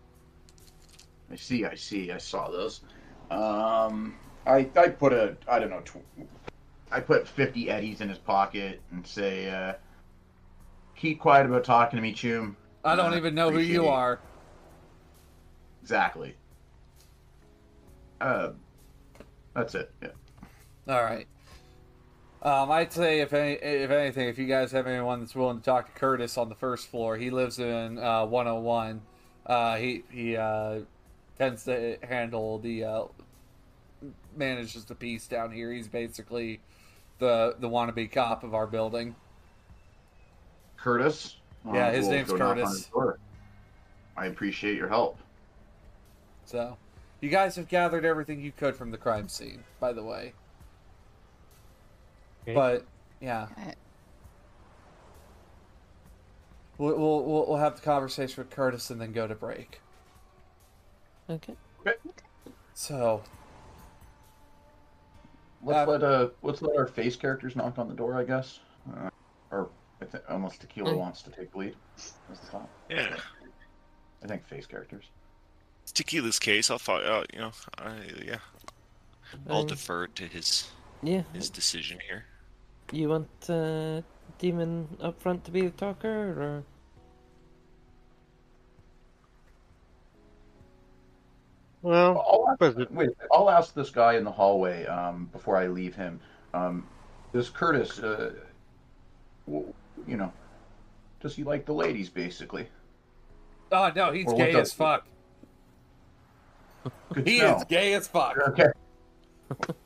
I 1.31 1.35
see, 1.35 1.65
I 1.65 1.75
see, 1.75 2.11
I 2.11 2.17
saw 2.17 2.49
those. 2.49 2.81
Um, 3.29 4.15
I 4.45 4.69
I 4.75 4.89
put 4.89 5.13
a 5.13 5.38
I 5.47 5.59
don't 5.59 5.69
know, 5.69 5.81
tw- 5.81 6.27
I 6.91 6.99
put 6.99 7.27
fifty 7.27 7.69
eddies 7.69 8.01
in 8.01 8.09
his 8.09 8.17
pocket 8.17 8.81
and 8.91 9.05
say, 9.07 9.49
uh, 9.49 9.73
"Keep 10.95 11.19
quiet 11.19 11.45
about 11.45 11.63
talking 11.63 11.97
to 11.97 12.01
me, 12.03 12.13
Choom." 12.13 12.55
I 12.83 12.95
don't 12.95 13.13
Uh, 13.13 13.17
even 13.17 13.35
know 13.35 13.51
who 13.51 13.59
you 13.59 13.85
it. 13.85 13.89
are. 13.89 14.19
Exactly. 15.81 16.35
Uh, 18.19 18.51
that's 19.53 19.76
it. 19.76 19.91
Yeah. 20.02 20.10
All 20.88 21.03
right. 21.03 21.28
Um, 22.44 22.72
I'd 22.72 22.91
say 22.91 23.19
if 23.19 23.34
any, 23.34 23.53
if 23.53 23.91
anything, 23.91 24.28
if 24.28 24.40
you 24.40 24.48
guys 24.48 24.72
have 24.72 24.88
anyone 24.88 25.19
that's 25.19 25.36
willing 25.36 25.60
to 25.60 25.64
talk 25.64 25.94
to 25.94 25.99
Curtis 25.99 26.38
on 26.38 26.49
the 26.49 26.56
first 26.56 26.88
floor, 26.88 27.15
he 27.15 27.30
lives 27.30 27.60
in 27.60 27.99
uh, 27.99 28.26
101. 28.26 29.02
Uh, 29.45 29.76
he 29.76 30.03
he 30.11 30.36
uh, 30.38 30.80
tends 31.38 31.65
to 31.65 31.98
handle 32.02 32.57
the 32.57 32.84
uh, 32.84 33.03
manages 34.36 34.86
the 34.86 34.95
peace 34.95 35.28
down 35.28 35.52
here. 35.52 35.72
He's 35.72 35.88
basically 35.88 36.61
the 37.19 37.56
the 37.60 37.69
wannabe 37.69 38.11
cop 38.11 38.44
of 38.44 38.56
our 38.56 38.65
building. 38.65 39.15
Curtis. 40.78 41.38
Yeah, 41.72 41.91
his 41.91 42.07
name's 42.07 42.30
go 42.30 42.38
knock 42.38 42.57
on 42.57 42.76
Curtis. 42.91 43.19
I 44.18 44.26
appreciate 44.26 44.76
your 44.76 44.90
help. 44.90 45.19
So, 46.45 46.76
you 47.22 47.30
guys 47.30 47.56
have 47.56 47.68
gathered 47.68 48.03
everything 48.06 48.41
you 48.41 48.52
could 48.52 48.76
from 48.76 48.91
the 48.91 48.98
crime 48.98 49.30
scene, 49.30 49.64
by 49.80 49.93
the 49.93 50.03
way. 50.03 50.34
Okay. 52.43 52.53
But 52.56 52.85
yeah, 53.19 53.48
Alright. 53.57 53.76
we'll, 56.77 56.98
we'll 56.98 57.23
we'll 57.23 57.45
we'll 57.48 57.57
have 57.57 57.76
the 57.76 57.81
conversation 57.81 58.43
with 58.43 58.49
Curtis 58.49 58.89
and 58.89 58.99
then 58.99 59.11
go 59.11 59.27
to 59.27 59.35
break. 59.35 59.80
Okay. 61.30 61.53
So, 62.73 63.22
Let's 65.64 65.88
Uh, 65.88 65.91
let 65.91 66.03
uh 66.03 66.30
let's 66.41 66.61
let 66.64 66.76
our 66.76 66.88
face 66.88 67.15
characters 67.15 67.56
knock 67.56 67.77
on 67.77 67.88
the 67.88 67.93
door, 67.93 68.18
I 68.18 68.23
guess. 68.23 68.60
Uh, 68.98 69.10
or 69.52 69.69
I 70.02 70.06
think 70.06 70.23
unless 70.30 70.57
Tequila 70.57 70.93
Mm. 70.93 70.98
wants 70.98 71.22
to 71.22 71.30
take 71.30 71.56
lead. 71.56 71.76
That's 71.95 72.39
the 72.39 72.48
thought. 72.48 72.69
Yeah. 72.89 73.15
I 74.23 74.27
think 74.27 74.45
face 74.48 74.65
characters. 74.65 75.06
It's 75.91 75.99
Tequila's 76.01 76.39
case. 76.39 76.72
I'll 76.72 76.80
follow. 76.80 77.01
Uh, 77.01 77.23
you 77.34 77.39
know, 77.39 77.51
I, 77.77 77.95
yeah, 78.26 78.38
I'll 79.49 79.61
Um, 79.61 79.68
defer 79.68 80.07
to 80.07 80.26
his 80.26 80.72
Yeah. 81.03 81.23
his 81.34 81.49
decision 81.49 81.99
here. 81.99 82.23
You 82.93 83.09
want 83.09 83.49
uh, 83.49 84.01
Demon 84.39 84.88
up 85.01 85.22
front 85.22 85.43
to 85.45 85.51
be 85.51 85.61
the 85.63 85.72
talker, 85.72 86.07
or 86.07 86.63
Well, 91.81 92.19
I'll 92.19 92.47
ask, 92.49 92.61
was 92.61 92.77
it- 92.77 92.91
wait, 92.91 93.09
I'll 93.31 93.49
ask 93.49 93.73
this 93.73 93.89
guy 93.89 94.13
in 94.13 94.23
the 94.23 94.31
hallway 94.31 94.85
um, 94.85 95.26
before 95.31 95.57
I 95.57 95.68
leave 95.68 95.95
him. 95.95 96.19
Um, 96.53 96.88
does 97.34 97.49
Curtis, 97.49 97.99
uh, 97.99 98.34
you 99.47 99.73
know, 100.18 100.31
does 101.19 101.35
he 101.35 101.43
like 101.43 101.65
the 101.65 101.73
ladies, 101.73 102.09
basically? 102.09 102.68
oh 103.73 103.91
no, 103.95 104.11
he's 104.11 104.27
Or 104.27 104.38
gay 104.38 104.51
does- 104.51 104.69
as 104.69 104.73
fuck. 104.73 105.05
Good 107.13 107.25
to 107.25 107.31
He 107.31 107.39
know. 107.39 107.55
is 107.57 107.63
gay 107.65 107.93
as 107.93 108.07
fuck. 108.07 108.37
Okay. 108.49 108.67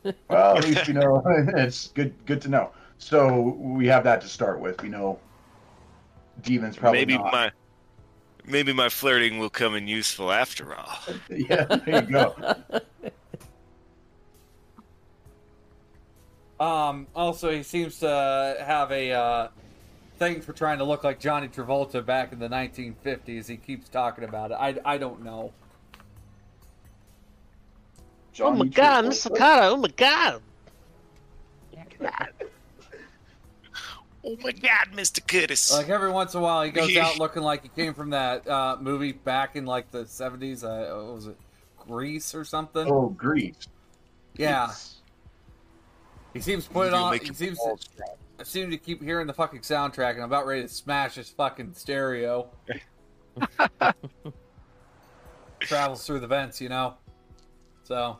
Well, 0.30 0.57
at 0.57 0.63
least 0.63 0.88
we 0.88 0.93
know 0.93 1.23
it's 1.27 1.88
good. 1.88 2.13
Good 2.27 2.39
to 2.41 2.49
know. 2.49 2.69
So 2.99 3.34
we 3.59 3.88
have 3.88 4.03
that 4.03 4.22
to 4.22 4.27
start 4.27 4.59
with. 4.59 4.80
We 4.84 4.89
know 4.89 5.19
demons 6.43 6.77
probably 6.77 6.99
maybe 6.99 7.17
not. 7.17 7.31
my 7.31 7.51
maybe 8.45 8.73
my 8.73 8.89
flirting 8.89 9.39
will 9.39 9.49
come 9.49 9.73
in 9.73 9.88
useful 9.88 10.31
after 10.31 10.76
all. 10.76 10.99
Yeah, 11.30 11.63
there 11.65 12.03
you 12.03 12.11
go. 12.11 12.35
Um. 16.59 17.07
Also, 17.15 17.49
he 17.51 17.63
seems 17.63 17.99
to 17.99 18.55
have 18.63 18.91
a 18.91 19.11
uh, 19.11 19.47
thing 20.19 20.41
for 20.41 20.53
trying 20.53 20.77
to 20.77 20.84
look 20.85 21.03
like 21.03 21.19
Johnny 21.19 21.47
Travolta 21.47 22.05
back 22.05 22.31
in 22.31 22.39
the 22.39 22.47
1950s. 22.47 23.47
He 23.47 23.57
keeps 23.57 23.89
talking 23.89 24.23
about 24.23 24.51
it. 24.51 24.57
I 24.59 24.76
I 24.85 24.97
don't 24.97 25.23
know. 25.23 25.51
Oh 28.40 28.52
my 28.52 28.66
god, 28.66 29.06
Travolta. 29.06 29.07
Miss 29.07 29.26
Sakata, 29.26 29.72
oh 29.72 29.78
my 29.78 29.88
god. 29.90 30.41
Oh 34.28 34.36
my 34.44 34.52
God, 34.52 34.95
Mister 34.95 35.22
Curtis! 35.22 35.72
Like 35.72 35.90
every 35.90 36.12
once 36.12 36.34
in 36.34 36.40
a 36.40 36.44
while, 36.44 36.64
he 36.64 36.72
goes 36.72 36.95
out 36.98 37.20
looking 37.20 37.44
like 37.44 37.62
he 37.62 37.70
came 37.70 37.94
from 37.94 38.10
that 38.10 38.48
uh, 38.48 38.78
movie 38.80 39.12
back 39.12 39.56
in 39.56 39.66
like 39.66 39.91
the 39.91 40.03
70s. 40.03 40.64
Uh, 40.64 40.95
what 41.06 41.16
was 41.16 41.28
it 41.28 41.38
Grease 41.78 42.34
or 42.34 42.44
something? 42.44 42.88
Oh, 42.90 43.10
Grease. 43.10 43.68
yeah. 44.36 44.68
Yes. 44.68 44.95
He 46.34 46.41
seems 46.41 46.66
to 46.66 46.72
put 46.72 46.88
it 46.88 46.94
on. 46.94 47.18
He 47.18 47.34
seems. 47.34 47.57
balls. 47.57 47.88
I 48.38 48.44
seem 48.44 48.70
to 48.72 48.78
keep 48.78 49.02
hearing 49.02 49.28
the 49.28 49.34
fucking 49.34 49.62
soundtrack, 49.62 50.12
and 50.12 50.20
I'm 50.20 50.26
about 50.26 50.45
ready 50.45 50.64
to 50.64 50.68
smash 50.68 51.16
his 51.16 51.30
fucking 51.30 51.74
stereo. 51.74 52.49
Travels 55.62 56.06
through 56.06 56.20
the 56.20 56.28
vents, 56.28 56.60
you 56.60 56.68
know. 56.68 56.95
So, 57.84 58.20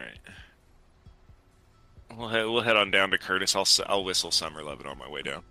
All 0.00 0.06
right. 0.06 0.18
We'll 2.18 2.28
head, 2.28 2.44
we'll 2.46 2.62
head 2.62 2.76
on 2.76 2.90
down 2.90 3.10
to 3.12 3.18
Curtis. 3.18 3.54
I'll 3.54 3.62
s- 3.62 3.80
I'll 3.86 4.02
whistle 4.04 4.30
Summer 4.30 4.62
Lovin' 4.62 4.86
on 4.86 4.98
my 4.98 5.08
way 5.08 5.22
down. 5.22 5.42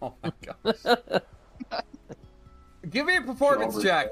oh 0.00 0.14
my 0.22 0.32
gosh. 0.64 0.76
Give 2.88 3.04
me 3.06 3.16
a 3.16 3.20
performance 3.22 3.74
Sure, 3.74 3.82
check. 3.82 4.08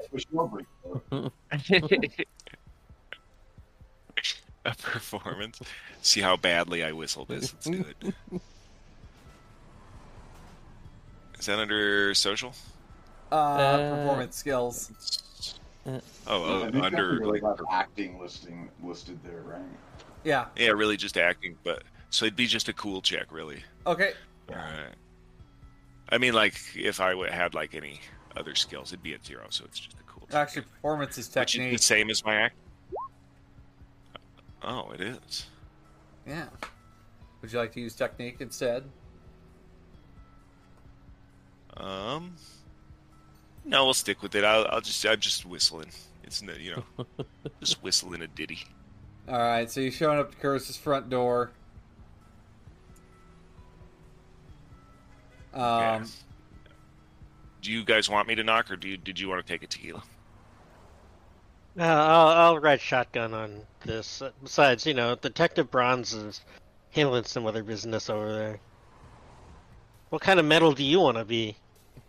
A 4.65 4.75
performance. 4.75 5.59
See 6.01 6.19
how 6.21 6.35
badly 6.35 6.83
I 6.83 6.91
whistle 6.91 7.23
this. 7.25 7.53
It's 7.53 7.67
good. 7.67 7.95
Is 11.39 11.45
that 11.45 11.57
under 11.59 12.13
social? 12.13 12.53
Uh, 13.31 13.35
Uh, 13.35 13.95
performance 13.95 14.35
skills. 14.35 14.91
Oh, 15.85 16.01
oh 16.27 16.59
Yeah, 16.65 16.69
they 16.71 16.79
under 16.81 17.11
definitely 17.19 17.39
like 17.41 17.57
acting 17.71 18.19
listing 18.19 18.69
listed 18.83 19.19
there, 19.23 19.41
right? 19.41 19.61
Yeah. 20.23 20.45
yeah, 20.57 20.69
really 20.69 20.97
just 20.97 21.17
acting. 21.17 21.55
But 21.63 21.83
so 22.09 22.25
it'd 22.25 22.35
be 22.35 22.47
just 22.47 22.67
a 22.69 22.73
cool 22.73 23.01
check, 23.01 23.31
really. 23.31 23.63
Okay. 23.87 24.11
All 24.49 24.55
right. 24.55 24.93
I 26.09 26.17
mean, 26.17 26.33
like 26.33 26.55
if 26.75 26.99
I 26.99 27.11
w- 27.11 27.31
had 27.31 27.53
like 27.53 27.75
any 27.75 28.01
other 28.35 28.55
skills, 28.55 28.91
it'd 28.91 29.01
be 29.03 29.13
at 29.13 29.25
zero. 29.25 29.45
So 29.49 29.63
it's 29.65 29.79
just 29.79 29.93
a 29.99 30.03
cool. 30.07 30.27
Check. 30.27 30.35
Actually, 30.35 30.61
performance 30.63 31.17
is 31.17 31.33
Which 31.33 31.55
is 31.55 31.59
the 31.59 31.61
technique. 31.61 31.79
same 31.79 32.09
as 32.09 32.25
my 32.25 32.35
act. 32.35 32.55
Oh, 34.61 34.91
it 34.91 35.01
is. 35.01 35.45
Yeah. 36.27 36.47
Would 37.41 37.53
you 37.53 37.59
like 37.59 37.71
to 37.73 37.79
use 37.79 37.95
technique 37.95 38.37
instead? 38.41 38.83
Um, 41.77 42.35
no, 43.65 43.85
we'll 43.85 43.93
stick 43.93 44.21
with 44.21 44.35
it. 44.35 44.43
I'll, 44.43 44.67
I'll 44.69 44.81
just, 44.81 45.05
I'm 45.05 45.19
just 45.19 45.45
whistling. 45.45 45.89
It's 46.23 46.41
no, 46.41 46.53
you 46.53 46.75
know, 46.97 47.05
just 47.59 47.81
whistling 47.83 48.21
a 48.21 48.27
ditty. 48.27 48.59
All 49.27 49.37
right. 49.37 49.69
So 49.69 49.81
you're 49.81 49.91
showing 49.91 50.19
up 50.19 50.31
to 50.31 50.37
Curtis's 50.37 50.77
front 50.77 51.09
door. 51.09 51.51
Um. 55.53 55.61
Yeah. 55.61 56.05
Do 57.61 57.71
you 57.73 57.83
guys 57.83 58.09
want 58.09 58.27
me 58.27 58.35
to 58.35 58.43
knock, 58.43 58.71
or 58.71 58.77
do 58.77 58.87
you, 58.87 58.95
did 58.95 59.19
you 59.19 59.27
want 59.27 59.45
to 59.45 59.53
take 59.53 59.63
a 59.63 59.67
tequila? 59.67 60.01
Uh, 61.77 61.83
I'll, 61.83 62.27
I'll 62.27 62.59
ride 62.59 62.79
shotgun 62.79 63.33
on 63.33 63.61
this. 63.85 64.21
Uh, 64.21 64.31
Besides, 64.41 64.85
you 64.85 64.93
know, 64.93 65.15
Detective 65.15 65.69
Bronze 65.69 66.13
is 66.13 66.41
handling 66.91 67.25
some 67.25 67.45
other 67.45 67.63
business 67.63 68.09
over 68.09 68.31
there. 68.31 68.59
What 70.09 70.21
kind 70.21 70.39
of 70.39 70.45
metal 70.45 70.71
do 70.71 70.83
you 70.83 71.01
want 71.01 71.17
to 71.17 71.25
be? 71.25 71.57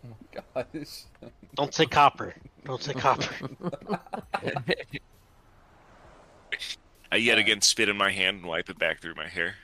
Oh 0.05 0.15
my 0.55 0.65
Gosh. 0.73 1.03
Don't 1.55 1.73
say 1.73 1.85
copper. 1.85 2.33
Don't 2.65 2.81
say 2.81 2.93
copper. 2.93 3.27
I 7.11 7.17
yet 7.17 7.37
again 7.37 7.61
spit 7.61 7.89
in 7.89 7.97
my 7.97 8.11
hand 8.11 8.37
and 8.37 8.45
wipe 8.45 8.69
it 8.69 8.79
back 8.79 9.01
through 9.01 9.15
my 9.15 9.27
hair. 9.27 9.55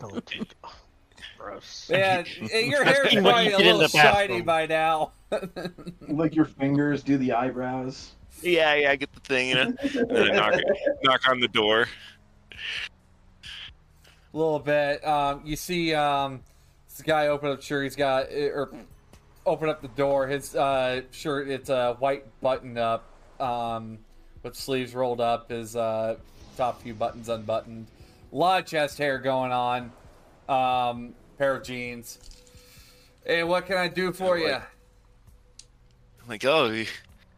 Don't 0.00 0.26
do 0.26 0.44
oh, 0.64 0.74
Gross. 1.38 1.88
Man, 1.90 2.24
your 2.38 2.84
hair's 2.84 2.98
Especially 2.98 3.22
probably 3.22 3.48
you 3.50 3.56
a 3.56 3.58
little 3.58 3.88
shiny 3.88 4.42
by 4.42 4.66
now. 4.66 5.12
Lick 6.00 6.34
your 6.34 6.44
fingers, 6.44 7.02
do 7.02 7.16
the 7.18 7.32
eyebrows. 7.32 8.12
Yeah, 8.42 8.74
yeah, 8.74 8.90
I 8.90 8.96
get 8.96 9.12
the 9.12 9.20
thing, 9.20 9.50
you 9.50 9.54
know. 9.54 9.62
And 9.62 10.10
then 10.10 10.30
I 10.32 10.34
knock, 10.34 10.60
knock 11.04 11.28
on 11.28 11.40
the 11.40 11.48
door. 11.48 11.86
a 12.52 14.36
little 14.36 14.58
bit. 14.58 15.06
Um, 15.06 15.42
you 15.44 15.54
see 15.54 15.94
um, 15.94 16.42
this 16.88 17.02
guy 17.02 17.28
open 17.28 17.50
up 17.50 17.62
Sure, 17.62 17.82
He's 17.82 17.96
got 17.96 18.32
or 18.32 18.72
open 19.46 19.68
up 19.68 19.82
the 19.82 19.88
door. 19.88 20.26
His 20.26 20.54
uh, 20.54 21.02
shirt 21.10 21.48
it's 21.48 21.68
a 21.68 21.94
white 21.98 22.24
button 22.40 22.78
up 22.78 23.04
um, 23.40 23.98
with 24.42 24.56
sleeves 24.56 24.94
rolled 24.94 25.20
up. 25.20 25.50
His 25.50 25.76
uh, 25.76 26.16
top 26.56 26.82
few 26.82 26.94
buttons 26.94 27.28
unbuttoned. 27.28 27.86
A 28.32 28.36
lot 28.36 28.60
of 28.60 28.66
chest 28.66 28.98
hair 28.98 29.18
going 29.18 29.52
on. 29.52 29.92
Um, 30.48 31.14
pair 31.38 31.56
of 31.56 31.64
jeans. 31.64 32.18
Hey, 33.24 33.42
what 33.42 33.66
can 33.66 33.76
I 33.76 33.88
do 33.88 34.12
for 34.12 34.38
you? 34.38 34.54
I'm 34.54 36.28
like, 36.28 36.44
oh, 36.44 36.84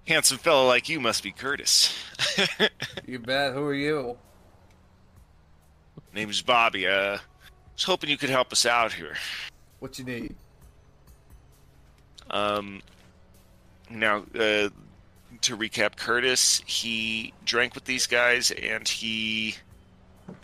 handsome 0.07 0.39
fellow 0.39 0.67
like 0.67 0.89
you 0.89 1.01
must 1.01 1.23
be 1.23 1.33
Curtis. 1.33 1.95
You 3.07 3.21
bet. 3.21 3.53
Who 3.53 3.65
are 3.65 3.75
you? 3.75 4.19
Name's 6.13 6.43
Bobby. 6.43 6.89
Uh, 6.89 7.19
was 7.75 7.85
hoping 7.85 8.11
you 8.11 8.17
could 8.17 8.31
help 8.31 8.53
us 8.53 8.67
out 8.67 8.93
here. 8.93 9.17
What 9.79 9.97
you 9.99 10.05
need? 10.05 10.35
Um, 12.31 12.83
now, 13.91 14.25
uh, 14.35 14.69
to 15.43 15.57
recap, 15.57 15.97
Curtis, 15.97 16.63
he 16.67 17.33
drank 17.45 17.75
with 17.75 17.85
these 17.85 18.07
guys, 18.07 18.51
and 18.51 18.87
he, 18.89 19.55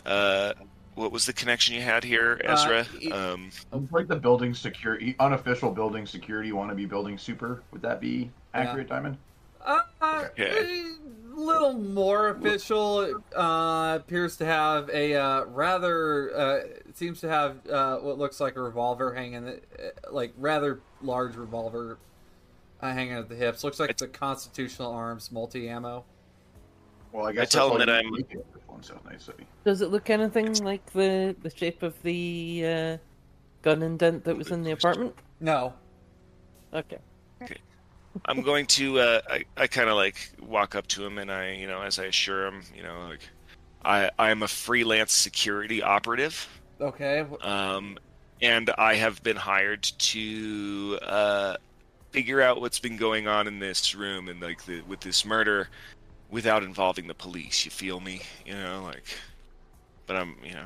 uh, 0.05 0.53
what 0.95 1.11
was 1.11 1.25
the 1.25 1.33
connection 1.33 1.75
you 1.75 1.81
had 1.81 2.03
here, 2.03 2.39
Ezra? 2.43 2.83
he- 2.83 3.11
um, 3.11 3.49
It's 3.73 3.91
like 3.91 4.07
the 4.07 4.15
building 4.15 4.53
security, 4.53 5.15
unofficial 5.19 5.71
building 5.71 6.05
security 6.05 6.51
wannabe 6.51 6.87
building 6.87 7.17
super. 7.17 7.63
Would 7.71 7.81
that 7.81 7.99
be 7.99 8.31
accurate, 8.53 8.87
Diamond? 8.87 9.17
Uh, 9.65 9.79
Yeah. 10.37 10.53
A 11.35 11.39
little 11.39 11.73
more 11.73 12.29
official. 12.29 13.21
Uh, 13.35 13.97
appears 13.99 14.37
to 14.37 14.45
have 14.45 14.89
a 14.89 15.15
uh, 15.15 15.45
rather. 15.45 16.35
Uh, 16.35 16.55
it 16.87 16.97
seems 16.97 17.19
to 17.21 17.29
have 17.29 17.65
uh, 17.67 17.97
what 17.97 18.17
looks 18.17 18.39
like 18.39 18.55
a 18.55 18.61
revolver 18.61 19.13
hanging, 19.13 19.47
uh, 19.47 19.53
like 20.11 20.33
rather 20.37 20.79
large 21.01 21.35
revolver 21.35 21.97
uh, 22.81 22.93
hanging 22.93 23.13
at 23.13 23.29
the 23.29 23.35
hips. 23.35 23.63
Looks 23.63 23.79
like 23.79 23.89
it's 23.89 24.01
a 24.01 24.07
Constitutional 24.07 24.91
Arms 24.91 25.31
multi 25.31 25.69
ammo. 25.69 26.03
Well, 27.11 27.25
I 27.27 27.31
guess 27.33 27.49
tell 27.51 27.69
that's 27.69 27.81
him 27.81 27.87
that 27.87 27.95
I'm- 27.95 28.05
need 28.11 28.29
to 28.29 28.37
make 28.37 28.45
it 28.45 28.61
for 28.67 28.81
South 28.83 29.05
Night 29.05 29.21
City. 29.21 29.45
Does 29.63 29.81
it 29.81 29.89
look 29.91 30.09
anything 30.09 30.53
like 30.63 30.85
the 30.93 31.35
the 31.41 31.49
shape 31.49 31.83
of 31.83 32.01
the 32.03 32.63
uh, 32.65 32.97
gun 33.61 33.81
indent 33.83 34.23
that 34.25 34.35
was 34.37 34.51
in 34.51 34.63
the 34.63 34.71
apartment? 34.71 35.15
No. 35.39 35.73
Okay. 36.73 36.97
I'm 38.25 38.41
going 38.41 38.65
to. 38.67 38.99
Uh, 38.99 39.21
I, 39.29 39.43
I 39.57 39.67
kind 39.67 39.89
of 39.89 39.95
like 39.95 40.29
walk 40.41 40.75
up 40.75 40.87
to 40.87 41.05
him, 41.05 41.17
and 41.17 41.31
I, 41.31 41.53
you 41.53 41.67
know, 41.67 41.81
as 41.81 41.99
I 41.99 42.05
assure 42.05 42.47
him, 42.47 42.63
you 42.75 42.83
know, 42.83 43.07
like, 43.09 43.27
I, 43.83 44.09
I 44.17 44.31
am 44.31 44.43
a 44.43 44.47
freelance 44.47 45.13
security 45.13 45.81
operative. 45.81 46.47
Okay. 46.79 47.25
um, 47.41 47.97
and 48.41 48.69
I 48.77 48.95
have 48.95 49.23
been 49.23 49.37
hired 49.37 49.83
to 49.83 50.99
uh, 51.01 51.55
figure 52.11 52.41
out 52.41 52.59
what's 52.59 52.79
been 52.79 52.97
going 52.97 53.27
on 53.27 53.47
in 53.47 53.59
this 53.59 53.95
room 53.95 54.27
and 54.27 54.41
like 54.41 54.65
the, 54.65 54.81
with 54.81 54.99
this 54.99 55.25
murder 55.25 55.69
without 56.29 56.63
involving 56.63 57.07
the 57.07 57.13
police. 57.13 57.63
You 57.63 57.71
feel 57.71 57.99
me? 57.99 58.21
You 58.45 58.53
know, 58.53 58.83
like, 58.83 59.05
but 60.07 60.17
I'm, 60.17 60.35
you 60.43 60.53
know, 60.53 60.65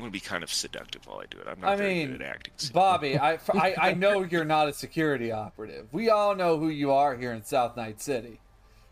I'm 0.00 0.04
gonna 0.04 0.12
be 0.12 0.20
kind 0.20 0.42
of 0.42 0.50
seductive 0.50 1.06
while 1.06 1.18
I 1.20 1.26
do 1.28 1.36
it. 1.38 1.46
I'm 1.46 1.60
not 1.60 1.70
I 1.72 1.76
very 1.76 1.94
mean, 1.94 2.12
good 2.12 2.22
at 2.22 2.28
acting. 2.28 2.54
so- 2.56 2.72
Bobby, 2.72 3.18
I, 3.18 3.34
I 3.54 3.74
I 3.78 3.92
know 3.92 4.22
you're 4.22 4.46
not 4.46 4.66
a 4.66 4.72
security 4.72 5.30
operative. 5.30 5.88
We 5.92 6.08
all 6.08 6.34
know 6.34 6.58
who 6.58 6.70
you 6.70 6.90
are 6.90 7.14
here 7.14 7.32
in 7.34 7.44
South 7.44 7.76
Night 7.76 8.00
City. 8.00 8.40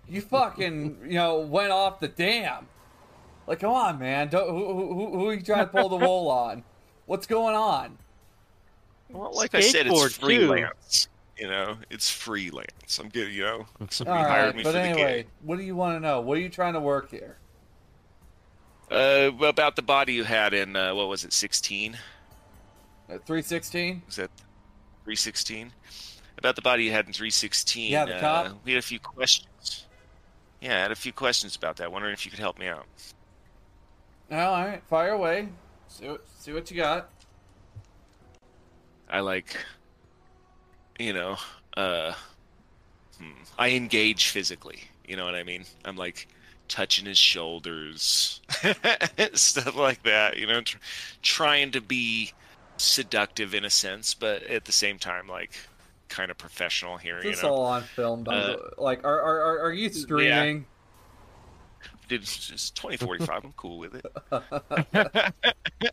You 0.07 0.21
fucking 0.21 0.99
you 1.05 1.15
know 1.15 1.39
went 1.41 1.71
off 1.73 1.99
the 1.99 2.09
dam. 2.09 2.69
Like, 3.47 3.61
come 3.61 3.73
on, 3.73 3.99
man. 3.99 4.29
Don't, 4.29 4.51
who, 4.51 4.75
who, 4.93 5.19
who 5.19 5.29
are 5.29 5.33
you 5.33 5.41
trying 5.41 5.65
to 5.65 5.73
pull 5.73 5.89
the 5.89 5.97
wool 5.97 6.29
on? 6.29 6.63
What's 7.07 7.27
going 7.27 7.55
on? 7.57 7.97
Well, 9.09 9.33
like 9.35 9.55
I 9.55 9.61
said, 9.61 9.87
it's 9.87 9.97
Skateboard, 9.99 10.19
too. 10.21 10.27
freelance. 10.27 11.09
You 11.39 11.49
know, 11.49 11.79
it's 11.89 12.11
freelance. 12.11 12.99
I'm 12.99 13.09
good. 13.09 13.33
You 13.33 13.45
know, 13.45 13.67
All 13.81 13.89
hired 14.07 14.55
me 14.57 14.63
but 14.65 14.73
for 14.73 14.79
the 14.79 14.81
anyway, 14.83 15.27
what 15.41 15.57
do 15.57 15.65
you 15.65 15.75
want 15.75 15.97
to 15.97 16.01
know? 16.01 16.21
What 16.21 16.37
are 16.37 16.41
you 16.43 16.51
trying 16.51 16.75
to 16.75 16.81
work 16.81 17.11
here? 17.11 17.39
Uh, 18.91 19.31
about 19.41 19.77
the 19.77 19.83
body 19.83 20.15
you 20.15 20.25
had 20.25 20.55
in 20.55 20.77
uh, 20.77 20.95
what 20.95 21.09
was 21.09 21.25
it, 21.25 21.33
16? 21.33 21.97
Three 23.25 23.43
sixteen. 23.43 24.03
Was 24.07 24.17
that 24.17 24.31
316? 25.05 25.73
About 26.37 26.57
the 26.57 26.63
body 26.63 26.85
you 26.85 26.91
had 26.93 27.07
in 27.07 27.13
316. 27.13 27.91
Yeah, 27.91 28.05
the 28.05 28.17
uh, 28.17 28.21
cop? 28.21 28.59
We 28.65 28.73
had 28.73 28.79
a 28.79 28.83
few 28.87 29.01
questions. 29.01 29.87
Yeah, 30.61 30.77
I 30.77 30.81
had 30.83 30.93
a 30.93 30.97
few 30.97 31.13
questions 31.13 31.57
about 31.57 31.77
that. 31.77 31.91
Wondering 31.91 32.13
if 32.13 32.25
you 32.27 32.31
could 32.31 32.41
help 32.41 32.59
me 32.59 32.67
out. 32.67 32.87
All 34.31 34.37
right, 34.37 34.83
fire 34.89 35.13
away. 35.13 35.49
See 35.89 36.07
what, 36.07 36.25
see 36.39 36.53
what 36.53 36.71
you 36.71 36.77
got. 36.77 37.09
I 39.09 39.21
like, 39.21 39.57
you 40.99 41.15
know, 41.15 41.39
uh, 41.77 42.13
hmm, 43.19 43.33
I 43.59 43.71
engage 43.71 44.29
physically. 44.29 44.81
You 45.07 45.17
know 45.17 45.25
what 45.25 45.35
I 45.35 45.45
mean? 45.45 45.65
I'm 45.87 45.97
like 45.97 46.29
touching 46.69 47.07
his 47.07 47.19
shoulders, 47.19 48.41
stuff 49.35 49.75
like 49.77 50.03
that. 50.05 50.37
You 50.39 50.47
know, 50.47 50.61
tr- 50.61 50.79
trying 51.23 51.71
to 51.73 51.81
be 51.81 52.33
seductive 52.77 53.55
in 53.55 53.65
a 53.65 53.71
sense, 53.71 54.15
but 54.15 54.43
at 54.45 54.65
the 54.65 54.73
same 54.73 54.99
time, 54.99 55.29
like 55.29 55.53
kind 56.09 56.31
of 56.31 56.39
professional 56.39 56.97
here. 56.97 57.19
Is 57.19 57.25
You 57.25 57.31
this 57.33 57.43
know, 57.43 57.51
all 57.55 57.67
on 57.67 57.83
film? 57.83 58.25
Uh, 58.29 58.55
like, 58.77 59.05
are, 59.05 59.21
are 59.21 59.41
are 59.41 59.61
are 59.67 59.73
you 59.73 59.91
streaming? 59.91 60.67
Dude, 62.09 62.23
it's 62.23 62.47
just 62.49 62.75
2045. 62.77 63.45
I'm 63.45 63.53
cool 63.57 63.79
with 63.79 63.95
it. 63.95 64.07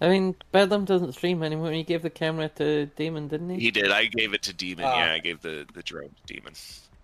I 0.00 0.08
mean, 0.08 0.34
Bedlam 0.52 0.84
doesn't 0.84 1.12
stream 1.14 1.42
anymore. 1.42 1.72
He 1.72 1.82
gave 1.82 2.02
the 2.02 2.10
camera 2.10 2.50
to 2.56 2.84
Damon, 2.86 3.28
didn't 3.28 3.48
he? 3.50 3.60
He 3.60 3.70
did. 3.70 3.90
I 3.90 4.04
gave 4.04 4.34
it 4.34 4.42
to 4.42 4.52
Demon. 4.52 4.84
Ah. 4.86 4.98
yeah, 5.06 5.12
I 5.14 5.18
gave 5.18 5.40
the 5.40 5.66
the 5.72 5.82
drone 5.82 6.10
to 6.26 6.34
Demon. 6.34 6.52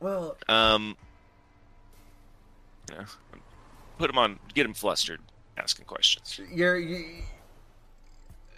Well, 0.01 0.36
Um, 0.48 0.97
you 2.93 2.98
know, 2.98 3.05
put 3.98 4.10
him 4.10 4.19
on, 4.19 4.39
get 4.55 4.66
him 4.66 4.74
flustered, 4.74 5.20
asking 5.56 5.85
questions. 5.86 6.40
you're 6.52 6.77
you, 6.78 7.05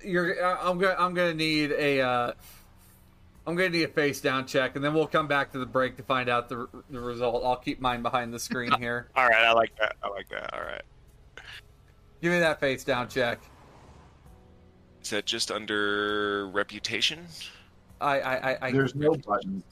you're 0.05 0.45
I- 0.45 0.69
I'm 0.69 0.79
gonna 0.79 0.97
I'm 0.99 1.15
gonna 1.15 1.35
need 1.35 1.73
a 1.73 2.01
uh, 2.01 2.33
I'm 3.47 3.55
gonna 3.57 3.71
need 3.71 3.83
a 3.85 3.89
face 3.89 4.21
down 4.21 4.47
check, 4.47 4.75
and 4.77 4.85
then 4.85 4.95
we'll 4.95 5.07
come 5.07 5.27
back 5.29 5.53
to 5.53 5.59
the 5.59 5.67
break 5.67 5.97
to 5.97 6.03
find 6.03 6.29
out 6.29 6.49
the 6.49 6.69
the 6.91 7.01
result. 7.01 7.45
I'll 7.45 7.57
keep 7.57 7.81
mine 7.81 8.03
behind 8.03 8.33
the 8.33 8.39
screen 8.39 8.73
here. 8.79 9.09
All 9.17 9.27
right, 9.27 9.45
I 9.45 9.53
like 9.53 9.77
that. 9.79 9.97
I 10.03 10.09
like 10.09 10.29
that. 10.31 10.53
All 10.55 10.61
right. 10.63 10.83
Give 12.23 12.33
me 12.33 12.39
that 12.41 12.59
face 12.61 12.85
down 12.85 13.09
check. 13.09 13.41
Is 15.03 15.11
that 15.11 15.27
just 15.27 15.51
under 15.51 16.49
reputation? 16.49 17.27
I 18.01 18.21
I 18.21 18.35
I, 18.53 18.59
I 18.69 18.73
There's 18.73 18.95
no 18.95 19.15
button. 19.15 19.63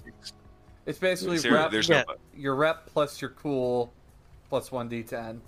it's 0.86 0.98
basically 0.98 1.38
there- 1.38 1.52
rep 1.54 1.70
there's 1.70 1.88
yeah. 1.88 2.04
no. 2.06 2.14
your 2.36 2.54
rep 2.56 2.86
plus 2.86 3.20
your 3.22 3.30
cool 3.30 3.92
plus 4.52 4.70
one 4.70 4.86
d10. 4.86 5.40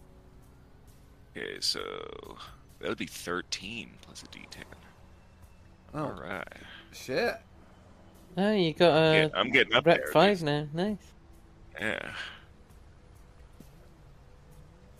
Okay, 1.37 1.57
so 1.61 1.79
that 2.81 2.89
would 2.89 2.97
be 2.97 3.05
13 3.05 3.91
plus 4.01 4.23
a 4.23 4.27
D10. 4.29 4.63
Oh 5.93 6.05
All 6.05 6.13
right. 6.13 6.49
shit! 6.91 7.35
Oh, 8.39 8.53
you 8.53 8.73
got 8.73 8.97
a 8.97 9.17
Yeah, 9.17 9.29
I'm 9.35 9.51
getting 9.51 9.75
up 9.75 9.85
rep 9.85 9.99
there. 9.99 10.07
five 10.11 10.43
now. 10.43 10.67
Nice. 10.73 10.97
Yeah. 11.79 12.15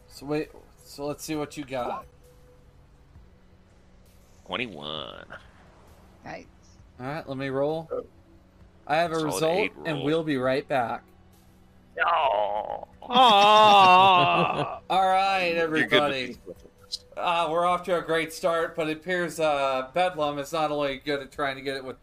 So 0.09 0.27
wait, 0.27 0.51
so 0.85 1.07
let's 1.07 1.25
see 1.25 1.37
what 1.37 1.57
you 1.57 1.65
got. 1.65 2.05
21. 4.45 5.25
Nice. 6.27 6.45
All 7.01 7.07
right, 7.07 7.27
let 7.27 7.39
me 7.39 7.49
roll. 7.49 7.89
Oh. 7.91 8.05
I 8.87 8.97
have 8.97 9.13
a 9.13 9.15
Solid 9.15 9.33
result, 9.33 9.71
and 9.87 10.03
we'll 10.03 10.25
be 10.25 10.37
right 10.37 10.69
back. 10.69 11.05
Oh. 12.03 12.89
All 13.03 14.81
right, 14.91 15.53
You're 15.55 15.69
good 15.69 15.83
with 15.83 15.93
everybody. 15.93 16.39
Uh, 17.17 17.49
we're 17.51 17.65
off 17.67 17.85
to 17.85 17.97
a 17.99 18.03
great 18.03 18.33
start, 18.33 18.75
but 18.75 18.89
it 18.89 18.99
appears 18.99 19.39
uh, 19.39 19.89
Bedlam 19.95 20.39
is 20.39 20.53
not 20.53 20.71
only 20.71 20.97
good 21.05 21.21
at 21.21 21.31
trying 21.33 21.57
to 21.57 21.63
get 21.63 21.77
it 21.77 21.85
with 21.85 21.97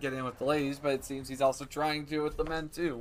get 0.00 0.12
in 0.12 0.24
with 0.24 0.38
the 0.38 0.44
ladies, 0.44 0.78
but 0.78 0.92
it 0.92 1.04
seems 1.04 1.28
he's 1.28 1.40
also 1.40 1.64
trying 1.64 2.04
to 2.06 2.20
with 2.20 2.36
the 2.36 2.44
men 2.44 2.68
too. 2.68 3.00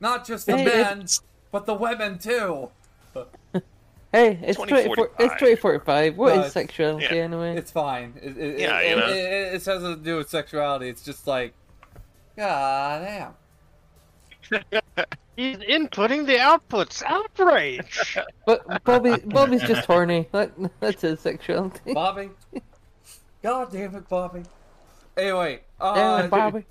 Not 0.00 0.26
just 0.26 0.46
the 0.46 0.56
Hey, 0.56 0.64
men, 0.64 1.06
but 1.52 1.66
the 1.66 1.74
women 1.74 2.18
too. 2.18 2.70
Hey, 4.10 4.38
it's 4.42 4.56
20, 4.56 4.70
20, 4.70 4.86
45. 4.94 5.14
it's 5.20 5.34
2045. 5.34 6.16
What 6.16 6.34
No, 6.34 6.42
is 6.42 6.52
sexuality 6.54 7.04
yeah. 7.16 7.22
anyway? 7.24 7.56
It's 7.58 7.70
fine. 7.70 8.14
It, 8.22 8.38
it, 8.38 8.58
Yeah, 8.58 8.80
it, 8.80 8.88
you 8.88 8.96
know. 8.96 9.06
it, 9.06 9.16
it, 9.16 9.46
it 9.48 9.52
has 9.52 9.66
nothing 9.66 9.96
to 9.98 10.02
do 10.02 10.16
with 10.16 10.30
sexuality. 10.30 10.88
It's 10.88 11.02
just 11.02 11.26
like, 11.26 11.52
god 12.34 13.34
damn. 14.50 14.64
He's 15.38 15.58
inputting 15.58 16.26
the 16.26 16.34
outputs. 16.34 17.00
Outrage! 17.06 18.18
But 18.44 18.82
Bobby, 18.82 19.14
Bobby's 19.24 19.62
just 19.62 19.86
horny. 19.86 20.26
That, 20.32 20.50
that's 20.80 21.02
his 21.02 21.20
sexuality. 21.20 21.94
Bobby. 21.94 22.30
God 23.40 23.70
damn 23.70 23.94
it, 23.94 24.08
Bobby. 24.08 24.42
Anyway, 25.16 25.60
uh, 25.80 25.94
Damn 25.94 26.24
it, 26.24 26.30
Bobby. 26.30 26.66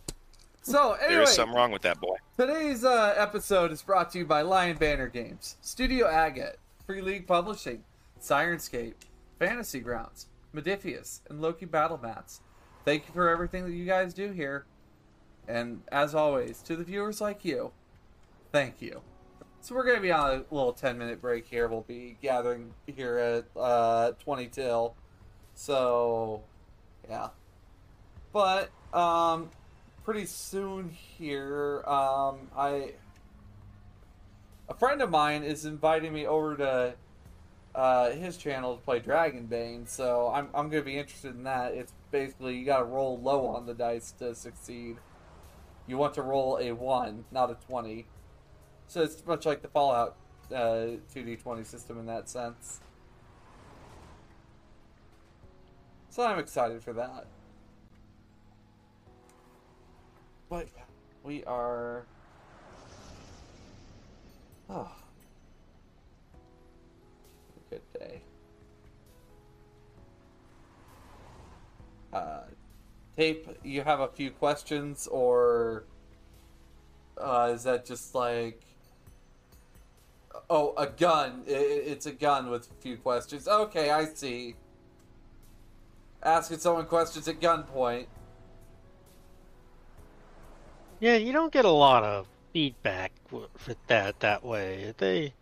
so 0.63 0.93
anyway, 0.93 1.23
is 1.23 1.29
something 1.29 1.55
wrong 1.55 1.71
with 1.71 1.83
that 1.83 2.01
boy. 2.01 2.17
Today's 2.37 2.83
uh, 2.83 3.13
episode 3.15 3.71
is 3.71 3.81
brought 3.81 4.11
to 4.11 4.17
you 4.17 4.25
by 4.25 4.41
Lion 4.41 4.75
Banner 4.75 5.07
Games, 5.07 5.55
Studio 5.61 6.09
Agate, 6.09 6.57
Free 6.85 7.01
League 7.01 7.25
Publishing, 7.25 7.85
Syrinscape, 8.19 8.95
Fantasy 9.39 9.79
Grounds, 9.79 10.25
Modiphius, 10.53 11.21
and 11.29 11.41
Loki 11.41 11.65
Battle 11.65 11.99
Mats. 12.03 12.41
Thank 12.83 13.07
you 13.07 13.13
for 13.13 13.29
everything 13.29 13.63
that 13.63 13.71
you 13.71 13.85
guys 13.85 14.13
do 14.13 14.33
here. 14.33 14.65
And 15.47 15.83
as 15.89 16.13
always, 16.13 16.61
to 16.63 16.75
the 16.75 16.83
viewers 16.83 17.21
like 17.21 17.45
you, 17.45 17.71
thank 18.51 18.81
you. 18.81 19.01
So 19.61 19.75
we're 19.75 19.83
going 19.83 19.97
to 19.97 20.01
be 20.01 20.11
on 20.11 20.29
a 20.29 20.53
little 20.53 20.73
10 20.73 20.97
minute 20.97 21.21
break 21.21 21.45
here. 21.47 21.67
We'll 21.67 21.81
be 21.81 22.17
gathering 22.21 22.73
here 22.85 23.17
at 23.17 23.59
uh, 23.59 24.11
20 24.23 24.47
till. 24.47 24.95
So, 25.55 26.43
yeah. 27.09 27.29
But, 28.31 28.69
um, 28.93 29.49
pretty 30.03 30.25
soon 30.25 30.89
here, 30.89 31.83
um, 31.85 32.47
I. 32.55 32.93
A 34.69 34.73
friend 34.73 35.01
of 35.01 35.09
mine 35.09 35.43
is 35.43 35.65
inviting 35.65 36.13
me 36.13 36.27
over 36.27 36.55
to 36.57 36.95
uh, 37.73 38.11
his 38.11 38.37
channel 38.37 38.75
to 38.75 38.81
play 38.81 38.99
Dragonbane, 38.99 39.87
so 39.87 40.31
I'm, 40.33 40.49
I'm 40.53 40.69
going 40.69 40.81
to 40.81 40.85
be 40.85 40.97
interested 40.97 41.35
in 41.35 41.43
that. 41.43 41.73
It's 41.73 41.93
basically 42.11 42.57
you 42.57 42.65
got 42.65 42.79
to 42.79 42.85
roll 42.85 43.19
low 43.19 43.47
on 43.47 43.65
the 43.65 43.73
dice 43.73 44.11
to 44.19 44.33
succeed. 44.33 44.97
You 45.87 45.97
want 45.97 46.15
to 46.15 46.21
roll 46.21 46.57
a 46.57 46.71
1, 46.71 47.25
not 47.31 47.51
a 47.51 47.57
20. 47.67 48.05
So 48.87 49.03
it's 49.03 49.25
much 49.25 49.45
like 49.45 49.61
the 49.61 49.67
Fallout 49.67 50.15
uh, 50.51 50.97
2d20 51.13 51.65
system 51.65 51.99
in 51.99 52.05
that 52.05 52.29
sense. 52.29 52.79
So 56.09 56.25
I'm 56.25 56.39
excited 56.39 56.81
for 56.81 56.93
that. 56.93 57.27
But 60.49 60.67
we 61.23 61.43
are. 61.43 62.05
Oh. 64.69 64.91
Good 67.69 67.81
day. 67.99 68.21
Uh, 72.13 72.43
tape, 73.17 73.47
you 73.63 73.81
have 73.81 73.99
a 73.99 74.07
few 74.07 74.31
questions, 74.31 75.05
or 75.07 75.83
uh, 77.17 77.51
is 77.53 77.63
that 77.63 77.85
just 77.85 78.15
like. 78.15 78.66
Oh, 80.49 80.73
a 80.77 80.87
gun. 80.87 81.43
It's 81.45 82.05
a 82.05 82.11
gun 82.11 82.49
with 82.49 82.69
a 82.71 82.81
few 82.81 82.97
questions. 82.97 83.47
Okay, 83.47 83.89
I 83.89 84.05
see. 84.05 84.55
Asking 86.23 86.57
someone 86.57 86.85
questions 86.85 87.27
at 87.27 87.39
gunpoint. 87.39 88.07
Yeah, 90.99 91.15
you 91.15 91.31
don't 91.31 91.51
get 91.51 91.65
a 91.65 91.71
lot 91.71 92.03
of 92.03 92.27
feedback 92.53 93.11
with 93.31 93.77
that 93.87 94.19
that 94.21 94.43
way. 94.43 94.93
They 94.97 95.33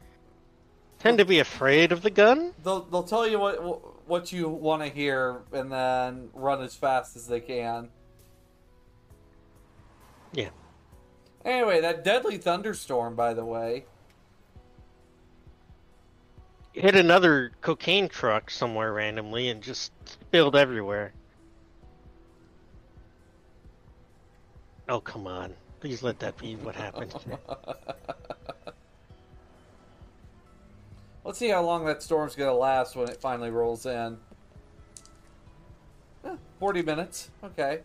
tend 1.00 1.18
to 1.20 1.26
be 1.26 1.40
afraid 1.40 1.92
of 1.92 2.02
the 2.02 2.10
gun. 2.10 2.54
They'll 2.64 2.82
they'll 2.82 3.04
tell 3.04 3.28
you 3.28 3.40
what 3.40 4.08
what 4.08 4.32
you 4.32 4.50
want 4.50 4.82
to 4.82 4.90
hear, 4.90 5.42
and 5.54 5.72
then 5.72 6.30
run 6.34 6.62
as 6.62 6.76
fast 6.76 7.16
as 7.16 7.28
they 7.28 7.40
can. 7.40 7.90
Yeah. 10.34 10.50
Anyway, 11.46 11.80
that 11.80 12.04
deadly 12.04 12.38
thunderstorm, 12.38 13.16
by 13.16 13.34
the 13.34 13.46
way. 13.46 13.86
Hit 16.76 16.96
another 16.98 17.52
cocaine 17.62 18.10
truck 18.10 18.52
somewhere 18.52 18.92
randomly 18.92 19.48
and 19.48 19.64
just 19.64 19.94
spilled 20.04 20.58
everywhere. 20.58 21.14
Oh, 24.90 25.00
come 25.00 25.26
on. 25.26 25.54
Please 25.80 26.04
let 26.04 26.20
that 26.20 26.38
be 26.38 26.58
what 26.58 26.76
happened. 26.76 27.16
Let's 31.24 31.40
see 31.40 31.48
how 31.48 31.64
long 31.64 31.86
that 31.86 32.04
storm's 32.04 32.36
gonna 32.36 32.54
last 32.54 32.98
when 32.98 33.08
it 33.08 33.22
finally 33.22 33.52
rolls 33.52 33.86
in. 33.86 34.18
Eh, 36.26 36.36
Forty 36.60 36.82
minutes. 36.82 37.30
Okay. 37.42 37.80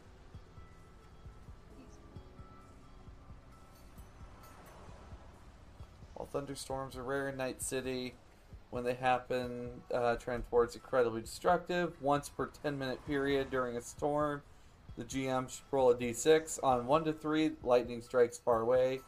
While 6.15 6.27
thunderstorms 6.27 6.97
are 6.97 7.05
rare 7.05 7.29
in 7.29 7.37
Night 7.37 7.62
City, 7.62 8.15
when 8.71 8.85
they 8.85 8.95
happen, 8.95 9.69
uh, 9.93 10.17
transport's 10.17 10.77
incredibly 10.77 11.21
destructive. 11.21 12.01
Once 12.01 12.29
per 12.29 12.51
10 12.63 12.79
minute 12.79 13.05
period 13.07 13.51
during 13.51 13.77
a 13.77 13.83
storm, 13.83 14.43
the 14.97 15.05
GM 15.05 15.51
should 15.51 15.65
roll 15.71 15.91
a 15.91 15.95
d6. 15.95 16.61
On 16.63 16.87
1 16.87 17.05
to 17.05 17.13
3, 17.13 17.53
lightning 17.63 18.01
strikes 18.01 18.39
far 18.39 18.61
away. 18.61 19.01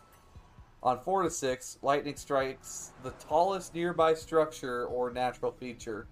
On 0.83 0.99
4 0.99 1.23
to 1.23 1.31
6, 1.31 1.79
lightning 1.83 2.17
strikes 2.17 2.91
the 3.05 3.13
tallest 3.29 3.75
nearby 3.75 4.15
structure 4.15 4.85
or 4.87 5.11
natural 5.11 5.53
feature. 5.53 6.09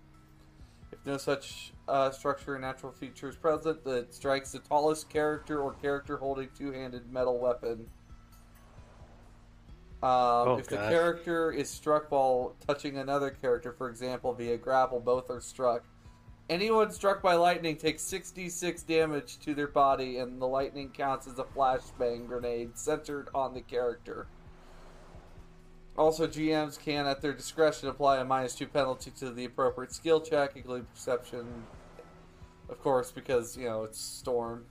If 0.92 1.04
no 1.04 1.16
such 1.16 1.72
uh, 1.88 2.10
structure 2.10 2.54
or 2.54 2.58
natural 2.58 2.92
feature 2.92 3.28
is 3.28 3.36
present, 3.36 3.80
it 3.86 4.14
strikes 4.14 4.52
the 4.52 4.60
tallest 4.60 5.08
character 5.08 5.60
or 5.60 5.72
character 5.74 6.16
holding 6.16 6.48
two 6.56 6.72
handed 6.72 7.12
metal 7.12 7.38
weapon. 7.38 7.86
Um, 10.02 10.58
if 10.58 10.66
the 10.66 10.76
character 10.76 11.52
is 11.52 11.68
struck 11.68 12.10
while 12.10 12.56
touching 12.66 12.96
another 12.96 13.30
character, 13.30 13.72
for 13.72 13.90
example, 13.90 14.32
via 14.32 14.56
grapple, 14.56 14.98
both 14.98 15.28
are 15.30 15.40
struck. 15.40 15.84
Anyone 16.48 16.90
struck 16.90 17.22
by 17.22 17.34
lightning 17.34 17.76
takes 17.76 18.02
66 18.02 18.82
damage 18.82 19.38
to 19.40 19.54
their 19.54 19.68
body, 19.68 20.18
and 20.18 20.40
the 20.40 20.46
lightning 20.46 20.88
counts 20.90 21.26
as 21.26 21.38
a 21.38 21.44
flashbang 21.44 22.26
grenade 22.26 22.76
centered 22.76 23.28
on 23.34 23.54
the 23.54 23.60
character. 23.60 24.26
Also, 25.96 26.26
GMs 26.26 26.78
can, 26.78 27.06
at 27.06 27.20
their 27.20 27.34
discretion, 27.34 27.88
apply 27.88 28.18
a 28.18 28.24
minus 28.24 28.54
two 28.54 28.66
penalty 28.66 29.10
to 29.18 29.30
the 29.30 29.44
appropriate 29.44 29.92
skill 29.92 30.20
check, 30.20 30.52
including 30.56 30.86
perception, 30.86 31.46
of 32.70 32.80
course, 32.82 33.12
because, 33.12 33.56
you 33.56 33.66
know, 33.66 33.84
it's 33.84 34.00
Storm. 34.00 34.64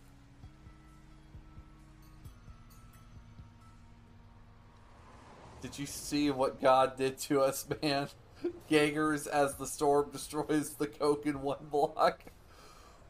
Did 5.61 5.77
you 5.77 5.86
see 5.86 6.31
what 6.31 6.61
God 6.61 6.98
did 6.98 7.18
to 7.19 7.41
us, 7.41 7.65
man? 7.81 8.07
Jaegers 8.69 9.27
as 9.27 9.56
the 9.56 9.65
storm 9.65 10.10
destroys 10.11 10.72
the 10.72 10.88
coke 10.88 11.26
in 11.26 11.41
one 11.41 11.68
block. 11.69 12.22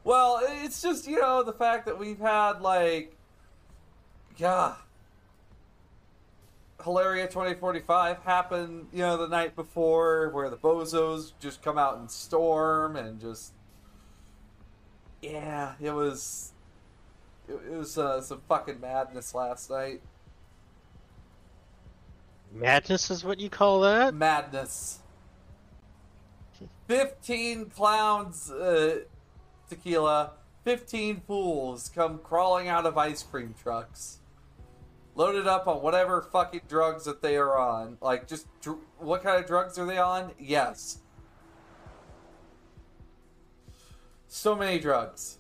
Well, 0.04 0.42
it's 0.64 0.82
just, 0.82 1.08
you 1.08 1.20
know, 1.20 1.44
the 1.44 1.54
fact 1.54 1.86
that 1.86 2.00
we've 2.00 2.20
had, 2.20 2.62
like, 2.62 3.16
yeah. 4.38 4.76
Hilaria 6.84 7.28
2045 7.28 8.24
happened, 8.24 8.88
you 8.94 9.00
know, 9.00 9.18
the 9.18 9.28
night 9.28 9.56
before, 9.56 10.30
where 10.30 10.50
the 10.50 10.58
bozos 10.58 11.34
just 11.40 11.62
come 11.62 11.78
out 11.78 11.98
and 11.98 12.10
storm 12.10 12.96
and 12.96 13.20
just. 13.20 13.54
Yeah, 15.22 15.74
it 15.82 15.92
was. 15.92 16.54
It, 17.50 17.60
it 17.70 17.78
was 17.78 17.98
uh, 17.98 18.22
some 18.22 18.42
fucking 18.48 18.80
madness 18.80 19.36
last 19.36 19.70
night. 19.70 20.02
Madness 22.52 23.12
is 23.12 23.24
what 23.24 23.40
you 23.40 23.50
call 23.50 23.82
that? 23.82 24.14
Madness. 24.14 25.00
15 26.88 27.66
clowns, 27.70 28.50
uh, 28.52 29.02
tequila. 29.70 30.32
15 30.66 31.22
fools 31.26 31.90
come 31.94 32.20
crawling 32.20 32.68
out 32.68 32.86
of 32.86 32.98
ice 32.98 33.24
cream 33.24 33.54
trucks. 33.62 34.20
Loaded 35.16 35.48
up 35.48 35.68
on 35.68 35.82
whatever 35.82 36.22
fucking 36.22 36.62
drugs 36.68 37.06
that 37.06 37.22
they 37.22 37.38
are 37.38 37.58
on. 37.58 37.98
Like, 38.02 38.28
just 38.28 38.48
dr- 38.62 38.80
what 38.98 39.24
kind 39.24 39.42
of 39.42 39.48
drugs 39.48 39.78
are 39.78 39.86
they 39.86 39.98
on? 39.98 40.32
Yes. 40.40 41.00
So 44.28 44.56
many 44.56 44.80
drugs. 44.80 45.39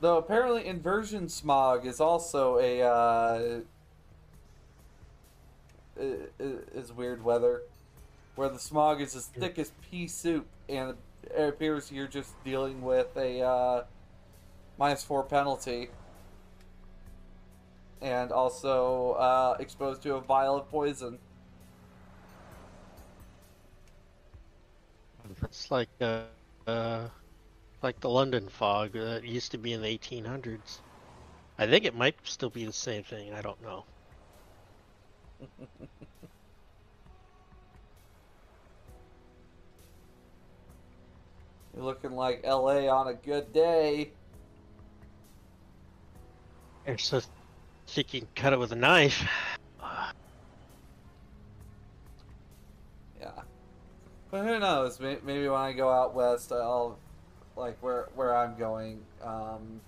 Though 0.00 0.16
apparently 0.16 0.66
inversion 0.66 1.28
smog 1.28 1.84
is 1.84 2.00
also 2.00 2.58
a 2.58 2.80
uh, 2.82 3.60
is 5.98 6.90
weird 6.92 7.22
weather, 7.22 7.62
where 8.34 8.48
the 8.48 8.58
smog 8.58 9.02
is 9.02 9.14
as 9.14 9.26
thick 9.26 9.58
as 9.58 9.72
pea 9.90 10.08
soup, 10.08 10.46
and 10.70 10.96
it 11.24 11.48
appears 11.48 11.92
you're 11.92 12.08
just 12.08 12.32
dealing 12.44 12.80
with 12.80 13.14
a 13.16 13.42
uh, 13.42 13.84
minus 14.78 15.04
four 15.04 15.22
penalty, 15.22 15.90
and 18.00 18.32
also 18.32 19.12
uh, 19.12 19.56
exposed 19.60 20.02
to 20.04 20.14
a 20.14 20.20
vial 20.22 20.56
of 20.56 20.70
poison. 20.70 21.18
It's 25.42 25.70
like 25.70 25.90
uh, 26.00 26.22
uh, 26.66 27.08
like 27.82 28.00
the 28.00 28.10
London 28.10 28.48
fog 28.48 28.92
that 28.92 29.24
used 29.24 29.52
to 29.52 29.58
be 29.58 29.72
in 29.72 29.82
the 29.82 29.98
1800s. 29.98 30.80
I 31.58 31.66
think 31.66 31.84
it 31.84 31.94
might 31.94 32.16
still 32.24 32.50
be 32.50 32.64
the 32.64 32.72
same 32.72 33.02
thing. 33.02 33.32
I 33.34 33.42
don't 33.42 33.62
know. 33.62 33.84
You're 41.74 41.84
looking 41.84 42.12
like 42.12 42.44
LA 42.44 42.88
on 42.88 43.08
a 43.08 43.14
good 43.14 43.52
day. 43.52 44.12
It's 46.86 47.04
so 47.04 47.20
she 47.86 48.02
can 48.04 48.26
cut 48.34 48.52
it 48.52 48.58
with 48.58 48.72
a 48.72 48.76
knife. 48.76 49.26
Yeah. 53.20 53.42
But 54.30 54.46
who 54.46 54.58
knows? 54.58 54.98
Maybe 54.98 55.46
when 55.46 55.60
I 55.60 55.72
go 55.74 55.90
out 55.90 56.14
west, 56.14 56.52
I'll 56.52 56.98
like 57.60 57.76
where 57.82 58.08
where 58.14 58.36
I'm 58.36 58.56
going. 58.56 59.00
Um, 59.22 59.80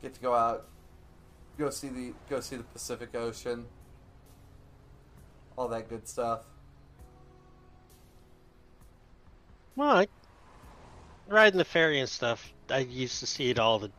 get 0.00 0.14
to 0.14 0.20
go 0.20 0.32
out, 0.32 0.66
go 1.58 1.68
see 1.68 1.88
the 1.88 2.14
go 2.30 2.40
see 2.40 2.56
the 2.56 2.62
Pacific 2.62 3.14
Ocean, 3.14 3.66
all 5.58 5.68
that 5.68 5.90
good 5.90 6.08
stuff. 6.08 6.40
Well, 9.74 9.98
I, 9.98 10.06
riding 11.28 11.58
the 11.58 11.64
ferry 11.64 11.98
and 11.98 12.08
stuff, 12.08 12.52
I 12.70 12.78
used 12.78 13.20
to 13.20 13.26
see 13.26 13.50
it 13.50 13.58
all 13.58 13.78
the 13.78 13.90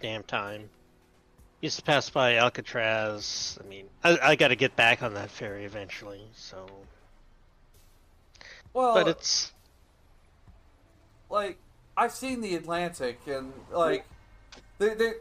damn 0.00 0.22
time. 0.22 0.70
Used 1.60 1.76
to 1.76 1.82
pass 1.82 2.08
by 2.08 2.36
Alcatraz. 2.36 3.58
I 3.62 3.68
mean, 3.68 3.86
I, 4.02 4.18
I 4.22 4.36
got 4.36 4.48
to 4.48 4.56
get 4.56 4.74
back 4.74 5.02
on 5.02 5.14
that 5.14 5.30
ferry 5.30 5.64
eventually. 5.64 6.22
So, 6.34 6.66
Well, 8.72 8.94
but 8.94 9.08
it's 9.08 9.52
like 11.30 11.58
I've 11.96 12.12
seen 12.12 12.40
the 12.40 12.54
Atlantic 12.54 13.20
and 13.26 13.52
like 13.70 14.06
they 14.78 14.94
they. 14.94 15.12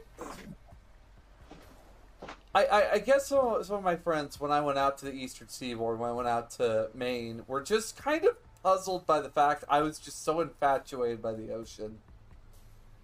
I, 2.53 2.65
I, 2.65 2.91
I 2.93 2.97
guess 2.99 3.27
some 3.27 3.39
of, 3.39 3.65
some 3.65 3.77
of 3.77 3.83
my 3.83 3.95
friends 3.95 4.39
when 4.39 4.51
I 4.51 4.59
went 4.59 4.77
out 4.77 4.97
to 4.99 5.05
the 5.05 5.13
Eastern 5.13 5.47
Seaboard 5.47 5.99
when 5.99 6.09
I 6.09 6.13
went 6.13 6.27
out 6.27 6.49
to 6.51 6.89
Maine 6.93 7.43
were 7.47 7.61
just 7.61 7.95
kind 7.95 8.25
of 8.25 8.35
puzzled 8.61 9.05
by 9.07 9.21
the 9.21 9.29
fact 9.29 9.63
I 9.69 9.81
was 9.81 9.97
just 9.99 10.23
so 10.25 10.41
infatuated 10.41 11.21
by 11.21 11.33
the 11.33 11.53
ocean. 11.53 11.99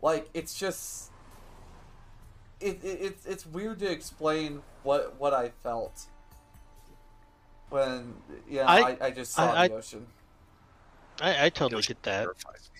Like 0.01 0.29
it's 0.33 0.59
just 0.59 1.11
it, 2.59 2.83
it 2.83 2.99
it's 3.01 3.25
it's 3.25 3.45
weird 3.45 3.79
to 3.79 3.89
explain 3.89 4.61
what 4.83 5.15
what 5.17 5.33
I 5.33 5.49
felt 5.63 6.01
when 7.69 8.15
yeah 8.49 8.65
I, 8.65 8.79
I- 8.81 8.97
I, 9.01 9.11
just 9.11 9.31
saw 9.33 9.51
I- 9.53 9.61
I- 9.63 9.67
the 9.69 9.73
ocean. 9.75 10.07
I, 11.19 11.45
I 11.45 11.49
totally 11.49 11.79
Ocean 11.79 11.95
get 11.95 12.03
that. 12.03 12.21
terrifies 12.23 12.69
me. 12.75 12.76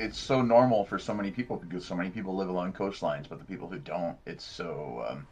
It's 0.00 0.18
so 0.18 0.40
normal 0.42 0.84
for 0.84 0.98
so 0.98 1.14
many 1.14 1.30
people 1.30 1.56
because 1.56 1.84
so 1.84 1.94
many 1.94 2.10
people 2.10 2.34
live 2.34 2.48
along 2.48 2.72
coastlines, 2.72 3.28
but 3.28 3.38
the 3.38 3.44
people 3.44 3.68
who 3.68 3.78
don't, 3.78 4.16
it's 4.26 4.44
so 4.44 5.04
um, 5.08 5.26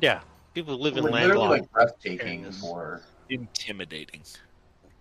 Yeah, 0.00 0.20
people 0.54 0.78
live 0.78 0.96
in 0.96 1.04
like, 1.04 1.12
literally 1.12 1.42
landlocked. 1.42 1.60
like 1.60 1.70
breathtaking 1.72 2.46
or 2.64 3.02
Intimidating. 3.28 4.22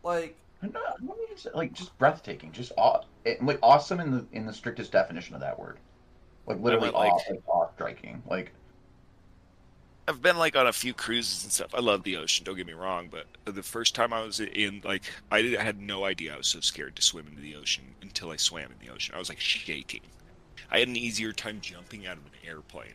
Like 0.03 0.37
I'm 0.61 0.71
not, 0.71 0.83
I 0.83 1.05
don't 1.05 1.17
even 1.25 1.37
say, 1.37 1.49
like 1.53 1.73
just 1.73 1.97
breathtaking, 1.97 2.51
just 2.51 2.73
aw, 2.77 3.01
it, 3.25 3.43
like 3.43 3.59
awesome 3.63 3.99
in 3.99 4.11
the 4.11 4.25
in 4.33 4.45
the 4.45 4.53
strictest 4.53 4.91
definition 4.91 5.35
of 5.35 5.41
that 5.41 5.57
word. 5.57 5.79
Like 6.45 6.59
literally 6.59 6.91
went, 6.91 6.95
like- 6.95 7.13
awe, 7.13 7.31
like 7.31 7.47
awe 7.47 7.67
striking. 7.75 8.21
Like 8.25 8.53
I've 10.07 10.21
been 10.21 10.37
like 10.37 10.55
on 10.55 10.67
a 10.67 10.73
few 10.73 10.93
cruises 10.93 11.43
and 11.43 11.51
stuff. 11.51 11.73
I 11.73 11.79
love 11.79 12.03
the 12.03 12.17
ocean. 12.17 12.43
Don't 12.43 12.57
get 12.57 12.67
me 12.67 12.73
wrong, 12.73 13.09
but 13.09 13.25
the 13.45 13.63
first 13.63 13.95
time 13.95 14.11
I 14.11 14.21
was 14.21 14.39
in, 14.39 14.81
like, 14.83 15.03
I, 15.31 15.41
did, 15.41 15.55
I 15.55 15.63
had 15.63 15.79
no 15.79 16.03
idea 16.03 16.33
I 16.33 16.37
was 16.37 16.47
so 16.47 16.59
scared 16.59 16.95
to 16.97 17.01
swim 17.01 17.27
into 17.27 17.41
the 17.41 17.55
ocean 17.55 17.85
until 18.01 18.31
I 18.31 18.35
swam 18.35 18.69
in 18.71 18.85
the 18.85 18.93
ocean. 18.93 19.15
I 19.15 19.19
was 19.19 19.29
like 19.29 19.39
shaking. 19.39 20.01
I 20.69 20.79
had 20.79 20.87
an 20.89 20.97
easier 20.97 21.31
time 21.31 21.59
jumping 21.61 22.05
out 22.05 22.17
of 22.17 22.25
an 22.25 22.31
airplane. 22.47 22.93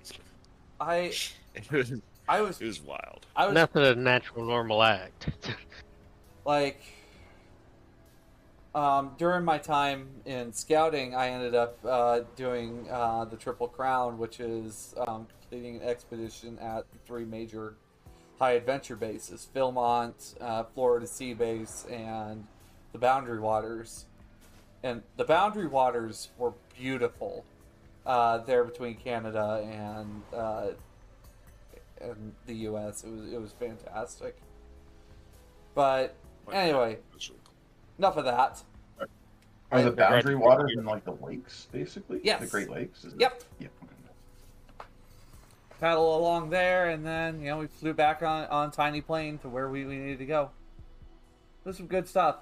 I 0.80 1.12
It 1.54 1.72
was, 1.72 1.92
I 2.28 2.40
was 2.40 2.60
it 2.60 2.66
was 2.66 2.80
wild. 2.80 3.26
I 3.34 3.46
was 3.46 3.54
Not 3.54 3.74
a 3.74 3.94
natural, 3.94 4.44
normal 4.44 4.82
act. 4.82 5.30
like 6.44 6.82
um, 8.74 9.12
during 9.18 9.44
my 9.44 9.58
time 9.58 10.08
in 10.24 10.52
scouting, 10.52 11.14
I 11.14 11.30
ended 11.30 11.54
up 11.54 11.78
uh, 11.84 12.20
doing 12.36 12.86
uh, 12.90 13.24
the 13.24 13.36
Triple 13.36 13.66
Crown, 13.66 14.18
which 14.18 14.40
is 14.40 14.94
um, 15.06 15.26
completing 15.48 15.76
an 15.76 15.88
expedition 15.88 16.58
at 16.58 16.84
three 17.06 17.24
major 17.24 17.74
high 18.38 18.52
adventure 18.52 18.96
bases: 18.96 19.48
Philmont, 19.54 20.34
uh, 20.40 20.64
Florida 20.74 21.06
Sea 21.06 21.34
Base, 21.34 21.86
and 21.90 22.46
the 22.92 22.98
Boundary 22.98 23.40
Waters. 23.40 24.06
And 24.82 25.02
the 25.16 25.24
Boundary 25.24 25.66
Waters 25.66 26.28
were 26.38 26.52
beautiful 26.76 27.44
uh, 28.06 28.38
there 28.38 28.62
between 28.64 28.94
Canada 28.96 29.64
and 29.64 30.22
uh, 30.32 30.68
and 32.00 32.32
the 32.46 32.54
U.S. 32.54 33.04
It 33.04 33.10
was 33.10 33.32
it 33.32 33.40
was 33.40 33.52
fantastic. 33.52 34.36
But 35.74 36.14
anyway, 36.52 36.92
It 36.94 37.04
was 37.14 37.28
really 37.28 37.40
cool. 37.44 37.54
enough 37.98 38.16
of 38.16 38.24
that. 38.24 38.62
are 39.70 39.82
the 39.82 39.92
boundary 39.92 40.34
waters 40.34 40.72
in 40.76 40.84
like 40.84 41.04
the 41.04 41.12
lakes, 41.22 41.68
basically? 41.70 42.20
Yes. 42.24 42.40
The 42.40 42.46
Great 42.46 42.68
Lakes. 42.70 43.04
Is 43.04 43.14
it? 43.14 43.20
Yep. 43.20 43.42
Paddle 45.80 46.16
along 46.16 46.50
there, 46.50 46.90
and 46.90 47.06
then 47.06 47.40
you 47.40 47.46
know 47.46 47.58
we 47.58 47.66
flew 47.68 47.94
back 47.94 48.22
on 48.22 48.46
on 48.46 48.70
tiny 48.70 49.00
plane 49.00 49.38
to 49.38 49.48
where 49.48 49.68
we, 49.68 49.84
we 49.84 49.96
needed 49.96 50.18
to 50.18 50.26
go. 50.26 50.50
It 51.64 51.68
was 51.68 51.76
some 51.76 51.86
good 51.86 52.08
stuff. 52.08 52.36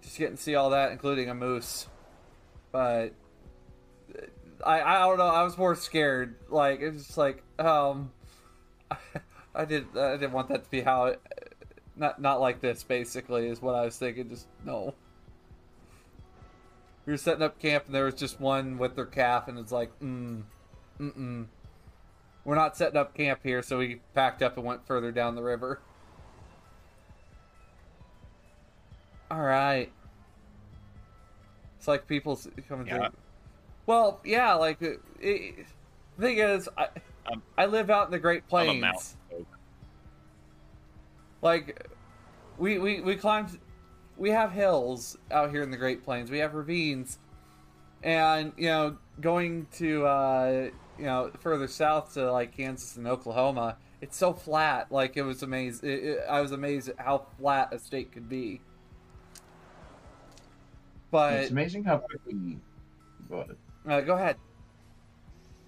Just 0.00 0.18
getting 0.18 0.36
to 0.36 0.42
see 0.42 0.54
all 0.54 0.70
that, 0.70 0.92
including 0.92 1.28
a 1.28 1.34
moose. 1.34 1.88
But 2.70 3.14
I 4.64 4.80
I 4.80 4.98
don't 5.00 5.18
know. 5.18 5.26
I 5.26 5.42
was 5.42 5.58
more 5.58 5.74
scared. 5.74 6.36
Like 6.48 6.80
it's 6.80 7.06
just 7.06 7.18
like 7.18 7.42
um, 7.58 8.12
I 9.54 9.64
did 9.64 9.96
I 9.96 10.12
didn't 10.12 10.32
want 10.32 10.48
that 10.48 10.64
to 10.64 10.70
be 10.70 10.80
how 10.80 11.06
it. 11.06 11.20
Not 11.96 12.20
not 12.20 12.40
like 12.40 12.60
this. 12.60 12.84
Basically, 12.84 13.48
is 13.48 13.60
what 13.60 13.74
I 13.74 13.84
was 13.84 13.98
thinking. 13.98 14.28
Just 14.28 14.46
no. 14.64 14.94
We 17.06 17.12
were 17.12 17.16
setting 17.16 17.42
up 17.42 17.58
camp, 17.58 17.86
and 17.86 17.94
there 17.94 18.04
was 18.04 18.14
just 18.14 18.38
one 18.38 18.76
with 18.76 18.94
their 18.94 19.06
calf, 19.06 19.48
and 19.48 19.58
it's 19.58 19.72
like, 19.72 19.98
mm, 19.98 20.42
mm-mm. 21.00 21.46
We're 22.44 22.54
not 22.54 22.76
setting 22.76 22.96
up 22.96 23.14
camp 23.14 23.40
here, 23.42 23.62
so 23.62 23.78
we 23.78 24.00
packed 24.14 24.42
up 24.42 24.56
and 24.56 24.64
went 24.64 24.86
further 24.86 25.12
down 25.12 25.34
the 25.34 25.42
river. 25.42 25.80
All 29.30 29.42
right. 29.42 29.92
It's 31.76 31.86
like 31.86 32.06
people 32.06 32.40
come 32.68 32.80
and 32.80 32.88
Yeah. 32.88 32.98
think. 33.00 33.14
Well, 33.86 34.20
yeah, 34.24 34.54
like 34.54 34.80
it, 34.82 35.00
it, 35.20 35.66
the 36.16 36.26
thing 36.26 36.38
is, 36.38 36.68
I 36.76 36.88
Um, 37.30 37.42
I 37.56 37.66
live 37.66 37.90
out 37.90 38.06
in 38.06 38.10
the 38.10 38.18
Great 38.18 38.48
Plains. 38.48 39.16
Like, 41.42 41.86
we 42.56 42.78
we 42.78 43.00
we 43.00 43.16
climbed. 43.16 43.58
We 44.16 44.30
have 44.30 44.50
hills 44.50 45.16
out 45.30 45.50
here 45.50 45.62
in 45.62 45.70
the 45.70 45.76
Great 45.76 46.02
Plains. 46.04 46.30
We 46.30 46.38
have 46.38 46.54
ravines, 46.54 47.18
and 48.02 48.52
you 48.56 48.68
know, 48.68 48.96
going 49.20 49.66
to 49.74 50.06
uh, 50.06 50.70
you 50.98 51.04
know 51.04 51.30
further 51.40 51.68
south 51.68 52.14
to 52.14 52.30
like 52.30 52.56
Kansas 52.56 52.96
and 52.96 53.06
Oklahoma, 53.06 53.76
it's 54.00 54.16
so 54.16 54.32
flat. 54.32 54.90
Like 54.90 55.16
it 55.16 55.22
was 55.22 55.42
amazed. 55.42 55.84
It, 55.84 56.04
it, 56.04 56.20
I 56.28 56.40
was 56.40 56.52
amazed 56.52 56.88
at 56.88 56.98
how 56.98 57.26
flat 57.38 57.72
a 57.72 57.78
state 57.78 58.12
could 58.12 58.28
be. 58.28 58.60
But 61.10 61.34
it's 61.34 61.50
amazing 61.50 61.84
how 61.84 61.98
quickly. 61.98 62.58
Go 63.28 63.36
ahead. 63.38 63.56
uh, 63.86 64.00
go 64.02 64.14
ahead. 64.14 64.36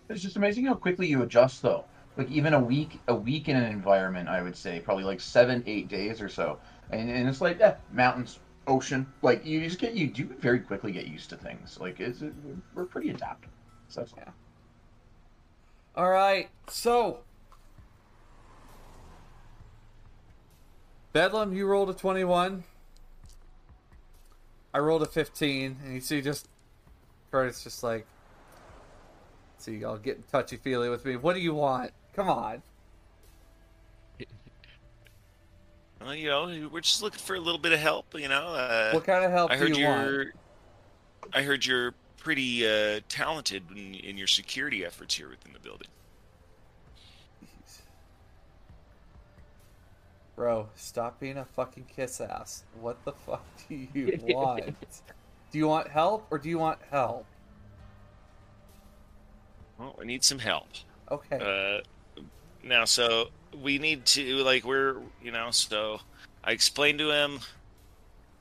It's 0.08 0.22
just 0.22 0.36
amazing 0.36 0.66
how 0.66 0.74
quickly 0.74 1.06
you 1.06 1.22
adjust, 1.22 1.62
though. 1.62 1.84
Like 2.16 2.30
even 2.30 2.54
a 2.54 2.60
week, 2.60 3.00
a 3.08 3.14
week 3.14 3.48
in 3.48 3.56
an 3.56 3.70
environment, 3.70 4.28
I 4.28 4.42
would 4.42 4.56
say 4.56 4.80
probably 4.80 5.04
like 5.04 5.20
seven, 5.20 5.62
eight 5.66 5.88
days 5.88 6.20
or 6.20 6.28
so, 6.28 6.58
and, 6.90 7.08
and 7.08 7.28
it's 7.28 7.40
like 7.40 7.58
yeah, 7.60 7.76
mountains, 7.92 8.40
ocean. 8.66 9.06
Like 9.22 9.46
you 9.46 9.60
just 9.62 9.78
get 9.78 9.94
you 9.94 10.08
do 10.08 10.24
very 10.24 10.60
quickly 10.60 10.92
get 10.92 11.06
used 11.06 11.30
to 11.30 11.36
things. 11.36 11.78
Like 11.80 12.00
it's 12.00 12.20
it, 12.20 12.34
we're 12.74 12.84
pretty 12.84 13.10
adaptable. 13.10 13.54
So 13.88 14.04
Yeah. 14.16 14.24
All 15.96 16.08
right, 16.08 16.48
so 16.68 17.18
Bedlam, 21.12 21.52
you 21.52 21.66
rolled 21.66 21.90
a 21.90 21.94
twenty-one. 21.94 22.64
I 24.72 24.78
rolled 24.78 25.02
a 25.02 25.06
fifteen, 25.06 25.76
and 25.84 25.94
you 25.94 26.00
see, 26.00 26.20
just 26.22 26.48
Curtis, 27.32 27.64
just 27.64 27.82
like, 27.82 28.06
see, 29.58 29.76
y'all 29.76 29.98
getting 29.98 30.22
touchy 30.30 30.56
feely 30.56 30.88
with 30.88 31.04
me. 31.04 31.16
What 31.16 31.34
do 31.34 31.40
you 31.40 31.54
want? 31.54 31.90
Come 32.14 32.28
on. 32.28 32.62
Well, 36.02 36.14
you 36.14 36.28
know, 36.30 36.70
we're 36.72 36.80
just 36.80 37.02
looking 37.02 37.18
for 37.18 37.36
a 37.36 37.38
little 37.40 37.58
bit 37.60 37.72
of 37.72 37.78
help. 37.78 38.18
You 38.18 38.28
know, 38.28 38.54
uh, 38.54 38.92
What 38.92 39.04
kind 39.04 39.22
of 39.22 39.30
help 39.30 39.50
I 39.50 39.56
do 39.56 39.60
heard 39.60 39.76
you 39.76 39.84
want? 39.84 40.28
I 41.34 41.42
heard 41.42 41.66
you're 41.66 41.92
pretty 42.20 42.66
uh, 42.66 43.00
talented 43.08 43.64
in, 43.74 43.94
in 43.94 44.16
your 44.16 44.26
security 44.26 44.84
efforts 44.84 45.16
here 45.16 45.28
within 45.28 45.52
the 45.52 45.58
building. 45.58 45.88
Bro, 50.36 50.68
stop 50.74 51.20
being 51.20 51.36
a 51.36 51.44
fucking 51.44 51.84
kiss 51.94 52.18
ass. 52.20 52.64
What 52.80 53.04
the 53.04 53.12
fuck 53.12 53.44
do 53.68 53.86
you 53.92 54.18
want? 54.22 54.74
do 55.50 55.58
you 55.58 55.68
want 55.68 55.88
help 55.88 56.26
or 56.30 56.38
do 56.38 56.48
you 56.48 56.58
want 56.58 56.78
help? 56.90 57.26
Well, 59.78 59.94
I 60.00 60.04
need 60.04 60.24
some 60.24 60.38
help. 60.38 60.68
Okay. 61.10 61.82
Uh, 62.16 62.22
now, 62.62 62.86
so 62.86 63.28
we 63.62 63.78
need 63.78 64.06
to 64.06 64.36
like 64.36 64.64
we're 64.64 64.96
you 65.22 65.30
know 65.30 65.50
so 65.50 66.00
I 66.42 66.52
explained 66.52 67.00
to 67.00 67.10
him 67.10 67.40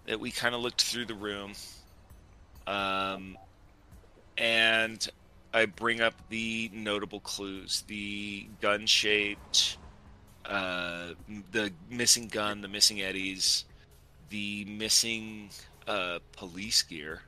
that 0.05 0.19
we 0.19 0.31
kind 0.31 0.55
of 0.55 0.61
looked 0.61 0.81
through 0.81 1.05
the 1.05 1.15
room, 1.15 1.53
um, 2.65 3.37
and 4.39 5.07
I 5.53 5.65
bring 5.65 6.01
up 6.01 6.15
the 6.29 6.71
notable 6.73 7.19
clues: 7.19 7.83
the 7.87 8.47
gun 8.61 8.87
shaped, 8.87 9.77
uh, 10.45 11.09
the 11.51 11.71
missing 11.89 12.27
gun, 12.27 12.61
the 12.61 12.67
missing 12.67 13.01
eddies, 13.01 13.65
the 14.29 14.65
missing 14.65 15.49
uh, 15.87 16.19
police 16.31 16.81
gear, 16.81 17.21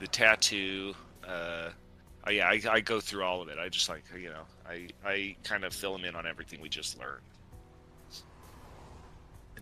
the 0.00 0.08
tattoo. 0.08 0.94
Uh, 1.26 1.70
oh 2.26 2.30
yeah, 2.30 2.48
I, 2.48 2.60
I 2.70 2.80
go 2.80 3.00
through 3.00 3.22
all 3.22 3.40
of 3.40 3.48
it. 3.48 3.58
I 3.58 3.68
just 3.68 3.88
like 3.88 4.02
you 4.18 4.30
know, 4.30 4.44
I 4.68 4.88
I 5.04 5.36
kind 5.44 5.64
of 5.64 5.72
fill 5.72 5.92
them 5.92 6.04
in 6.04 6.16
on 6.16 6.26
everything 6.26 6.60
we 6.60 6.68
just 6.68 6.98
learned. 6.98 7.22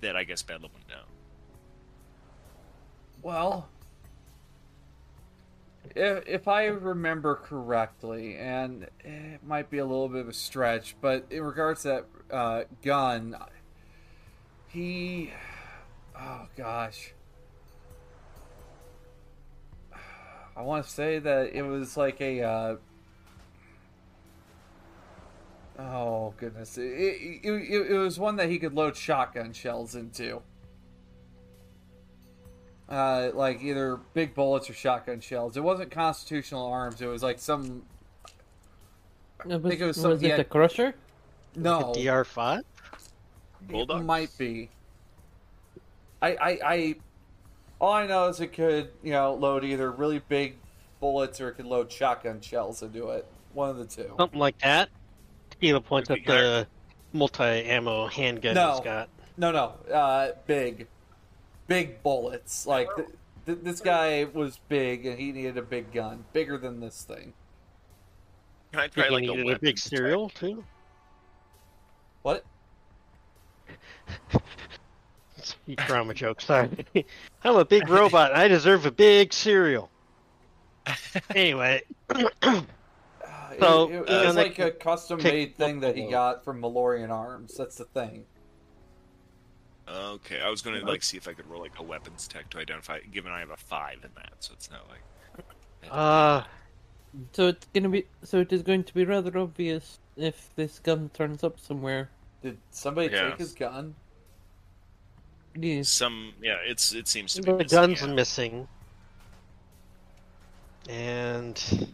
That 0.00 0.16
I 0.16 0.24
guess 0.24 0.42
Bedlam 0.42 0.70
would 0.74 0.88
know. 0.88 1.04
Well, 3.22 3.68
if, 5.94 6.26
if 6.26 6.48
I 6.48 6.66
remember 6.66 7.36
correctly, 7.36 8.36
and 8.36 8.88
it 9.04 9.44
might 9.44 9.70
be 9.70 9.78
a 9.78 9.84
little 9.84 10.08
bit 10.08 10.22
of 10.22 10.28
a 10.28 10.32
stretch, 10.32 10.96
but 11.00 11.26
in 11.30 11.42
regards 11.42 11.82
to 11.82 11.88
that 11.88 12.34
uh, 12.34 12.64
gun, 12.82 13.36
he. 14.68 15.32
Oh, 16.18 16.46
gosh. 16.56 17.12
I 20.56 20.62
want 20.62 20.86
to 20.86 20.90
say 20.90 21.18
that 21.18 21.54
it 21.54 21.62
was 21.62 21.96
like 21.96 22.20
a. 22.20 22.42
Uh, 22.42 22.76
oh, 25.78 26.34
goodness. 26.38 26.78
It, 26.78 26.82
it, 26.82 27.40
it, 27.44 27.90
it 27.90 27.98
was 27.98 28.18
one 28.18 28.36
that 28.36 28.48
he 28.48 28.58
could 28.58 28.74
load 28.74 28.96
shotgun 28.96 29.52
shells 29.52 29.94
into 29.94 30.42
uh, 32.88 33.30
like 33.34 33.62
either 33.62 33.98
big 34.14 34.34
bullets 34.34 34.70
or 34.70 34.74
shotgun 34.74 35.20
shells. 35.20 35.56
It 35.56 35.62
wasn't 35.62 35.90
constitutional 35.90 36.66
arms. 36.66 37.00
It 37.00 37.06
was 37.06 37.22
like 37.22 37.38
some. 37.38 37.82
It 39.44 39.62
was, 39.62 39.70
think 39.70 39.80
it 39.80 39.86
was 39.86 39.98
was, 39.98 40.22
it 40.22 40.28
yeah. 40.28 40.36
the 40.36 40.44
Crusher? 40.44 40.94
No, 41.54 41.92
DR5? 41.96 42.58
it 42.58 42.64
Bulldog? 43.68 44.04
might 44.04 44.36
be. 44.38 44.70
I, 46.22 46.28
I, 46.34 46.58
I, 46.64 46.94
all 47.80 47.92
I 47.92 48.06
know 48.06 48.28
is 48.28 48.40
it 48.40 48.52
could, 48.52 48.90
you 49.02 49.12
know, 49.12 49.34
load 49.34 49.64
either 49.64 49.90
really 49.90 50.20
big 50.28 50.56
bullets 51.00 51.40
or 51.40 51.48
it 51.50 51.54
could 51.54 51.66
load 51.66 51.92
shotgun 51.92 52.40
shells 52.40 52.82
into 52.82 53.10
it. 53.10 53.26
One 53.52 53.70
of 53.70 53.76
the 53.76 53.84
two. 53.84 54.14
Something 54.18 54.38
like 54.38 54.58
that. 54.58 54.88
Tequila 55.50 55.80
points 55.80 56.08
Could 56.08 56.24
point 56.24 56.26
be 56.26 56.32
the 56.32 56.66
multi-ammo 57.12 58.06
handgun 58.08 58.54
No. 58.54 58.72
he's 58.72 58.80
got. 58.80 59.08
No, 59.38 59.52
no, 59.52 59.94
uh, 59.94 60.32
big, 60.46 60.86
big 61.66 62.02
bullets. 62.02 62.66
Like 62.66 62.88
th- 62.96 63.08
th- 63.46 63.58
this 63.62 63.80
guy 63.80 64.24
was 64.32 64.58
big 64.68 65.06
and 65.06 65.18
he 65.18 65.32
needed 65.32 65.56
a 65.58 65.62
big 65.62 65.92
gun, 65.92 66.24
bigger 66.32 66.58
than 66.58 66.80
this 66.80 67.02
thing. 67.02 67.32
Can 68.72 68.80
I 68.80 68.88
Think 68.88 68.92
try 68.94 69.08
like 69.08 69.24
a 69.24 69.32
a 69.54 69.58
big 69.58 69.76
check? 69.76 69.78
cereal 69.78 70.28
too. 70.30 70.64
What? 72.22 72.44
Speak 75.42 75.78
drama 75.86 76.12
joke. 76.14 76.40
Sorry. 76.40 76.86
I'm 77.44 77.56
a 77.56 77.64
big 77.64 77.88
robot. 77.88 78.34
I 78.34 78.48
deserve 78.48 78.86
a 78.86 78.90
big 78.90 79.32
cereal. 79.32 79.90
Anyway, 81.34 81.82
Uh, 82.10 82.62
So, 83.60 83.88
it, 83.88 83.94
it, 83.94 84.10
it 84.10 84.26
was 84.26 84.34
they 84.34 84.42
like 84.44 84.58
a 84.58 84.70
custom 84.70 85.22
made 85.22 85.56
thing 85.56 85.80
that 85.80 85.96
he 85.96 86.08
got 86.10 86.44
from 86.44 86.60
Malorian 86.60 87.10
Arms. 87.10 87.54
That's 87.56 87.76
the 87.76 87.84
thing. 87.86 88.24
Okay, 89.88 90.40
I 90.40 90.50
was 90.50 90.62
gonna 90.62 90.80
like 90.84 91.02
see 91.02 91.16
if 91.16 91.28
I 91.28 91.32
could 91.32 91.46
roll 91.48 91.60
like 91.62 91.78
a 91.78 91.82
weapons 91.82 92.26
tech 92.26 92.50
to 92.50 92.58
identify. 92.58 93.00
Given 93.00 93.32
I 93.32 93.40
have 93.40 93.50
a 93.50 93.56
five 93.56 93.98
in 94.04 94.10
that, 94.16 94.32
so 94.40 94.52
it's 94.54 94.70
not 94.70 94.88
like. 94.88 95.02
uh, 95.90 96.42
So 97.32 97.48
it's 97.48 97.66
gonna 97.74 97.88
be. 97.88 98.06
So 98.24 98.40
it 98.40 98.52
is 98.52 98.62
going 98.62 98.84
to 98.84 98.94
be 98.94 99.04
rather 99.04 99.36
obvious 99.38 100.00
if 100.16 100.50
this 100.56 100.78
gun 100.80 101.10
turns 101.10 101.44
up 101.44 101.60
somewhere. 101.60 102.10
Did 102.42 102.58
somebody 102.70 103.10
Yeah. 103.10 103.30
take 103.30 103.38
his 103.38 103.52
gun? 103.54 103.94
Yes. 105.54 105.88
Some 105.88 106.34
yeah, 106.42 106.58
it's 106.64 106.92
it 106.92 107.08
seems 107.08 107.34
to 107.34 107.42
be. 107.42 107.52
the 107.52 107.64
missing, 107.64 107.68
gun's 107.68 108.02
yeah. 108.02 108.06
missing, 108.06 108.68
and 110.88 111.90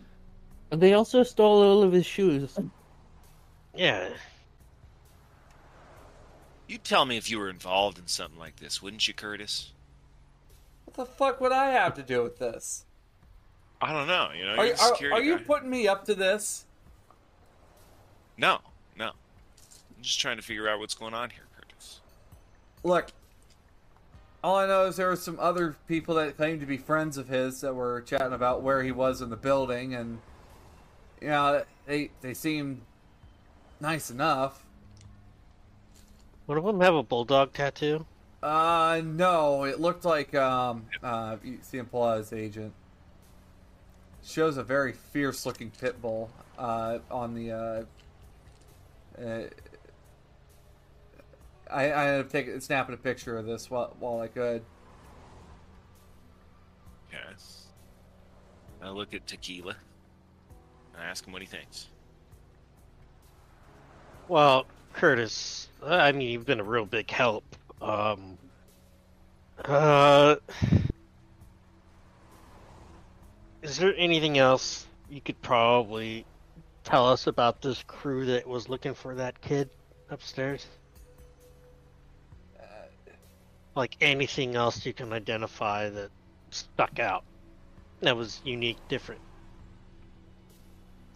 And 0.70 0.80
they 0.80 0.92
also 0.94 1.22
stole 1.22 1.62
all 1.62 1.82
of 1.82 1.92
his 1.92 2.06
shoes. 2.06 2.58
yeah, 3.74 4.10
You'd 6.66 6.84
tell 6.84 7.04
me 7.04 7.16
if 7.16 7.30
you 7.30 7.38
were 7.38 7.50
involved 7.50 7.98
in 7.98 8.06
something 8.06 8.38
like 8.38 8.56
this, 8.56 8.80
wouldn't 8.80 9.06
you, 9.06 9.14
Curtis? 9.14 9.72
What 10.84 10.94
the 10.96 11.04
fuck 11.04 11.40
would 11.40 11.52
I 11.52 11.70
have 11.70 11.94
to 11.94 12.02
do 12.02 12.22
with 12.22 12.38
this? 12.38 12.84
I 13.80 13.92
don't 13.92 14.06
know. 14.06 14.30
You 14.36 14.44
know, 14.44 14.54
Are, 14.54 14.66
you're 14.66 15.12
are, 15.12 15.18
are 15.18 15.22
you 15.22 15.38
putting 15.38 15.68
me 15.68 15.88
up 15.88 16.04
to 16.06 16.14
this? 16.14 16.64
No, 18.36 18.60
no. 18.96 19.08
I'm 19.08 20.02
just 20.02 20.20
trying 20.20 20.36
to 20.36 20.42
figure 20.42 20.68
out 20.68 20.78
what's 20.78 20.94
going 20.94 21.14
on 21.14 21.30
here, 21.30 21.44
Curtis. 21.56 22.00
Look, 22.84 23.10
all 24.44 24.56
I 24.56 24.66
know 24.66 24.86
is 24.86 24.96
there 24.96 25.08
were 25.08 25.16
some 25.16 25.38
other 25.40 25.76
people 25.86 26.14
that 26.16 26.36
claimed 26.36 26.60
to 26.60 26.66
be 26.66 26.76
friends 26.76 27.16
of 27.16 27.28
his 27.28 27.60
that 27.60 27.74
were 27.74 28.00
chatting 28.02 28.32
about 28.32 28.62
where 28.62 28.82
he 28.82 28.92
was 28.92 29.20
in 29.20 29.30
the 29.30 29.36
building, 29.36 29.94
and 29.94 30.18
you 31.20 31.28
know 31.28 31.62
they 31.86 32.10
they 32.20 32.34
seemed 32.34 32.80
nice 33.80 34.10
enough. 34.10 34.64
One 36.46 36.58
of 36.58 36.64
them 36.64 36.80
have 36.80 36.94
a 36.94 37.02
bulldog 37.02 37.52
tattoo. 37.52 38.06
Uh, 38.42 39.00
no, 39.04 39.64
it 39.64 39.80
looked 39.80 40.04
like 40.04 40.34
um 40.34 40.86
uh 41.02 41.36
you 41.44 41.58
see 41.62 41.78
him 41.78 41.86
pull 41.86 42.02
out 42.04 42.18
his 42.18 42.32
agent. 42.32 42.72
Shows 44.24 44.56
a 44.56 44.62
very 44.62 44.92
fierce 44.92 45.46
looking 45.46 45.70
pit 45.70 46.00
bull 46.00 46.30
uh 46.58 46.98
on 47.10 47.34
the 47.34 47.52
uh. 47.52 47.84
uh 49.22 49.42
I 51.70 51.90
I 51.90 52.08
ended 52.08 52.26
up 52.26 52.32
taking 52.32 52.60
snapping 52.60 52.94
a 52.94 52.98
picture 52.98 53.38
of 53.38 53.46
this 53.46 53.70
while 53.70 53.94
while 53.98 54.20
I 54.20 54.28
could. 54.28 54.62
Yes. 57.12 57.66
I 58.82 58.90
look 58.90 59.14
at 59.14 59.26
Tequila. 59.26 59.76
I 60.98 61.04
ask 61.04 61.24
him 61.24 61.32
what 61.32 61.42
he 61.42 61.46
thinks. 61.46 61.88
Well, 64.28 64.66
Curtis, 64.92 65.68
I 65.84 66.12
mean, 66.12 66.28
you've 66.28 66.46
been 66.46 66.60
a 66.60 66.64
real 66.64 66.86
big 66.86 67.10
help. 67.10 67.44
Um, 67.80 68.38
uh, 69.64 70.36
is 73.62 73.78
there 73.78 73.94
anything 73.96 74.38
else 74.38 74.86
you 75.10 75.20
could 75.20 75.40
probably 75.42 76.24
tell 76.84 77.08
us 77.08 77.26
about 77.26 77.62
this 77.62 77.82
crew 77.86 78.26
that 78.26 78.46
was 78.46 78.68
looking 78.68 78.94
for 78.94 79.14
that 79.14 79.40
kid 79.40 79.68
upstairs? 80.10 80.66
Like 83.74 83.96
anything 84.00 84.54
else 84.54 84.84
you 84.84 84.92
can 84.92 85.12
identify 85.12 85.88
that 85.88 86.10
stuck 86.50 86.98
out 86.98 87.24
that 88.02 88.16
was 88.16 88.40
unique, 88.44 88.76
different? 88.88 89.20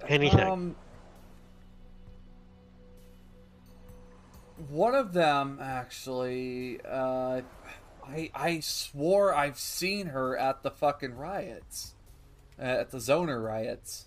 Anything. 0.08 0.40
Um, 0.40 0.76
one 4.68 4.94
of 4.94 5.12
them 5.12 5.58
actually, 5.60 6.80
uh, 6.88 7.42
I 8.04 8.30
I 8.34 8.60
swore 8.60 9.34
I've 9.34 9.58
seen 9.58 10.08
her 10.08 10.36
at 10.36 10.62
the 10.62 10.70
fucking 10.70 11.14
riots, 11.16 11.94
uh, 12.58 12.62
at 12.62 12.90
the 12.90 12.98
Zoner 12.98 13.42
riots. 13.42 14.06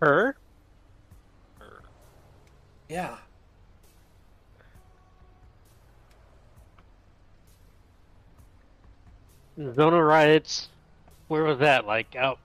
Her? 0.00 0.36
Yeah. 2.88 3.16
Zona 9.74 10.02
riots. 10.02 10.68
Where 11.28 11.44
was 11.44 11.58
that? 11.60 11.86
Like 11.86 12.16
out? 12.16 12.38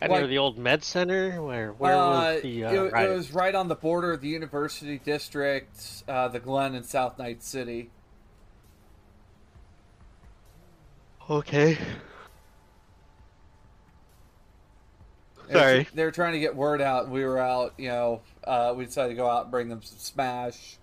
I 0.00 0.06
Like- 0.06 0.20
near 0.20 0.26
the 0.26 0.38
old 0.38 0.58
med 0.58 0.84
center. 0.84 1.40
Where? 1.42 1.72
Where 1.72 1.94
Uh, 1.94 1.98
was 2.10 2.42
the 2.42 2.64
uh, 2.64 2.72
it, 2.84 2.92
it 2.94 3.08
was 3.08 3.32
right 3.32 3.54
on 3.54 3.68
the 3.68 3.74
border 3.74 4.12
of 4.12 4.20
the 4.20 4.28
University 4.28 4.98
District, 4.98 6.02
uh, 6.06 6.28
the 6.28 6.38
Glen, 6.38 6.74
and 6.74 6.84
South 6.84 7.18
Night 7.18 7.42
City. 7.42 7.90
Okay. 11.28 11.78
Sorry. 15.50 15.86
They 15.94 16.04
were 16.04 16.10
trying 16.10 16.32
to 16.34 16.40
get 16.40 16.54
word 16.56 16.80
out. 16.80 17.08
We 17.08 17.24
were 17.24 17.38
out, 17.38 17.74
you 17.78 17.88
know, 17.88 18.20
uh, 18.44 18.74
we 18.76 18.84
decided 18.84 19.10
to 19.10 19.14
go 19.14 19.28
out 19.28 19.42
and 19.44 19.50
bring 19.50 19.68
them 19.68 19.80
some 19.82 19.98
Smash. 19.98 20.76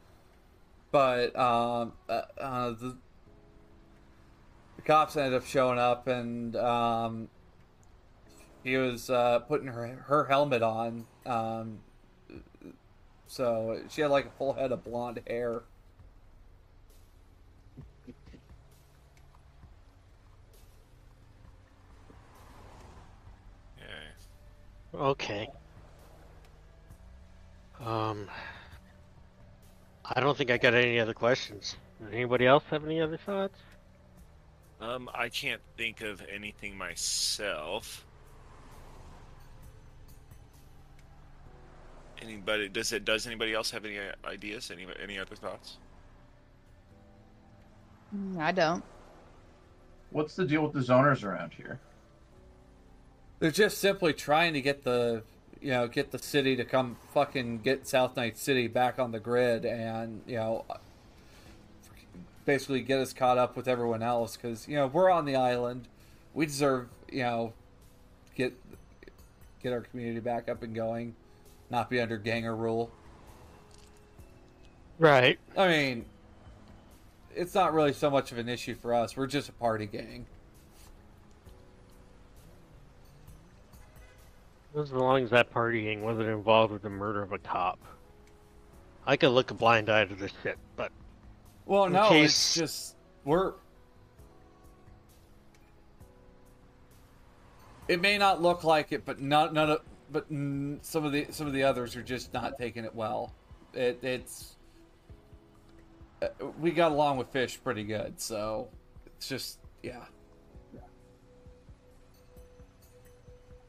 But 0.92 1.36
um, 1.38 1.94
uh, 2.08 2.22
uh, 2.40 2.70
the, 2.72 2.98
the 4.78 4.82
cops 4.84 5.18
ended 5.18 5.34
up 5.34 5.46
showing 5.46 5.80
up 5.80 6.08
and 6.08 6.56
um, 6.56 7.28
he 8.64 8.78
was 8.78 9.10
uh, 9.10 9.40
putting 9.40 9.68
her, 9.68 9.88
her 10.08 10.26
helmet 10.26 10.64
on. 10.64 11.06
Um, 11.26 11.80
so 13.28 13.82
she 13.90 14.02
had 14.02 14.12
like 14.12 14.26
a 14.26 14.32
full 14.32 14.54
head 14.54 14.72
of 14.72 14.84
blonde 14.84 15.22
hair. 15.28 15.64
yeah. 23.78 23.84
Okay. 24.94 25.50
Um. 27.84 28.30
I 30.06 30.20
don't 30.20 30.38
think 30.38 30.52
I 30.52 30.58
got 30.58 30.74
any 30.74 31.00
other 31.00 31.14
questions. 31.14 31.78
Anybody 32.12 32.46
else 32.46 32.64
have 32.70 32.84
any 32.86 33.02
other 33.02 33.18
thoughts? 33.18 33.58
Um, 34.82 35.10
I 35.14 35.30
can't 35.30 35.62
think 35.78 36.02
of 36.02 36.22
anything 36.32 36.78
myself. 36.78 38.06
Anybody 42.24 42.70
does 42.70 42.94
it? 42.94 43.06
Does 43.06 43.28
anybody 43.28 43.54
else 43.54 43.72
have 43.72 43.86
any 43.86 44.00
uh, 44.00 44.14
ideas? 44.26 44.72
Any 44.72 44.88
any 45.02 45.20
other 45.20 45.36
thoughts? 45.36 45.78
I 48.40 48.52
don't. 48.52 48.84
What's 50.12 50.36
the 50.36 50.46
deal 50.46 50.62
with 50.62 50.74
the 50.74 50.80
zoners 50.80 51.24
around 51.24 51.54
here? 51.54 51.80
They're 53.40 53.52
just 53.52 53.80
simply 53.80 54.14
trying 54.14 54.54
to 54.54 54.62
get 54.62 54.84
the 54.84 55.24
you 55.62 55.72
know 55.72 55.88
get 55.88 56.12
the 56.12 56.20
city 56.20 56.56
to 56.56 56.64
come 56.64 56.98
fucking 57.14 57.60
get 57.60 57.88
South 57.88 58.16
Night 58.16 58.38
City 58.38 58.68
back 58.68 59.00
on 59.00 59.12
the 59.12 59.20
grid 59.20 59.66
and 59.66 60.22
you 60.28 60.36
know 60.36 60.66
basically 62.46 62.82
get 62.82 63.00
us 63.00 63.14
caught 63.14 63.38
up 63.38 63.56
with 63.56 63.68
everyone 63.68 64.04
else 64.04 64.38
because 64.38 64.68
you 64.68 64.76
know 64.76 64.88
we're 64.88 65.10
on 65.10 65.26
the 65.26 65.36
island, 65.36 65.88
we 66.34 66.46
deserve 66.46 66.90
you 67.12 67.24
know 67.24 67.54
get 68.36 68.54
get 69.62 69.74
our 69.74 69.82
community 69.82 70.20
back 70.20 70.50
up 70.50 70.62
and 70.62 70.76
going, 70.76 71.16
not 71.74 71.90
be 71.90 72.00
under 72.00 72.18
ganger 72.18 72.56
rule. 72.56 72.92
Right. 75.00 75.40
I 75.58 75.68
mean, 75.68 76.06
it's 77.36 77.56
not 77.56 77.74
really 77.74 77.94
so 77.94 78.12
much 78.12 78.32
of 78.32 78.38
an 78.38 78.48
issue 78.48 78.76
for 78.76 78.94
us. 78.94 79.18
We're 79.18 79.26
just 79.26 79.50
a 79.50 79.54
party 79.54 79.88
gang. 79.88 80.28
As 84.78 84.92
long 84.92 85.24
as 85.24 85.32
that 85.32 85.52
partying 85.52 86.02
wasn't 86.02 86.30
involved 86.30 86.72
with 86.72 86.84
the 86.84 86.90
murder 86.92 87.24
of 87.24 87.32
a 87.32 87.40
cop. 87.40 87.80
I 89.06 89.18
could 89.18 89.30
look 89.30 89.50
a 89.50 89.56
blind 89.56 89.90
eye 89.90 90.06
to 90.06 90.16
this 90.16 90.32
shit, 90.44 90.58
but 90.76 90.92
Well, 91.66 91.90
no, 91.90 92.10
case- 92.10 92.30
it's 92.30 92.54
just 92.56 92.96
we're. 93.26 93.54
It 97.88 98.00
may 98.00 98.18
not 98.18 98.42
look 98.42 98.64
like 98.64 98.92
it, 98.92 99.06
but 99.06 99.20
not 99.20 99.54
none 99.54 99.72
of 99.72 99.82
but 100.14 100.32
mm, 100.32 100.78
some 100.86 101.04
of 101.04 101.12
the 101.12 101.26
some 101.32 101.48
of 101.48 101.54
the 101.54 101.64
others 101.64 101.96
are 101.96 102.04
just 102.04 102.34
not 102.34 102.58
taking 102.58 102.86
it 102.86 102.96
well. 102.96 103.34
It, 103.74 104.00
it's 104.04 104.56
uh, 106.22 106.28
we 106.60 106.72
got 106.72 106.92
along 106.92 107.18
with 107.18 107.28
fish 107.30 107.60
pretty 107.62 107.84
good, 107.84 108.22
so 108.22 108.70
it's 109.06 109.28
just 109.28 109.60
yeah. 109.82 110.06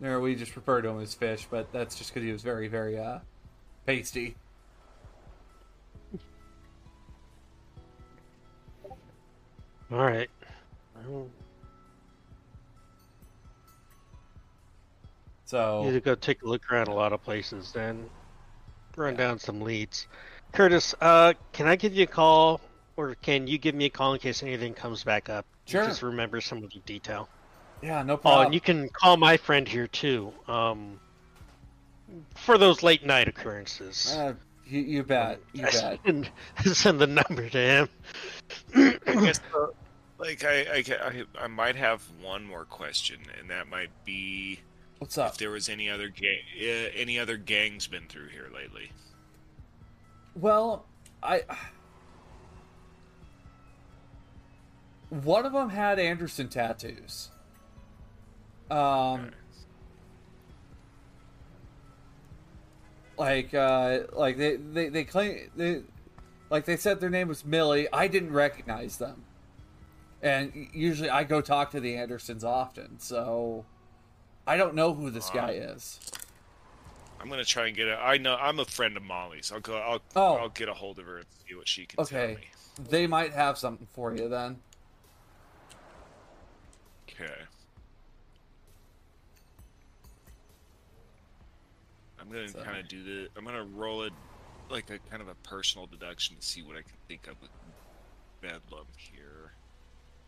There, 0.00 0.20
we 0.20 0.34
just 0.34 0.54
refer 0.54 0.82
to 0.82 0.88
him 0.88 1.00
as 1.00 1.14
fish, 1.14 1.46
but 1.50 1.72
that's 1.72 1.96
just 1.96 2.12
because 2.12 2.26
he 2.26 2.32
was 2.32 2.42
very 2.42 2.68
very 2.68 2.98
uh 2.98 3.20
pasty. 3.86 4.36
alright. 9.90 10.30
Well, 11.06 11.28
So 15.54 15.84
Need 15.84 15.92
to 15.92 16.00
go 16.00 16.16
take 16.16 16.42
a 16.42 16.48
look 16.48 16.68
around 16.72 16.88
a 16.88 16.94
lot 16.94 17.12
of 17.12 17.22
places 17.22 17.70
then. 17.70 18.10
Run 18.96 19.14
down 19.14 19.38
some 19.38 19.60
leads. 19.60 20.08
Curtis, 20.50 20.96
uh, 21.00 21.34
can 21.52 21.68
I 21.68 21.76
give 21.76 21.94
you 21.94 22.02
a 22.02 22.08
call? 22.08 22.60
Or 22.96 23.14
can 23.22 23.46
you 23.46 23.56
give 23.56 23.72
me 23.72 23.84
a 23.84 23.88
call 23.90 24.14
in 24.14 24.18
case 24.18 24.42
anything 24.42 24.74
comes 24.74 25.04
back 25.04 25.28
up? 25.28 25.46
Sure. 25.66 25.84
Just 25.86 26.02
remember 26.02 26.40
some 26.40 26.64
of 26.64 26.72
the 26.72 26.80
detail. 26.80 27.28
yeah, 27.82 28.02
no 28.02 28.14
Oh, 28.14 28.16
problem. 28.16 28.46
and 28.46 28.54
you 28.54 28.60
can 28.60 28.88
call 28.88 29.16
my 29.16 29.36
friend 29.36 29.68
here 29.68 29.86
too. 29.86 30.32
Um, 30.48 30.98
for 32.34 32.58
those 32.58 32.82
late 32.82 33.06
night 33.06 33.28
occurrences. 33.28 34.12
Uh, 34.12 34.34
you, 34.66 34.80
you 34.80 35.02
bet. 35.04 35.38
You 35.52 35.66
bet. 35.66 36.00
And 36.04 36.28
send 36.64 36.98
the 37.00 37.06
number 37.06 37.48
to 37.48 37.58
him. 37.58 37.88
I 38.74 38.98
guess, 39.06 39.38
uh, 39.56 39.66
like 40.18 40.42
I, 40.44 40.62
I, 40.62 40.84
I, 41.38 41.44
I 41.44 41.46
might 41.46 41.76
have 41.76 42.02
one 42.20 42.44
more 42.44 42.64
question, 42.64 43.20
and 43.38 43.48
that 43.50 43.68
might 43.68 43.90
be 44.04 44.58
What's 44.98 45.18
up? 45.18 45.32
if 45.32 45.38
there 45.38 45.50
was 45.50 45.68
any 45.68 45.90
other 45.90 46.08
gang, 46.08 46.38
uh, 46.60 46.90
any 46.94 47.18
other 47.18 47.36
gangs 47.36 47.86
been 47.86 48.06
through 48.08 48.28
here 48.28 48.48
lately. 48.54 48.90
Well, 50.34 50.86
I. 51.22 51.42
One 55.10 55.46
of 55.46 55.52
them 55.52 55.68
had 55.68 55.98
Anderson 55.98 56.48
tattoos. 56.48 57.30
Um, 58.70 59.30
like, 63.16 63.54
uh, 63.54 64.00
like 64.12 64.38
they, 64.38 64.56
they, 64.56 64.88
they 64.88 65.04
claim 65.04 65.50
they, 65.54 65.82
like 66.50 66.64
they 66.64 66.76
said 66.76 67.00
their 67.00 67.10
name 67.10 67.28
was 67.28 67.44
Millie. 67.44 67.86
I 67.92 68.08
didn't 68.08 68.32
recognize 68.32 68.96
them, 68.96 69.24
and 70.22 70.68
usually 70.72 71.10
I 71.10 71.24
go 71.24 71.40
talk 71.40 71.70
to 71.72 71.80
the 71.80 71.96
Andersons 71.96 72.42
often, 72.42 72.98
so 72.98 73.66
I 74.46 74.56
don't 74.56 74.74
know 74.74 74.92
who 74.94 75.10
this 75.10 75.30
guy 75.30 75.52
is. 75.52 76.00
I'm 77.20 77.28
gonna 77.30 77.44
try 77.44 77.68
and 77.68 77.76
get 77.76 77.88
a. 77.88 77.96
I 77.96 78.18
know 78.18 78.36
I'm 78.36 78.58
a 78.60 78.64
friend 78.66 78.96
of 78.96 79.02
Molly's. 79.02 79.50
I'll 79.50 79.60
go. 79.60 79.76
I'll. 79.78 80.02
Oh. 80.14 80.34
I'll 80.36 80.48
get 80.50 80.68
a 80.68 80.74
hold 80.74 80.98
of 80.98 81.06
her 81.06 81.16
and 81.18 81.26
see 81.48 81.54
what 81.54 81.66
she 81.66 81.86
can 81.86 82.00
Okay. 82.00 82.26
tell 82.26 82.36
me. 82.36 82.48
They 82.90 83.06
might 83.06 83.32
have 83.32 83.56
something 83.56 83.86
for 83.92 84.14
you 84.14 84.28
then. 84.28 84.60
Okay. 87.08 87.32
I'm 92.20 92.28
gonna 92.28 92.48
So- 92.48 92.62
kind 92.62 92.78
of 92.78 92.88
do 92.88 93.02
the. 93.02 93.30
I'm 93.36 93.44
gonna 93.44 93.64
roll 93.64 94.02
it 94.02 94.12
like 94.70 94.90
a 94.90 94.98
kind 95.10 95.22
of 95.22 95.28
a 95.28 95.34
personal 95.36 95.86
deduction 95.86 96.36
to 96.36 96.42
see 96.42 96.62
what 96.62 96.76
I 96.76 96.82
can 96.82 96.96
think 97.08 97.26
of 97.26 97.40
with 97.40 97.50
Bedlam 98.40 98.86
here, 98.96 99.52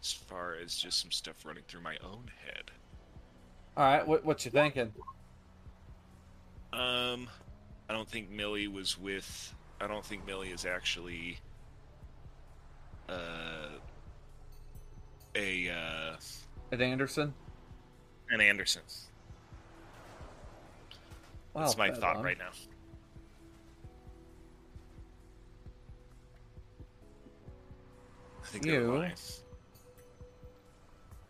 as 0.02 0.12
far 0.12 0.54
as 0.54 0.76
just 0.76 1.00
some 1.00 1.10
stuff 1.10 1.44
running 1.44 1.64
through 1.64 1.80
my 1.82 1.96
own 1.98 2.30
head. 2.44 2.70
All 3.76 3.84
right, 3.84 4.06
what 4.06 4.24
what 4.24 4.44
you 4.44 4.50
thinking? 4.50 4.92
Um, 6.72 7.28
I 7.88 7.92
don't 7.92 8.08
think 8.08 8.30
Millie 8.30 8.68
was 8.68 8.98
with. 8.98 9.54
I 9.80 9.86
don't 9.86 10.04
think 10.04 10.26
Millie 10.26 10.50
is 10.50 10.64
actually. 10.64 11.38
Uh. 13.08 13.68
A 15.38 15.68
uh, 15.68 16.16
At 16.72 16.80
Anderson? 16.80 17.34
an 18.30 18.40
Anderson. 18.40 18.80
That's 21.54 21.76
my 21.76 21.90
thought 21.90 22.16
one. 22.16 22.24
right 22.24 22.38
now. 22.38 22.48
I 28.42 28.46
think 28.46 28.64
You- 28.66 29.10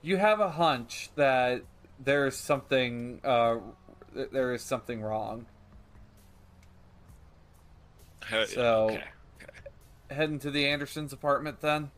You 0.03 0.17
have 0.19 0.39
a 0.39 0.51
hunch 0.51 1.11
that 1.17 1.63
there 2.03 2.27
is 2.27 2.37
something 2.37 3.21
uh 3.25 3.57
there 4.15 4.53
is 4.55 4.63
something 4.63 5.01
wrong. 5.03 5.47
So- 8.49 8.91
okay. 8.91 9.03
Heading 10.11 10.39
to 10.41 10.51
the 10.51 10.67
Andersons' 10.67 11.13
apartment 11.13 11.61
then? 11.61 11.91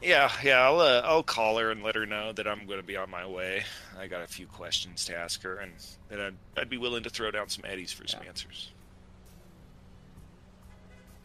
Yeah, 0.00 0.30
yeah. 0.44 0.60
I'll 0.60 0.78
uh, 0.78 1.02
I'll 1.04 1.24
call 1.24 1.58
her 1.58 1.72
and 1.72 1.82
let 1.82 1.96
her 1.96 2.06
know 2.06 2.30
that 2.32 2.46
I'm 2.46 2.66
going 2.66 2.78
to 2.78 2.86
be 2.86 2.96
on 2.96 3.10
my 3.10 3.26
way. 3.26 3.64
I 3.98 4.06
got 4.06 4.22
a 4.22 4.28
few 4.28 4.46
questions 4.46 5.04
to 5.06 5.16
ask 5.16 5.42
her, 5.42 5.56
and 5.56 5.72
that 6.08 6.20
I'd, 6.20 6.34
I'd 6.56 6.70
be 6.70 6.78
willing 6.78 7.02
to 7.02 7.10
throw 7.10 7.32
down 7.32 7.48
some 7.48 7.64
eddies 7.66 7.90
for 7.92 8.06
some 8.06 8.20
answers. 8.28 8.70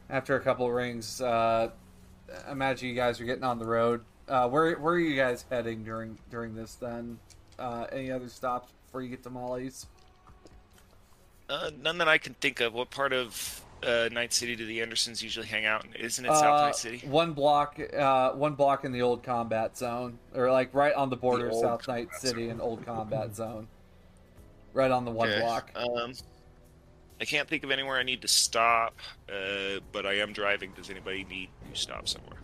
After 0.10 0.36
a 0.36 0.40
couple 0.40 0.66
of 0.66 0.74
rings, 0.74 1.22
uh 1.22 1.70
imagine 2.50 2.90
you 2.90 2.96
guys 2.96 3.22
are 3.22 3.26
getting 3.26 3.44
on 3.44 3.60
the 3.60 3.66
road. 3.66 4.02
Uh 4.28 4.48
where 4.50 4.74
where 4.80 4.96
are 4.96 5.00
you 5.00 5.16
guys 5.16 5.46
heading 5.52 5.84
during 5.84 6.18
during 6.32 6.56
this 6.56 6.74
then? 6.76 7.20
Uh 7.64 7.88
any 7.92 8.12
other 8.12 8.28
stops 8.28 8.72
before 8.86 9.02
you 9.02 9.10
get 9.10 9.24
to 9.24 9.30
Molly's? 9.30 9.86
Uh, 11.50 11.72
none 11.82 11.98
that 12.00 12.08
I 12.08 12.18
can 12.18 12.34
think 12.36 12.60
of. 12.62 12.74
What 12.74 12.90
part 12.90 13.14
of 13.14 13.62
uh, 13.84 14.10
Night 14.12 14.34
City 14.34 14.56
do 14.56 14.66
the 14.66 14.82
Andersons 14.82 15.22
usually 15.22 15.46
hang 15.46 15.66
out 15.66 15.86
in? 15.86 15.94
Isn't 15.94 16.26
it 16.26 16.30
South 16.30 16.62
Uh, 16.62 16.66
Night 16.68 16.76
City? 16.76 17.06
One 17.08 17.34
block, 17.34 17.80
uh, 17.96 18.32
one 18.32 18.56
block 18.56 18.86
in 18.86 18.92
the 18.92 19.02
old 19.02 19.24
combat 19.24 19.78
zone, 19.78 20.18
or 20.34 20.52
like 20.52 20.74
right 20.74 20.94
on 20.94 21.10
the 21.10 21.18
border 21.18 21.48
of 21.50 21.56
South 21.56 21.88
Night 21.88 22.08
combat 22.10 22.22
City 22.22 22.42
zone. 22.44 22.52
and 22.52 22.62
old 22.62 22.86
combat 22.86 23.36
zone. 23.36 23.68
Right 24.74 24.90
on 24.92 25.06
the 25.06 25.12
one 25.12 25.30
Okay. 25.30 25.42
block. 25.42 25.72
Um, 25.76 26.14
I 27.22 27.26
can't 27.26 27.48
think 27.48 27.64
of 27.64 27.72
anywhere 27.72 27.98
I 27.98 28.04
need 28.04 28.22
to 28.24 28.28
stop, 28.28 28.96
uh, 29.30 29.80
but 29.92 30.06
I 30.06 30.14
am 30.20 30.34
driving. 30.34 30.72
Does 30.74 30.90
anybody 30.90 31.24
need 31.26 31.50
to 31.74 31.80
stop 31.80 32.08
somewhere? 32.08 32.40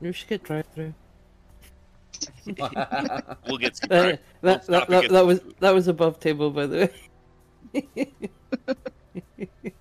You 0.00 0.12
should 0.12 0.28
get 0.28 0.42
drive 0.44 0.66
through. 0.74 0.94
We'll 3.46 3.58
get 3.58 3.76
some. 3.76 3.88
Uh, 3.90 4.02
drive- 4.02 4.18
that, 4.42 4.64
stop 4.64 4.88
that, 4.88 5.02
that, 5.02 5.10
that 5.10 5.26
was 5.26 5.40
that 5.60 5.74
was 5.74 5.88
above 5.88 6.20
table, 6.20 6.50
by 6.50 6.66
the 6.66 6.90
way. 7.74 8.08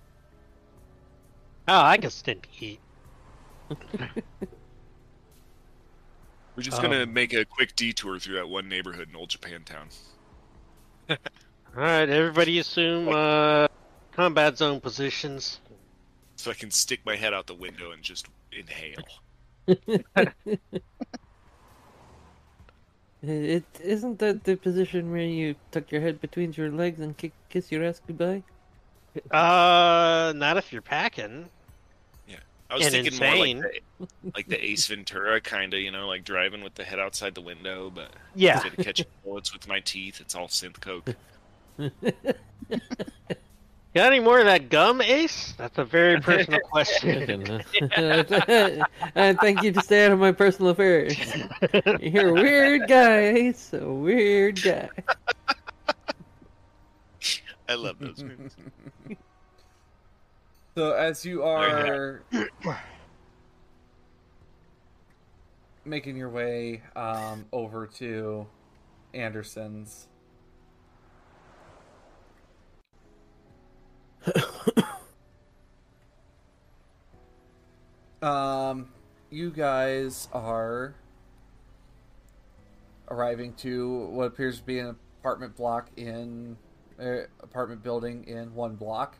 Oh, 1.65 1.80
I 1.80 1.97
can 1.97 2.10
stand 2.10 2.43
to 2.43 2.49
eat. 2.65 2.80
We're 6.55 6.61
just 6.61 6.77
Um, 6.77 6.84
gonna 6.84 7.05
make 7.05 7.34
a 7.34 7.45
quick 7.45 7.73
detour 7.76 8.19
through 8.19 8.35
that 8.35 8.49
one 8.49 8.68
neighborhood 8.68 9.07
in 9.10 9.15
Old 9.15 9.30
Japantown. 9.30 9.88
All 11.10 11.18
right, 11.73 12.07
everybody 12.10 12.60
assume 12.60 13.07
uh, 13.10 13.68
combat 14.11 14.57
zone 14.57 14.81
positions. 14.81 15.61
so 16.35 16.51
I 16.51 16.53
can 16.53 16.69
stick 16.69 16.99
my 17.05 17.15
head 17.15 17.34
out 17.34 17.47
the 17.47 17.55
window 17.55 17.91
and 17.91 18.03
just 18.03 18.27
inhale. 18.51 19.03
It 23.26 23.64
isn't 23.82 24.20
that 24.20 24.44
the 24.44 24.58
position 24.58 25.10
where 25.12 25.22
you 25.22 25.56
tuck 25.72 25.91
your 25.91 26.02
head 26.02 26.20
between 26.20 26.52
your 26.54 26.70
legs 26.70 27.00
and 27.00 27.18
ki- 27.18 27.32
kiss 27.50 27.72
your 27.72 27.84
ass 27.86 28.02
goodbye. 28.06 28.44
Uh, 29.32 30.34
not 30.36 30.58
if 30.58 30.74
you're 30.74 30.82
packing. 30.82 31.48
Yeah, 32.28 32.38
I 32.70 32.76
was 32.76 32.84
And 32.86 32.91
thinking 32.94 33.14
insane. 33.14 33.62
more 33.62 33.72
like 33.72 33.84
the, 34.00 34.08
like 34.36 34.48
the 34.50 34.66
Ace 34.66 34.88
Ventura 34.88 35.40
kind 35.40 35.74
of, 35.74 35.80
you 35.80 35.91
know, 35.91 36.08
like 36.08 36.26
driving 36.26 36.64
with 36.64 36.76
the 36.76 36.84
head 36.84 37.00
outside 37.00 37.34
the 37.34 37.41
window, 37.41 37.90
but 37.94 38.10
Yeah. 38.36 38.56
instead 38.56 38.78
of 38.78 38.86
catching 38.86 39.06
bullets 39.24 39.54
with 39.54 39.68
my 39.70 39.80
teeth, 39.80 40.20
it's 40.20 40.36
all 40.36 40.48
synth 40.48 40.82
coke. 40.82 41.16
Got 43.94 44.07
any 44.07 44.20
more 44.20 44.40
of 44.40 44.45
that 44.45 44.70
gum, 44.70 45.02
Ace? 45.02 45.53
That's 45.56 45.78
a 45.78 45.86
very 45.86 46.20
personal 46.22 46.61
question. 46.61 47.61
and 47.95 49.40
thank 49.40 49.61
you 49.61 49.72
to 49.72 49.82
stay 49.82 50.06
out 50.06 50.14
of 50.14 50.20
my 50.20 50.32
personal 50.32 50.72
affairs. 50.72 51.15
You're 52.02 52.30
a 52.30 52.34
weird 52.34 52.88
guy, 52.88 53.20
Ace. 53.20 53.72
A 53.74 53.88
weird 53.88 54.64
guy. 54.64 54.90
I 57.70 57.76
love 57.76 57.99
those 57.99 58.24
movies. 58.24 58.56
So 60.76 60.94
as 60.94 61.24
you 61.24 61.44
are 61.44 62.24
making 65.86 66.18
your 66.18 66.30
way 66.30 66.82
um, 66.95 67.45
over 67.52 67.86
to 67.86 68.48
Anderson's, 69.14 70.07
um, 78.22 78.90
you 79.30 79.52
guys 79.52 80.28
are 80.34 80.95
arriving 83.10 83.54
to 83.54 84.08
what 84.08 84.28
appears 84.28 84.60
to 84.60 84.66
be 84.66 84.80
an 84.80 84.95
apartment 85.20 85.56
block 85.56 85.90
in 85.98 86.58
uh, 87.00 87.22
apartment 87.41 87.84
building 87.84 88.24
in 88.28 88.54
one 88.54 88.76
block 88.76 89.18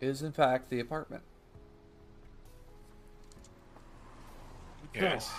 is 0.00 0.22
in 0.22 0.32
fact 0.32 0.70
the 0.70 0.80
apartment. 0.80 1.22
Yes. 4.94 5.30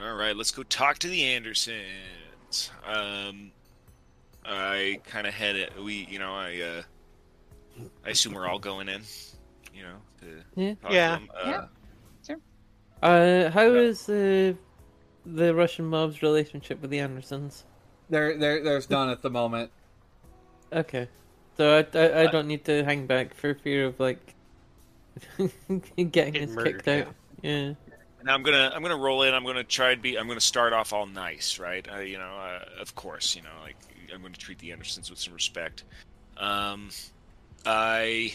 All 0.00 0.14
right, 0.14 0.36
let's 0.36 0.50
go 0.50 0.62
talk 0.62 0.98
to 1.00 1.08
the 1.08 1.24
Andersons. 1.24 2.70
Um, 2.86 3.52
I 4.44 5.00
kind 5.06 5.26
of 5.26 5.34
had 5.34 5.56
it. 5.56 5.72
We, 5.82 6.06
you 6.10 6.18
know, 6.18 6.32
I, 6.34 6.60
uh, 6.60 6.82
I 8.04 8.10
assume 8.10 8.34
we're 8.34 8.48
all 8.48 8.58
going 8.58 8.88
in. 8.88 9.02
You 9.74 9.82
know, 9.84 9.96
to 10.20 10.60
Yeah. 10.60 10.74
talk 10.82 10.92
Yeah. 10.92 11.14
To 11.14 11.20
them. 11.20 11.30
Uh, 11.34 11.46
Yeah. 11.50 11.66
Uh, 13.02 13.50
how 13.50 13.62
is 13.62 14.08
uh, 14.10 14.52
the 15.24 15.54
Russian 15.54 15.86
mob's 15.86 16.20
relationship 16.22 16.82
with 16.82 16.90
the 16.90 16.98
Andersons? 16.98 17.64
There, 18.10 18.36
there, 18.36 18.62
there's 18.62 18.90
none 18.90 19.08
at 19.08 19.22
the 19.22 19.30
moment. 19.30 19.70
Okay, 20.72 21.08
so 21.56 21.78
I, 21.78 21.98
I, 21.98 22.22
I 22.22 22.26
don't 22.26 22.46
need 22.46 22.64
to 22.66 22.84
hang 22.84 23.06
back 23.06 23.34
for 23.34 23.54
fear 23.54 23.86
of 23.86 23.98
like 23.98 24.34
getting 25.38 26.10
Getting 26.10 26.42
us 26.44 26.50
murdered, 26.50 26.84
kicked 26.84 26.88
out. 26.88 27.14
Yeah. 27.42 27.72
And 28.20 28.30
I'm 28.30 28.42
gonna 28.42 28.70
I'm 28.74 28.82
gonna 28.82 28.96
roll 28.96 29.22
in. 29.22 29.32
I'm 29.32 29.44
gonna 29.44 29.64
try 29.64 29.94
to 29.94 30.00
be. 30.00 30.16
I'm 30.18 30.28
gonna 30.28 30.40
start 30.40 30.72
off 30.72 30.92
all 30.92 31.06
nice, 31.06 31.58
right? 31.58 31.86
Uh, 31.90 32.00
you 32.00 32.18
know, 32.18 32.36
uh, 32.36 32.80
of 32.80 32.94
course, 32.94 33.34
you 33.34 33.42
know, 33.42 33.48
like 33.62 33.76
I'm 34.12 34.22
gonna 34.22 34.34
treat 34.34 34.58
the 34.58 34.72
Andersons 34.72 35.10
with 35.10 35.18
some 35.18 35.34
respect. 35.34 35.84
Um, 36.36 36.90
I 37.64 38.34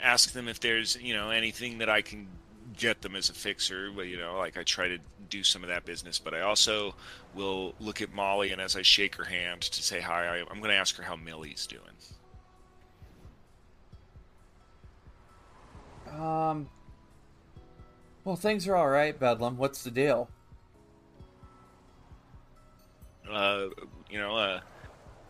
ask 0.00 0.32
them 0.32 0.48
if 0.48 0.60
there's 0.60 0.96
you 1.00 1.14
know 1.14 1.30
anything 1.30 1.78
that 1.78 1.88
I 1.88 2.02
can 2.02 2.28
get 2.76 3.02
them 3.02 3.16
as 3.16 3.30
a 3.30 3.34
fixer. 3.34 3.90
But 3.94 4.02
you 4.02 4.18
know, 4.18 4.38
like 4.38 4.56
I 4.56 4.62
try 4.62 4.88
to 4.88 4.98
do 5.28 5.42
some 5.42 5.62
of 5.62 5.68
that 5.68 5.84
business. 5.84 6.18
But 6.18 6.34
I 6.34 6.42
also 6.42 6.94
will 7.34 7.74
look 7.80 8.02
at 8.02 8.12
Molly, 8.12 8.52
and 8.52 8.60
as 8.60 8.76
I 8.76 8.82
shake 8.82 9.14
her 9.16 9.24
hand 9.24 9.62
to 9.62 9.82
say 9.82 10.00
hi, 10.00 10.38
I, 10.38 10.44
I'm 10.50 10.60
gonna 10.60 10.74
ask 10.74 10.96
her 10.96 11.02
how 11.02 11.16
Millie's 11.16 11.66
doing. 11.66 11.82
Um. 16.20 16.68
Well, 18.24 18.36
things 18.36 18.66
are 18.66 18.74
all 18.74 18.88
right, 18.88 19.16
Bedlam. 19.16 19.56
What's 19.56 19.84
the 19.84 19.90
deal? 19.90 20.28
uh, 23.30 23.66
you 24.10 24.18
know, 24.18 24.36
uh, 24.36 24.60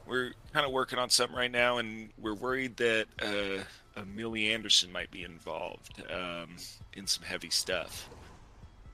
we're 0.06 0.32
kind 0.52 0.64
of 0.66 0.72
working 0.72 0.98
on 0.98 1.10
something 1.10 1.36
right 1.36 1.50
now, 1.50 1.78
and 1.78 2.10
we're 2.20 2.34
worried 2.34 2.76
that 2.76 3.06
uh, 3.20 4.02
Millie 4.04 4.52
Anderson 4.52 4.92
might 4.92 5.10
be 5.10 5.22
involved 5.24 6.02
um, 6.12 6.56
in 6.94 7.06
some 7.06 7.24
heavy 7.24 7.50
stuff. 7.50 8.08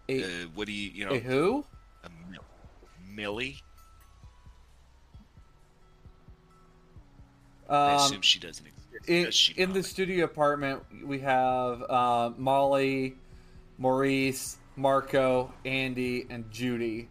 A, 0.08 0.22
Uh, 0.22 0.26
what 0.54 0.66
do 0.66 0.72
you, 0.72 0.90
you 0.90 1.04
know, 1.06 1.12
a 1.12 1.18
who? 1.18 1.64
a 2.04 2.08
Mil- 2.30 2.44
Millie? 3.14 3.56
I 7.68 7.94
Um, 7.94 8.00
assume 8.00 8.22
she 8.22 8.38
doesn't 8.38 8.66
exist. 8.66 9.08
in, 9.08 9.30
she, 9.30 9.52
in 9.54 9.72
the 9.72 9.82
studio 9.82 10.24
apartment, 10.24 10.82
we 11.04 11.18
have 11.20 11.82
uh, 11.88 12.30
Molly, 12.36 13.16
Maurice, 13.78 14.58
Marco, 14.76 15.52
Andy, 15.64 16.26
and 16.28 16.50
Judy. 16.50 17.08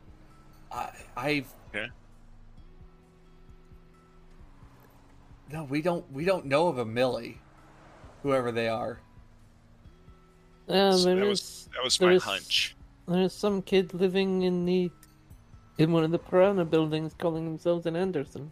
I, 0.71 0.89
I've 1.17 1.53
no, 5.51 5.63
we 5.65 5.81
don't. 5.81 6.09
We 6.11 6.25
don't 6.25 6.45
know 6.45 6.67
of 6.67 6.77
a 6.77 6.85
Millie, 6.85 7.39
whoever 8.23 8.51
they 8.51 8.67
are. 8.67 8.99
Uh, 10.69 10.93
So 10.93 11.03
there 11.05 11.15
that 11.15 11.21
is 11.23 11.29
was 11.29 11.69
that 11.73 11.83
was 11.83 12.01
my 12.01 12.13
is- 12.13 12.23
hunch. 12.23 12.75
there's 13.07 13.33
some 13.33 13.61
kid 13.61 13.93
living 13.93 14.43
in 14.43 14.65
the 14.65 14.89
in 15.77 15.91
one 15.91 16.03
of 16.03 16.11
the 16.11 16.19
Piranha 16.19 16.63
buildings 16.65 17.13
calling 17.17 17.45
themselves 17.45 17.85
an 17.85 17.95
Anderson. 17.95 18.51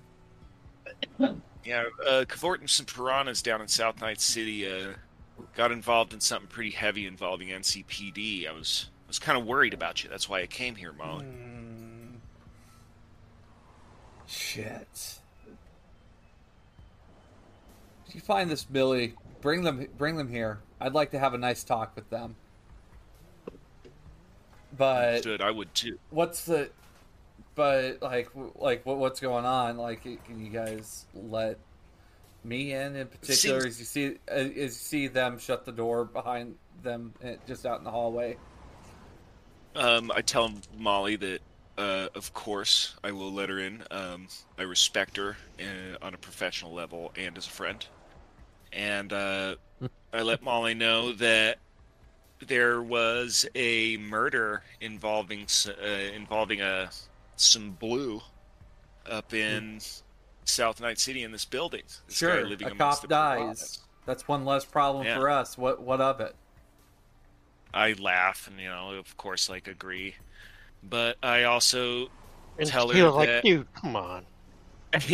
Yeah, 1.66 1.86
uh, 2.08 2.26
cavorting 2.28 2.68
some 2.68 2.86
piranhas 2.88 3.42
down 3.42 3.62
in 3.62 3.68
South 3.68 4.02
Night 4.02 4.20
City. 4.20 4.68
Uh, 4.70 4.94
got 5.56 5.72
involved 5.72 6.14
in 6.14 6.20
something 6.20 6.48
pretty 6.48 6.72
heavy 6.72 7.06
involving 7.06 7.50
NCPD. 7.50 8.48
I 8.50 8.52
was 8.54 8.90
I 9.06 9.08
was 9.08 9.20
kind 9.20 9.38
of 9.38 9.46
worried 9.46 9.74
about 9.74 10.04
you. 10.04 10.10
That's 10.10 10.28
why 10.28 10.42
I 10.42 10.48
came 10.48 10.76
here, 10.76 10.92
Molly. 10.94 11.26
Hmm. 11.26 12.16
Shit. 14.28 15.20
If 18.10 18.16
you 18.16 18.22
find 18.22 18.50
this 18.50 18.64
Billy, 18.64 19.14
bring 19.40 19.62
them 19.62 19.86
bring 19.96 20.18
them 20.18 20.28
here. 20.28 20.62
I'd 20.82 20.94
like 20.94 21.12
to 21.12 21.20
have 21.20 21.36
a 21.36 21.38
nice 21.38 21.64
talk 21.64 21.96
with 21.96 22.10
them. 22.10 22.36
But 24.76 25.40
I 25.40 25.52
would 25.52 25.76
too. 25.76 26.00
what's 26.10 26.46
the 26.46 26.72
but 27.54 28.02
like 28.02 28.30
like 28.56 28.84
what 28.84 28.98
what's 28.98 29.20
going 29.20 29.46
on? 29.46 29.78
Like 29.78 30.02
can 30.02 30.44
you 30.44 30.50
guys 30.50 31.06
let 31.14 31.60
me 32.44 32.74
in 32.74 32.96
in 32.96 33.06
particular 33.06 33.62
Seems- 33.62 33.76
as 33.76 33.80
you 33.80 33.86
see 33.86 34.18
as 34.28 34.48
you 34.56 34.70
see 34.70 35.08
them 35.08 35.38
shut 35.38 35.66
the 35.66 35.72
door 35.72 36.04
behind 36.06 36.56
them 36.82 37.14
eh, 37.24 37.36
just 37.48 37.68
out 37.68 37.78
in 37.78 37.84
the 37.84 37.92
hallway? 37.92 38.38
Um, 39.76 40.12
I 40.16 40.22
tell 40.22 40.52
Molly 40.80 41.16
that, 41.18 41.42
uh, 41.78 42.08
of 42.16 42.34
course, 42.34 42.96
I 43.04 43.12
will 43.12 43.32
let 43.32 43.50
her 43.50 43.60
in. 43.60 43.84
Um, 43.92 44.28
I 44.58 44.64
respect 44.64 45.16
her 45.18 45.38
uh, 45.60 46.04
on 46.04 46.16
a 46.16 46.18
professional 46.18 46.74
level 46.74 47.12
and 47.16 47.38
as 47.38 47.46
a 47.46 47.52
friend. 47.52 47.86
And 48.74 49.12
uh, 49.14 49.56
I 50.14 50.22
let 50.22 50.42
Molly 50.44 50.74
know 50.74 51.14
that 51.14 51.58
there 52.46 52.82
was 52.82 53.46
a 53.56 53.98
murder 53.98 54.64
involving 54.82 55.46
uh, 55.68 55.74
involving 56.16 56.62
a 56.62 56.90
some 57.36 57.72
blue 57.72 58.22
up 59.10 59.34
in 59.34 59.80
South 60.46 60.80
Night 60.82 61.00
City 61.00 61.24
in 61.24 61.32
this 61.32 61.46
building. 61.46 61.84
This 62.08 62.18
Sure, 62.18 62.46
living 62.48 62.68
a 62.68 62.76
cop 62.76 63.08
dies. 63.08 63.38
piranhas. 63.38 63.80
That's 64.06 64.28
one 64.28 64.46
less 64.46 64.66
problem 64.66 65.06
Yeah. 65.06 65.18
for 65.18 65.30
us. 65.30 65.58
What 65.58 65.82
what 65.82 66.00
of 66.02 66.20
it? 66.22 66.36
I 67.74 67.94
laugh 67.94 68.48
and 68.48 68.60
you 68.60 68.70
know, 68.70 68.92
of 68.94 69.16
course, 69.18 69.50
like 69.50 69.68
agree. 69.68 70.16
But 70.82 71.18
I 71.22 71.44
also 71.44 72.08
And 72.58 72.68
Tell 72.68 72.90
her 72.90 73.10
like, 73.12 73.28
that- 73.28 73.44
dude, 73.44 73.72
come 73.74 73.96
on. 73.96 74.26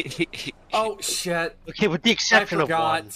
Oh 0.74 0.98
shit! 1.00 1.58
Okay, 1.70 1.88
with 1.88 2.02
the 2.04 2.10
I 2.10 2.14
exception 2.14 2.60
of 2.62 2.70
one. 2.70 3.10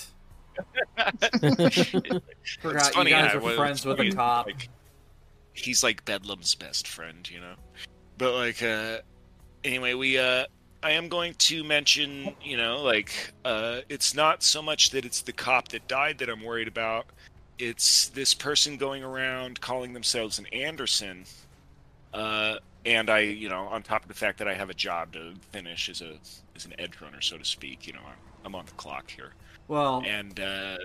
Forgot. 0.95 1.13
It's 2.63 2.89
funny, 2.89 3.11
you 3.11 3.15
guys 3.15 3.31
yeah, 3.33 3.39
are 3.39 3.55
friends 3.55 3.85
with 3.85 3.99
a 3.99 4.11
cop. 4.11 4.47
like, 4.47 4.69
he's 5.53 5.83
like 5.83 6.03
Bedlam's 6.05 6.55
best 6.55 6.87
friend, 6.87 7.29
you 7.29 7.39
know. 7.39 7.55
But 8.17 8.33
like, 8.33 8.61
uh, 8.63 8.99
anyway, 9.63 9.93
we, 9.93 10.17
uh, 10.17 10.45
I 10.81 10.91
am 10.91 11.09
going 11.09 11.33
to 11.35 11.63
mention, 11.63 12.35
you 12.41 12.57
know, 12.57 12.81
like, 12.81 13.33
uh, 13.45 13.81
it's 13.89 14.13
not 14.13 14.43
so 14.43 14.61
much 14.61 14.91
that 14.91 15.05
it's 15.05 15.21
the 15.21 15.33
cop 15.33 15.69
that 15.69 15.87
died 15.87 16.17
that 16.19 16.29
I'm 16.29 16.43
worried 16.43 16.67
about. 16.67 17.07
It's 17.57 18.09
this 18.09 18.33
person 18.33 18.77
going 18.77 19.03
around 19.03 19.59
calling 19.59 19.93
themselves 19.93 20.39
an 20.39 20.45
Anderson. 20.47 21.25
Uh, 22.13 22.55
and 22.85 23.09
I, 23.09 23.19
you 23.19 23.49
know, 23.49 23.67
on 23.67 23.83
top 23.83 24.03
of 24.03 24.07
the 24.07 24.13
fact 24.13 24.37
that 24.39 24.47
I 24.47 24.53
have 24.53 24.69
a 24.69 24.73
job 24.73 25.13
to 25.13 25.33
finish 25.51 25.89
as 25.89 26.01
a 26.01 26.15
as 26.55 26.65
an 26.65 26.73
edge 26.79 26.99
runner, 27.01 27.21
so 27.21 27.37
to 27.37 27.45
speak, 27.45 27.85
you 27.87 27.93
know, 27.93 27.99
I'm 28.05 28.45
I'm 28.45 28.55
on 28.55 28.65
the 28.65 28.71
clock 28.73 29.09
here, 29.09 29.33
Well, 29.69 30.03
and 30.05 30.37
uh, 30.39 30.77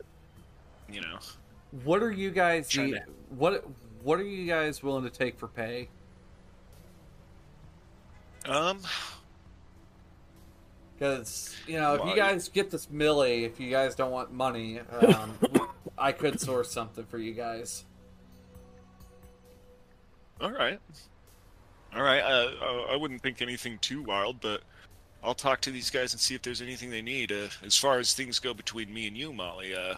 you 0.93 1.01
know, 1.01 1.19
what 1.85 2.03
are 2.03 2.13
you 2.13 2.31
guys 2.31 2.69
the, 2.69 2.93
to- 2.93 3.01
what 3.31 3.65
what 4.03 4.21
are 4.21 4.25
you 4.25 4.47
guys 4.47 4.83
willing 4.83 5.03
to 5.05 5.11
take 5.11 5.39
for 5.39 5.49
pay? 5.49 5.89
um, 8.47 8.79
Because 10.95 11.57
you 11.67 11.81
know, 11.81 11.95
if 11.95 12.05
you 12.05 12.15
guys 12.15 12.49
get 12.51 12.71
this 12.71 12.91
Millie, 12.91 13.45
if 13.45 13.59
you 13.59 13.71
guys 13.71 13.95
don't 13.95 14.13
want 14.13 14.33
money, 14.33 14.81
um, 15.01 15.35
I 15.97 16.13
could 16.13 16.39
source 16.39 16.71
something 16.71 17.07
for 17.07 17.17
you 17.19 17.33
guys. 17.33 17.85
all 20.43 20.53
right, 20.53 20.79
all 21.97 22.03
right. 22.03 22.21
Uh, 22.21 22.93
I 22.93 22.97
wouldn't 22.97 23.23
think 23.23 23.41
anything 23.41 23.79
too 23.79 24.03
wild, 24.03 24.43
but 24.43 24.61
I'll 25.25 25.35
talk 25.35 25.61
to 25.63 25.71
these 25.71 25.91
guys 25.91 26.13
and 26.13 26.21
see 26.21 26.35
if 26.35 26.43
there's 26.43 26.61
anything 26.61 26.91
they 26.91 27.03
need. 27.03 27.33
Uh, 27.33 27.49
as 27.65 27.77
far 27.77 27.99
as 27.99 28.13
things 28.13 28.39
go 28.39 28.53
between 28.53 28.93
me 28.93 29.07
and 29.07 29.17
you, 29.17 29.33
Molly, 29.33 29.75
uh, 29.75 29.95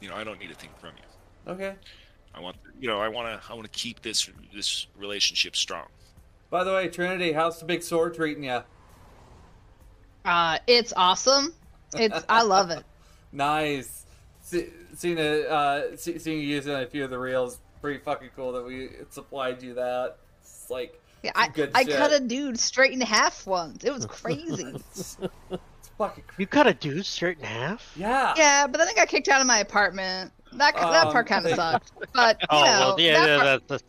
you 0.00 0.08
know, 0.08 0.14
I 0.14 0.24
don't 0.24 0.38
need 0.38 0.50
a 0.50 0.54
thing 0.54 0.70
from 0.78 0.90
you. 0.96 1.52
Okay. 1.52 1.74
I 2.34 2.40
want, 2.40 2.56
you 2.78 2.88
know, 2.88 3.00
I 3.00 3.08
want 3.08 3.42
to, 3.42 3.50
I 3.50 3.54
want 3.54 3.64
to 3.64 3.78
keep 3.78 4.02
this 4.02 4.28
this 4.54 4.86
relationship 4.96 5.56
strong. 5.56 5.86
By 6.50 6.64
the 6.64 6.72
way, 6.72 6.88
Trinity, 6.88 7.32
how's 7.32 7.58
the 7.58 7.64
big 7.64 7.82
sword 7.82 8.14
treating 8.14 8.44
you? 8.44 8.60
Uh, 10.24 10.58
it's 10.66 10.92
awesome. 10.96 11.54
It's 11.94 12.24
I 12.28 12.42
love 12.42 12.70
it. 12.70 12.84
Nice. 13.30 14.06
See, 14.40 14.68
seeing 14.94 15.18
it, 15.18 15.44
uh, 15.46 15.94
see, 15.98 16.18
seeing 16.18 16.40
you 16.40 16.46
using 16.46 16.72
a 16.72 16.86
few 16.86 17.04
of 17.04 17.10
the 17.10 17.18
reels, 17.18 17.58
pretty 17.82 17.98
fucking 17.98 18.30
cool 18.34 18.52
that 18.52 18.64
we 18.64 18.88
supplied 19.10 19.62
you 19.62 19.74
that. 19.74 20.16
It's 20.40 20.70
like 20.70 20.98
Yeah, 21.28 21.42
I, 21.42 21.48
Good 21.48 21.70
I 21.74 21.84
shit. 21.84 21.96
cut 21.96 22.12
a 22.12 22.20
dude 22.20 22.58
straight 22.58 22.92
in 22.92 23.00
half 23.00 23.46
once. 23.46 23.84
It 23.84 23.92
was 23.92 24.06
crazy. 24.06 24.64
it's, 24.74 25.16
it's 25.50 25.90
fucking 25.98 26.24
cr- 26.26 26.40
You 26.40 26.46
cut 26.46 26.66
a 26.66 26.74
dude 26.74 27.04
straight 27.06 27.38
in 27.38 27.44
half? 27.44 27.92
yeah. 27.96 28.34
yeah, 28.36 28.66
but 28.66 28.78
then 28.78 28.88
I 28.88 28.94
got 28.94 29.08
kicked 29.08 29.28
out 29.28 29.40
of 29.40 29.46
my 29.46 29.58
apartment. 29.58 30.32
That 30.52 30.74
that 30.76 31.06
Um, 31.06 31.12
part 31.12 31.26
kind 31.26 31.44
of 31.46 31.54
sucked. 31.54 31.92
But 32.14 32.38
you 32.42 32.46
Oh, 32.50 32.60
know, 32.64 32.64
well, 32.96 33.00
yeah, 33.00 33.12
that 33.20 33.28
yeah, 33.28 33.42
part- 33.42 33.68
that's, 33.68 33.84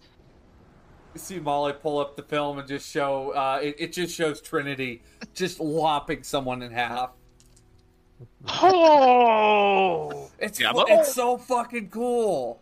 You 1.13 1.19
see 1.19 1.39
Molly 1.39 1.73
pull 1.73 1.99
up 1.99 2.15
the 2.17 2.23
film 2.23 2.59
and 2.59 2.67
just 2.67 2.89
show 2.89 3.31
uh, 3.31 3.59
it, 3.63 3.75
it 3.79 3.93
just 3.93 4.13
shows 4.15 4.41
Trinity 4.41 5.01
just 5.33 5.59
lopping 5.61 6.23
someone 6.23 6.61
in 6.61 6.71
half. 6.71 7.11
Oh! 8.47 10.29
It's 10.39 10.59
Yeah, 10.59 10.73
but- 10.73 10.89
it's 10.89 11.13
so 11.13 11.37
fucking 11.37 11.89
cool. 11.89 12.59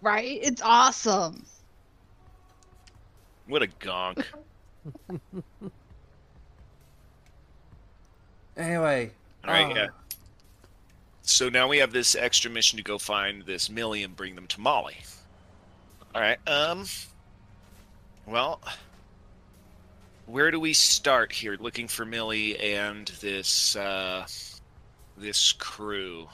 right? 0.00 0.38
It's 0.42 0.62
awesome. 0.62 1.44
What 3.46 3.62
a 3.62 3.66
gonk! 3.66 4.24
Anyway, 8.56 9.10
All 9.44 9.52
right, 9.52 9.66
uh, 9.66 9.74
yeah. 9.74 9.86
So 11.22 11.48
now 11.48 11.66
we 11.68 11.78
have 11.78 11.92
this 11.92 12.14
extra 12.14 12.50
mission 12.50 12.76
to 12.76 12.82
go 12.82 12.98
find 12.98 13.42
this 13.42 13.68
Millie 13.68 14.02
and 14.02 14.14
bring 14.14 14.34
them 14.34 14.46
to 14.48 14.60
Molly. 14.60 14.96
All 16.14 16.20
right. 16.20 16.38
Um. 16.46 16.84
Well, 18.26 18.60
where 20.26 20.50
do 20.50 20.60
we 20.60 20.72
start 20.72 21.32
here? 21.32 21.56
Looking 21.58 21.88
for 21.88 22.04
Millie 22.04 22.58
and 22.58 23.08
this 23.20 23.74
uh, 23.74 24.26
this 25.16 25.52
crew. 25.52 26.28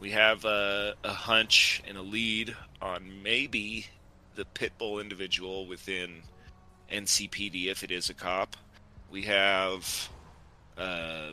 We 0.00 0.10
have 0.10 0.44
a, 0.44 0.94
a 1.04 1.12
hunch 1.12 1.80
and 1.86 1.96
a 1.96 2.02
lead 2.02 2.56
on 2.80 3.22
maybe 3.22 3.86
the 4.34 4.44
Pitbull 4.46 5.00
individual 5.00 5.66
within 5.66 6.22
NCPD 6.92 7.66
if 7.66 7.82
it 7.82 7.90
is 7.90 8.10
a 8.10 8.14
cop. 8.14 8.56
We 9.10 9.22
have 9.22 10.08
uh, 10.76 11.32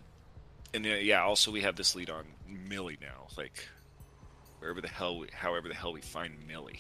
and 0.74 0.86
uh, 0.86 0.90
yeah, 0.90 1.24
also 1.24 1.52
we 1.52 1.62
have 1.62 1.76
this 1.76 1.96
lead 1.96 2.10
on 2.10 2.26
Millie 2.48 2.98
now. 3.02 3.28
Like 3.38 3.68
wherever 4.60 4.82
the 4.82 4.88
hell, 4.90 5.20
we, 5.20 5.28
however 5.34 5.68
the 5.68 5.74
hell 5.74 5.94
we 5.94 6.02
find 6.02 6.34
Millie. 6.48 6.80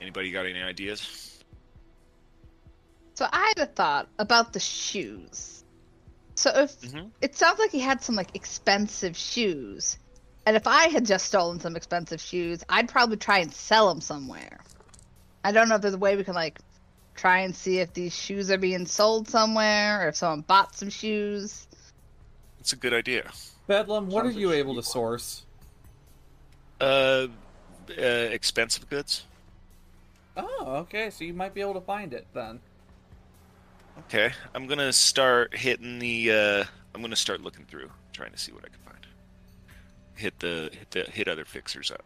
Anybody 0.00 0.30
got 0.30 0.46
any 0.46 0.60
ideas? 0.62 1.42
So 3.14 3.26
I 3.32 3.52
had 3.56 3.68
a 3.68 3.70
thought 3.70 4.08
about 4.18 4.52
the 4.52 4.60
shoes. 4.60 5.64
So 6.34 6.50
if 6.54 6.78
Mhm. 6.82 7.10
it 7.22 7.34
sounds 7.34 7.58
like 7.58 7.70
he 7.70 7.80
had 7.80 8.02
some 8.02 8.14
like 8.14 8.34
expensive 8.34 9.16
shoes, 9.16 9.98
and 10.44 10.54
if 10.54 10.66
I 10.66 10.88
had 10.88 11.06
just 11.06 11.24
stolen 11.26 11.58
some 11.60 11.76
expensive 11.76 12.20
shoes, 12.20 12.62
I'd 12.68 12.88
probably 12.90 13.16
try 13.16 13.38
and 13.38 13.52
sell 13.52 13.88
them 13.88 14.02
somewhere. 14.02 14.60
I 15.44 15.52
don't 15.52 15.68
know 15.68 15.76
if 15.76 15.80
there's 15.82 15.94
a 15.94 15.98
way 15.98 16.16
we 16.16 16.24
can 16.24 16.34
like 16.34 16.58
try 17.16 17.40
and 17.40 17.54
see 17.54 17.78
if 17.78 17.92
these 17.92 18.14
shoes 18.14 18.50
are 18.50 18.58
being 18.58 18.86
sold 18.86 19.28
somewhere, 19.28 20.04
or 20.04 20.08
if 20.08 20.16
someone 20.16 20.42
bought 20.42 20.74
some 20.76 20.90
shoes. 20.90 21.66
It's 22.60 22.72
a 22.72 22.76
good 22.76 22.92
idea. 22.92 23.30
Bedlam, 23.66 24.08
what 24.08 24.26
are 24.26 24.30
you 24.30 24.52
able 24.52 24.74
to 24.74 24.82
cheap. 24.82 24.90
source? 24.90 25.44
Uh, 26.80 27.28
uh, 27.90 28.02
expensive 28.02 28.88
goods. 28.88 29.24
Oh, 30.36 30.76
okay, 30.82 31.10
so 31.10 31.24
you 31.24 31.32
might 31.32 31.54
be 31.54 31.60
able 31.60 31.74
to 31.74 31.80
find 31.80 32.12
it 32.12 32.26
then. 32.34 32.60
Okay, 34.00 34.32
I'm 34.54 34.66
gonna 34.66 34.92
start 34.92 35.56
hitting 35.56 35.98
the. 35.98 36.30
Uh, 36.30 36.64
I'm 36.94 37.00
gonna 37.00 37.16
start 37.16 37.40
looking 37.40 37.64
through, 37.64 37.90
trying 38.12 38.32
to 38.32 38.38
see 38.38 38.52
what 38.52 38.64
I 38.64 38.68
can 38.68 38.78
find. 38.84 39.06
Hit 40.14 40.38
the 40.40 40.70
hit 40.72 40.90
the 40.90 41.10
hit 41.10 41.28
other 41.28 41.44
fixers 41.44 41.90
up. 41.90 42.04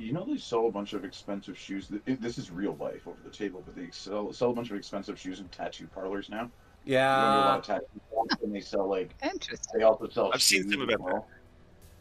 You 0.00 0.12
know 0.14 0.24
they 0.24 0.38
sell 0.38 0.66
a 0.66 0.70
bunch 0.70 0.94
of 0.94 1.04
expensive 1.04 1.58
shoes. 1.58 1.88
This 2.06 2.38
is 2.38 2.50
real 2.50 2.74
life 2.80 3.06
over 3.06 3.18
the 3.22 3.30
table, 3.30 3.62
but 3.66 3.76
they 3.76 3.88
sell 3.90 4.32
sell 4.32 4.50
a 4.50 4.54
bunch 4.54 4.70
of 4.70 4.76
expensive 4.76 5.18
shoes 5.18 5.40
in 5.40 5.48
tattoo 5.48 5.86
parlors 5.88 6.30
now. 6.30 6.50
You 6.86 6.94
go 6.94 6.98
a 6.98 7.04
lot 7.04 7.46
Yeah. 7.52 7.56
of 7.56 7.64
tattoo 7.66 8.00
parlors, 8.10 8.32
and 8.42 8.54
they 8.54 8.60
sell 8.60 8.88
like 8.88 9.10
Interesting. 9.22 9.78
they 9.78 9.84
also 9.84 10.08
sell. 10.08 10.30
I've 10.32 10.40
seen 10.40 10.62
shoes 10.62 10.72
some 10.72 10.82
as 10.88 10.94
about 10.94 11.00
well. 11.00 11.26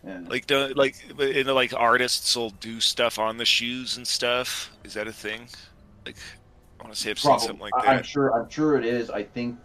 Yeah. 0.07 0.21
Like 0.27 0.47
the 0.47 0.73
like 0.77 0.95
you 1.19 1.43
know, 1.43 1.53
like 1.53 1.73
artists 1.73 2.33
will 2.37 2.51
do 2.51 2.79
stuff 2.79 3.19
on 3.19 3.35
the 3.35 3.45
shoes 3.45 3.97
and 3.97 4.07
stuff. 4.07 4.71
Is 4.85 4.93
that 4.93 5.07
a 5.09 5.13
thing? 5.13 5.49
Like 6.05 6.15
I 6.79 6.83
want 6.83 6.95
to 6.95 6.99
say 7.01 7.11
I've 7.11 7.19
seen 7.19 7.29
Probably. 7.31 7.47
something 7.47 7.61
like 7.63 7.73
I- 7.85 7.95
I'm 7.95 8.03
sure. 8.03 8.33
I'm 8.33 8.49
sure 8.49 8.77
it 8.77 8.85
is. 8.85 9.09
I 9.09 9.23
think 9.23 9.59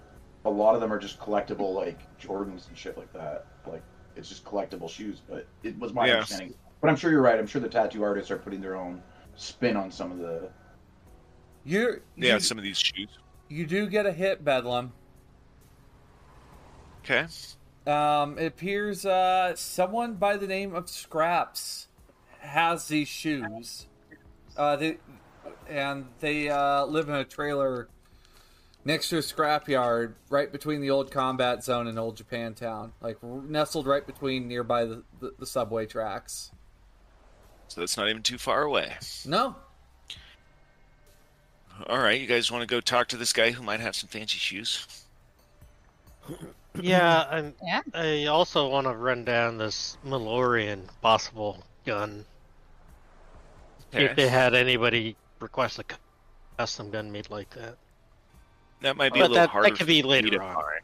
a 0.44 0.50
lot 0.50 0.74
of 0.74 0.80
them 0.80 0.92
are 0.92 0.98
just 0.98 1.20
collectible, 1.20 1.72
like 1.72 2.00
Jordans 2.20 2.66
and 2.66 2.76
shit 2.76 2.98
like 2.98 3.12
that. 3.12 3.46
Like 3.64 3.82
it's 4.16 4.28
just 4.28 4.44
collectible 4.44 4.90
shoes. 4.90 5.22
But 5.28 5.46
it 5.62 5.78
was 5.78 5.92
my 5.92 6.08
Yeah. 6.08 6.14
understanding. 6.14 6.54
But 6.84 6.90
I'm 6.90 6.96
sure 6.96 7.10
you're 7.10 7.22
right. 7.22 7.38
I'm 7.38 7.46
sure 7.46 7.62
the 7.62 7.68
tattoo 7.70 8.02
artists 8.02 8.30
are 8.30 8.36
putting 8.36 8.60
their 8.60 8.76
own 8.76 9.02
spin 9.36 9.74
on 9.74 9.90
some 9.90 10.12
of 10.12 10.18
the. 10.18 10.50
You're, 11.64 12.02
Yeah, 12.14 12.34
you, 12.34 12.40
some 12.40 12.58
of 12.58 12.62
these 12.62 12.76
shoes. 12.76 13.08
you 13.48 13.64
do 13.64 13.86
get 13.86 14.04
a 14.04 14.12
hit, 14.12 14.44
Bedlam. 14.44 14.92
Okay. 17.02 17.26
Um, 17.86 18.38
it 18.38 18.44
appears 18.44 19.06
uh, 19.06 19.56
someone 19.56 20.16
by 20.16 20.36
the 20.36 20.46
name 20.46 20.74
of 20.74 20.90
Scraps 20.90 21.88
has 22.40 22.86
these 22.88 23.08
shoes. 23.08 23.86
Uh, 24.54 24.76
they, 24.76 24.98
and 25.66 26.04
they 26.20 26.50
uh, 26.50 26.84
live 26.84 27.08
in 27.08 27.14
a 27.14 27.24
trailer 27.24 27.88
next 28.84 29.08
to 29.08 29.16
a 29.16 29.20
scrapyard 29.20 30.16
right 30.28 30.52
between 30.52 30.82
the 30.82 30.90
old 30.90 31.10
combat 31.10 31.64
zone 31.64 31.86
and 31.86 31.98
old 31.98 32.22
Japantown, 32.22 32.92
like 33.00 33.22
nestled 33.22 33.86
right 33.86 34.06
between 34.06 34.48
nearby 34.48 34.84
the, 34.84 35.02
the, 35.18 35.32
the 35.38 35.46
subway 35.46 35.86
tracks. 35.86 36.50
So 37.68 37.80
that's 37.80 37.96
not 37.96 38.08
even 38.08 38.22
too 38.22 38.38
far 38.38 38.62
away. 38.62 38.92
No, 39.26 39.56
All 41.88 41.98
right, 41.98 42.20
you 42.20 42.26
guys 42.28 42.52
want 42.52 42.62
to 42.62 42.66
go 42.72 42.80
talk 42.80 43.08
to 43.08 43.16
this 43.16 43.32
guy 43.32 43.50
who 43.50 43.62
might 43.62 43.80
have 43.80 43.96
some 43.96 44.08
fancy 44.08 44.38
shoes? 44.38 44.86
Yeah, 46.80 47.28
and 47.30 47.54
Yeah. 47.62 47.82
I 47.94 48.24
also 48.26 48.68
want 48.68 48.88
to 48.88 48.94
run 48.94 49.24
down 49.24 49.58
this 49.58 49.96
Malorian 50.04 50.80
possible 51.02 51.62
gun. 51.86 52.24
See 53.92 54.00
if 54.00 54.16
they 54.16 54.26
had 54.26 54.56
anybody 54.56 55.14
request 55.38 55.78
a 55.78 55.84
custom 56.58 56.90
gun 56.90 57.12
made 57.12 57.30
like 57.30 57.48
that. 57.50 57.76
That 58.80 58.96
might 58.96 59.12
be 59.12 59.20
a 59.20 59.28
little 59.28 59.36
that- 59.36 59.52
that 59.52 59.76
could 59.76 59.86
be 59.86 60.02
later 60.02 60.42
on. 60.42 60.54
find. 60.56 60.80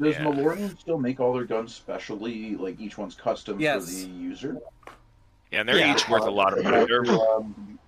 Does 0.00 0.14
Yeah. 0.14 0.22
Malorian 0.26 0.78
still 0.78 0.98
make 0.98 1.18
all 1.18 1.32
their 1.32 1.42
guns 1.44 1.74
specially? 1.74 2.54
Like 2.54 2.78
each 2.78 2.96
one's 2.96 3.16
custom 3.16 3.58
Yes. 3.58 3.84
for 3.86 3.90
the 4.06 4.12
user. 4.12 4.58
Yeah, 5.52 5.60
and 5.60 5.68
they're 5.68 5.78
Yeah. 5.78 5.94
each 5.94 6.08
worth 6.08 6.22
a 6.24 6.30
lot 6.30 6.56
of 6.56 6.64
money. 6.64 6.90
Um, 7.10 7.78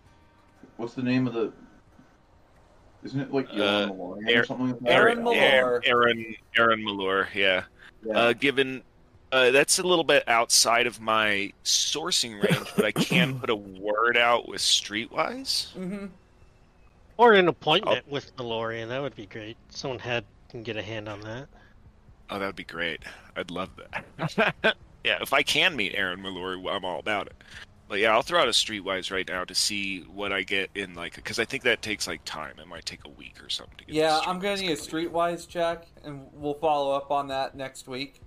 what's 0.76 0.94
the 0.94 1.02
name 1.02 1.26
of 1.26 1.32
the? 1.34 1.52
Isn't 3.02 3.20
it 3.20 3.32
like 3.32 3.48
Yolan 3.48 3.88
Uh, 3.88 3.92
Malorian 3.92 4.28
Aaron- 4.28 4.38
or 4.40 4.44
something 4.44 4.66
like 4.70 4.78
that? 4.80 4.90
Aaron 4.90 5.18
Aaron, 5.18 5.24
Malore. 5.24 5.80
Aaron, 5.84 6.36
Aaron 6.58 6.84
Malore, 6.84 7.28
yeah. 7.34 7.64
Yeah. 8.04 8.12
Uh, 8.18 8.32
given 8.34 8.82
uh, 9.32 9.50
that's 9.50 9.78
a 9.78 9.82
little 9.82 10.04
bit 10.04 10.22
outside 10.28 10.86
of 10.86 11.00
my 11.00 11.52
sourcing 11.64 12.40
range, 12.42 12.68
but 12.76 12.84
I 12.84 12.92
can 12.92 13.38
put 13.40 13.50
a 13.50 13.56
word 13.56 14.16
out 14.16 14.46
with 14.48 14.60
Streetwise. 14.60 15.72
hmm 15.72 16.06
Or 17.16 17.32
an 17.32 17.48
appointment 17.48 18.06
with 18.08 18.34
Malorian, 18.36 18.88
that 18.88 19.02
would 19.02 19.16
be 19.16 19.26
great. 19.26 19.56
Someone 19.70 19.98
had 19.98 20.24
can 20.50 20.62
get 20.62 20.76
a 20.76 20.82
hand 20.82 21.08
on 21.08 21.20
that. 21.22 21.48
Oh, 22.30 22.38
that 22.38 22.46
would 22.46 22.54
be 22.56 22.62
great. 22.64 23.02
I'd 23.36 23.50
love 23.50 23.70
that. 24.18 24.76
yeah, 25.04 25.18
if 25.20 25.32
I 25.32 25.42
can 25.42 25.76
meet 25.76 25.94
Aaron 25.94 26.20
Malloy, 26.22 26.68
I'm 26.68 26.84
all 26.84 26.98
about 26.98 27.26
it. 27.26 27.34
but 27.88 27.98
yeah, 28.00 28.12
I'll 28.12 28.22
throw 28.22 28.40
out 28.40 28.48
a 28.48 28.52
streetwise 28.52 29.12
right 29.12 29.28
now 29.28 29.44
to 29.44 29.54
see 29.54 30.00
what 30.02 30.32
I 30.32 30.42
get 30.42 30.70
in 30.74 30.94
like 30.94 31.14
because 31.14 31.38
I 31.38 31.44
think 31.44 31.62
that 31.64 31.82
takes 31.82 32.06
like 32.08 32.24
time. 32.24 32.58
It 32.58 32.66
might 32.66 32.86
take 32.86 33.04
a 33.04 33.10
week 33.10 33.42
or 33.44 33.50
something. 33.50 33.76
To 33.78 33.84
get 33.84 33.94
Yeah, 33.94 34.18
I'm 34.26 34.38
gonna 34.38 34.56
Streetwise 34.56 34.60
need 34.62 34.70
a 34.70 34.76
streetwise 35.10 35.48
check, 35.48 35.86
and 36.02 36.26
we'll 36.32 36.54
follow 36.54 36.92
up 36.92 37.10
on 37.10 37.28
that 37.28 37.54
next 37.54 37.86
week. 37.86 38.20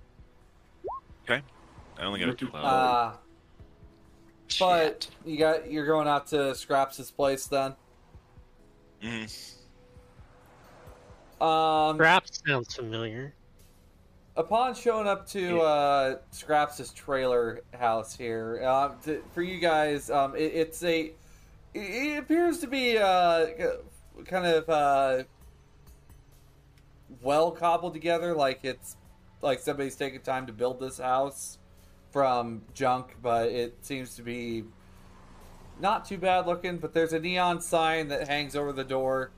Okay, 1.24 1.42
I 1.98 2.04
only 2.04 2.20
got 2.20 2.28
a 2.30 2.34
twelve. 2.34 2.64
Uh, 2.64 3.12
but 4.60 5.08
you 5.26 5.36
got 5.36 5.70
you're 5.70 5.86
going 5.86 6.08
out 6.08 6.26
to 6.28 6.54
Scraps' 6.54 7.10
place 7.10 7.46
then. 7.46 7.74
Mhm. 9.02 9.54
Um, 11.40 11.96
Perhaps 11.98 12.40
sounds 12.46 12.74
familiar. 12.74 13.34
Upon 14.38 14.72
showing 14.72 15.08
up 15.08 15.26
to 15.26 15.60
uh, 15.60 16.16
Scraps' 16.30 16.92
trailer 16.92 17.60
house 17.78 18.16
here, 18.16 18.62
uh, 18.64 18.90
to, 19.04 19.22
for 19.34 19.42
you 19.42 19.58
guys, 19.58 20.08
um, 20.10 20.34
it, 20.34 20.52
it's 20.54 20.82
a. 20.82 21.12
It, 21.74 22.18
appears 22.18 22.60
to 22.60 22.66
be 22.66 22.96
uh, 22.96 23.46
kind 24.24 24.46
of 24.46 24.68
uh, 24.70 25.24
well 27.20 27.50
cobbled 27.50 27.92
together, 27.92 28.34
like 28.34 28.60
it's 28.62 28.96
like 29.42 29.60
somebody's 29.60 29.96
taking 29.96 30.20
time 30.20 30.46
to 30.46 30.52
build 30.52 30.80
this 30.80 30.98
house 30.98 31.58
from 32.10 32.62
junk, 32.72 33.16
but 33.20 33.50
it 33.50 33.76
seems 33.82 34.16
to 34.16 34.22
be 34.22 34.64
not 35.78 36.06
too 36.06 36.16
bad 36.16 36.46
looking. 36.46 36.78
But 36.78 36.94
there's 36.94 37.12
a 37.12 37.20
neon 37.20 37.60
sign 37.60 38.08
that 38.08 38.28
hangs 38.28 38.56
over 38.56 38.72
the 38.72 38.84
door, 38.84 39.30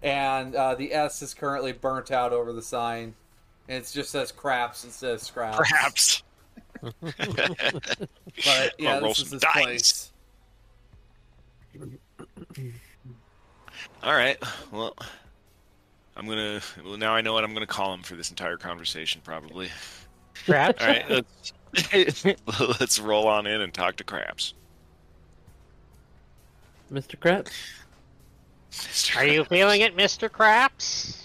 and 0.00 0.54
uh, 0.54 0.76
the 0.76 0.94
S 0.94 1.22
is 1.22 1.34
currently 1.34 1.72
burnt 1.72 2.12
out 2.12 2.32
over 2.32 2.52
the 2.52 2.62
sign. 2.62 3.14
And 3.68 3.82
it 3.82 3.90
just 3.92 4.10
says 4.10 4.30
craps 4.30 4.84
instead 4.84 5.14
of 5.14 5.20
scraps. 5.20 5.56
Perhaps. 5.58 6.22
But 8.44 8.74
yeah, 8.78 9.00
this 9.00 9.20
is 9.20 9.28
some 9.28 9.36
his 9.36 9.40
dice. 9.40 9.54
place. 9.62 10.12
All 14.02 14.12
right. 14.12 14.36
Well, 14.70 14.94
I'm 16.16 16.26
gonna. 16.26 16.60
Well, 16.84 16.98
now 16.98 17.14
I 17.14 17.20
know 17.20 17.32
what 17.32 17.44
I'm 17.44 17.54
gonna 17.54 17.66
call 17.66 17.94
him 17.94 18.02
for 18.02 18.16
this 18.16 18.30
entire 18.30 18.56
conversation, 18.56 19.22
probably. 19.24 19.70
Perhaps. 20.46 20.82
All 20.82 20.88
right. 20.88 21.10
Let's, 21.10 22.24
let's 22.80 23.00
roll 23.00 23.26
on 23.28 23.46
in 23.46 23.60
and 23.60 23.72
talk 23.72 23.96
to 23.96 24.04
Craps. 24.04 24.54
Mr. 26.92 27.16
Krabs? 27.16 27.50
Are 29.16 29.26
you 29.26 29.44
feeling 29.44 29.80
it, 29.80 29.96
Mr. 29.96 30.30
Craps? 30.30 31.23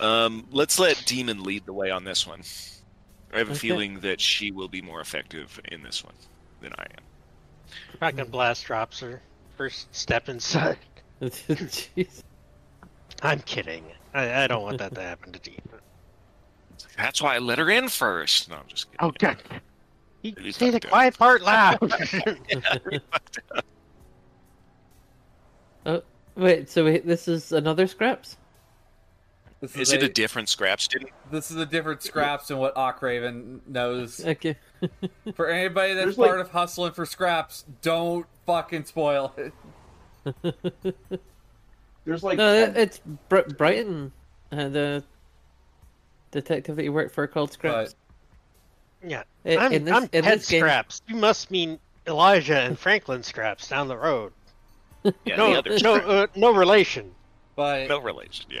Um, 0.00 0.46
let's 0.50 0.78
let 0.78 1.02
Demon 1.06 1.42
lead 1.42 1.64
the 1.66 1.72
way 1.72 1.90
on 1.90 2.04
this 2.04 2.26
one. 2.26 2.42
I 3.32 3.38
have 3.38 3.48
a 3.48 3.52
Okay. 3.52 3.58
feeling 3.58 4.00
that 4.00 4.20
she 4.20 4.50
will 4.50 4.68
be 4.68 4.80
more 4.82 5.00
effective 5.00 5.60
in 5.66 5.82
this 5.82 6.04
one 6.04 6.14
than 6.60 6.72
I 6.78 6.82
am. 6.84 7.04
Fucking 8.00 8.30
blast 8.30 8.64
drops 8.66 9.00
her. 9.00 9.20
First 9.56 9.94
step 9.94 10.28
inside. 10.28 10.78
Jeez. 11.22 12.22
I'm 13.22 13.40
kidding. 13.40 13.84
I, 14.14 14.44
I 14.44 14.46
don't 14.46 14.62
want 14.62 14.78
that 14.78 14.94
to 14.94 15.00
happen 15.02 15.32
to 15.32 15.38
Dean. 15.38 15.60
That's 16.96 17.22
why 17.22 17.34
I 17.36 17.38
let 17.38 17.58
her 17.58 17.70
in 17.70 17.88
first. 17.88 18.48
No, 18.50 18.56
I'm 18.56 18.66
just 18.68 18.86
kidding. 18.90 18.98
Oh, 19.00 19.12
God. 19.18 19.38
You 20.22 20.34
Maybe 20.36 20.52
say 20.52 20.70
the 20.70 20.72
fucked 20.80 20.84
up. 20.84 20.90
quiet 20.90 21.18
part 21.18 21.42
loud. 21.42 21.78
Oh, 25.84 26.02
wait, 26.36 26.68
so 26.68 26.84
wait, 26.84 27.06
this 27.06 27.28
is 27.28 27.52
another 27.52 27.86
Scraps? 27.86 28.36
This 29.72 29.88
Is 29.88 29.92
it 29.92 30.02
a 30.02 30.08
different 30.08 30.48
Scraps? 30.48 30.88
Didn't 30.88 31.10
This 31.30 31.50
is 31.50 31.56
a 31.56 31.66
different 31.66 32.02
scraps 32.02 32.48
than 32.48 32.58
what 32.58 32.74
Ockraven 32.76 33.60
knows. 33.66 34.20
Okay. 34.26 34.56
For 35.34 35.48
anybody 35.48 35.94
that's 35.94 36.04
There's, 36.04 36.16
part 36.16 36.36
like- 36.38 36.46
of 36.46 36.50
hustling 36.52 36.92
for 36.92 37.06
scraps, 37.06 37.64
don't 37.82 38.26
fucking 38.46 38.84
spoil 38.84 39.34
it. 39.36 39.52
There's 42.04 42.22
like 42.22 42.38
no, 42.38 42.66
10 42.66 42.76
it's 42.76 43.00
Br- 43.28 43.40
Brighton, 43.56 44.12
uh, 44.52 44.68
the 44.68 45.04
detective 46.30 46.76
that 46.76 46.84
you 46.84 46.92
work 46.92 47.12
for 47.12 47.26
called 47.26 47.52
Scraps. 47.52 47.94
yeah. 49.06 49.22
In- 49.44 49.58
I'm, 49.58 49.72
in 49.72 49.84
this- 49.84 49.94
I'm 49.94 50.02
in 50.04 50.08
Ted 50.24 50.24
this 50.40 50.48
game- 50.48 50.60
Scraps. 50.60 51.02
You 51.08 51.16
must 51.16 51.50
mean 51.50 51.78
Elijah 52.06 52.58
and 52.60 52.78
Franklin 52.78 53.22
Scraps 53.22 53.68
down 53.68 53.88
the 53.88 53.96
road. 53.96 54.32
yeah, 55.24 55.36
no, 55.36 55.52
the 55.52 55.58
other 55.58 55.78
no, 55.82 55.94
uh, 55.96 56.26
no 56.36 56.54
relation. 56.54 57.12
But 57.56 57.88
no 57.88 57.98
relation. 58.00 58.46
Yeah. 58.50 58.60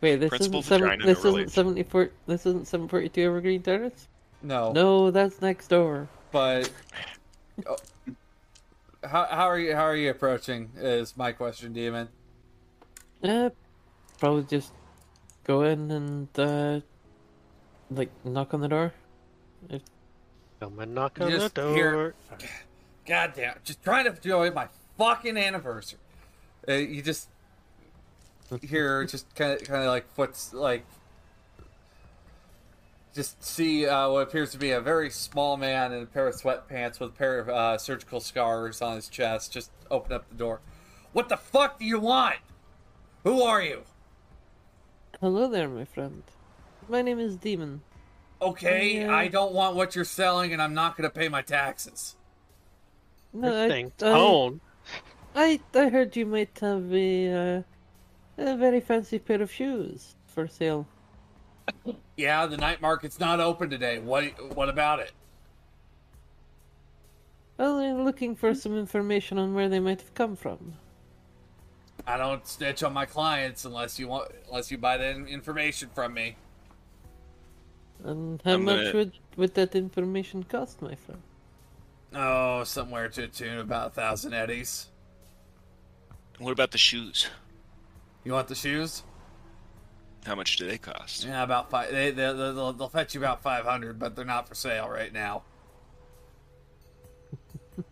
Wait, 0.00 0.16
this 0.16 0.28
Principal 0.28 0.60
isn't 0.60 0.68
seven, 0.68 0.88
vagina, 0.88 1.02
no 1.04 1.06
this 1.14 1.24
isn't 1.24 1.50
seventy 1.50 1.82
four. 1.82 2.10
This 2.26 2.46
isn't 2.46 2.66
seven 2.68 2.86
forty 2.88 3.08
two 3.08 3.22
Evergreen 3.22 3.62
Terrace. 3.62 4.08
no, 4.42 4.72
No, 4.72 5.10
that's 5.10 5.40
next 5.42 5.68
door. 5.68 6.08
But 6.30 6.70
oh, 7.66 7.76
how 9.04 9.24
how 9.26 9.46
are 9.48 9.58
you 9.58 9.74
how 9.74 9.82
are 9.84 9.96
you 9.96 10.10
approaching? 10.10 10.70
Is 10.76 11.16
my 11.16 11.32
question, 11.32 11.72
Demon. 11.72 12.08
Uh, 13.24 13.50
probably 14.18 14.44
just 14.44 14.72
go 15.44 15.62
in 15.62 15.90
and 15.90 16.28
uh, 16.38 16.80
like 17.90 18.10
knock 18.24 18.54
on 18.54 18.60
the 18.60 18.68
door. 18.68 18.92
Come 20.60 20.78
and 20.78 20.94
knock 20.94 21.18
You 21.18 21.24
on 21.24 21.30
the 21.32 21.48
door. 21.48 21.74
hear- 21.74 22.14
God 23.06 23.32
damn! 23.34 23.54
Just 23.64 23.82
trying 23.82 24.04
to 24.04 24.10
enjoy 24.14 24.50
my 24.50 24.68
fucking 24.98 25.36
anniversary. 25.36 25.98
Uh, 26.68 26.72
you 26.74 27.00
just 27.00 27.28
hear 28.56 29.04
just 29.04 29.34
kind 29.34 29.52
of 29.52 29.66
kind 29.66 29.82
of 29.82 29.88
like 29.88 30.10
foot's 30.14 30.54
like 30.54 30.84
just 33.14 33.42
see 33.42 33.86
uh, 33.86 34.08
what 34.08 34.20
appears 34.20 34.52
to 34.52 34.58
be 34.58 34.70
a 34.70 34.80
very 34.80 35.10
small 35.10 35.56
man 35.56 35.92
in 35.92 36.02
a 36.02 36.06
pair 36.06 36.28
of 36.28 36.34
sweatpants 36.34 37.00
with 37.00 37.10
a 37.10 37.12
pair 37.12 37.40
of 37.40 37.48
uh, 37.48 37.76
surgical 37.76 38.20
scars 38.20 38.80
on 38.80 38.94
his 38.96 39.08
chest. 39.08 39.52
Just 39.52 39.70
open 39.90 40.12
up 40.12 40.28
the 40.28 40.36
door. 40.36 40.60
What 41.12 41.28
the 41.28 41.36
fuck 41.36 41.78
do 41.80 41.84
you 41.84 41.98
want? 41.98 42.36
Who 43.24 43.42
are 43.42 43.60
you? 43.60 43.82
Hello 45.20 45.48
there, 45.48 45.68
my 45.68 45.84
friend. 45.84 46.22
My 46.88 47.02
name 47.02 47.18
is 47.18 47.36
Demon. 47.36 47.80
Okay, 48.40 49.00
Yeah. 49.00 49.12
I 49.12 49.26
don't 49.26 49.52
want 49.52 49.74
what 49.74 49.96
you're 49.96 50.04
selling, 50.04 50.52
and 50.52 50.62
I'm 50.62 50.74
not 50.74 50.96
going 50.96 51.10
to 51.10 51.14
pay 51.14 51.28
my 51.28 51.42
taxes. 51.42 52.14
No, 53.32 53.64
I, 53.64 53.68
Thing. 53.68 53.92
I, 54.00 54.40
I 55.34 55.60
I 55.74 55.88
heard 55.88 56.14
you 56.14 56.24
might 56.24 56.56
have 56.60 56.92
a 56.94 57.32
uh, 57.58 57.62
a 58.38 58.56
very 58.56 58.80
fancy 58.80 59.18
pair 59.18 59.42
of 59.42 59.52
shoes 59.52 60.14
for 60.26 60.46
sale. 60.46 60.86
Yeah, 62.16 62.46
the 62.46 62.56
night 62.56 62.80
market's 62.80 63.20
not 63.20 63.40
open 63.40 63.68
today. 63.68 63.98
What 63.98 64.56
what 64.56 64.68
about 64.68 65.00
it? 65.00 65.12
Well, 67.58 67.78
I'm 67.78 68.04
looking 68.04 68.36
for 68.36 68.54
some 68.54 68.76
information 68.78 69.38
on 69.38 69.52
where 69.54 69.68
they 69.68 69.80
might 69.80 70.00
have 70.00 70.14
come 70.14 70.36
from. 70.36 70.74
I 72.06 72.16
don't 72.16 72.46
snitch 72.46 72.82
on 72.82 72.92
my 72.92 73.04
clients 73.04 73.64
unless 73.64 73.98
you 73.98 74.08
want 74.08 74.30
unless 74.48 74.70
you 74.70 74.78
buy 74.78 74.96
the 74.96 75.26
information 75.26 75.90
from 75.94 76.14
me. 76.14 76.36
And 78.04 78.40
how 78.44 78.54
I'm 78.54 78.64
much 78.64 78.76
gonna- 78.76 78.94
would 78.94 79.12
would 79.36 79.54
that 79.54 79.74
information 79.74 80.44
cost, 80.44 80.80
my 80.80 80.94
friend? 80.94 81.20
Oh, 82.14 82.64
somewhere 82.64 83.08
to 83.10 83.24
a 83.24 83.28
tune 83.28 83.58
about 83.58 83.88
a 83.88 83.90
thousand 83.90 84.32
eddies. 84.32 84.86
What 86.38 86.52
about 86.52 86.70
the 86.70 86.78
shoes? 86.78 87.26
You 88.28 88.34
want 88.34 88.48
the 88.48 88.54
shoes? 88.54 89.04
How 90.26 90.34
much 90.34 90.58
do 90.58 90.66
they 90.66 90.76
cost? 90.76 91.24
Yeah, 91.24 91.42
about 91.42 91.70
five. 91.70 91.90
They, 91.90 92.10
they 92.10 92.24
they'll, 92.34 92.74
they'll 92.74 92.90
fetch 92.90 93.14
you 93.14 93.22
about 93.22 93.42
five 93.42 93.64
hundred, 93.64 93.98
but 93.98 94.14
they're 94.14 94.26
not 94.26 94.46
for 94.46 94.54
sale 94.54 94.86
right 94.86 95.10
now. 95.10 95.44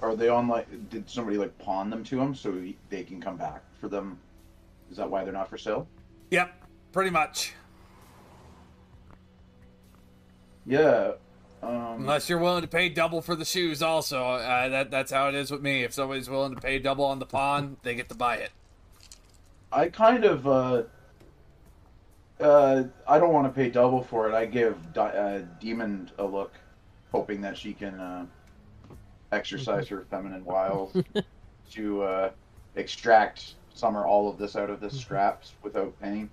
Are 0.00 0.14
they 0.14 0.28
on 0.28 0.46
like? 0.46 0.68
Did 0.90 1.10
somebody 1.10 1.38
like 1.38 1.58
pawn 1.58 1.90
them 1.90 2.04
to 2.04 2.20
him 2.20 2.36
so 2.36 2.56
they 2.88 3.02
can 3.02 3.20
come 3.20 3.36
back 3.36 3.64
for 3.80 3.88
them? 3.88 4.16
Is 4.92 4.96
that 4.98 5.10
why 5.10 5.24
they're 5.24 5.32
not 5.32 5.50
for 5.50 5.58
sale? 5.58 5.88
Yep, 6.30 6.64
pretty 6.92 7.10
much. 7.10 7.52
Yeah. 10.66 11.14
Um, 11.64 12.02
Unless 12.02 12.28
you're 12.28 12.38
willing 12.38 12.62
to 12.62 12.68
pay 12.68 12.90
double 12.90 13.20
for 13.22 13.34
the 13.34 13.44
shoes, 13.44 13.82
also. 13.82 14.22
Uh, 14.22 14.68
that 14.68 14.92
that's 14.92 15.10
how 15.10 15.28
it 15.28 15.34
is 15.34 15.50
with 15.50 15.62
me. 15.62 15.82
If 15.82 15.94
somebody's 15.94 16.30
willing 16.30 16.54
to 16.54 16.60
pay 16.60 16.78
double 16.78 17.06
on 17.06 17.18
the 17.18 17.26
pawn, 17.26 17.78
they 17.82 17.96
get 17.96 18.08
to 18.10 18.14
buy 18.14 18.36
it. 18.36 18.52
I 19.76 19.88
kind 19.90 20.24
of. 20.24 20.48
Uh, 20.48 20.82
uh, 22.40 22.84
I 23.06 23.18
don't 23.18 23.32
want 23.32 23.46
to 23.46 23.52
pay 23.52 23.70
double 23.70 24.02
for 24.02 24.28
it. 24.28 24.34
I 24.34 24.46
give 24.46 24.92
Di- 24.92 25.10
uh, 25.10 25.42
Demon 25.60 26.10
a 26.18 26.24
look, 26.24 26.52
hoping 27.12 27.40
that 27.42 27.56
she 27.56 27.72
can 27.74 28.00
uh, 28.00 28.26
exercise 29.32 29.88
her 29.88 30.06
feminine 30.10 30.44
wiles 30.44 30.96
to 31.72 32.02
uh, 32.02 32.30
extract 32.74 33.54
some 33.74 33.96
or 33.96 34.06
all 34.06 34.28
of 34.30 34.38
this 34.38 34.56
out 34.56 34.70
of 34.70 34.80
the 34.80 34.90
scraps 34.90 35.52
without 35.62 35.98
paying. 36.00 36.30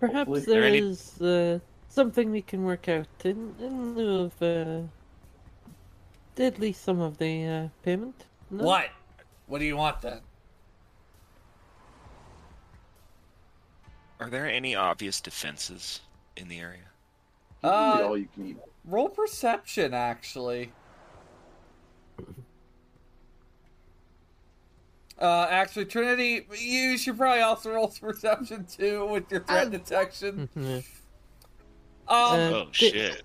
Perhaps 0.00 0.16
Hopefully. 0.28 0.40
there 0.40 0.64
any- 0.64 0.78
is 0.78 1.20
uh, 1.20 1.58
something 1.88 2.30
we 2.30 2.42
can 2.42 2.64
work 2.64 2.88
out 2.88 3.06
in, 3.24 3.54
in 3.60 3.94
lieu 3.94 4.20
of 4.24 4.42
uh, 4.42 4.82
at 6.42 6.58
least 6.58 6.82
some 6.84 7.00
of 7.00 7.18
the 7.18 7.44
uh, 7.44 7.68
payment. 7.82 8.24
No? 8.50 8.64
What? 8.64 8.88
What 9.46 9.58
do 9.58 9.64
you 9.64 9.76
want 9.76 10.00
then? 10.00 10.20
Are 14.20 14.28
there 14.28 14.48
any 14.48 14.74
obvious 14.74 15.20
defenses 15.20 16.00
in 16.36 16.48
the 16.48 16.58
area? 16.58 16.80
Uh, 17.62 18.00
all 18.02 18.18
you 18.18 18.28
can 18.34 18.46
eat. 18.48 18.56
Roll 18.84 19.08
perception, 19.08 19.94
actually. 19.94 20.72
Uh, 25.20 25.46
actually, 25.50 25.84
Trinity, 25.84 26.46
you 26.56 26.96
should 26.96 27.16
probably 27.16 27.40
also 27.40 27.72
roll 27.72 27.88
perception 27.88 28.64
too 28.64 29.04
with 29.06 29.30
your 29.30 29.40
threat 29.40 29.70
detection. 29.70 30.48
um, 30.56 30.82
uh, 32.06 32.36
oh 32.36 32.68
shit! 32.70 33.22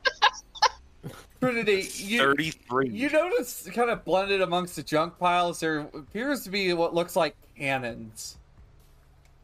Trinity, 1.39 1.87
you, 1.97 2.19
33. 2.19 2.89
You 2.89 3.09
notice, 3.11 3.69
kind 3.73 3.91
of 3.91 4.03
blended 4.05 4.41
amongst 4.41 4.75
the 4.75 4.81
junk 4.81 5.19
piles, 5.19 5.59
there 5.59 5.79
appears 5.79 6.43
to 6.45 6.49
be 6.49 6.73
what 6.73 6.95
looks 6.95 7.15
like 7.15 7.35
cannons, 7.55 8.37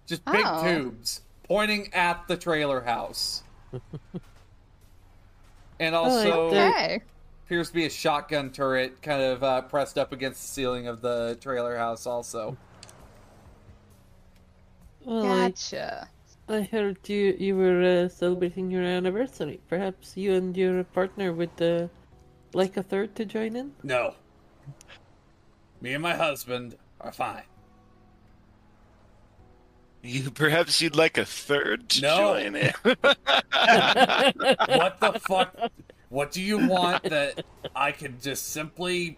just 0.08 0.26
big 0.26 0.44
oh. 0.44 0.64
tubes 0.64 1.22
pointing 1.50 1.94
at 1.94 2.26
the 2.30 2.38
trailer 2.38 2.80
house, 2.82 3.44
and 5.80 5.96
also. 5.96 6.48
Okay. 6.48 7.02
appears 7.46 7.70
to 7.70 7.74
be 7.74 7.86
a 7.86 7.90
shotgun 7.90 8.52
turret 8.52 9.02
kind 9.02 9.22
of 9.24 9.44
uh, 9.44 9.62
pressed 9.64 9.98
up 9.98 10.12
against 10.14 10.42
the 10.42 10.48
ceiling 10.48 10.88
of 10.88 11.02
the 11.02 11.38
trailer 11.42 11.76
house. 11.78 12.06
Also, 12.06 12.56
Well, 15.02 15.32
I, 15.32 15.50
Gotcha. 15.50 16.10
I 16.50 16.62
heard 16.64 17.08
you 17.10 17.36
you 17.40 17.56
were 17.58 18.06
uh, 18.06 18.10
celebrating 18.10 18.70
your 18.72 18.84
anniversary. 18.84 19.60
Perhaps 19.68 20.16
you 20.18 20.34
and 20.36 20.56
your 20.58 20.84
partner 20.84 21.32
would 21.34 21.60
uh, 21.62 21.88
like 22.54 22.78
a 22.78 22.84
third 22.84 23.16
to 23.16 23.26
join 23.26 23.56
in. 23.56 23.74
no, 23.84 24.16
me 25.82 25.94
and 25.94 26.04
my 26.04 26.16
husband 26.16 26.76
are 27.02 27.12
fine. 27.12 27.44
You 30.02 30.32
perhaps 30.32 30.82
you'd 30.82 30.96
like 30.96 31.18
a 31.18 31.26
third 31.26 31.90
to 31.90 32.02
No. 32.02 32.18
join 32.18 32.56
in. 32.56 32.74
what 32.84 32.96
the 35.00 35.20
fuck? 35.28 35.56
What 36.10 36.32
do 36.32 36.42
you 36.42 36.68
want 36.68 37.04
that 37.04 37.44
I 37.76 37.92
could 37.92 38.22
just 38.22 38.50
simply. 38.52 39.18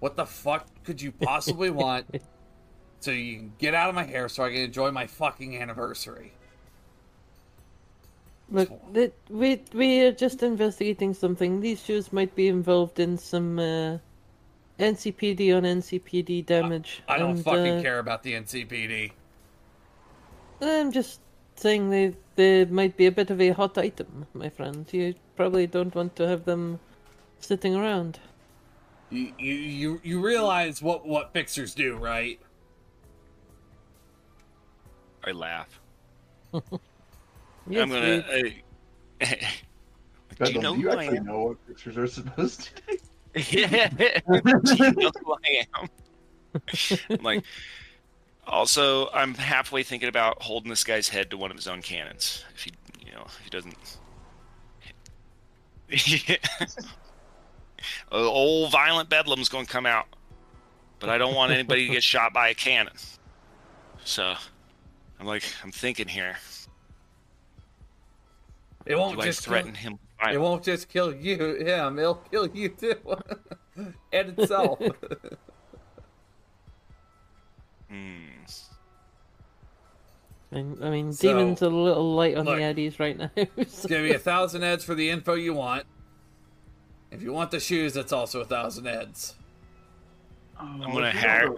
What 0.00 0.16
the 0.16 0.26
fuck 0.26 0.66
could 0.84 1.00
you 1.00 1.12
possibly 1.12 1.70
want 1.70 2.06
so 3.00 3.10
you 3.10 3.36
can 3.36 3.52
get 3.58 3.74
out 3.74 3.88
of 3.88 3.94
my 3.94 4.04
hair 4.04 4.28
so 4.28 4.44
I 4.44 4.50
can 4.50 4.58
enjoy 4.62 4.90
my 4.90 5.06
fucking 5.06 5.56
anniversary? 5.56 6.32
Look, 8.50 8.70
that 8.94 9.12
we 9.30 9.62
we 9.72 10.00
are 10.02 10.12
just 10.12 10.42
investigating 10.42 11.14
something. 11.14 11.60
These 11.60 11.82
shoes 11.84 12.12
might 12.12 12.34
be 12.34 12.48
involved 12.48 12.98
in 12.98 13.18
some 13.18 13.58
uh, 13.58 13.98
NCPD 14.78 15.56
on 15.56 15.64
NCPD 15.64 16.46
damage. 16.46 17.02
I 17.08 17.18
don't 17.18 17.30
and, 17.30 17.44
fucking 17.44 17.78
uh, 17.78 17.82
care 17.82 17.98
about 17.98 18.22
the 18.22 18.34
NCPD. 18.34 19.12
I'm 20.60 20.92
just 20.92 21.20
saying 21.56 21.90
they 21.90 22.14
they 22.36 22.64
might 22.64 22.96
be 22.96 23.06
a 23.06 23.12
bit 23.12 23.30
of 23.30 23.40
a 23.40 23.50
hot 23.50 23.76
item, 23.78 24.26
my 24.34 24.48
friend. 24.48 24.86
You 24.92 25.14
probably 25.36 25.66
don't 25.66 25.94
want 25.94 26.16
to 26.16 26.28
have 26.28 26.44
them 26.44 26.78
sitting 27.40 27.74
around. 27.74 28.20
You, 29.10 29.32
you, 29.38 29.54
you, 29.54 30.00
you 30.04 30.20
realize 30.20 30.82
what, 30.82 31.06
what 31.06 31.32
fixers 31.32 31.74
do, 31.74 31.96
right? 31.96 32.38
I 35.24 35.32
laugh. 35.32 35.80
Yes, 37.70 37.82
I'm 37.82 37.90
gonna. 37.90 38.24
we- 38.32 38.62
Uh, 39.20 39.26
do 40.46 40.52
you 40.52 40.60
know 40.60 40.74
do 40.74 40.80
you 40.80 40.90
who 40.90 40.96
I 40.96 41.04
actually 41.04 41.20
know 41.20 41.42
what 41.44 41.56
fixers 41.66 41.98
are 41.98 42.06
supposed 42.06 42.60
to 42.62 42.82
be? 42.86 42.98
Yeah. 43.34 43.90
You 44.28 44.92
know 44.92 45.10
who 45.24 45.36
I 45.44 45.64
am? 45.76 45.88
I'm 47.10 47.22
like, 47.22 47.44
also, 48.46 49.10
I'm 49.10 49.34
halfway 49.34 49.82
thinking 49.82 50.08
about 50.08 50.42
holding 50.42 50.70
this 50.70 50.84
guy's 50.84 51.08
head 51.08 51.30
to 51.30 51.36
one 51.36 51.50
of 51.50 51.56
his 51.56 51.68
own 51.68 51.82
cannons. 51.82 52.44
If 52.54 52.64
he, 52.64 52.72
you 53.04 53.12
know, 53.12 53.24
if 53.26 53.38
he 53.44 53.50
doesn't. 53.50 53.98
Old 58.10 58.72
violent 58.72 59.08
bedlam's 59.08 59.48
going 59.48 59.66
to 59.66 59.72
come 59.72 59.86
out, 59.86 60.06
but 60.98 61.10
I 61.10 61.18
don't 61.18 61.34
want 61.34 61.52
anybody 61.52 61.86
to 61.86 61.92
get 61.92 62.02
shot 62.02 62.32
by 62.32 62.48
a 62.48 62.54
cannon. 62.54 62.94
So, 64.04 64.34
I'm 65.20 65.26
like, 65.26 65.44
I'm 65.62 65.70
thinking 65.70 66.08
here. 66.08 66.36
It 68.86 68.96
won't 68.96 69.16
Do 69.16 69.22
I 69.22 69.26
just 69.26 69.44
threaten 69.44 69.72
kill, 69.72 69.92
him? 69.92 69.98
With 70.20 70.34
It 70.34 70.38
won't 70.38 70.62
just 70.64 70.88
kill 70.88 71.14
you, 71.14 71.54
him. 71.66 71.98
It'll 71.98 72.14
kill 72.16 72.46
you 72.48 72.68
too, 72.70 72.96
and 74.12 74.38
itself. 74.38 74.80
Hmm. 77.90 78.26
I, 80.52 80.58
I 80.58 80.90
mean, 80.90 81.12
So, 81.12 81.28
Demon's 81.28 81.62
a 81.62 81.68
little 81.68 82.14
light 82.14 82.36
on 82.36 82.44
look. 82.46 82.56
the 82.58 82.62
eddies 82.62 82.98
right 83.00 83.16
now. 83.16 83.30
It's 83.36 83.80
so- 83.82 83.88
gonna 83.88 84.02
be 84.02 84.12
a 84.12 84.18
thousand 84.18 84.62
eds 84.62 84.84
for 84.84 84.94
the 84.94 85.08
info 85.10 85.34
you 85.34 85.54
want. 85.54 85.84
If 87.10 87.22
you 87.22 87.32
want 87.32 87.50
the 87.50 87.60
shoes, 87.60 87.94
that's 87.94 88.12
also 88.12 88.40
a 88.40 88.44
thousand 88.44 88.86
eds. 88.86 89.34
I'm 90.58 90.80
gonna 90.80 91.10
haggle. 91.12 91.56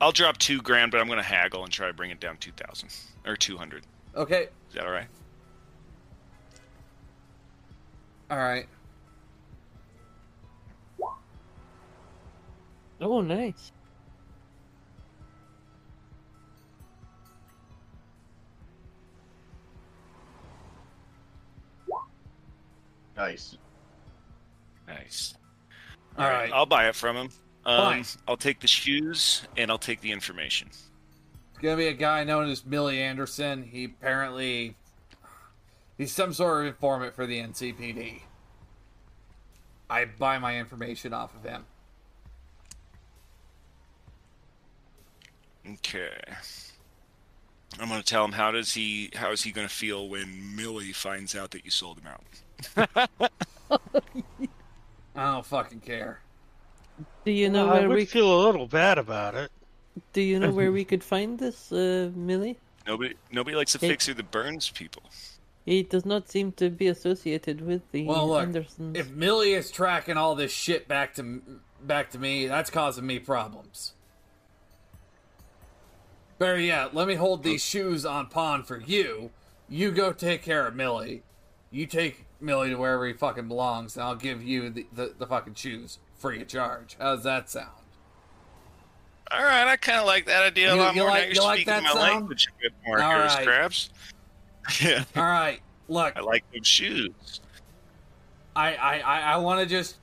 I'll 0.00 0.12
drop 0.12 0.38
two 0.38 0.60
grand, 0.62 0.92
but 0.92 1.00
I'm 1.00 1.08
gonna 1.08 1.22
haggle 1.22 1.64
and 1.64 1.72
try 1.72 1.88
to 1.88 1.92
bring 1.92 2.10
it 2.10 2.20
down 2.20 2.36
two 2.38 2.52
thousand 2.52 2.88
or 3.26 3.36
two 3.36 3.56
hundred. 3.58 3.84
Okay, 4.16 4.44
Is 4.68 4.74
that 4.74 4.86
all 4.86 4.92
right? 4.92 5.08
All 8.30 8.38
right. 8.38 8.66
oh, 13.00 13.20
nice. 13.20 13.72
Nice. 23.16 23.58
Nice. 24.86 25.34
All 26.16 26.28
right. 26.28 26.50
I'll 26.52 26.66
buy 26.66 26.88
it 26.88 26.94
from 26.94 27.16
him. 27.16 27.28
Um, 27.66 27.92
Fine. 27.92 28.04
I'll 28.26 28.36
take 28.36 28.60
the 28.60 28.68
shoes 28.68 29.46
and 29.56 29.70
I'll 29.70 29.78
take 29.78 30.00
the 30.00 30.12
information. 30.12 30.68
It's 30.68 31.58
gonna 31.60 31.76
be 31.76 31.88
a 31.88 31.92
guy 31.92 32.22
known 32.22 32.48
as 32.48 32.64
Millie 32.64 33.02
Anderson. 33.02 33.64
He 33.64 33.84
apparently 33.84 34.76
he's 35.98 36.12
some 36.12 36.32
sort 36.32 36.62
of 36.62 36.66
informant 36.68 37.14
for 37.14 37.26
the 37.26 37.38
NCPD. 37.40 38.22
I 39.90 40.04
buy 40.06 40.38
my 40.38 40.58
information 40.58 41.12
off 41.12 41.34
of 41.34 41.42
him. 41.44 41.64
Okay. 45.72 46.18
I'm 47.78 47.88
gonna 47.88 48.02
tell 48.02 48.24
him 48.24 48.32
how 48.32 48.50
does 48.50 48.72
he 48.72 49.10
how 49.14 49.30
is 49.32 49.42
he 49.42 49.52
gonna 49.52 49.68
feel 49.68 50.08
when 50.08 50.56
Millie 50.56 50.92
finds 50.92 51.36
out 51.36 51.50
that 51.50 51.64
you 51.64 51.70
sold 51.70 51.98
him 52.00 52.06
out? 52.06 53.08
I 55.14 55.32
don't 55.32 55.44
fucking 55.44 55.80
care. 55.80 56.20
Do 57.24 57.32
you 57.32 57.50
know 57.50 57.68
I 57.68 57.80
where 57.80 57.88
would 57.88 57.96
we 57.96 58.04
feel 58.06 58.40
a 58.40 58.46
little 58.46 58.66
bad 58.66 58.98
about 58.98 59.34
it. 59.34 59.50
do 60.12 60.22
you 60.22 60.40
know 60.40 60.50
where 60.50 60.72
we 60.72 60.84
could 60.86 61.04
find 61.04 61.38
this, 61.38 61.70
uh, 61.70 62.10
Millie? 62.14 62.58
Nobody 62.86 63.14
nobody 63.30 63.54
likes 63.56 63.74
a 63.74 63.78
Hey. 63.78 63.88
fixer 63.88 64.14
that 64.14 64.30
burns 64.30 64.70
people. 64.70 65.02
He 65.68 65.82
does 65.82 66.06
not 66.06 66.30
seem 66.30 66.52
to 66.52 66.70
be 66.70 66.86
associated 66.86 67.60
with 67.60 67.82
the 67.92 68.04
Well, 68.06 68.28
look, 68.28 68.42
Andersons. 68.42 68.96
If 68.96 69.10
Millie 69.10 69.52
is 69.52 69.70
tracking 69.70 70.16
all 70.16 70.34
this 70.34 70.50
shit 70.50 70.88
back 70.88 71.12
to 71.16 71.42
back 71.82 72.08
to 72.12 72.18
me, 72.18 72.46
that's 72.46 72.70
causing 72.70 73.06
me 73.06 73.18
problems. 73.18 73.92
Better 76.38 76.58
yet, 76.58 76.94
let 76.94 77.06
me 77.06 77.16
hold 77.16 77.42
these 77.42 77.60
oh. 77.60 77.68
shoes 77.68 78.06
on 78.06 78.28
pawn 78.28 78.62
for 78.62 78.80
you. 78.80 79.30
You 79.68 79.90
go 79.90 80.10
take 80.10 80.40
care 80.40 80.66
of 80.66 80.74
Millie. 80.74 81.22
You 81.70 81.84
take 81.84 82.24
Millie 82.40 82.70
to 82.70 82.76
wherever 82.76 83.06
he 83.06 83.12
fucking 83.12 83.48
belongs, 83.48 83.94
and 83.94 84.04
I'll 84.04 84.16
give 84.16 84.42
you 84.42 84.70
the, 84.70 84.86
the, 84.94 85.14
the 85.18 85.26
fucking 85.26 85.54
shoes 85.54 85.98
free 86.16 86.40
of 86.40 86.48
charge. 86.48 86.96
How 86.98 87.14
does 87.14 87.24
that 87.24 87.50
sound? 87.50 87.68
All 89.30 89.42
right, 89.42 89.66
I 89.66 89.76
kind 89.76 89.98
of 89.98 90.06
like 90.06 90.24
that 90.24 90.44
idea 90.44 90.72
a 90.72 90.76
lot 90.76 90.94
you 90.94 91.02
more. 91.02 91.10
like- 91.10 91.20
now 91.20 91.26
you're 91.26 91.34
you 91.34 91.42
like 91.42 91.56
speaking 91.58 91.74
that 91.74 91.82
my 91.82 91.88
sound? 91.90 92.00
language 92.00 92.48
a 92.48 92.62
bit 92.62 92.72
more, 92.86 93.02
All 93.02 93.10
Harris 93.10 93.34
right. 93.34 93.46
Crabs. 93.46 93.90
Yeah, 94.80 95.04
All 95.16 95.22
right, 95.22 95.60
look, 95.88 96.14
I 96.16 96.20
like 96.20 96.44
those 96.52 96.66
shoes. 96.66 97.40
I 98.54 98.74
I 98.74 98.98
I, 98.98 99.20
I 99.20 99.36
want 99.38 99.60
to 99.60 99.66
just. 99.66 99.96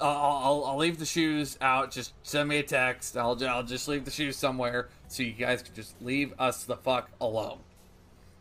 I'll, 0.00 0.10
I'll 0.10 0.64
I'll 0.64 0.76
leave 0.76 0.98
the 0.98 1.06
shoes 1.06 1.58
out. 1.60 1.90
Just 1.90 2.12
send 2.22 2.48
me 2.48 2.58
a 2.58 2.62
text. 2.62 3.16
I'll 3.16 3.36
I'll 3.48 3.64
just 3.64 3.88
leave 3.88 4.04
the 4.04 4.10
shoes 4.10 4.36
somewhere 4.36 4.88
so 5.08 5.22
you 5.22 5.32
guys 5.32 5.62
can 5.62 5.74
just 5.74 6.00
leave 6.00 6.32
us 6.38 6.64
the 6.64 6.76
fuck 6.76 7.10
alone. 7.20 7.58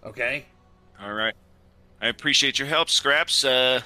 Okay? 0.05 0.45
All 1.01 1.13
right. 1.13 1.33
I 2.01 2.07
appreciate 2.07 2.59
your 2.59 2.67
help, 2.67 2.89
Scraps. 2.89 3.43
Uh, 3.43 3.81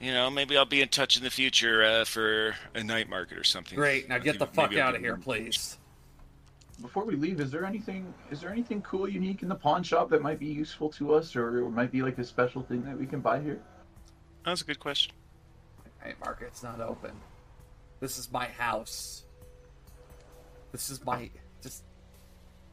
you 0.00 0.12
know, 0.12 0.30
maybe 0.30 0.56
I'll 0.56 0.66
be 0.66 0.82
in 0.82 0.88
touch 0.88 1.16
in 1.16 1.24
the 1.24 1.30
future 1.30 1.82
uh, 1.82 2.04
for 2.04 2.54
a 2.74 2.84
night 2.84 3.08
market 3.08 3.38
or 3.38 3.44
something. 3.44 3.76
Great. 3.76 4.08
Now 4.08 4.18
get 4.18 4.38
the 4.38 4.46
fuck 4.46 4.76
out 4.76 4.94
of 4.94 5.00
here, 5.00 5.16
please. 5.16 5.77
Before 6.80 7.04
we 7.04 7.16
leave, 7.16 7.40
is 7.40 7.50
there 7.50 7.64
anything 7.64 8.14
is 8.30 8.40
there 8.40 8.50
anything 8.50 8.80
cool, 8.82 9.08
unique 9.08 9.42
in 9.42 9.48
the 9.48 9.54
pawn 9.54 9.82
shop 9.82 10.10
that 10.10 10.22
might 10.22 10.38
be 10.38 10.46
useful 10.46 10.88
to 10.90 11.14
us, 11.14 11.34
or 11.34 11.68
might 11.70 11.90
be 11.90 12.02
like 12.02 12.18
a 12.18 12.24
special 12.24 12.62
thing 12.62 12.84
that 12.84 12.96
we 12.98 13.04
can 13.06 13.20
buy 13.20 13.40
here? 13.40 13.60
That's 14.44 14.62
a 14.62 14.64
good 14.64 14.78
question. 14.78 15.12
Hey, 16.02 16.14
market's 16.24 16.62
not 16.62 16.80
open. 16.80 17.10
This 18.00 18.16
is 18.16 18.30
my 18.30 18.46
house. 18.46 19.24
This 20.70 20.88
is 20.90 21.04
my 21.04 21.30
just. 21.62 21.82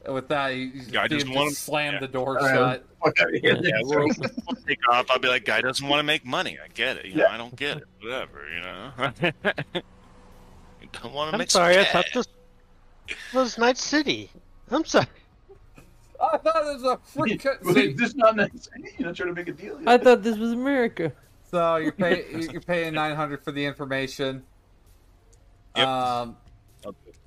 With 0.07 0.27
that, 0.27 0.49
you, 0.49 0.65
you 0.65 0.81
Guy 0.83 1.07
doesn't 1.07 1.31
want 1.33 1.49
just 1.49 1.67
him- 1.67 1.71
slam 1.71 1.93
yeah. 1.95 1.99
the 2.01 2.07
door 2.07 2.39
All 2.39 2.45
right. 2.45 2.83
shut. 3.15 3.41
Yeah, 3.41 3.53
we'll, 3.81 4.05
we'll 4.05 4.55
take 4.67 4.77
off. 4.91 5.07
I'll 5.09 5.17
be 5.17 5.27
like, 5.27 5.45
guy 5.45 5.61
doesn't 5.61 5.87
want 5.87 5.97
to 5.99 6.03
make 6.03 6.23
money. 6.23 6.59
I 6.63 6.67
get 6.67 6.97
it. 6.97 7.05
You 7.07 7.15
know, 7.15 7.25
I 7.27 7.37
don't 7.37 7.55
get 7.55 7.77
it. 7.77 7.83
Whatever. 8.01 8.45
You 8.53 8.61
know. 8.61 8.91
I 8.99 10.87
don't 11.01 11.11
want 11.13 11.29
to 11.29 11.33
I'm 11.33 11.37
mix. 11.39 11.53
sorry, 11.53 11.75
I 11.75 11.79
with 11.79 11.87
thought 11.87 12.05
cat. 12.05 12.27
This 13.07 13.33
was 13.33 13.57
Night 13.57 13.77
City. 13.77 14.29
I'm 14.69 14.85
sorry. 14.85 15.07
I 16.21 16.37
thought 16.37 16.55
it 16.55 16.81
was 16.81 16.83
a 16.83 16.97
freak. 17.03 17.45
Wait, 17.63 17.97
this 17.97 18.09
is 18.09 18.15
not 18.15 18.35
necessary. 18.35 18.93
You're 18.97 19.07
not 19.07 19.15
trying 19.15 19.29
to 19.29 19.35
make 19.35 19.47
a 19.47 19.51
deal. 19.51 19.79
I 19.85 19.97
thought 19.97 20.23
this 20.23 20.37
was 20.37 20.53
America. 20.53 21.11
So 21.51 21.75
you're 21.77 21.91
pay, 21.91 22.25
you're 22.51 22.61
paying 22.61 22.93
nine 22.93 23.15
hundred 23.15 23.43
for 23.43 23.51
the 23.51 23.63
information. 23.65 24.43
Yep. 25.75 25.87
Um, 25.87 26.37
Okay. 26.85 27.17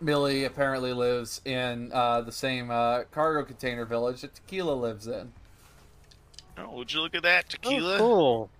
Millie 0.00 0.44
apparently 0.44 0.92
lives 0.92 1.40
in 1.44 1.90
uh, 1.92 2.22
the 2.22 2.32
same 2.32 2.70
uh, 2.70 3.04
cargo 3.10 3.44
container 3.44 3.84
village 3.84 4.22
that 4.22 4.34
Tequila 4.34 4.72
lives 4.72 5.06
in. 5.06 5.32
Oh, 6.56 6.76
would 6.76 6.92
you 6.92 7.00
look 7.00 7.14
at 7.14 7.22
that 7.22 7.48
tequila? 7.48 7.96
Oh, 7.96 7.98
cool. 7.98 8.50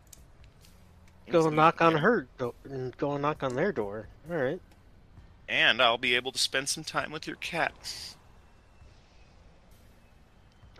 Go 1.30 1.50
knock 1.50 1.80
on 1.80 1.96
her 1.96 2.26
door 2.38 2.54
and 2.64 2.96
go 2.96 3.16
knock 3.16 3.42
on 3.42 3.54
their 3.54 3.72
door. 3.72 4.08
All 4.30 4.36
right. 4.36 4.60
And 5.48 5.80
I'll 5.80 5.98
be 5.98 6.14
able 6.14 6.32
to 6.32 6.38
spend 6.38 6.68
some 6.68 6.84
time 6.84 7.10
with 7.10 7.26
your 7.26 7.36
cat. 7.36 7.72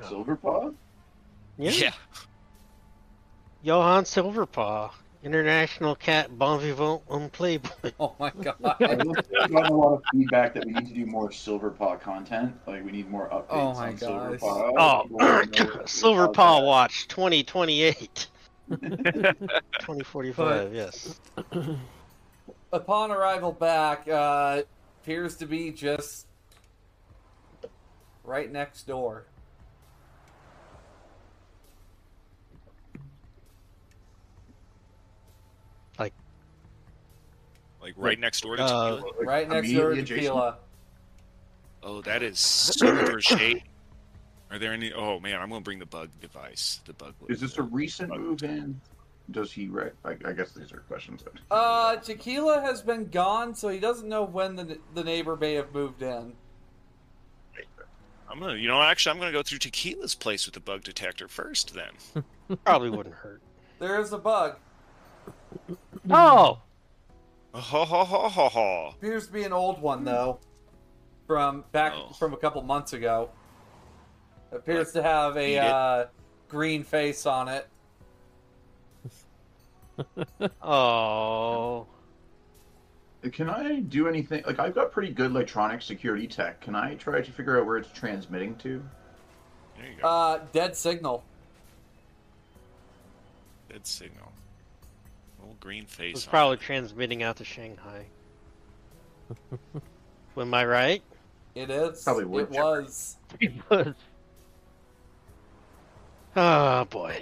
Silverpaw? 0.03 0.75
Yeah. 1.57 1.93
Johann 3.63 4.05
Silverpaw, 4.05 4.91
international 5.25 5.97
cat 5.97 6.39
bon 6.39 6.61
vivant 6.61 7.03
on 7.09 7.29
Playboy. 7.31 7.91
Oh 7.99 8.15
my 8.21 8.31
god! 8.43 8.77
I 8.81 8.95
will 8.95 9.15
say 9.15 9.23
I've 9.41 9.51
gotten 9.51 9.73
a 9.73 9.77
lot 9.77 9.95
of 9.95 10.03
feedback 10.13 10.55
that 10.55 10.65
we 10.65 10.73
need 10.73 10.87
to 10.87 10.95
do 10.95 11.05
more 11.07 11.31
Silverpaw 11.31 12.01
content. 12.01 12.55
Like 12.67 12.85
we 12.85 12.93
need 12.93 13.11
more 13.11 13.29
updates 13.31 13.47
Oh 13.51 13.75
my 13.75 13.89
on 13.89 13.97
gosh. 13.97 14.39
Silverpaw. 14.41 14.73
Oh, 14.79 15.03
People 15.03 15.19
wanna 15.19 15.47
Silverpaw 15.85 16.65
Watch 16.65 17.09
2028. 17.09 18.29
2045, 18.71 20.75
yes. 20.75 21.19
Upon 22.73 23.11
arrival 23.11 23.53
back, 23.53 24.07
uh, 24.09 24.63
appears 25.03 25.37
to 25.37 25.47
be 25.47 25.71
just 25.71 26.27
right 28.25 28.51
next 28.53 28.87
door. 28.87 29.25
Like 35.99 36.13
like 37.81 37.95
right 37.97 38.19
next 38.21 38.43
door 38.43 38.57
to 38.57 38.63
Uh, 38.63 38.97
tequila. 38.97 39.07
Like, 39.19 39.27
Right 39.27 39.49
next 39.49 39.73
door 39.73 39.81
to 39.81 39.93
immediately 39.93 39.99
adjacent? 40.01 40.21
Tequila. 40.27 40.59
Oh, 41.83 42.03
that 42.03 42.23
is 42.23 42.39
super 42.39 43.21
shade. 43.21 43.63
Are 44.51 44.59
there 44.59 44.73
any? 44.73 44.93
Oh 44.93 45.19
man, 45.21 45.41
I'm 45.41 45.49
gonna 45.49 45.63
bring 45.63 45.79
the 45.79 45.87
bug 45.87 46.11
device. 46.21 46.81
The 46.85 46.93
bug. 46.93 47.15
Is 47.29 47.41
this 47.41 47.57
a 47.57 47.63
recent 47.63 48.11
move 48.15 48.43
in? 48.43 48.79
Does 49.31 49.53
he? 49.53 49.69
Re- 49.69 49.91
I, 50.05 50.17
I 50.25 50.33
guess 50.33 50.53
these 50.53 50.73
are 50.73 50.79
questions. 50.89 51.23
That... 51.23 51.33
Uh, 51.51 51.97
Tequila 51.97 52.61
has 52.63 52.81
been 52.81 53.09
gone, 53.11 53.55
so 53.55 53.69
he 53.69 53.79
doesn't 53.79 54.09
know 54.09 54.23
when 54.25 54.57
the 54.57 54.79
the 54.95 55.05
neighbor 55.05 55.37
may 55.37 55.55
have 55.55 55.73
moved 55.75 56.03
in. 56.03 56.33
I'm 58.31 58.41
gonna. 58.41 58.55
You 58.55 58.69
know, 58.69 58.81
actually, 58.83 59.13
I'm 59.13 59.19
gonna 59.19 59.33
go 59.33 59.43
through 59.43 59.59
tequila's 59.59 60.15
place 60.15 60.47
with 60.47 60.55
the 60.55 60.61
bug 60.61 60.83
detector 60.83 61.29
first. 61.29 61.75
Then. 61.75 62.25
Probably 62.65 62.91
wouldn't 62.91 63.15
hurt. 63.15 63.43
There 63.79 64.01
is 64.01 64.13
a 64.13 64.19
bug. 64.19 64.57
Oh! 66.11 66.61
Oh, 67.55 67.61
ho, 67.61 67.85
ho, 67.85 68.05
ho, 68.05 68.29
ho, 68.29 68.49
ho. 68.49 68.95
Appears 68.97 69.27
to 69.27 69.33
be 69.33 69.45
an 69.45 69.53
old 69.53 69.81
one 69.81 70.05
though, 70.05 70.39
from 71.27 71.65
back 71.73 71.93
Oh. 71.97 72.13
from 72.13 72.35
a 72.35 72.37
couple 72.37 72.63
months 72.63 72.93
ago. 72.93 73.31
Appears 74.53 74.93
to 74.93 75.03
have 75.03 75.37
a 75.37 75.59
uh, 75.59 76.07
green 76.49 76.83
face 76.85 77.27
on 77.27 77.49
it. 77.49 77.67
Oh. 80.63 81.87
Can 83.33 83.51
I 83.51 83.81
do 83.81 84.07
anything? 84.09 84.43
Like 84.47 84.59
I've 84.59 84.75
got 84.75 84.93
pretty 84.93 85.13
good 85.13 85.31
electronic 85.33 85.83
security 85.83 86.27
tech. 86.27 86.61
Can 86.61 86.75
I 86.75 86.95
try 86.95 87.21
to 87.21 87.33
figure 87.33 87.59
out 87.59 87.67
where 87.67 87.77
it's 87.77 87.91
transmitting 87.93 88.55
to? 88.57 88.83
There 89.77 89.87
you 89.87 90.01
go. 90.01 90.09
Uh, 90.09 90.41
dead 90.53 90.77
signal. 90.77 91.25
Dead 93.69 93.87
signal. 93.87 94.33
Old 95.45 95.59
green 95.61 95.85
face. 95.87 96.17
It's 96.17 96.27
on 96.27 96.31
probably 96.31 96.55
it. 96.57 96.61
transmitting 96.61 97.23
out 97.23 97.37
to 97.37 97.45
Shanghai. 97.45 98.07
Am 100.37 100.55
I 100.55 100.65
right? 100.65 101.03
It 101.57 101.71
is. 101.71 102.05
Probably 102.05 102.25
would 102.25 102.45
It 102.55 102.61
was. 102.61 103.17
It 103.41 103.53
was. 103.69 103.95
Oh 106.37 106.85
boy. 106.85 107.21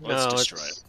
Let's 0.00 0.24
no, 0.24 0.30
destroy 0.32 0.58
it's- 0.58 0.84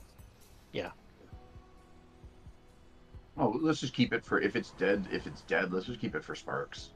Oh, 3.39 3.57
let's 3.61 3.80
just 3.80 3.93
keep 3.93 4.14
it 4.14 4.26
for 4.26 4.41
if 4.41 4.55
it's 4.55 4.72
dead. 4.72 5.05
If 5.11 5.27
it's 5.27 5.41
dead, 5.41 5.72
let's 5.72 5.85
just 5.85 5.99
keep 5.99 6.15
it 6.15 6.23
for 6.23 6.34
Sparks. 6.35 6.89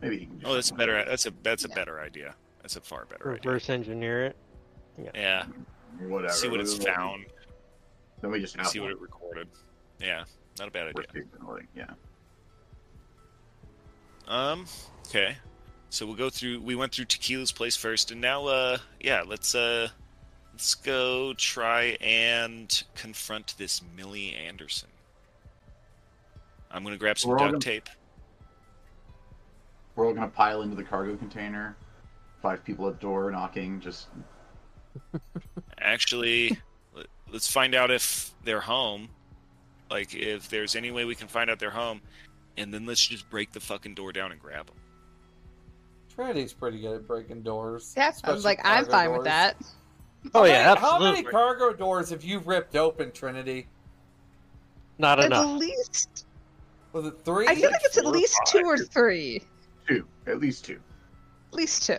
Maybe 0.00 0.18
he 0.18 0.26
can. 0.26 0.38
Do 0.38 0.46
Oh, 0.46 0.54
that's 0.54 0.70
a 0.70 0.74
better. 0.74 0.96
with 0.96 1.06
That's 1.08 1.26
a 1.26 1.32
that's 1.42 1.64
a 1.64 1.68
Yeah. 1.68 1.74
better 1.74 2.00
idea. 2.00 2.34
That's 2.62 2.76
a 2.76 2.80
far 2.80 3.04
better 3.06 3.32
idea. 3.32 3.50
Reverse 3.50 3.68
engineer 3.70 4.24
it. 4.26 4.36
Yeah. 5.14 5.44
it. 6.00 6.08
Whatever. 6.08 6.32
See 6.32 6.48
what 6.48 6.60
it's 6.60 6.78
We'll- 6.78 6.94
found. 6.94 7.26
Then 8.20 8.30
we 8.30 8.40
just 8.40 8.56
See 8.70 8.80
what 8.80 8.90
it 8.90 8.98
recorded. 9.00 9.48
Yeah, 10.00 10.24
not 10.58 10.68
a 10.68 10.70
bad 10.70 10.88
idea. 10.88 10.94
Worst 10.96 11.12
case 11.14 11.24
scenario, 11.38 11.66
Yeah. 11.74 11.94
Um. 14.26 14.66
Okay. 15.06 15.36
So 15.90 16.04
we'll 16.06 16.16
go 16.16 16.28
through. 16.30 16.60
We 16.60 16.74
went 16.74 16.94
through 16.94 17.06
Tequila's 17.06 17.52
place 17.52 17.74
first, 17.76 18.10
and 18.10 18.20
now, 18.20 18.46
uh, 18.46 18.78
yeah, 19.00 19.22
let's 19.26 19.54
uh, 19.54 19.88
let's 20.52 20.74
go 20.74 21.32
try 21.34 21.96
and 22.00 22.82
confront 22.94 23.56
this 23.56 23.80
Millie 23.96 24.34
Anderson. 24.34 24.88
I'm 26.70 26.82
gonna 26.84 26.96
grab 26.96 27.18
some 27.18 27.30
We're 27.30 27.38
duct 27.38 27.50
gonna- 27.52 27.60
tape. 27.60 27.88
We're 29.94 30.06
all 30.06 30.14
gonna 30.14 30.28
pile 30.28 30.62
into 30.62 30.76
the 30.76 30.84
cargo 30.84 31.16
container. 31.16 31.76
Five 32.42 32.64
people 32.64 32.86
at 32.88 32.94
the 32.94 33.00
door 33.00 33.30
knocking. 33.30 33.80
Just 33.80 34.08
Actually, 35.80 36.58
let- 36.94 37.06
let's 37.30 37.50
find 37.50 37.74
out 37.74 37.90
if 37.90 38.32
they're 38.44 38.60
home. 38.60 39.08
Like, 39.90 40.14
if 40.14 40.48
there's 40.48 40.76
any 40.76 40.90
way 40.90 41.04
we 41.04 41.14
can 41.14 41.28
find 41.28 41.48
out 41.50 41.58
they're 41.58 41.70
home, 41.70 42.02
and 42.56 42.72
then 42.74 42.84
let's 42.84 43.04
just 43.06 43.28
break 43.30 43.52
the 43.52 43.60
fucking 43.60 43.94
door 43.94 44.12
down 44.12 44.32
and 44.32 44.40
grab 44.40 44.66
them. 44.66 44.76
Trinity's 46.14 46.52
pretty 46.52 46.80
good 46.80 46.96
at 46.96 47.06
breaking 47.06 47.42
doors. 47.42 47.94
Yeah, 47.96 48.06
I'm 48.06 48.10
especially 48.12 48.42
like, 48.42 48.58
I'm 48.64 48.84
cargo 48.84 48.90
fine 48.90 49.12
with 49.12 49.24
that. 49.24 49.56
Oh 50.34 50.40
How 50.40 50.44
yeah, 50.44 50.68
many- 50.74 50.80
How 50.80 50.98
many 50.98 51.22
cargo 51.22 51.72
doors 51.72 52.10
have 52.10 52.24
you 52.24 52.40
ripped 52.40 52.76
open, 52.76 53.12
Trinity? 53.12 53.68
Not 54.98 55.20
At 55.20 55.26
enough. 55.26 55.46
At 55.46 55.56
least, 55.58 56.26
Was 56.92 57.06
it 57.06 57.14
three? 57.24 57.46
I 57.46 57.54
feel 57.54 57.70
like 57.70 57.80
it's 57.84 57.96
at 57.98 58.04
four 58.04 58.12
least 58.12 58.36
five. 58.38 58.46
two 58.62 58.66
or 58.66 58.78
three. 58.78 59.42
two, 59.86 60.06
at 60.26 60.40
least 60.40 60.64
two. 60.64 60.80
At 61.52 61.54
least 61.54 61.84
two. 61.86 61.98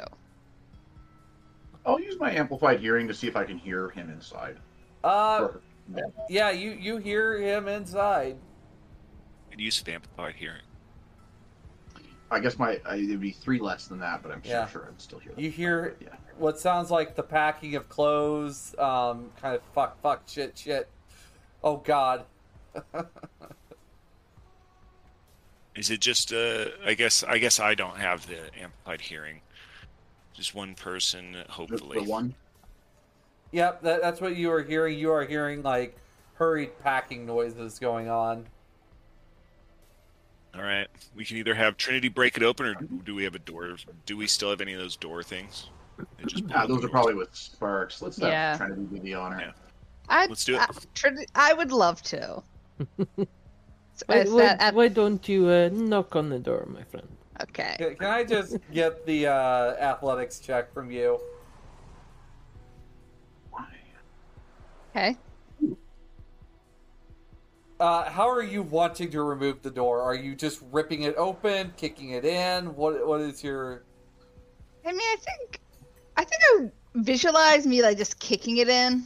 I'll 1.86 2.00
use 2.00 2.20
my 2.20 2.32
amplified 2.32 2.80
hearing 2.80 3.08
to 3.08 3.14
see 3.14 3.28
if 3.28 3.36
I 3.36 3.44
can 3.46 3.58
hear 3.58 3.90
him 3.90 4.10
inside. 4.10 4.58
Uh, 5.04 5.40
Or- 5.42 5.62
yeah. 5.96 6.04
yeah, 6.30 6.52
you 6.52 6.72
you 6.72 6.98
hear 6.98 7.40
him 7.40 7.68
inside. 7.68 8.38
Good 9.52 9.60
use 9.62 9.82
of 9.82 9.88
amplified 9.90 10.36
hearing. 10.36 10.62
I 12.32 12.40
guess 12.40 12.60
my 12.60 12.80
I, 12.86 12.96
it'd 12.98 13.20
be 13.22 13.32
three 13.32 13.60
less 13.60 13.88
than 13.88 14.00
that, 14.00 14.22
but 14.22 14.32
I'm 14.32 14.42
Yeah. 14.44 14.68
sure, 14.68 14.82
sure 14.84 14.90
I'd 14.92 15.02
still 15.02 15.20
hear. 15.20 15.34
You 15.36 15.50
that. 15.50 15.56
hear 15.56 15.96
Yeah. 16.00 16.10
what 16.38 16.60
sounds 16.60 16.92
like 16.92 17.16
the 17.16 17.24
packing 17.24 17.76
of 17.76 17.90
clothes. 17.90 18.76
Um, 18.78 19.32
kind 19.42 19.56
of 19.56 19.62
fuck, 19.74 20.00
fuck, 20.02 20.24
shit, 20.28 20.58
shit. 20.58 20.90
Oh 21.64 21.78
God. 21.78 22.26
Is 25.80 25.90
it 25.90 26.02
just? 26.02 26.34
Uh, 26.34 26.66
I 26.86 26.94
guess. 26.94 27.24
I 27.24 27.38
guess 27.38 27.58
I 27.58 27.74
don't 27.74 27.96
have 27.98 28.28
the 28.28 28.38
amplified 28.62 29.00
hearing. 29.00 29.40
Just 30.34 30.54
one 30.54 30.76
person, 30.76 31.32
The, 31.32 31.46
hopefully. 31.52 32.00
the 32.04 32.10
one. 32.10 32.36
Yep, 33.52 33.82
that, 33.84 34.02
that's 34.02 34.20
what 34.22 34.36
you 34.36 34.52
are 34.52 34.62
hearing. 34.62 35.00
You 35.00 35.12
are 35.14 35.24
hearing 35.26 35.64
like 35.64 35.96
hurried 36.34 36.78
packing 36.84 37.26
noises 37.26 37.80
going 37.80 38.10
on. 38.10 38.46
All 40.54 40.62
right. 40.62 40.88
We 41.16 41.24
can 41.24 41.38
either 41.38 41.56
have 41.56 41.78
Trinity 41.78 42.10
break 42.10 42.36
it 42.36 42.44
open, 42.44 42.66
or 42.66 42.76
do 43.06 43.16
we 43.16 43.24
have 43.24 43.36
a 43.36 43.40
door? 43.40 43.76
Do 44.06 44.18
we 44.18 44.28
still 44.28 44.50
have 44.50 44.60
any 44.62 44.74
of 44.74 44.80
those 44.82 44.98
door 44.98 45.24
things? 45.24 45.70
They 46.18 46.26
just 46.26 46.46
blow 46.46 46.56
Ah, 46.58 46.66
those 46.68 46.78
are 46.80 46.82
doors. 46.82 46.92
probably 46.92 47.14
with 47.16 47.34
Sparks. 47.34 48.02
Let's 48.02 48.18
have 48.18 48.30
Yeah. 48.30 48.58
Trinity 48.58 48.82
do 48.96 49.00
the 49.00 49.14
honor. 49.14 49.40
Yeah. 49.40 49.52
I, 50.10 50.26
Let's 50.28 50.44
do 50.44 50.56
it. 50.56 50.62
I, 50.62 50.68
Trin- 50.94 51.26
I 51.36 51.54
would 51.54 51.72
love 51.72 52.02
to. 52.04 52.44
So 54.00 54.06
Why, 54.08 54.24
why, 54.24 54.44
at- 54.60 54.74
why 54.74 54.88
don't 54.88 55.28
you 55.28 55.50
uh, 55.50 55.70
knock 55.74 56.16
on 56.16 56.30
the 56.30 56.40
door, 56.40 56.66
my 56.72 56.84
friend? 56.84 57.08
okay. 57.44 57.76
Can, 57.78 57.96
can 57.96 58.08
I 58.08 58.24
just 58.24 58.58
get 58.74 59.06
the 59.06 59.28
uh, 59.28 59.76
athletics 59.76 60.40
check 60.40 60.74
from 60.74 60.90
you? 60.90 61.20
Why? 63.52 63.68
Okay. 64.96 65.18
Uh, 67.82 68.10
how 68.10 68.30
are 68.30 68.44
you 68.44 68.62
wanting 68.62 69.12
to 69.12 69.22
remove 69.22 69.62
the 69.64 69.72
door? 69.72 70.02
Are 70.02 70.16
you 70.16 70.34
just 70.34 70.62
ripping 70.72 71.04
it 71.04 71.16
open, 71.18 71.74
kicking 71.76 72.12
it 72.12 72.24
in? 72.24 72.74
What 72.76 73.06
What 73.06 73.20
is 73.20 73.44
your? 73.44 73.84
I 74.86 74.92
mean, 74.92 75.02
I 75.02 75.16
think, 75.18 75.60
I 76.16 76.24
think 76.24 76.42
I 76.42 76.58
would 76.60 76.72
visualize 77.06 77.68
me 77.68 77.82
like 77.82 77.98
just 77.98 78.18
kicking 78.20 78.58
it 78.58 78.70
in. 78.70 79.04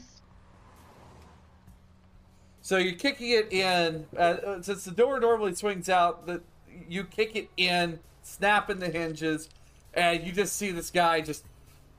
So 2.64 2.77
you're 2.77 2.94
kicking 2.95 3.30
it 3.31 3.52
in. 3.52 4.06
Uh, 4.18 4.61
since 4.61 4.85
the 4.85 4.91
door 4.91 5.19
normally 5.19 5.53
swings 5.53 5.90
out, 5.90 6.26
the, 6.26 6.41
you 6.88 7.03
kick 7.03 7.35
it 7.35 7.49
in, 7.57 7.99
snapping 8.23 8.80
the 8.80 8.90
hinges, 8.90 9.49
and 9.94 10.23
you 10.26 10.31
just 10.31 10.56
see 10.56 10.72
this 10.72 10.90
guy 10.90 11.19
just 11.19 11.44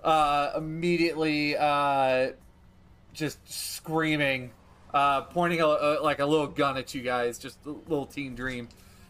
uh, 0.02 0.52
immediately 0.56 1.54
uh, 1.54 2.32
just 3.12 3.38
screaming, 3.46 4.50
uh, 4.94 5.20
pointing 5.20 5.60
a, 5.60 5.66
a, 5.66 6.02
like 6.02 6.18
a 6.20 6.26
little 6.26 6.46
gun 6.46 6.78
at 6.78 6.94
you 6.94 7.02
guys, 7.02 7.38
just 7.38 7.58
a 7.66 7.70
little 7.70 8.06
teen 8.06 8.34
dream. 8.34 8.66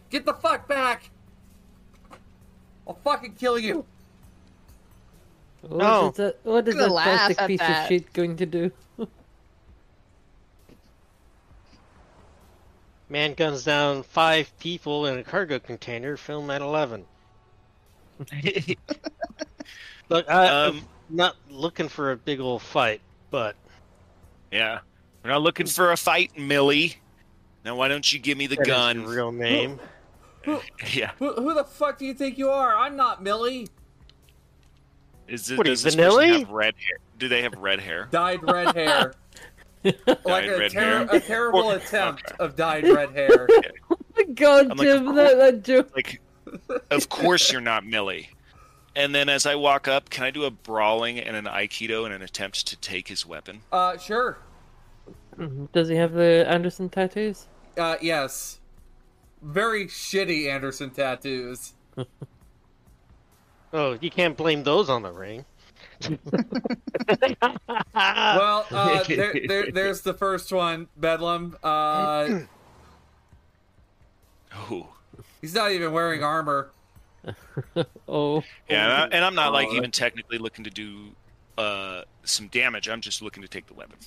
Get 0.09 0.25
the 0.25 0.33
fuck 0.33 0.67
back! 0.67 1.09
I'll 2.85 2.95
fucking 2.95 3.35
kill 3.35 3.57
you. 3.57 3.85
What 5.61 5.77
No. 5.77 6.09
is 6.09 6.17
that? 6.17 6.35
What 6.43 6.67
is 6.67 6.75
Gonna 6.75 6.87
that 6.87 6.91
plastic 6.91 7.47
piece 7.47 7.59
that. 7.59 7.83
of 7.83 7.87
shit 7.87 8.11
going 8.11 8.35
to 8.35 8.45
do? 8.45 8.71
Man 13.09 13.33
guns 13.35 13.63
down 13.63 14.03
five 14.03 14.51
people 14.59 15.05
in 15.05 15.17
a 15.19 15.23
cargo 15.23 15.59
container. 15.59 16.17
Film 16.17 16.49
at 16.49 16.61
eleven. 16.61 17.05
Look, 20.09 20.29
I, 20.29 20.47
Um, 20.47 20.77
I'm 21.09 21.15
not 21.15 21.35
looking 21.49 21.87
for 21.89 22.11
a 22.11 22.17
big 22.17 22.39
old 22.39 22.61
fight, 22.61 23.01
but 23.31 23.55
yeah. 24.51 24.79
We're 25.23 25.31
not 25.31 25.41
looking 25.41 25.65
for 25.67 25.91
a 25.91 25.97
fight, 25.97 26.37
Millie. 26.37 26.95
Now, 27.63 27.75
why 27.75 27.87
don't 27.87 28.11
you 28.13 28.19
give 28.19 28.37
me 28.37 28.45
the 28.47 28.55
that 28.57 28.61
is 28.61 28.67
gun? 28.67 29.01
your 29.01 29.09
real 29.09 29.31
name. 29.31 29.79
Yeah. 30.93 31.09
Who, 31.17 31.33
who 31.33 31.55
the 31.55 31.63
fuck 31.63 31.97
do 31.97 32.05
you 32.05 32.13
think 32.13 32.37
you 32.37 32.49
are? 32.51 32.77
I'm 32.77 32.95
not 32.95 33.23
Millie. 33.23 33.67
Is 35.27 35.49
it, 35.49 35.57
What 35.57 35.65
are 35.65 35.71
you, 35.71 35.73
does 35.73 35.81
this 35.81 35.95
person 35.95 36.19
vanilla? 36.19 36.37
have 36.39 36.49
red 36.51 36.75
hair? 36.77 36.97
Do 37.17 37.27
they 37.27 37.41
have 37.41 37.55
red 37.57 37.79
hair? 37.79 38.07
Dyed 38.11 38.43
red 38.43 38.75
hair. 38.75 39.13
like 40.25 40.45
a, 40.45 40.69
ter- 40.69 41.07
a 41.11 41.19
terrible 41.19 41.69
attempt 41.71 42.31
of 42.39 42.55
dyed 42.55 42.83
red 42.85 43.11
hair. 43.11 43.47
Oh 43.87 43.97
my 44.27 44.33
god, 44.33 44.71
I'm 44.71 44.77
Jim, 44.77 45.09
of 45.09 45.15
that, 45.15 45.37
that 45.37 45.63
joke. 45.63 45.91
Like, 45.93 46.21
of 46.89 47.09
course 47.09 47.51
you're 47.51 47.59
not 47.59 47.85
Millie. 47.85 48.29
And 48.95 49.13
then 49.13 49.27
as 49.27 49.45
I 49.45 49.55
walk 49.55 49.89
up, 49.89 50.09
can 50.09 50.23
I 50.23 50.31
do 50.31 50.45
a 50.45 50.51
brawling 50.51 51.19
and 51.19 51.35
an 51.35 51.45
aikido 51.45 52.05
in 52.05 52.13
an 52.13 52.21
attempt 52.21 52.65
to 52.67 52.77
take 52.77 53.09
his 53.09 53.25
weapon? 53.25 53.59
Uh, 53.73 53.97
sure. 53.97 54.37
Mhm. 55.37 55.69
Does 55.73 55.89
he 55.89 55.95
have 55.95 56.13
the 56.13 56.45
Anderson 56.47 56.87
tattoos? 56.87 57.47
Uh, 57.77 57.97
yes. 58.01 58.59
Very 59.41 59.87
shitty 59.87 60.49
Anderson 60.49 60.91
tattoos. 60.91 61.73
Oh, 63.73 63.97
you 63.99 64.09
can't 64.09 64.37
blame 64.37 64.63
those 64.63 64.89
on 64.89 65.01
the 65.01 65.11
ring. 65.11 65.43
Well, 67.93 68.65
uh, 68.71 69.03
there, 69.03 69.33
there, 69.47 69.71
there's 69.73 70.01
the 70.01 70.13
first 70.13 70.51
one, 70.51 70.87
Bedlam. 70.97 71.57
Uh, 71.63 72.39
Oh. 74.57 74.87
he's 75.41 75.53
not 75.53 75.71
even 75.71 75.91
wearing 75.91 76.23
armor. 76.23 76.69
Oh, 78.07 78.43
Yeah, 78.69 78.83
and, 79.03 79.13
I, 79.13 79.17
and 79.17 79.25
I'm 79.25 79.35
not 79.35 79.51
like 79.51 79.67
Oh. 79.71 79.75
even 79.75 79.91
technically 79.91 80.37
looking 80.37 80.63
to 80.63 80.69
do 80.69 81.07
uh, 81.57 82.03
some 82.23 82.47
damage. 82.47 82.87
I'm 82.87 83.01
just 83.01 83.21
looking 83.21 83.41
to 83.41 83.49
take 83.49 83.65
the 83.67 83.73
weapon. 83.73 83.97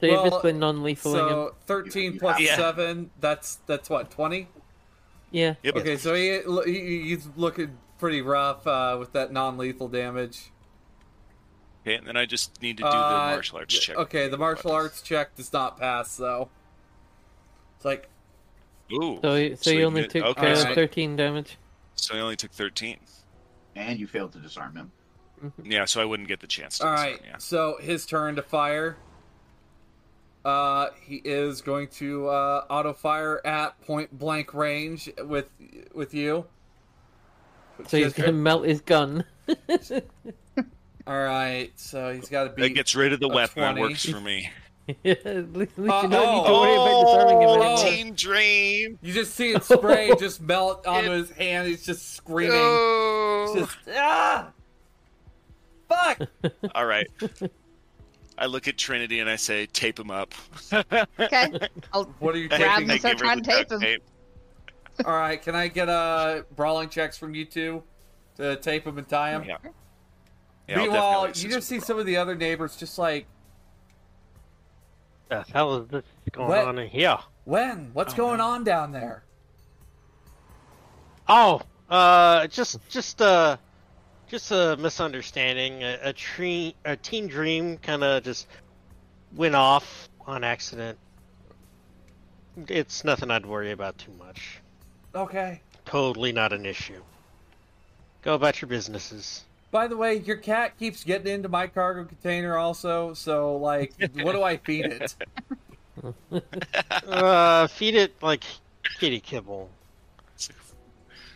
so 0.00 0.06
you're 0.06 0.14
Well, 0.16 0.30
just 0.30 0.40
playing 0.40 0.58
non-lethaling 0.58 0.94
him. 1.14 1.28
So 1.28 1.54
13 1.66 2.18
plus 2.18 2.40
Yeah. 2.40 2.56
7, 2.56 3.10
that's 3.20 3.56
that's 3.66 3.90
what, 3.90 4.10
20? 4.10 4.48
Yeah. 5.30 5.54
Yep. 5.62 5.76
Okay, 5.76 5.96
so 5.96 6.14
he, 6.14 6.40
he 6.66 7.02
he's 7.10 7.28
looking 7.36 7.76
pretty 7.98 8.22
rough 8.22 8.66
uh, 8.66 8.96
with 8.98 9.12
that 9.12 9.32
non-lethal 9.32 9.88
damage. 9.88 10.50
Okay, 11.82 11.96
and 11.96 12.06
then 12.06 12.16
I 12.16 12.26
just 12.26 12.62
need 12.62 12.76
to 12.78 12.84
do 12.84 12.88
the 12.88 12.96
Uh, 12.96 13.30
martial 13.34 13.58
arts 13.58 13.78
check. 13.78 13.96
Okay, 13.96 14.28
the 14.28 14.38
martial 14.38 14.70
arts 14.70 15.02
check 15.02 15.34
does 15.34 15.52
not 15.52 15.78
pass 15.78 16.16
though. 16.16 16.48
It's 17.76 17.84
like 17.84 18.08
Ooh. 18.92 19.18
So, 19.22 19.34
you- 19.36 19.56
so, 19.56 19.62
So 19.62 19.70
you 19.70 19.78
you 19.80 19.84
only 19.86 20.02
did- 20.02 20.10
took 20.10 20.24
okay, 20.36 20.52
uh, 20.52 20.56
so- 20.56 20.74
13 20.74 21.16
damage. 21.16 21.56
So 21.94 22.14
I 22.16 22.20
only 22.20 22.36
took 22.36 22.50
13. 22.52 22.98
And 23.74 23.98
you 23.98 24.06
failed 24.06 24.32
to 24.32 24.38
disarm 24.38 24.76
him. 24.76 24.92
Yeah, 25.62 25.86
so 25.86 26.00
I 26.00 26.04
wouldn't 26.04 26.28
get 26.28 26.40
the 26.40 26.46
chance 26.46 26.78
to. 26.78 26.86
all 26.86 26.92
disarm, 26.94 27.10
right. 27.12 27.20
Yeah. 27.24 27.38
So 27.38 27.78
his 27.80 28.06
turn 28.06 28.36
to 28.36 28.42
fire. 28.42 28.96
Uh, 30.44 30.90
he 31.00 31.16
is 31.24 31.62
going 31.62 31.88
to 31.88 32.28
uh, 32.28 32.64
auto 32.68 32.92
fire 32.92 33.40
at 33.46 33.80
point 33.82 34.16
blank 34.18 34.52
range 34.54 35.08
with 35.18 35.48
with 35.94 36.12
you. 36.14 36.46
So 37.86 37.96
he's 37.96 38.12
gonna 38.12 38.32
melt 38.32 38.66
his 38.66 38.80
gun. 38.82 39.24
All 41.06 41.22
right, 41.22 41.70
so 41.76 42.12
he's 42.12 42.28
got 42.28 42.44
to 42.44 42.50
be. 42.50 42.62
That 42.62 42.68
beat. 42.68 42.74
gets 42.74 42.94
rid 42.94 43.12
of 43.12 43.20
the 43.20 43.28
weapon. 43.28 43.62
20. 43.62 43.80
works 43.80 44.04
for 44.08 44.20
me. 44.20 44.50
yeah, 45.04 45.14
at 45.24 45.52
least, 45.52 45.72
you 45.76 45.90
Uh, 45.92 46.02
don't 46.02 46.10
need 46.10 46.18
to 46.44 46.48
oh. 46.48 46.62
about 46.74 47.06
disarming 47.06 47.42
him 47.42 47.48
Oh. 47.48 47.54
anymore. 47.54 47.76
Team 47.78 48.14
Dream. 48.14 48.98
You 49.02 49.12
just 49.12 49.34
see 49.34 49.50
it 49.52 49.62
spray 49.64 50.12
just 50.18 50.40
melt 50.40 50.86
onto 50.86 51.10
his 51.10 51.30
hand. 51.30 51.68
He's 51.68 51.84
just 51.84 52.14
screaming. 52.14 52.52
Oh. 52.54 53.52
Just 53.56 53.76
ah, 53.96 54.48
fuck. 55.88 56.20
All 56.74 56.86
right. 56.86 57.06
I 58.38 58.46
look 58.46 58.66
at 58.66 58.76
Trinity 58.78 59.20
and 59.20 59.28
I 59.30 59.36
say, 59.36 59.66
"Tape 59.66 59.98
him 60.00 60.10
up." 60.10 60.34
Okay. 60.72 61.50
I'll 61.92 62.04
What 62.18 62.34
are 62.34 62.38
you 62.38 62.48
Grab 62.48 62.60
taking? 62.80 62.90
him, 62.90 62.98
start 62.98 63.18
give 63.18 63.20
her 63.20 63.24
trying 63.34 63.42
to 63.42 63.50
tape 63.50 63.70
him. 63.72 63.80
tape. 63.80 64.02
All 65.04 65.12
right, 65.16 65.40
can 65.40 65.54
I 65.54 65.68
get 65.68 65.88
uh 65.88 66.42
brawling 66.56 66.88
checks 66.88 67.16
from 67.18 67.34
you 67.34 67.44
two 67.44 67.82
to 68.36 68.56
tape 68.56 68.86
him 68.86 68.98
and 68.98 69.08
tie 69.08 69.30
him? 69.32 69.44
Yeah. 69.44 69.56
Yeah, 70.72 70.78
Meanwhile, 70.78 71.28
you 71.34 71.50
just 71.50 71.68
see 71.68 71.80
some 71.80 71.98
of 71.98 72.06
the 72.06 72.16
other 72.16 72.34
neighbors 72.34 72.76
just 72.76 72.98
like, 72.98 73.26
the 75.28 75.42
hell 75.52 75.76
is 75.82 75.88
this 75.88 76.02
going 76.32 76.48
What? 76.48 76.64
on 76.66 76.78
in 76.78 76.88
here? 76.88 77.18
when? 77.44 77.90
What's 77.92 78.14
Oh, 78.14 78.16
going 78.16 78.38
no. 78.38 78.46
on 78.46 78.64
down 78.64 78.92
there? 78.92 79.22
Oh, 81.28 81.60
uh, 81.90 82.46
just 82.46 82.78
just 82.88 83.20
uh, 83.20 83.58
just 84.28 84.50
a 84.50 84.78
misunderstanding. 84.78 85.82
A, 85.82 85.98
a 86.04 86.12
tree, 86.14 86.74
a 86.86 86.96
teen 86.96 87.26
dream, 87.26 87.76
kind 87.76 88.02
of 88.02 88.22
just 88.24 88.46
went 89.36 89.54
off 89.54 90.08
on 90.26 90.42
accident. 90.42 90.98
It's 92.68 93.04
nothing 93.04 93.30
I'd 93.30 93.44
worry 93.44 93.72
about 93.72 93.98
too 93.98 94.12
much. 94.18 94.58
Okay. 95.14 95.60
Totally 95.84 96.32
not 96.32 96.54
an 96.54 96.64
issue. 96.64 97.02
Go 98.22 98.34
about 98.34 98.62
your 98.62 98.68
businesses. 98.70 99.44
By 99.72 99.88
the 99.88 99.96
way, 99.96 100.16
your 100.16 100.36
cat 100.36 100.78
keeps 100.78 101.02
getting 101.02 101.32
into 101.32 101.48
my 101.48 101.66
cargo 101.66 102.04
container 102.04 102.58
also. 102.58 103.14
So 103.14 103.56
like, 103.56 103.94
what 104.20 104.32
do 104.32 104.42
I 104.44 104.58
feed 104.58 104.84
it? 104.86 105.16
Uh, 107.06 107.66
feed 107.66 107.94
it 107.94 108.14
like 108.22 108.44
kitty 108.98 109.20
kibble. 109.20 109.68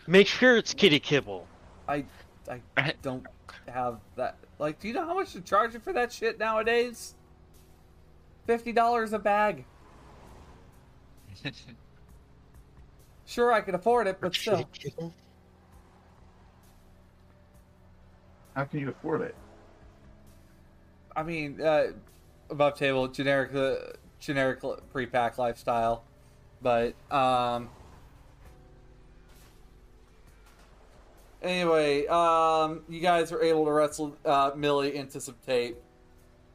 Make 0.06 0.26
sure 0.26 0.56
it's 0.56 0.72
kitty 0.72 0.98
kibble. 0.98 1.46
I 1.86 2.04
I 2.48 2.60
don't 3.02 3.24
have 3.68 4.00
that. 4.16 4.38
Like, 4.58 4.80
do 4.80 4.88
you 4.88 4.94
know 4.94 5.04
how 5.04 5.14
much 5.14 5.34
to 5.34 5.42
charge 5.42 5.74
it 5.74 5.82
for 5.82 5.92
that 5.92 6.10
shit 6.10 6.38
nowadays? 6.38 7.14
Fifty 8.46 8.72
dollars 8.72 9.12
a 9.12 9.18
bag. 9.18 9.66
Sure, 13.28 13.52
I 13.52 13.60
can 13.60 13.74
afford 13.74 14.06
it, 14.06 14.20
but 14.20 14.36
still. 14.36 14.70
How 18.56 18.64
can 18.64 18.80
you 18.80 18.88
afford 18.88 19.20
it? 19.20 19.34
I 21.14 21.22
mean, 21.22 21.60
uh, 21.60 21.88
above 22.48 22.78
table, 22.78 23.06
generic, 23.06 23.54
uh, 23.54 23.92
generic 24.18 24.60
pre-pack 24.90 25.36
lifestyle, 25.36 26.02
but 26.62 26.94
um. 27.10 27.68
Anyway, 31.42 32.06
um, 32.06 32.80
you 32.88 33.00
guys 33.00 33.30
were 33.30 33.42
able 33.42 33.66
to 33.66 33.70
wrestle 33.70 34.16
uh, 34.24 34.50
Millie 34.56 34.96
into 34.96 35.20
some 35.20 35.36
tape. 35.44 35.76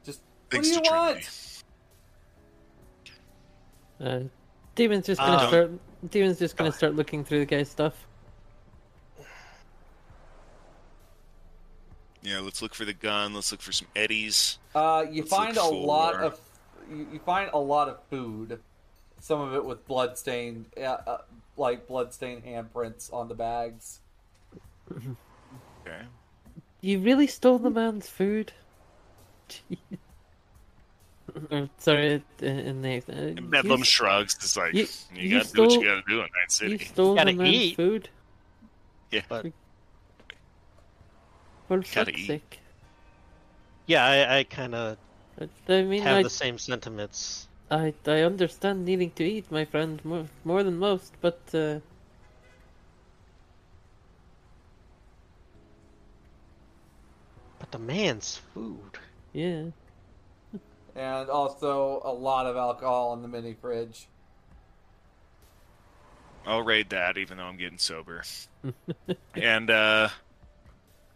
Just 0.04 0.20
Thanks 0.50 0.70
what 0.70 0.82
do 0.82 0.90
you 0.90 0.94
want? 0.94 1.62
Uh, 4.00 4.28
Demon's 4.74 5.06
just 5.06 5.20
gonna 5.20 5.44
Um, 5.44 5.48
start. 5.48 5.70
Demon's 6.10 6.38
just 6.40 6.56
gonna 6.56 6.72
start 6.72 6.96
looking 6.96 7.24
through 7.24 7.38
the 7.38 7.46
guy's 7.46 7.70
stuff. 7.70 8.08
Yeah, 12.22 12.40
let's 12.40 12.62
look 12.62 12.74
for 12.74 12.84
the 12.84 12.92
gun. 12.92 13.34
Let's 13.34 13.50
look 13.50 13.60
for 13.60 13.72
some 13.72 13.88
eddies. 13.96 14.58
Uh, 14.74 15.04
you 15.10 15.22
Let's 15.22 15.30
find 15.34 15.56
a 15.56 15.64
look 15.68 15.86
lot 15.86 16.14
of 16.14 16.40
you, 16.90 17.06
you 17.12 17.18
find 17.20 17.50
a 17.52 17.58
lot 17.58 17.88
of 17.88 17.98
food. 18.10 18.60
Some 19.20 19.40
of 19.40 19.54
it 19.54 19.64
with 19.64 19.86
bloodstained, 19.86 20.66
uh, 20.76 20.80
uh, 20.80 21.18
like 21.56 21.86
bloodstained 21.86 22.44
handprints 22.44 23.12
on 23.12 23.28
the 23.28 23.34
bags. 23.34 24.00
Okay. 24.90 26.02
You 26.80 26.98
really 27.00 27.26
stole 27.28 27.58
the 27.58 27.70
man's 27.70 28.08
food. 28.08 28.52
Or, 31.50 31.68
sorry, 31.78 32.22
uh, 32.42 32.46
in 32.46 32.82
the 32.82 32.98
uh, 33.08 33.12
And 33.12 33.50
Bedlam 33.50 33.78
you, 33.78 33.84
shrugs. 33.84 34.34
It's 34.36 34.56
like 34.56 34.74
you- 34.74 34.86
you, 35.14 35.28
you 35.28 35.38
gotta 35.38 35.52
do 35.52 35.62
what 35.62 35.72
you 35.72 35.84
gotta 35.84 36.02
do 36.08 36.14
in 36.14 36.20
Night 36.20 36.28
you 36.44 36.48
City. 36.48 36.84
stole 36.84 37.14
the 37.14 37.20
Gotta 37.20 37.32
man's 37.34 37.48
eat. 37.54 37.76
food. 37.76 38.08
Yeah. 39.10 39.22
But- 39.28 39.46
For 41.80 42.04
Gotta 42.04 42.12
eat. 42.12 42.26
sake. 42.26 42.60
Yeah, 43.86 44.04
I, 44.04 44.38
I 44.38 44.44
kind 44.44 44.74
of 44.74 44.98
I 45.68 45.82
mean, 45.82 46.02
have 46.02 46.18
I, 46.18 46.22
the 46.22 46.30
same 46.30 46.58
sentiments. 46.58 47.48
I 47.70 47.94
I 48.06 48.20
understand 48.22 48.84
needing 48.84 49.10
to 49.12 49.24
eat, 49.24 49.50
my 49.50 49.64
friend, 49.64 50.04
more 50.04 50.26
more 50.44 50.62
than 50.62 50.78
most, 50.78 51.14
but 51.20 51.40
uh, 51.54 51.80
But 57.58 57.70
the 57.70 57.78
man's 57.78 58.36
food. 58.36 58.98
yeah. 59.32 59.70
and 60.94 61.30
also 61.30 62.00
a 62.04 62.12
lot 62.12 62.46
of 62.46 62.56
alcohol 62.56 63.14
in 63.14 63.22
the 63.22 63.28
mini 63.28 63.54
fridge. 63.54 64.08
I'll 66.46 66.62
raid 66.62 66.90
that, 66.90 67.16
even 67.18 67.38
though 67.38 67.44
I'm 67.44 67.56
getting 67.56 67.78
sober. 67.78 68.22
and 69.34 69.70
uh, 69.70 70.08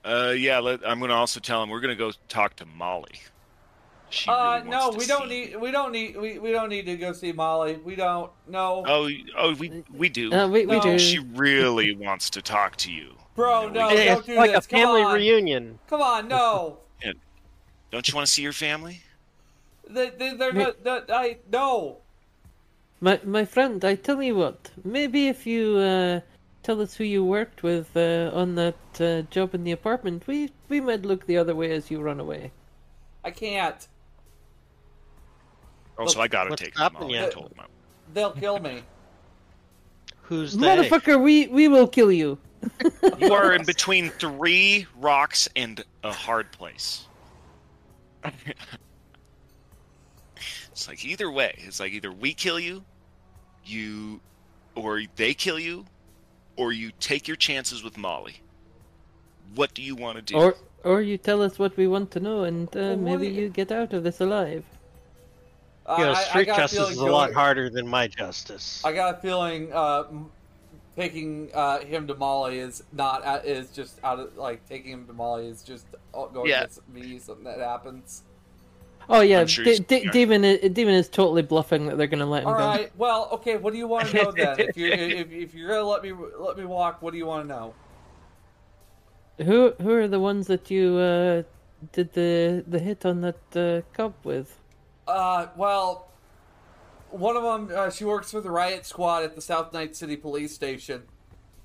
uh, 0.06 0.30
yeah, 0.30 0.58
let, 0.60 0.86
I'm 0.88 1.00
gonna 1.00 1.14
also 1.14 1.40
tell 1.40 1.62
him 1.62 1.68
we're 1.70 1.80
gonna 1.80 1.94
go 1.96 2.12
talk 2.28 2.56
to 2.56 2.66
Molly. 2.66 3.20
She 4.08 4.30
uh, 4.30 4.58
really 4.58 4.70
no, 4.70 4.90
we 4.90 5.04
don't 5.06 5.28
see- 5.28 5.46
need. 5.46 5.56
We 5.60 5.70
don't 5.72 5.90
need. 5.92 6.16
We, 6.16 6.38
we 6.38 6.52
don't 6.52 6.68
need 6.68 6.86
to 6.86 6.96
go 6.96 7.12
see 7.12 7.32
Molly. 7.32 7.80
We 7.84 7.96
don't. 7.96 8.30
No, 8.46 8.84
Oh, 8.86 9.10
oh, 9.36 9.54
we 9.56 9.82
we 9.92 10.08
do. 10.08 10.32
Uh, 10.32 10.46
we 10.48 10.64
we 10.64 10.76
No, 10.76 10.80
do. 10.82 10.98
She 10.98 11.18
really 11.18 11.96
wants 12.06 12.30
to 12.30 12.40
talk 12.42 12.76
to 12.76 12.92
you. 12.92 13.14
bro, 13.34 13.68
no, 13.68 13.88
we- 13.88 13.94
don't 13.96 14.18
it's 14.18 14.26
do 14.26 14.36
like 14.36 14.52
this. 14.52 14.64
a 14.66 14.68
family 14.68 15.02
Come 15.02 15.14
reunion. 15.14 15.78
Come 15.88 16.00
on, 16.02 16.28
no. 16.28 16.78
Don't 17.92 18.08
you 18.08 18.14
want 18.14 18.26
to 18.26 18.32
see 18.32 18.42
your 18.42 18.52
family? 18.52 19.00
they, 19.88 20.10
they, 20.10 20.34
they're 20.34 20.52
Me- 20.52 20.64
not. 20.64 20.82
That, 20.84 21.04
I 21.10 21.38
no. 21.52 21.98
My 23.00 23.20
my 23.24 23.44
friend, 23.44 23.84
I 23.84 23.94
tell 23.94 24.22
you 24.22 24.34
what. 24.36 24.70
Maybe 24.84 25.28
if 25.28 25.46
you 25.46 25.76
uh, 25.78 26.20
tell 26.66 26.80
us 26.82 26.96
who 26.96 27.04
you 27.04 27.24
worked 27.24 27.62
with 27.62 27.96
uh, 27.96 28.30
on 28.34 28.56
that 28.56 28.74
uh, 29.00 29.22
job 29.30 29.54
in 29.54 29.62
the 29.62 29.70
apartment, 29.70 30.26
we 30.26 30.50
we 30.68 30.80
might 30.80 31.02
look 31.02 31.26
the 31.26 31.36
other 31.38 31.54
way 31.54 31.70
as 31.70 31.90
you 31.92 32.00
run 32.00 32.18
away. 32.18 32.50
I 33.24 33.30
can't. 33.30 33.86
Also, 35.96 36.20
I 36.20 36.26
gotta 36.28 36.50
What's 36.50 36.62
take 36.62 36.74
them 36.74 36.92
Molly. 36.94 37.14
you? 37.14 37.24
I 37.24 37.28
told 37.30 37.52
him. 37.52 37.60
I- 37.60 37.66
They'll 38.12 38.32
kill 38.32 38.58
me. 38.58 38.82
Who's 40.22 40.56
they? 40.56 40.66
Motherfucker, 40.66 41.22
we 41.22 41.46
we 41.46 41.68
will 41.68 41.86
kill 41.88 42.10
you. 42.12 42.38
You 43.20 43.32
are 43.32 43.52
in 43.52 43.64
between 43.74 44.10
three 44.10 44.86
rocks 44.98 45.48
and 45.54 45.84
a 46.02 46.12
hard 46.12 46.50
place. 46.52 47.06
it's 50.72 50.88
like 50.88 51.04
either 51.04 51.30
way. 51.30 51.54
It's 51.66 51.78
like 51.80 51.92
either 51.92 52.10
we 52.10 52.34
kill 52.34 52.58
you, 52.58 52.84
you, 53.64 54.20
or 54.74 55.02
they 55.14 55.32
kill 55.32 55.58
you, 55.60 55.86
or 56.56 56.72
you 56.72 56.90
take 57.00 57.28
your 57.28 57.36
chances 57.36 57.82
with 57.82 57.96
Molly. 57.98 58.36
What 59.54 59.74
do 59.74 59.82
you 59.82 59.94
want 59.94 60.16
to 60.18 60.22
do? 60.22 60.36
Or 60.36 60.56
or 60.84 61.00
you 61.02 61.18
tell 61.18 61.42
us 61.42 61.58
what 61.58 61.76
we 61.76 61.86
want 61.88 62.10
to 62.12 62.20
know, 62.20 62.44
and 62.44 62.68
uh, 62.76 62.80
Well, 62.80 62.96
maybe 62.96 63.26
you- 63.28 63.42
you 63.42 63.48
get 63.48 63.72
out 63.72 63.92
of 63.92 64.04
this 64.04 64.20
alive. 64.20 64.64
Uh, 65.84 65.96
You 65.98 66.04
know, 66.06 66.12
I- 66.12 66.20
I 66.20 66.24
street 66.24 66.46
justice 66.46 66.78
feeling 66.78 66.92
is 66.92 66.98
a 66.98 67.04
lot 67.06 67.26
going- 67.26 67.34
harder 67.34 67.70
than 67.70 67.88
my 67.88 68.06
justice. 68.08 68.82
I 68.84 68.92
got 68.92 69.18
a 69.18 69.20
feeling 69.20 69.72
uh, 69.72 70.04
taking 70.96 71.50
uh, 71.54 71.80
him 71.80 72.06
to 72.06 72.14
Molly 72.14 72.58
is 72.58 72.82
not 72.92 73.24
uh, 73.24 73.40
is 73.44 73.70
just 73.72 73.98
out 74.04 74.18
of 74.20 74.36
like 74.36 74.66
taking 74.68 74.92
him 74.92 75.06
to 75.06 75.12
Molly 75.12 75.46
is 75.48 75.62
just 75.62 75.86
uh, 76.14 76.26
going 76.26 76.50
Yeah. 76.50 76.66
to 76.66 76.80
be 76.94 77.18
something 77.18 77.44
that 77.44 77.58
happens. 77.58 78.22
Oh 79.08 79.20
yeah, 79.20 79.44
sure 79.46 79.64
D- 79.64 79.78
D- 79.78 80.08
Demon 80.12 80.44
is, 80.44 80.70
Demon 80.72 80.94
is 80.94 81.08
totally 81.08 81.42
bluffing 81.42 81.86
that 81.86 81.96
they're 81.96 82.06
gonna 82.06 82.26
let 82.26 82.42
him 82.42 82.48
All 82.48 82.54
go. 82.54 82.66
right. 82.66 82.90
Well, 82.96 83.28
okay. 83.32 83.56
What 83.56 83.72
do 83.72 83.78
you 83.78 83.86
want 83.86 84.08
to 84.08 84.16
know 84.16 84.32
then? 84.32 84.56
If 84.68 84.76
you 84.76 84.88
if, 84.88 85.30
if 85.30 85.54
you're 85.54 85.68
gonna 85.68 85.84
let 85.84 86.02
me 86.02 86.12
let 86.38 86.56
me 86.58 86.64
walk, 86.64 87.02
what 87.02 87.12
do 87.12 87.18
you 87.18 87.26
want 87.26 87.44
to 87.44 87.48
know? 87.48 87.74
Who 89.44 89.74
who 89.80 89.92
are 89.92 90.08
the 90.08 90.18
ones 90.20 90.46
that 90.48 90.70
you 90.70 90.96
uh, 90.96 91.42
did 91.92 92.12
the 92.14 92.64
the 92.66 92.78
hit 92.78 93.06
on 93.06 93.20
that 93.20 93.56
uh, 93.56 93.82
cop 93.96 94.24
with? 94.24 94.58
Uh, 95.06 95.46
well, 95.56 96.08
one 97.10 97.36
of 97.36 97.42
them 97.42 97.76
uh, 97.76 97.90
she 97.90 98.04
works 98.04 98.32
for 98.32 98.40
the 98.40 98.50
riot 98.50 98.86
squad 98.86 99.22
at 99.22 99.34
the 99.36 99.42
South 99.42 99.72
Night 99.72 99.94
City 99.94 100.16
Police 100.16 100.52
Station. 100.54 101.02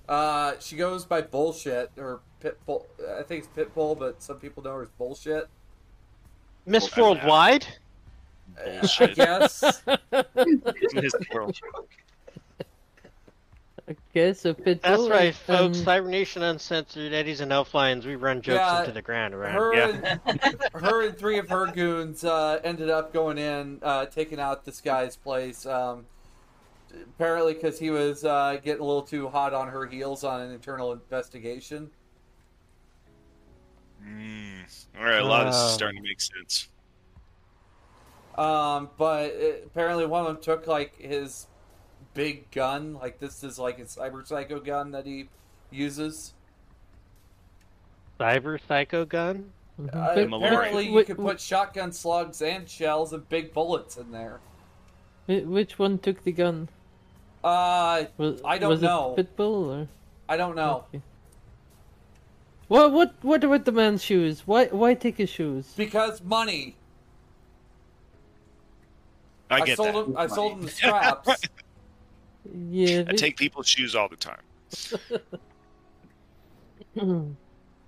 Uh, 0.08 0.54
she 0.60 0.76
goes 0.76 1.06
by 1.06 1.22
bullshit 1.22 1.92
or 1.98 2.20
pitbull. 2.44 2.86
I 3.18 3.24
think 3.24 3.46
it's 3.46 3.58
pitbull, 3.58 3.98
but 3.98 4.22
some 4.22 4.38
people 4.38 4.62
know 4.62 4.74
her 4.76 4.84
as 4.84 4.90
bullshit. 4.90 5.48
Miss 6.66 6.96
Well, 6.96 7.16
Worldwide? 7.16 7.66
I 8.60 8.80
Bullshit. 8.80 9.16
guess. 9.16 9.82
In 10.12 11.04
his 11.04 11.16
world. 11.34 11.58
Okay, 14.16 14.34
so 14.34 14.54
Pitbull. 14.54 14.82
That's 14.82 15.10
right, 15.10 15.36
folks. 15.36 15.80
and- 15.80 15.88
Cyber 15.88 16.42
Uncensored, 16.42 17.12
Eddies 17.14 17.42
and 17.42 17.52
Elf 17.52 17.72
Elflines, 17.72 18.06
we 18.06 18.16
run 18.16 18.42
jokes 18.42 18.58
Yeah, 18.60 18.80
into 18.82 18.92
the 18.92 19.02
ground 19.02 19.34
around 19.34 19.54
her 19.56 19.74
here. 19.74 20.20
and 20.26 20.62
her 20.74 21.08
and 21.08 21.18
three 21.18 21.40
of 21.40 21.50
her 21.50 21.66
goons 21.68 22.24
uh, 22.24 22.60
ended 22.64 22.90
up 22.90 23.12
going 23.12 23.38
in, 23.38 23.80
uh, 23.82 24.06
taking 24.06 24.40
out 24.40 24.64
this 24.64 24.80
guy's 24.80 25.18
place. 25.18 25.66
Um, 25.66 26.06
apparently, 26.94 27.54
because 27.54 27.80
he 27.80 27.90
was 27.90 28.24
uh, 28.24 28.60
getting 28.64 28.82
a 28.82 28.86
little 28.86 29.02
too 29.02 29.28
hot 29.28 29.54
on 29.54 29.68
her 29.68 29.86
heels 29.88 30.24
on 30.24 30.40
an 30.42 30.52
internal 30.52 30.94
investigation. 30.94 31.90
Mm. 34.06 34.64
All 34.98 35.04
right, 35.06 35.22
a 35.22 35.26
lot 35.26 35.48
of 35.48 35.54
this 35.54 35.62
is 35.62 35.74
starting 35.74 36.02
to 36.02 36.08
make 36.08 36.22
sense. 36.22 36.68
Um, 38.38 38.90
but 38.98 39.26
it, 39.32 39.64
apparently, 39.68 40.06
one 40.06 40.22
of 40.26 40.28
them 40.34 40.42
took 40.42 40.68
like 40.68 40.98
his 41.00 41.48
big 42.14 42.50
gun. 42.52 42.94
Like 42.94 43.20
this 43.20 43.44
is 43.44 43.60
like 43.60 43.80
a 43.80 43.84
cyber 43.84 44.26
psycho 44.26 44.60
gun 44.60 44.92
that 44.92 45.06
he 45.06 45.30
uses. 45.70 46.34
Cyber 48.20 48.60
Psycho 48.68 49.04
Gun? 49.04 49.52
Uh, 49.92 50.14
But- 50.14 50.30
Malaria. 50.30 50.48
apparently, 50.54 50.90
you 50.90 51.02
Wh- 51.02 51.06
can 51.08 51.16
put 51.16 51.42
shotgun 51.42 51.92
slugs 51.92 52.42
and 52.44 52.70
shells 52.70 53.14
and 53.14 53.28
big 53.30 53.52
bullets 53.52 53.98
in 53.98 54.12
there. 54.12 54.40
Which 55.28 55.80
one 55.80 55.98
took 55.98 56.24
the 56.24 56.32
gun? 56.32 56.70
Uh, 57.44 58.04
Was, 58.18 58.40
I 58.46 58.60
don't 58.60 58.70
was 58.70 58.82
know. 58.82 59.16
It 59.18 59.36
Pitbull 59.36 59.82
or? 59.84 59.88
I 60.30 60.38
don't 60.38 60.56
know 60.56 60.86
Okay. 60.94 61.02
What 62.72 62.94
what 62.94 63.14
what 63.22 63.44
about 63.44 63.66
the 63.66 63.74
man's 63.74 64.02
shoes? 64.02 64.48
Why 64.48 64.68
why 64.68 64.94
take 64.94 65.18
his 65.18 65.30
shoes? 65.30 65.74
because 65.76 66.22
money. 66.24 66.78
I 69.50 69.60
get 69.66 69.76
sold 69.76 69.94
that. 69.94 70.06
him. 70.12 70.18
I 70.18 70.28
sold 70.28 70.54
him 70.54 70.62
the 70.62 70.72
scraps. 70.80 71.42
Yeah. 72.70 73.04
I 73.10 73.12
take 73.12 73.36
people's 73.36 73.68
shoes 73.68 73.94
all 73.94 74.08
the 74.08 74.16
time. 74.16 74.40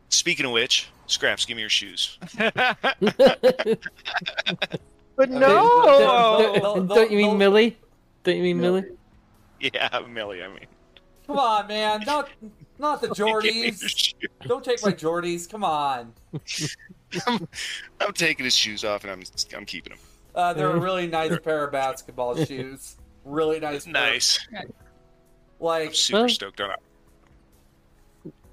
Speaking 0.10 0.45
of 0.48 0.52
which, 0.52 0.90
Scraps, 1.08 1.45
give 1.45 1.56
me 1.56 1.62
your 1.62 1.70
shoes. 1.70 2.20
But 5.16 5.30
mean, 5.30 5.40
no! 5.40 6.52
the- 6.56 6.60
don't, 6.60 6.88
the- 6.88 6.95
don't 6.95 7.10
you 7.12 7.18
mean 7.20 7.30
the- 7.32 7.38
Millie? 7.38 7.78
Don't 8.24 8.36
you 8.36 8.44
mean 8.44 8.60
No. 8.60 8.74
Millie? 8.74 8.88
yeah, 9.62 10.00
Millie, 10.10 10.44
I 10.44 10.48
mean. 10.50 10.66
Come 11.28 11.38
on, 11.38 11.68
man. 11.68 12.03
Not 12.06 12.30
not 12.84 13.02
the 13.02 13.08
Give 13.16 13.26
me 13.26 13.32
your 13.32 13.42
Jordies. 13.42 13.82
shoes. 13.90 14.14
Don't 14.45 14.64
take 14.64 14.84
my 14.84 14.92
Jordies. 14.92 15.50
Come 15.50 15.64
on. 15.64 16.14
I'm, 17.28 17.48
I'm 18.00 18.14
taking 18.14 18.44
his 18.45 18.56
shoes 18.56 18.84
off 18.84 19.03
and 19.03 19.12
I'm 19.12 19.24
I'm 19.58 19.66
keeping 19.66 19.92
them. 19.94 20.00
Uh, 20.36 20.53
they're 20.53 20.70
a 20.70 20.80
really 20.88 21.08
nice 21.08 21.38
pair 21.40 21.64
of 21.66 21.72
basketball 21.72 22.36
shoes. 22.45 22.98
Really 23.26 23.60
nice. 23.60 23.86
pair. 23.86 23.94
Nice. 23.94 24.40
Like 25.60 25.88
I'm 25.90 25.94
super 25.95 26.20
Well- 26.20 26.30
stoked 26.30 26.62
on 26.62 26.72
it. 26.72 26.80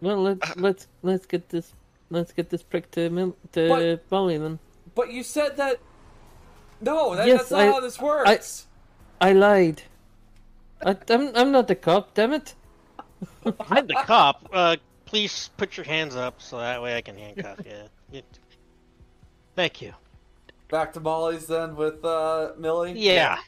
Well, 0.00 0.23
let's 0.23 0.57
let's 0.57 0.86
let's 1.02 1.26
get 1.26 1.50
this 1.50 1.75
let's 2.09 2.33
get 2.33 2.49
this 2.49 2.62
prick 2.62 2.91
to 2.92 3.10
Mil- 3.10 3.36
to 3.52 3.68
What? 3.68 4.10
Molly 4.10 4.39
then. 4.39 4.59
But 4.94 5.12
you 5.12 5.23
said 5.23 5.57
that. 5.59 5.78
No, 6.81 7.15
that, 7.15 7.26
Yes, 7.26 7.41
that's 7.41 7.50
not 7.50 7.60
I- 7.60 7.67
how 7.67 7.81
this 7.81 8.00
works. 8.00 8.67
I 9.20 9.33
lied. 9.33 9.83
I, 10.84 10.97
I'm 11.10 11.36
I'm 11.36 11.52
not 11.52 11.68
the 11.68 11.75
cop. 11.75 12.15
Damn 12.15 12.33
it! 12.33 12.55
I'm 13.68 13.86
the 13.86 14.02
cop. 14.05 14.49
Uh, 14.52 14.76
please 15.07 15.50
put 15.57 15.76
your 15.76 15.84
hands 15.84 16.16
up 16.16 16.40
so 16.40 16.58
that 16.58 16.81
way 16.82 16.97
I 16.97 17.00
can 17.00 17.16
handcuff 17.16 17.58
you. 17.65 17.73
You- 18.12 18.23
Thank 19.57 19.82
you. 19.82 19.92
Back 20.68 20.92
to 20.94 21.00
Molly's 21.00 21.47
then 21.47 21.76
with 21.76 22.05
uh, 22.05 22.52
Millie. 22.58 22.92
Yeah. 22.97 23.39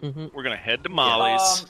hmm 0.00 0.26
We're 0.34 0.42
gonna 0.42 0.56
head 0.56 0.82
to 0.84 0.88
Molly's. 0.90 1.62
Um, 1.62 1.68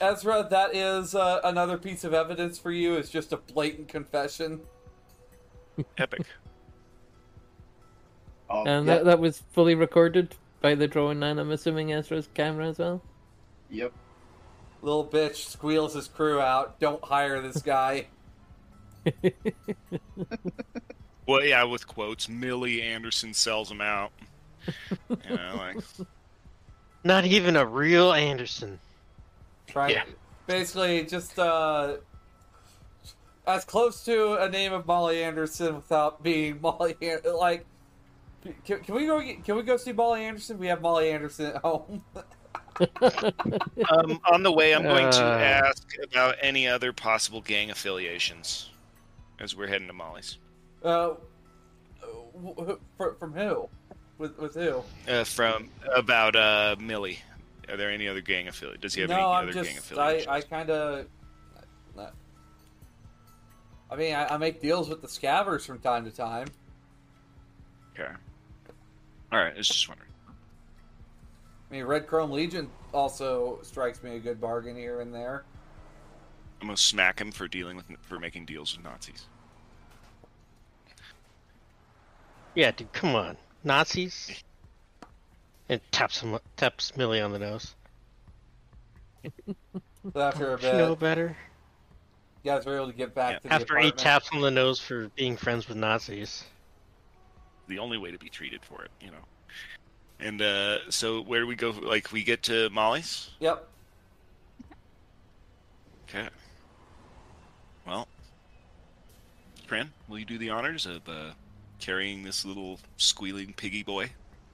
Ezra, 0.00 0.46
that 0.50 0.74
is 0.74 1.14
uh, 1.14 1.40
another 1.44 1.76
piece 1.76 2.04
of 2.04 2.14
evidence 2.14 2.58
for 2.58 2.70
you. 2.70 2.94
It's 2.94 3.10
just 3.10 3.32
a 3.32 3.36
blatant 3.36 3.88
confession. 3.88 4.60
Epic. 5.98 6.22
Oh, 8.50 8.64
And 8.64 8.86
yep, 8.86 8.98
that 8.98 9.04
that 9.06 9.18
was 9.18 9.42
fully 9.52 9.74
recorded 9.74 10.34
by 10.60 10.74
the 10.74 10.86
drone 10.86 11.18
nine. 11.20 11.38
I'm 11.38 11.50
assuming 11.52 11.92
Ezra's 11.92 12.28
camera 12.34 12.68
as 12.68 12.78
well. 12.78 13.00
yep. 13.70 13.92
Little 14.82 15.06
bitch 15.06 15.46
squeals 15.48 15.94
his 15.94 16.08
crew 16.08 16.40
out. 16.40 16.78
Don't 16.80 17.02
hire 17.04 17.40
this 17.40 17.62
guy. 17.62 18.06
Well, 21.26 21.44
yeah, 21.44 21.62
with 21.64 21.86
quotes, 21.86 22.28
Millie 22.28 22.82
Anderson 22.82 23.32
sells 23.32 23.68
them 23.68 23.80
out. 23.80 24.10
You 25.08 25.36
know, 25.36 25.54
like 25.56 25.76
Not 27.04 27.24
even 27.24 27.56
a 27.56 27.64
real 27.64 28.12
Anderson. 28.12 28.80
Right. 29.72 29.94
Yeah. 29.94 30.02
Basically, 30.48 31.04
just 31.06 31.38
uh, 31.38 31.98
as 33.46 33.64
close 33.64 34.04
to 34.04 34.34
a 34.42 34.48
name 34.48 34.72
of 34.72 34.84
Molly 34.86 35.22
Anderson 35.22 35.76
without 35.76 36.22
being 36.24 36.60
Molly. 36.60 36.96
An- 37.00 37.20
Like 37.36 37.64
Can, 38.64 38.80
can 38.80 38.94
we 38.94 39.06
go? 39.06 39.20
Can 39.44 39.56
we 39.56 39.62
go 39.62 39.76
see 39.76 39.92
Molly 39.92 40.24
Anderson? 40.24 40.58
We 40.58 40.66
have 40.66 40.82
Molly 40.82 41.10
Anderson 41.10 41.46
at 41.46 41.56
home. 41.62 42.04
Um, 42.80 44.20
on 44.30 44.42
the 44.42 44.52
way, 44.52 44.74
I'm 44.74 44.82
going 44.82 45.10
to 45.12 45.24
Uh. 45.24 45.38
ask 45.38 45.86
about 46.02 46.36
any 46.40 46.66
other 46.68 46.92
possible 46.92 47.40
gang 47.40 47.70
affiliations 47.70 48.70
as 49.40 49.54
we're 49.56 49.66
heading 49.66 49.86
to 49.88 49.92
Molly's. 49.92 50.38
Uh, 50.82 51.14
wh- 52.34 52.72
wh- 52.98 53.18
from 53.18 53.32
who? 53.34 53.68
With 54.18 54.38
with 54.38 54.54
who? 54.54 54.82
Uh, 55.08 55.24
from 55.24 55.68
about 55.94 56.36
uh, 56.36 56.76
Millie. 56.78 57.18
Are 57.68 57.76
there 57.76 57.90
any 57.90 58.08
other 58.08 58.20
gang 58.20 58.48
affiliate? 58.48 58.80
Does 58.80 58.94
he 58.94 59.00
have 59.02 59.10
no, 59.10 59.16
any 59.16 59.24
I'm 59.24 59.48
other 59.48 59.52
gang 59.52 59.64
just. 59.74 59.92
I 59.92 60.12
affiliations? 60.12 60.28
I 60.28 60.40
kind 60.42 60.70
of. 60.70 61.06
I 63.90 63.96
mean, 63.96 64.14
I, 64.14 64.26
I 64.34 64.36
make 64.38 64.62
deals 64.62 64.88
with 64.88 65.02
the 65.02 65.06
scavers 65.06 65.66
from 65.66 65.78
time 65.78 66.06
to 66.06 66.10
time. 66.10 66.46
Okay. 67.92 68.10
All 69.30 69.38
right. 69.38 69.52
I 69.52 69.58
was 69.58 69.68
just 69.68 69.86
wondering. 69.86 70.08
I 71.72 71.76
mean, 71.76 71.84
Red 71.86 72.06
Chrome 72.06 72.30
Legion 72.30 72.68
also 72.92 73.58
strikes 73.62 74.02
me 74.02 74.16
a 74.16 74.18
good 74.18 74.38
bargain 74.38 74.76
here 74.76 75.00
and 75.00 75.14
there. 75.14 75.44
I'm 76.60 76.66
gonna 76.66 76.76
smack 76.76 77.18
him 77.18 77.32
for 77.32 77.48
dealing 77.48 77.76
with 77.76 77.86
for 78.02 78.20
making 78.20 78.44
deals 78.44 78.76
with 78.76 78.84
Nazis. 78.84 79.26
Yeah, 82.54 82.72
dude, 82.72 82.92
come 82.92 83.16
on. 83.16 83.38
Nazis? 83.64 84.42
And 85.70 85.80
taps 85.92 86.20
him, 86.20 86.38
taps 86.58 86.94
Millie 86.94 87.22
on 87.22 87.32
the 87.32 87.38
nose. 87.38 87.74
So 89.24 90.20
after 90.20 90.54
a 90.54 90.60
Don't 90.60 90.62
you 90.72 90.78
know 90.78 90.94
better? 90.94 91.34
you 92.42 92.50
guys 92.50 92.66
were 92.66 92.76
able 92.76 92.88
to 92.88 92.92
get 92.92 93.14
back 93.14 93.32
Yeah, 93.32 93.38
to 93.38 93.48
the 93.48 93.54
After 93.54 93.78
eight 93.78 93.94
apartment. 93.94 93.98
taps 93.98 94.28
on 94.34 94.42
the 94.42 94.50
nose 94.50 94.78
for 94.78 95.08
being 95.16 95.38
friends 95.38 95.68
with 95.68 95.78
Nazis. 95.78 96.44
The 97.68 97.78
only 97.78 97.96
way 97.96 98.10
to 98.10 98.18
be 98.18 98.28
treated 98.28 98.62
for 98.62 98.84
it, 98.84 98.90
you 99.00 99.10
know. 99.10 99.24
And 100.22 100.40
uh, 100.40 100.90
so, 100.90 101.20
where 101.20 101.40
do 101.40 101.46
we 101.48 101.56
go? 101.56 101.70
Like, 101.70 102.12
we 102.12 102.22
get 102.22 102.44
to 102.44 102.70
Molly's. 102.70 103.30
Yep. 103.40 103.66
Okay. 106.08 106.28
Well, 107.84 108.06
Fran, 109.66 109.90
will 110.08 110.20
you 110.20 110.24
do 110.24 110.38
the 110.38 110.50
honors 110.50 110.86
of 110.86 111.08
uh, 111.08 111.32
carrying 111.80 112.22
this 112.22 112.44
little 112.44 112.78
squealing 112.98 113.52
piggy 113.56 113.82
boy 113.82 114.12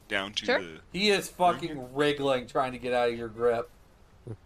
down 0.09 0.33
to 0.35 0.47
Sure. 0.47 0.59
the? 0.61 0.79
He 0.93 1.11
is 1.11 1.29
fucking 1.29 1.95
wriggling, 1.95 2.47
trying 2.47 2.73
to 2.73 2.79
get 2.79 2.95
out 2.95 3.11
of 3.11 3.19
your 3.19 3.29
grip. 3.29 3.69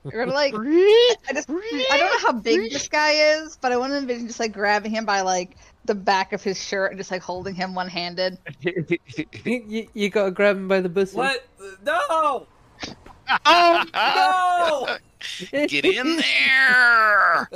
You're 0.05 0.25
gonna 0.25 0.35
like. 0.35 0.55
I 0.57 1.17
just. 1.33 1.49
I 1.51 1.97
don't 1.99 2.23
know 2.23 2.29
how 2.29 2.33
big 2.33 2.71
this 2.71 2.89
guy 2.89 3.13
is, 3.13 3.57
but 3.57 3.73
I 3.73 3.77
want 3.77 3.93
to 3.93 3.99
envision 3.99 4.27
just 4.27 4.41
like 4.41 4.53
grabbing 4.53 4.93
him 4.93 5.05
by 5.05 5.21
like 5.23 5.57
the 5.85 5.95
back 5.95 6.33
of 6.33 6.43
his 6.43 6.63
shirt 6.63 6.93
and 6.93 6.99
just 6.99 7.11
like 7.11 7.23
holding 7.23 7.55
him 7.55 7.75
one 7.75 7.89
handed. 7.89 8.39
you, 9.45 9.89
you 9.95 10.11
gotta 10.11 10.31
grab 10.31 10.57
him 10.57 10.69
by 10.69 10.81
the 10.81 10.89
pussy. 10.89 11.17
What? 11.17 11.47
No! 11.85 12.47
Oh 13.47 13.85
No! 15.53 15.67
Get 15.67 15.85
in 15.85 16.17
there! 16.17 17.49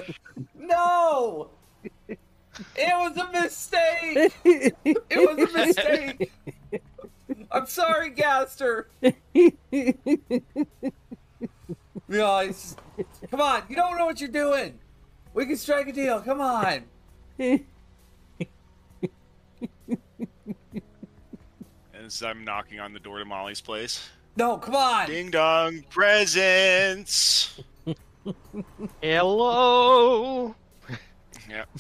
No! 0.55 1.51
It 2.09 2.19
was 2.79 3.17
a 3.17 3.31
mistake! 3.33 4.33
It 4.45 4.77
was 5.11 5.55
a 5.55 5.67
mistake! 5.67 6.33
I'm 7.51 7.67
sorry, 7.67 8.11
Gaster! 8.11 8.89
Yeah, 12.09 12.43
it's 12.43 12.77
come 13.31 13.41
on, 13.41 13.63
you 13.69 13.77
don't 13.77 13.97
know 13.99 14.07
what 14.07 14.21
you're 14.21 14.29
doing! 14.29 14.79
We 15.35 15.47
can 15.47 15.57
strike 15.57 15.89
a 15.89 15.93
deal, 15.93 16.21
come 16.21 16.41
on! 16.41 16.85
As 21.95 22.23
I'm 22.23 22.45
knocking 22.45 22.79
on 22.81 22.93
the 22.93 23.01
door 23.01 23.19
to 23.19 23.25
Molly's 23.25 23.61
place. 23.61 24.09
No, 24.37 24.57
come 24.59 24.77
on! 24.77 25.09
Ding 25.09 25.31
dong, 25.31 25.83
presents. 25.91 27.61
Hello! 29.03 30.55
Yeah, 31.49 31.65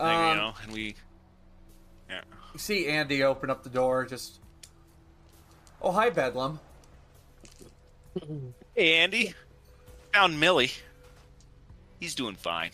Um, 0.00 0.08
you 0.08 0.40
go. 0.40 0.52
And 0.62 0.72
we. 0.72 0.94
Yeah. 2.08 2.22
You 2.54 2.58
see 2.58 2.88
Andy 2.88 3.22
open 3.22 3.50
up 3.50 3.62
the 3.62 3.68
door, 3.68 4.06
just. 4.06 4.40
Oh, 5.82 5.92
hi, 5.92 6.10
Bedlam. 6.10 6.58
Hey, 8.80 8.96
Andy. 8.96 9.34
Found 10.14 10.40
Millie. 10.40 10.70
He's 11.98 12.14
doing 12.14 12.34
fine. 12.34 12.70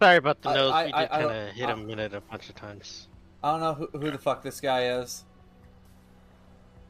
Sorry 0.00 0.16
about 0.16 0.40
the 0.40 0.48
I- 0.48 0.54
nose. 0.54 0.72
I- 0.72 0.86
we 0.86 0.92
I- 0.94 1.00
did 1.02 1.10
I 1.12 1.20
don't- 1.20 1.28
kind 1.30 1.48
of 1.50 1.54
hit 1.54 1.68
I- 1.68 1.72
him 1.74 1.90
in 1.90 1.98
it 1.98 2.14
a 2.14 2.20
bunch 2.22 2.48
of 2.48 2.54
times. 2.54 3.08
I 3.44 3.50
don't 3.50 3.60
know 3.60 3.74
who, 3.74 3.98
who 3.98 4.10
the 4.10 4.16
fuck 4.16 4.42
this 4.42 4.62
guy 4.62 4.92
is. 4.98 5.26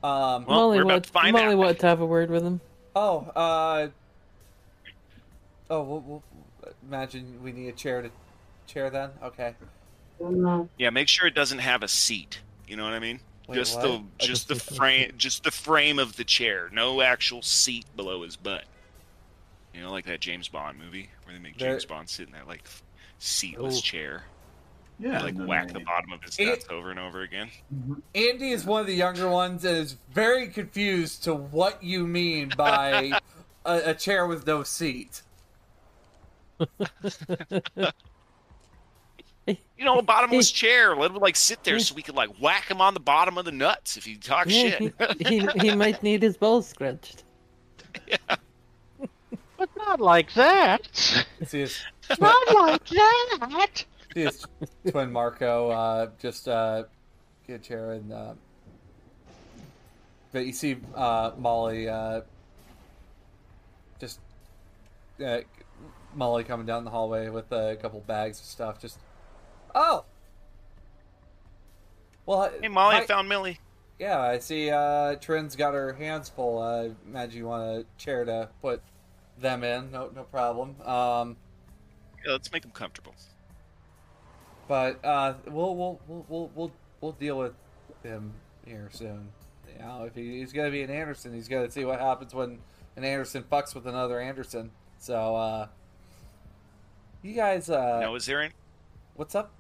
Um. 0.05 0.45
Well, 0.45 0.45
Molly, 0.47 0.77
we're 0.77 0.83
about 0.85 0.93
want, 0.93 1.05
to 1.07 1.11
find 1.11 1.33
Molly 1.33 1.55
out. 1.55 1.59
wanted 1.59 1.81
to 1.81 1.87
have 1.89 2.01
a 2.01 2.07
word 2.07 2.31
with 2.31 2.45
him. 2.45 2.61
Oh. 2.95 3.27
Uh. 3.35 3.89
Oh, 5.69 5.83
we'll, 5.83 6.01
we'll 6.03 6.23
imagine 6.87 7.43
we 7.43 7.51
need 7.51 7.67
a 7.67 7.73
chair 7.73 8.03
to 8.03 8.11
chair 8.69 8.91
then. 8.91 9.11
Okay. 9.25 9.57
Yeah, 10.79 10.91
make 10.91 11.09
sure 11.09 11.27
it 11.27 11.35
doesn't 11.35 11.59
have 11.59 11.83
a 11.83 11.89
seat. 11.89 12.43
You 12.69 12.77
know 12.77 12.85
what 12.85 12.93
I 12.93 13.01
mean? 13.01 13.19
Wait, 13.47 13.57
just 13.57 13.77
what? 13.77 13.83
the 13.83 14.03
just 14.27 14.49
the 14.49 14.57
frame 14.57 15.13
just 15.17 15.45
the 15.45 15.51
frame 15.51 15.99
of 15.99 16.17
the 16.17 16.25
chair. 16.25 16.69
No 16.73 17.01
actual 17.01 17.43
seat 17.43 17.85
below 17.97 18.23
his 18.23 18.37
butt. 18.37 18.65
You 19.75 19.83
know, 19.83 19.91
like 19.91 20.07
that 20.07 20.21
James 20.21 20.49
Bond 20.49 20.79
movie 20.79 21.11
where 21.25 21.35
they 21.35 21.41
make 21.41 21.59
There- 21.59 21.71
James 21.73 21.85
Bond 21.85 22.09
sit 22.09 22.27
in 22.29 22.33
that 22.33 22.49
like 22.49 22.65
seatless 23.19 23.79
Oh. 23.79 23.81
chair. 23.83 24.25
Yeah. 24.99 25.23
like 25.23 25.35
no, 25.35 25.43
no, 25.45 25.49
whack 25.51 25.67
no, 25.69 25.75
the 25.75 25.85
bottom 25.85 26.11
of 26.13 26.23
his 26.23 26.39
It- 26.39 26.47
nuts 26.47 26.67
over 26.71 26.91
and 26.91 26.99
over 26.99 27.21
again. 27.23 27.51
Mm-hmm. 27.75 27.95
Andy 28.15 28.51
is 28.53 28.65
one 28.65 28.81
of 28.81 28.87
the 28.87 28.95
younger 28.95 29.29
ones 29.29 29.65
and 29.65 29.77
is 29.77 29.97
very 30.11 30.49
confused 30.49 31.25
to 31.25 31.35
what 31.35 31.83
you 31.83 32.07
mean 32.07 32.51
by 32.57 33.13
a, 33.67 33.91
a 33.91 33.95
chair 33.95 34.27
with 34.27 34.47
no 34.47 34.63
seat. 34.63 35.21
You 39.47 39.85
know, 39.85 39.99
a 39.99 40.03
bottomless 40.03 40.51
chair. 40.53 40.97
Let 40.97 41.11
him 41.11 41.19
like 41.19 41.37
sit 41.37 41.63
there 41.65 41.79
so 41.79 41.95
we 41.95 42.03
could 42.03 42.15
like 42.17 42.31
whack 42.41 42.71
him 42.71 42.81
on 42.81 42.95
the 42.95 43.01
bottom 43.01 43.39
of 43.39 43.45
the 43.45 43.53
nuts 43.53 43.97
if 43.97 44.05
he 44.05 44.17
talks 44.17 44.51
Yeah, 44.53 44.71
shit. 44.79 44.95
he, 45.27 45.39
he, 45.41 45.49
he 45.61 45.75
might 45.75 46.03
need 46.03 46.23
his 46.23 46.37
balls 46.37 46.69
scratched. 46.69 47.25
Yeah. 48.07 48.17
But 49.59 49.71
not 49.75 50.01
like 50.03 50.35
that! 50.35 50.87
See 51.47 51.61
his, 51.61 51.81
not 52.21 52.55
like 52.55 52.87
that! 52.89 53.85
see 54.13 54.21
his 54.25 54.47
twin 54.91 55.11
Marco 55.11 55.71
uh, 55.71 56.11
just 56.19 56.47
uh, 56.47 56.85
get 57.47 57.55
a 57.55 57.59
chair 57.59 57.93
and. 57.93 58.13
Uh, 58.13 58.35
but 60.33 60.45
you 60.45 60.53
see 60.53 60.77
uh, 60.95 61.31
Molly 61.39 61.89
uh, 61.89 62.21
just 63.99 64.21
uh, 65.25 65.39
Molly 66.15 66.45
coming 66.45 66.67
down 66.67 66.85
the 66.85 66.91
hallway 66.91 67.31
with 67.31 67.51
a 67.53 67.79
couple 67.81 68.01
bags 68.01 68.39
of 68.39 68.45
stuff. 68.45 68.79
Just 68.79 68.99
oh, 69.77 70.05
well, 72.27 72.51
hey, 72.61 72.67
Molly, 72.69 72.97
hi- 72.97 73.03
I 73.03 73.07
found 73.07 73.29
Millie. 73.29 73.61
Yeah, 74.01 74.21
I 74.21 74.39
see 74.41 74.69
uh, 74.71 75.15
Trin's 75.17 75.55
got 75.57 75.73
her 75.75 75.93
hands 75.93 76.29
full. 76.29 76.59
I 76.59 76.91
imagine 77.07 77.39
you 77.39 77.47
want 77.47 77.63
a 77.63 77.85
chair 77.97 78.25
to 78.25 78.49
put 78.61 78.83
them 79.39 79.63
in. 79.65 79.91
No, 79.93 80.11
no 80.15 80.25
problem. 80.25 80.75
Um, 80.83 81.37
Yeah, 82.25 82.33
let's 82.33 82.51
make 82.53 82.63
them 82.63 82.73
comfortable. 82.73 83.15
but 84.69 85.03
uh, 85.05 85.35
we'll, 85.47 85.75
we'll 85.77 86.01
we'll 86.09 86.27
we'll 86.29 86.51
we'll 86.55 86.73
we'll 87.01 87.13
deal 87.13 87.39
with 87.39 87.53
him 88.03 88.33
here 88.67 88.89
soon. 88.93 89.29
You 89.73 89.79
know, 89.85 90.05
if 90.05 90.15
he, 90.15 90.41
he's 90.41 90.53
gonna 90.53 90.71
be 90.71 90.83
an 90.83 90.91
Anderson, 90.91 91.33
he's 91.33 91.49
gonna 91.49 91.71
see 91.71 91.85
what 91.85 92.01
happens 92.01 92.35
when 92.35 92.59
an 92.97 93.05
Anderson 93.05 93.45
fucks 93.51 93.75
with 93.75 93.87
another 93.87 94.21
Anderson. 94.21 94.73
So, 94.99 95.37
uh, 95.37 95.69
you 97.23 97.35
guys, 97.35 97.71
uh, 97.71 98.01
now, 98.01 98.15
is 98.15 98.27
there 98.27 98.43
any? 98.43 98.53
what's 99.15 99.35
up? 99.35 99.51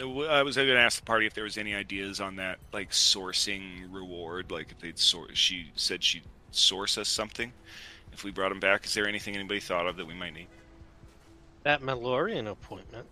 I 0.00 0.42
was 0.42 0.56
going 0.56 0.68
to 0.68 0.78
ask 0.78 1.00
the 1.00 1.04
party 1.04 1.26
if 1.26 1.34
there 1.34 1.44
was 1.44 1.58
any 1.58 1.74
ideas 1.74 2.20
on 2.20 2.36
that, 2.36 2.58
like 2.72 2.90
sourcing 2.90 3.92
reward. 3.92 4.50
Like 4.50 4.70
if 4.70 4.78
they'd 4.78 4.98
source, 4.98 5.36
she 5.36 5.70
said 5.74 6.02
she'd 6.04 6.22
source 6.52 6.96
us 6.98 7.08
something 7.08 7.52
if 8.12 8.22
we 8.24 8.30
brought 8.30 8.52
him 8.52 8.60
back. 8.60 8.84
Is 8.86 8.94
there 8.94 9.08
anything 9.08 9.34
anybody 9.34 9.60
thought 9.60 9.86
of 9.86 9.96
that 9.96 10.06
we 10.06 10.14
might 10.14 10.34
need? 10.34 10.46
That 11.64 11.80
Mandalorian 11.82 12.48
appointment. 12.48 13.06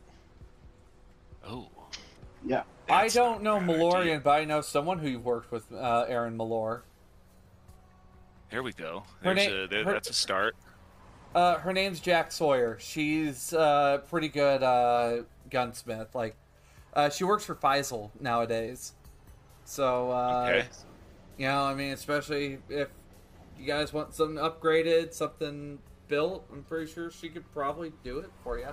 Oh, 1.47 1.68
Yeah. 2.44 2.62
I 2.89 3.08
don't 3.08 3.42
know 3.42 3.58
not 3.58 3.65
a 3.65 3.66
bad 3.66 3.81
Malorian, 3.81 4.23
but 4.23 4.31
I 4.31 4.44
know 4.44 4.60
someone 4.60 4.98
who 5.00 5.08
you've 5.08 5.24
worked 5.24 5.50
with 5.50 5.65
uh, 5.73 6.05
Aaron 6.08 6.39
Malor. 6.39 6.82
There 8.50 8.62
we 8.62 8.73
go. 8.73 9.02
There's 9.23 9.36
na- 9.48 9.65
a, 9.65 9.66
there, 9.66 9.84
her- 9.84 9.92
that's 9.92 10.10
a 10.10 10.12
start. 10.12 10.55
Uh, 11.34 11.56
her 11.58 11.73
name's 11.73 11.98
Jack 12.00 12.31
Sawyer. 12.31 12.78
She's 12.81 13.52
uh, 13.52 13.98
pretty 14.08 14.28
good 14.28 14.62
uh, 14.62 15.23
gunsmith. 15.50 16.15
Like, 16.15 16.36
uh, 16.97 17.10
she 17.10 17.23
works 17.23 17.44
for 17.44 17.55
Faisal 17.55 18.10
nowadays. 18.20 18.94
So, 19.65 20.10
uh, 20.10 20.47
Okay. 20.49 20.68
you 21.39 21.47
know, 21.47 21.62
I 21.65 21.75
mean, 21.75 21.92
especially 21.92 22.58
if 22.68 22.89
you 23.58 23.66
guys 23.66 23.92
want 23.92 24.15
something 24.15 24.36
upgraded, 24.42 25.12
something 25.12 25.78
built, 26.08 26.47
I'm 26.52 26.62
pretty 26.65 26.91
sure 26.91 27.10
she 27.10 27.28
could 27.28 27.50
probably 27.52 27.92
do 28.02 28.18
it 28.18 28.31
for 28.42 28.58
you. 28.58 28.68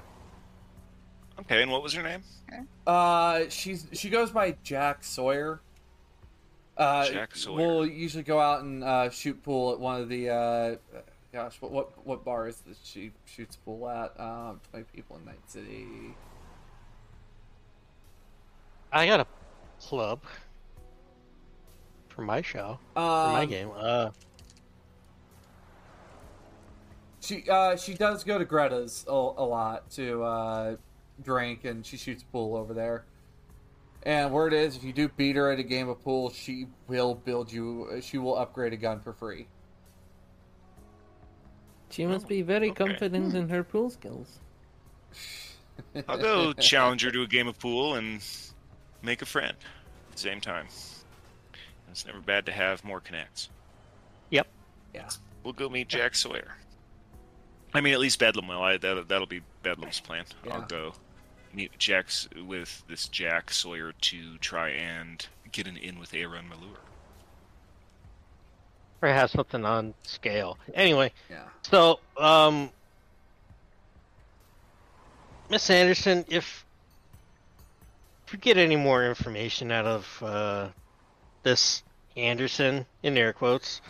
Okay, 1.40 1.64
and 1.64 1.72
what 1.72 1.82
was 1.82 1.94
her 1.94 2.04
name? 2.04 2.24
Uh, 2.86 3.46
she's 3.50 3.88
she 3.92 4.10
goes 4.12 4.30
by 4.30 4.56
Jack 4.64 5.04
Sawyer. 5.04 5.62
Uh, 6.78 7.08
Jack 7.10 7.36
Sawyer. 7.36 7.56
We'll 7.58 7.86
usually 7.88 8.24
go 8.24 8.40
out 8.40 8.62
and 8.62 8.84
uh, 8.84 9.10
shoot 9.10 9.42
pool 9.42 9.72
at 9.74 9.80
one 9.80 10.00
of 10.00 10.10
the. 10.10 10.30
Uh, 10.30 10.76
gosh, 11.32 11.56
what 11.60 11.72
what 11.72 12.06
what 12.06 12.24
bar 12.24 12.48
is 12.48 12.58
that 12.68 12.78
she 12.84 13.12
shoots 13.26 13.56
pool 13.56 13.90
at? 13.90 14.14
Um, 14.20 14.62
twenty 14.70 14.86
people 14.94 15.18
in 15.18 15.26
Night 15.26 15.42
City. 15.48 15.88
I 18.94 19.08
got 19.08 19.20
a 19.20 19.28
club 19.80 20.22
for 22.10 22.22
my 22.22 22.42
show, 22.42 22.78
for 22.94 23.00
my 23.00 23.42
Um, 23.44 23.50
game. 23.50 23.72
Uh, 23.76 24.12
She 27.22 27.50
uh 27.50 27.78
she 27.78 27.94
does 27.94 28.24
go 28.26 28.38
to 28.38 28.44
Greta's 28.44 29.06
a, 29.08 29.12
a 29.12 29.46
lot 29.46 29.90
to 29.92 30.24
uh 30.24 30.76
drink 31.24 31.64
and 31.64 31.86
she 31.86 31.96
shoots 31.96 32.22
pool 32.22 32.56
over 32.58 32.74
there. 32.74 33.06
And 34.06 34.32
word 34.34 34.52
is, 34.54 34.76
if 34.76 34.84
you 34.84 34.92
do 34.92 35.08
beat 35.08 35.38
her 35.38 35.50
at 35.50 35.58
a 35.58 35.64
game 35.64 35.88
of 35.88 36.04
pool, 36.04 36.30
she 36.32 36.68
will 36.90 37.16
build 37.16 37.50
you. 37.52 38.02
She 38.02 38.18
will 38.18 38.38
upgrade 38.38 38.74
a 38.74 38.78
gun 38.78 39.00
for 39.00 39.14
free. 39.14 39.48
She 41.90 42.06
must 42.06 42.28
be 42.28 42.42
very 42.42 42.72
okay. 42.72 42.86
confident 42.86 43.34
in 43.36 43.48
her 43.48 43.64
pool 43.64 43.90
skills. 43.90 44.40
I'll 46.10 46.18
go 46.18 46.52
challenge 46.60 47.04
her 47.04 47.12
to 47.12 47.22
a 47.22 47.28
game 47.28 47.48
of 47.48 47.58
pool 47.58 47.96
and 47.96 48.22
make 49.04 49.22
a 49.22 49.26
friend 49.26 49.56
at 50.10 50.16
the 50.16 50.18
same 50.20 50.42
time. 50.42 50.68
It's 51.92 52.06
never 52.08 52.20
bad 52.22 52.46
to 52.48 52.52
have 52.52 52.84
more 52.84 53.00
connects. 53.00 53.50
yep. 54.32 54.48
Yeah. 54.96 55.10
We'll 55.44 55.54
go 55.54 55.70
meet 55.70 55.88
Jack 55.90 56.16
Sawyer. 56.16 56.56
I 57.74 57.82
mean, 57.82 57.94
at 57.94 58.00
least 58.00 58.18
Bedlam 58.20 58.48
will. 58.48 58.62
I, 58.62 58.78
that, 58.78 59.08
that'll 59.10 59.28
be 59.28 59.42
Bedlam's 59.62 60.00
plan. 60.00 60.26
I'll 60.50 60.62
go 60.62 60.94
meet 61.54 61.78
Jack's 61.78 62.28
with 62.48 62.84
this 62.88 63.08
Jack 63.08 63.52
Sawyer 63.52 63.92
to 63.92 64.38
try 64.38 64.70
and 64.70 65.26
get 65.52 65.68
an 65.68 65.78
in 65.78 66.00
with 66.00 66.14
Aaron 66.14 66.46
Malure. 66.50 66.78
Or 69.02 69.10
have 69.10 69.30
something 69.32 69.66
on 69.66 69.94
scale. 70.04 70.58
Anyway, 70.74 71.12
Yeah. 71.30 71.44
so 71.64 72.00
um, 72.18 72.70
Miss 75.50 75.70
Anderson, 75.70 76.26
if 76.30 76.36
if 76.36 76.66
you 78.34 78.40
get 78.40 78.58
any 78.58 78.76
more 78.76 79.06
information 79.06 79.72
out 79.72 79.86
of 79.86 80.24
uh, 80.24 80.70
this 81.44 81.84
Anderson 82.18 82.86
in 83.02 83.18
air 83.18 83.34
quotes, 83.34 83.82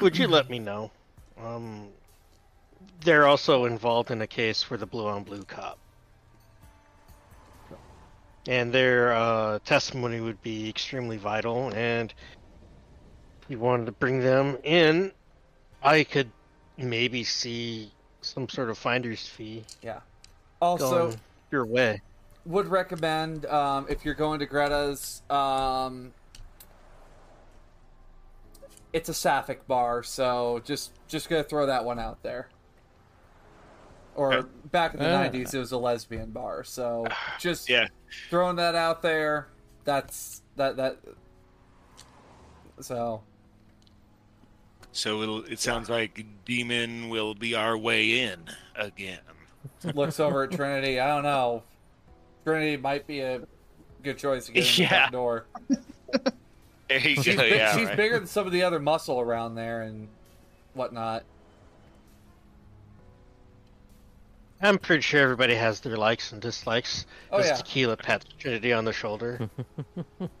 would 0.00 0.16
you 0.16 0.28
let 0.28 0.50
me 0.50 0.58
know? 0.58 0.90
Um, 1.40 1.88
they're 3.02 3.26
also 3.26 3.66
involved 3.66 4.10
in 4.10 4.20
a 4.22 4.26
case 4.26 4.62
for 4.62 4.76
the 4.76 4.86
blue 4.86 5.06
on 5.06 5.22
blue 5.22 5.44
cop. 5.44 5.78
And 8.46 8.72
their 8.72 9.12
uh, 9.12 9.58
testimony 9.64 10.20
would 10.20 10.40
be 10.40 10.70
extremely 10.70 11.18
vital, 11.18 11.70
and 11.74 12.12
if 13.42 13.50
you 13.50 13.58
wanted 13.58 13.86
to 13.86 13.92
bring 13.92 14.20
them 14.20 14.56
in, 14.64 15.12
I 15.82 16.04
could 16.04 16.30
maybe 16.78 17.24
see 17.24 17.92
some 18.22 18.48
sort 18.48 18.70
of 18.70 18.78
finder's 18.78 19.26
fee 19.26 19.64
Yeah. 19.82 20.00
Also, 20.60 21.14
your 21.50 21.66
way. 21.66 22.00
Would 22.48 22.66
recommend 22.68 23.46
um, 23.46 23.86
if 23.88 24.04
you're 24.04 24.14
going 24.14 24.40
to 24.40 24.46
Greta's. 24.46 25.22
Um, 25.30 26.12
it's 28.92 29.08
a 29.08 29.14
sapphic 29.14 29.66
bar, 29.68 30.02
so 30.02 30.60
just 30.64 30.92
just 31.08 31.28
gonna 31.28 31.44
throw 31.44 31.66
that 31.66 31.84
one 31.84 31.98
out 31.98 32.22
there. 32.22 32.48
Or 34.16 34.32
Okay. 34.38 34.48
back 34.72 34.94
in 34.94 35.00
the 35.00 35.06
Ah. 35.06 35.28
'90s, 35.28 35.54
it 35.54 35.58
was 35.58 35.72
a 35.72 35.78
lesbian 35.78 36.30
bar, 36.30 36.64
so 36.64 37.04
just 37.38 37.68
Yeah, 37.68 37.86
throwing 38.30 38.56
that 38.56 38.74
out 38.74 39.02
there. 39.02 39.48
That's 39.84 40.42
that 40.56 40.76
that. 40.78 40.98
So 42.80 43.22
so 44.92 45.22
it'll, 45.22 45.44
it 45.44 45.60
sounds 45.60 45.90
like 45.90 46.24
Demon 46.44 47.08
will 47.10 47.34
be 47.34 47.54
our 47.54 47.76
way 47.76 48.20
in 48.20 48.48
again. 48.74 49.20
looks 49.94 50.18
over 50.18 50.44
at 50.44 50.50
Trinity. 50.50 50.98
I 50.98 51.06
don't 51.08 51.22
know. 51.22 51.62
Trinity 52.48 52.78
might 52.78 53.06
be 53.06 53.20
a 53.20 53.42
good 54.02 54.16
choice 54.16 54.46
to 54.46 54.52
get 54.52 54.64
in 54.64 54.74
the 54.76 54.82
Yeah. 54.84 54.88
back 54.90 55.12
door. 55.12 55.44
There 56.88 56.98
you 57.00 57.22
She's, 57.22 57.36
go. 57.36 57.42
big- 57.42 57.52
yeah, 57.52 57.76
she's 57.76 57.86
right. 57.88 57.96
bigger 57.98 58.18
than 58.18 58.26
some 58.26 58.46
of 58.46 58.52
the 58.54 58.62
other 58.62 58.78
muscle 58.80 59.20
around 59.20 59.56
there 59.56 59.82
and 59.82 60.08
whatnot. 60.72 61.22
I'm 64.62 64.78
pretty 64.78 65.02
sure 65.02 65.20
everybody 65.20 65.54
has 65.54 65.80
their 65.80 65.98
likes 65.98 66.32
and 66.32 66.40
dislikes. 66.40 67.04
Oh 67.30 67.36
As 67.40 67.46
yeah. 67.48 67.56
Tequila 67.56 67.96
pats 67.98 68.24
Trinity 68.38 68.72
on 68.72 68.86
the 68.86 68.94
shoulder, 68.94 69.50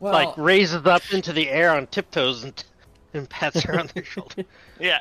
Well, 0.00 0.12
like 0.12 0.36
raises 0.36 0.84
up 0.84 1.02
into 1.12 1.32
the 1.32 1.48
air 1.48 1.70
on 1.70 1.86
tiptoes 1.86 2.42
and, 2.42 2.64
and 3.14 3.30
pats 3.30 3.62
her 3.62 3.78
on 3.78 3.88
the 3.94 4.02
shoulder. 4.02 4.44
yeah. 4.80 4.98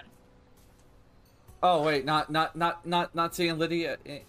oh 1.63 1.81
wait, 1.81 2.05
not 2.05 2.29
not 2.29 2.55
not 2.55 2.85
not 2.85 3.15
not 3.15 3.33
seeing 3.35 3.57
Lydia. 3.57 3.97
Eh, 4.05 4.19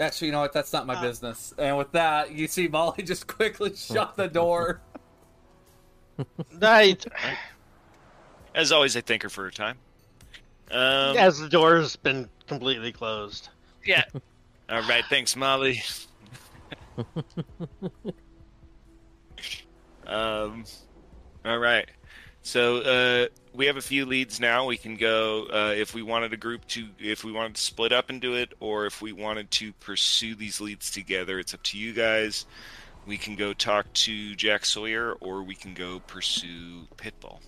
Actually, 0.00 0.28
you 0.28 0.32
know 0.32 0.40
what? 0.40 0.54
That's 0.54 0.72
not 0.72 0.86
my 0.86 1.00
business. 1.00 1.52
And 1.58 1.76
with 1.76 1.92
that, 1.92 2.32
you 2.32 2.48
see 2.48 2.66
Molly 2.68 3.02
just 3.04 3.26
quickly 3.26 3.72
shut 3.76 4.16
the 4.16 4.28
door. 4.28 4.80
I, 7.14 7.38
As 8.54 8.72
always, 8.72 8.96
I 8.96 9.02
thank 9.02 9.22
her 9.22 9.28
for 9.28 9.44
her 9.44 9.50
time. 9.50 9.76
Um, 10.70 11.16
as 11.16 11.38
the 11.38 11.48
door's 11.48 11.96
been 11.96 12.28
completely 12.46 12.92
closed. 12.92 13.50
Yeah. 13.84 14.04
All 14.70 14.82
right. 14.82 15.04
Thanks, 15.10 15.36
Molly. 15.36 15.82
um. 20.06 20.64
All 21.44 21.58
right. 21.58 21.88
So 22.42 22.78
uh, 22.78 23.26
we 23.52 23.66
have 23.66 23.76
a 23.76 23.82
few 23.82 24.06
leads 24.06 24.40
now. 24.40 24.66
We 24.66 24.76
can 24.76 24.96
go 24.96 25.46
uh, 25.52 25.74
if 25.76 25.94
we 25.94 26.02
wanted 26.02 26.32
a 26.32 26.36
group 26.36 26.66
to, 26.68 26.88
if 26.98 27.22
we 27.24 27.32
wanted 27.32 27.56
to 27.56 27.60
split 27.60 27.92
up 27.92 28.10
and 28.10 28.20
do 28.20 28.34
it, 28.34 28.52
or 28.60 28.86
if 28.86 29.02
we 29.02 29.12
wanted 29.12 29.50
to 29.52 29.72
pursue 29.74 30.34
these 30.34 30.60
leads 30.60 30.90
together. 30.90 31.38
It's 31.38 31.54
up 31.54 31.62
to 31.64 31.78
you 31.78 31.92
guys. 31.92 32.46
We 33.06 33.18
can 33.18 33.36
go 33.36 33.52
talk 33.52 33.92
to 33.92 34.34
Jack 34.36 34.64
Sawyer, 34.64 35.12
or 35.20 35.42
we 35.42 35.54
can 35.54 35.74
go 35.74 36.00
pursue 36.06 36.86
Pitbull. 36.96 37.40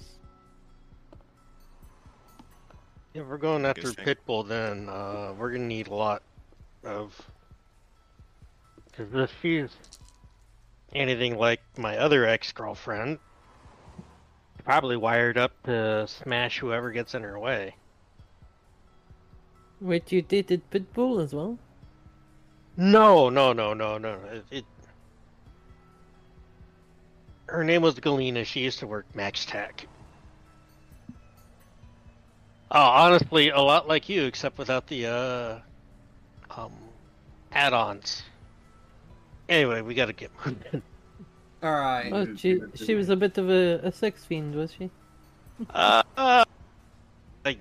If 3.15 3.27
we're 3.27 3.37
going 3.37 3.63
What 3.63 3.77
do 3.77 3.83
you 3.83 3.89
after? 3.89 4.03
Pitbull, 4.03 4.49
then 4.49 4.89
uh, 4.89 5.35
we're 5.39 5.53
gonna 5.53 5.65
need 5.65 5.89
a 5.89 5.95
lot 5.95 6.23
of. 6.85 7.21
Because 8.87 9.15
if 9.15 9.33
she's 9.41 9.71
anything 10.95 11.39
like 11.39 11.61
my 11.77 11.99
other 11.99 12.27
ex-girlfriend, 12.27 13.19
probably 14.65 14.97
wired 14.97 15.39
up 15.39 15.53
to 15.65 16.07
smash 16.07 16.59
whoever 16.59 16.91
gets 16.91 17.15
in 17.15 17.23
her 17.23 17.39
way. 17.39 17.75
Wait, 19.81 20.13
you 20.13 20.23
dated 20.23 20.63
Pitbull 20.71 21.23
as 21.23 21.35
well? 21.35 21.59
No, 22.77 23.29
no, 23.29 23.53
no, 23.53 23.75
no, 23.75 23.99
no. 23.99 24.19
It, 24.33 24.45
it... 24.51 24.65
Her 27.47 27.65
name 27.65 27.83
was 27.83 27.99
Galena. 27.99 28.45
She 28.45 28.61
used 28.61 28.79
to 28.79 28.87
work 28.87 29.07
MAX-TAC. 29.15 29.87
Oh, 32.71 32.81
honestly, 32.81 33.51
a 33.51 33.61
lot 33.61 33.87
like 33.87 34.09
you, 34.09 34.25
except 34.25 34.57
without 34.57 34.87
the 34.87 35.07
uh, 35.07 35.59
um, 36.57 36.73
add-ons. 37.53 38.23
Anyway, 39.49 39.83
we 39.83 39.95
gotta 39.95 40.15
get 40.15 40.31
moving. 40.47 40.83
All 41.63 41.73
right. 41.73 42.11
Oh, 42.13 42.35
she 42.35 42.61
she 42.75 42.95
was 42.95 43.09
a 43.09 43.17
bit 43.17 43.39
of 43.39 43.49
a, 43.49 43.81
a 43.85 43.93
sex 43.93 44.25
fiend, 44.25 44.55
was 44.55 44.73
she? 44.73 44.91
Uh, 45.71 46.03
uh, 46.17 46.45
like 47.45 47.59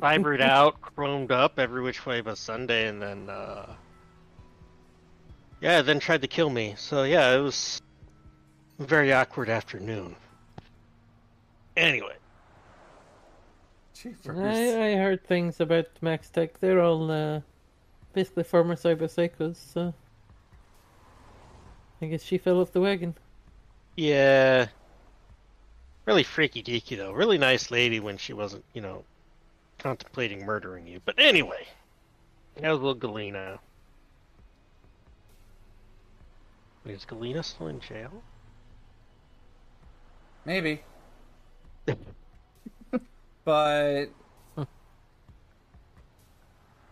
fibered 0.00 0.40
out, 0.40 0.80
chromed 0.80 1.32
up 1.32 1.58
every 1.58 1.82
which 1.82 2.06
way 2.06 2.20
but 2.20 2.38
Sunday, 2.38 2.86
and 2.86 3.02
then 3.02 3.28
uh, 3.28 3.74
yeah, 5.60 5.82
then 5.82 5.98
tried 5.98 6.22
to 6.22 6.28
kill 6.28 6.50
me. 6.50 6.74
So 6.76 7.02
yeah, 7.02 7.34
it 7.34 7.40
was 7.40 7.82
a 8.78 8.84
very 8.84 9.12
awkward 9.12 9.48
afternoon. 9.48 10.14
Anyway, 11.76 12.14
I, 14.28 14.92
I 14.92 14.94
heard 14.94 15.26
things 15.26 15.58
about 15.58 15.86
MAX-TAC. 16.00 16.60
They're 16.60 16.80
all 16.80 17.10
uh, 17.10 17.40
basically 18.12 18.44
former 18.44 18.76
cyber 18.76 19.12
psychos, 19.12 19.56
so 19.56 19.92
I 22.04 22.08
guess 22.08 22.22
she 22.22 22.36
fell 22.36 22.60
off 22.60 22.70
the 22.70 22.82
wagon. 22.82 23.14
yeah, 23.96 24.66
really 26.04 26.22
freaky 26.22 26.62
deaky 26.62 26.98
though. 26.98 27.12
Really 27.12 27.38
nice 27.38 27.70
lady 27.70 27.98
when 27.98 28.18
she 28.18 28.34
wasn't, 28.34 28.62
you 28.74 28.82
know, 28.82 29.04
contemplating 29.78 30.44
murdering 30.44 30.86
you. 30.86 31.00
But 31.06 31.14
anyway, 31.16 31.66
that 32.56 32.68
was 32.68 32.78
little 32.78 32.94
Galena. 32.94 33.58
Wait, 36.84 36.94
is 36.94 37.06
Galena 37.06 37.42
still 37.42 37.68
in 37.68 37.80
jail? 37.80 38.22
Maybe. 40.44 40.82
but 43.46 44.08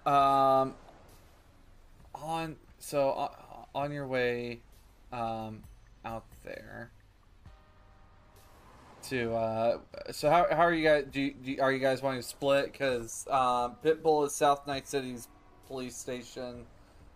um, 0.06 0.74
on 2.14 2.56
so 2.78 3.10
uh, 3.10 3.28
on 3.74 3.92
your 3.92 4.06
way 4.06 4.62
um 5.12 5.62
out 6.04 6.24
there 6.44 6.90
to 9.02 9.34
uh 9.34 9.78
so 10.10 10.30
how, 10.30 10.46
how 10.50 10.62
are 10.62 10.72
you 10.72 10.84
guys 10.84 11.04
do 11.10 11.20
you, 11.20 11.34
do 11.34 11.50
you- 11.52 11.62
are 11.62 11.72
you 11.72 11.78
guys 11.80 12.02
wanting 12.02 12.20
to 12.22 12.26
split 12.26 12.72
because 12.72 13.26
um 13.30 13.76
pitbull 13.84 14.26
is 14.26 14.34
south 14.34 14.66
night 14.66 14.86
city's 14.88 15.28
police 15.66 15.96
station 15.96 16.64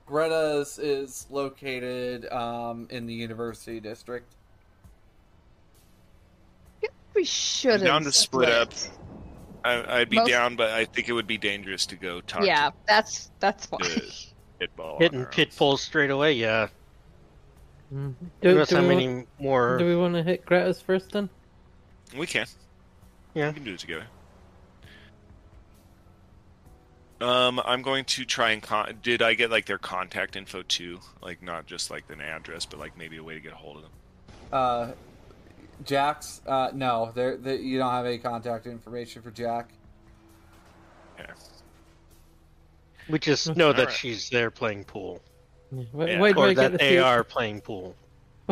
greta's 0.05 0.79
is 0.79 1.27
located 1.31 2.31
um 2.33 2.87
in 2.91 3.07
the 3.07 3.15
university 3.15 3.81
district 3.81 4.33
We 7.15 7.25
should 7.25 7.83
down 7.83 8.05
to 8.05 8.13
split 8.13 8.51
up. 8.51 8.73
I, 9.65 10.01
I'd 10.01 10.11
be 10.11 10.17
Most- 10.17 10.29
down, 10.29 10.55
but 10.55 10.71
I 10.73 10.85
think 10.85 11.09
it 11.09 11.13
would 11.15 11.27
be 11.27 11.39
dangerous 11.39 11.87
to 11.87 11.97
go 11.97 12.21
talk 12.21 12.45
Yeah, 12.45 12.71
that's 12.87 13.31
that's 13.41 13.65
fine. 13.67 13.81
Pitbull. 14.61 14.99
Hitting 15.01 15.21
on 15.21 15.25
our 15.25 15.31
pit 15.33 15.49
own. 15.53 15.57
bulls 15.59 15.81
straight 15.83 16.11
away, 16.11 16.35
yeah. 16.35 16.69
Do, 17.91 18.15
Do, 18.43 18.65
how 18.69 18.83
we 18.83 18.89
many 18.89 19.09
want, 19.09 19.29
more. 19.39 19.79
do 19.79 19.87
we 19.87 19.97
want 19.97 20.15
to 20.15 20.23
hit 20.23 20.45
Greta's 20.45 20.81
first 20.81 21.13
then? 21.13 21.29
We 22.17 22.27
can. 22.27 22.47
Yeah. 23.35 23.49
We 23.49 23.55
can 23.55 23.65
do 23.65 23.75
it 23.75 23.79
together. 23.79 24.05
Um, 27.21 27.61
I'm 27.65 27.81
going 27.83 28.05
to 28.07 28.25
try 28.27 28.51
and 28.51 28.63
con- 28.63 28.99
did 29.03 29.23
I 29.23 29.35
get 29.35 29.51
like 29.51 29.65
their 29.67 29.79
contact 29.79 30.37
info 30.37 30.63
too? 30.63 31.01
Like 31.23 31.43
not 31.43 31.67
just 31.67 31.91
like 31.91 32.05
an 32.11 32.21
address, 32.21 32.67
but 32.67 32.79
like 32.79 32.99
maybe 32.99 33.17
a 33.17 33.23
way 33.25 33.35
to 33.35 33.41
get 33.41 33.53
a 33.53 33.57
hold 33.57 33.77
of 33.77 33.83
them. 33.83 33.93
uh 34.53 34.93
jack's 35.85 36.41
uh 36.47 36.71
no 36.73 37.13
there 37.15 37.37
there- 37.37 37.57
you 37.57 37.79
don't 37.79 37.91
have 37.91 38.07
any 38.07 38.17
contact 38.19 38.67
information 38.67 39.21
for 39.21 39.31
jack 39.31 39.69
Yeah. 41.19 41.27
We 43.11 43.19
just 43.19 43.55
know 43.57 43.73
that 43.73 43.79
Alright. 43.81 43.95
she's 43.95 44.31
there 44.31 44.51
playing 44.51 44.85
pool. 44.85 45.21
Yeah. 45.73 45.85
Why, 45.93 46.07
Yeah. 46.07 46.21
why 46.21 46.33
Or 46.33 46.55
that 46.55 46.73
the 46.73 46.79
they 46.79 46.99
are 46.99 47.25
playing 47.25 47.63
pool. 47.63 47.95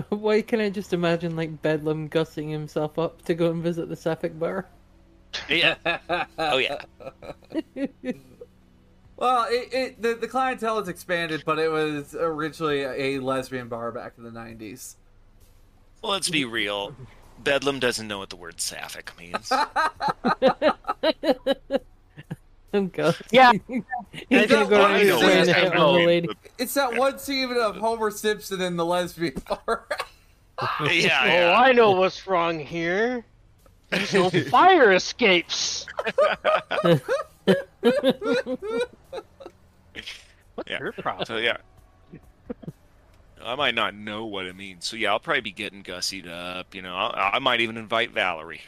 Why 0.08 0.42
can 0.42 0.60
I 0.60 0.70
just 0.70 0.92
imagine 0.92 1.36
like 1.36 1.62
Bedlam 1.62 2.08
gussing 2.08 2.48
himself 2.48 2.98
up 2.98 3.22
to 3.26 3.34
go 3.34 3.50
and 3.50 3.62
visit 3.62 3.88
the 3.88 3.96
Sapphic 3.96 4.38
bar? 4.38 4.66
Yeah. 5.48 5.76
Oh 6.38 6.58
yeah. 6.58 6.78
Well, 9.16 9.46
it, 9.48 9.72
it 9.72 10.02
the, 10.02 10.14
the 10.14 10.26
clientele 10.26 10.78
has 10.78 10.88
expanded, 10.88 11.44
but 11.46 11.60
it 11.60 11.70
was 11.70 12.16
originally 12.18 12.82
a 12.82 13.20
lesbian 13.20 13.68
bar 13.68 13.92
back 13.92 14.14
in 14.18 14.24
the 14.24 14.30
'90s. 14.30 14.96
Well, 16.02 16.10
let's 16.12 16.28
be 16.28 16.44
real. 16.44 16.96
Bedlam 17.38 17.78
doesn't 17.78 18.08
know 18.08 18.18
what 18.18 18.30
the 18.30 18.36
word 18.36 18.60
sapphic 18.60 19.12
means. 19.16 19.52
I'm 22.74 22.88
going. 22.88 23.14
Yeah. 23.30 23.52
He's 24.28 24.46
gonna 24.46 24.68
go 24.68 24.88
to 24.88 25.04
know 25.04 25.20
the 25.20 25.24
train 25.26 25.38
what 25.38 25.48
and 25.48 25.50
I 25.50 25.52
hit 25.60 25.66
on 25.72 25.74
know. 25.76 25.92
the 25.98 26.06
lady. 26.06 26.28
It's 26.58 26.74
that 26.74 26.94
one 26.96 27.18
scene 27.18 27.52
of 27.56 27.76
Homer 27.76 28.10
Simpson 28.10 28.60
in 28.60 28.76
the 28.76 28.84
lesbian 28.84 29.34
bar. 29.48 29.86
yeah, 30.90 31.52
Oh. 31.56 31.62
I 31.62 31.72
know 31.72 31.92
what's 31.92 32.26
wrong 32.26 32.58
here. 32.58 33.24
There's 33.90 34.12
no 34.14 34.30
fire 34.30 34.92
escapes. 34.92 35.86
What's 36.82 37.02
Yeah. 40.66 40.78
your 40.80 40.92
problem? 40.92 41.26
So 41.26 41.36
yeah. 41.36 41.56
I 43.42 43.54
might 43.56 43.74
not 43.74 43.94
know 43.94 44.24
what 44.24 44.46
it 44.46 44.56
means. 44.56 44.86
So 44.86 44.96
yeah, 44.96 45.10
I'll 45.10 45.20
probably 45.20 45.42
be 45.42 45.52
getting 45.52 45.82
gussied 45.82 46.28
up. 46.28 46.74
You 46.74 46.82
know, 46.82 46.94
I'll, 46.96 47.12
I 47.34 47.38
might 47.40 47.60
even 47.60 47.76
invite 47.76 48.10
Valerie. 48.12 48.62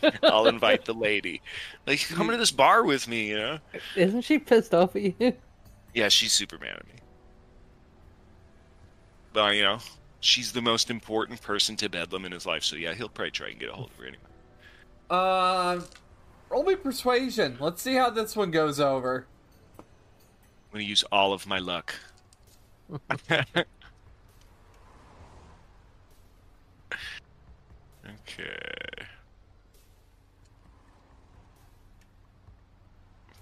I'll 0.22 0.46
invite 0.46 0.84
the 0.84 0.94
lady. 0.94 1.42
Like, 1.86 2.00
come 2.08 2.28
to 2.28 2.36
this 2.36 2.50
bar 2.50 2.84
with 2.84 3.08
me. 3.08 3.28
You 3.28 3.36
know. 3.36 3.58
Isn't 3.96 4.22
she 4.22 4.38
pissed 4.38 4.74
off 4.74 4.96
at 4.96 5.02
you? 5.02 5.34
Yeah, 5.94 6.08
she's 6.08 6.32
super 6.32 6.58
mad 6.58 6.76
at 6.76 6.86
me. 6.86 6.94
But 9.32 9.54
you 9.54 9.62
know, 9.62 9.78
she's 10.20 10.52
the 10.52 10.62
most 10.62 10.90
important 10.90 11.40
person 11.42 11.76
to 11.76 11.88
Bedlam 11.88 12.24
in 12.24 12.32
his 12.32 12.46
life. 12.46 12.64
So 12.64 12.76
yeah, 12.76 12.94
he'll 12.94 13.08
probably 13.08 13.30
try 13.30 13.48
and 13.48 13.58
get 13.58 13.70
a 13.70 13.72
hold 13.72 13.90
of 13.90 13.96
her 13.96 14.06
anyway. 14.06 14.18
Um, 15.10 15.84
roll 16.48 16.64
me 16.64 16.76
persuasion. 16.76 17.56
Let's 17.60 17.82
see 17.82 17.94
how 17.94 18.10
this 18.10 18.34
one 18.36 18.50
goes 18.50 18.80
over. 18.80 19.26
I'm 19.78 19.84
gonna 20.72 20.84
use 20.84 21.04
all 21.12 21.32
of 21.32 21.46
my 21.46 21.58
luck. 21.58 21.94
okay. 23.30 23.64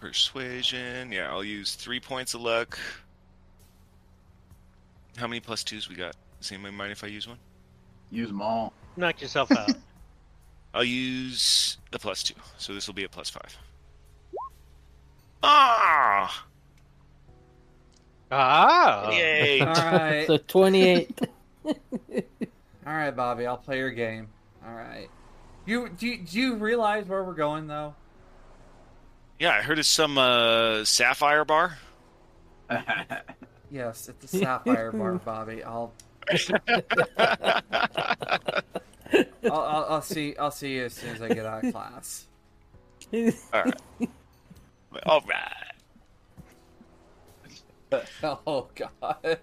Persuasion. 0.01 1.12
Yeah, 1.12 1.31
I'll 1.31 1.45
use 1.45 1.75
three 1.75 2.01
points 2.01 2.35
of 2.35 2.41
luck. 2.41 2.79
How 5.17 5.27
many 5.27 5.41
plus 5.41 5.62
twos 5.62 5.89
we 5.89 5.95
got? 5.95 6.17
Does 6.41 6.51
anybody 6.53 6.75
mind 6.75 6.93
if 6.93 7.05
I 7.05 7.09
use 7.09 7.29
one? 7.29 7.39
Use 8.11 8.29
them 8.29 8.41
all. 8.41 8.73
Knock 8.97 9.20
yourself 9.20 9.51
out. 9.53 9.73
I'll 10.75 10.85
use 10.85 11.79
the 11.91 11.99
plus 11.99 12.23
two, 12.23 12.35
so 12.57 12.73
this 12.73 12.87
will 12.87 12.95
be 12.95 13.05
a 13.05 13.09
plus 13.09 13.29
five. 13.29 13.57
Ah! 15.43 16.47
ah. 18.31 19.11
Yay! 19.11 19.61
All 19.61 19.67
right, 19.75 20.27
So 20.27 20.39
28. 20.39 21.20
all 21.67 21.75
right, 22.87 23.11
Bobby. 23.11 23.47
I'll 23.47 23.57
play 23.57 23.79
your 23.79 23.91
game. 23.91 24.29
All 24.67 24.75
right. 24.75 25.09
You 25.67 25.89
do 25.91 26.07
you, 26.07 26.19
do 26.19 26.41
you 26.41 26.55
realize 26.57 27.07
where 27.07 27.23
we're 27.23 27.35
going 27.35 27.67
though? 27.67 27.95
Yeah, 29.41 29.52
I 29.52 29.62
heard 29.62 29.78
it's 29.78 29.89
some 29.89 30.19
uh, 30.19 30.85
sapphire 30.85 31.44
bar. 31.47 31.78
Yes, 33.73 34.09
it's 34.09 34.25
a 34.25 34.28
sapphire 34.39 34.91
bar, 34.91 35.15
Bobby. 35.25 35.62
I'll 35.62 35.93
I'll, 37.15 37.62
I'll, 39.44 39.86
I'll 39.89 40.02
see 40.02 40.36
I'll 40.36 40.51
see 40.51 40.73
you 40.75 40.86
as 40.86 40.94
soon 40.94 41.12
as 41.12 41.23
I 41.23 41.28
get 41.28 41.47
out 41.47 41.65
of 41.65 41.73
class. 41.73 42.27
All 43.15 43.62
right. 43.65 43.75
All 45.12 45.23
right. 47.93 48.09
Oh 48.47 48.69
God. 48.75 49.39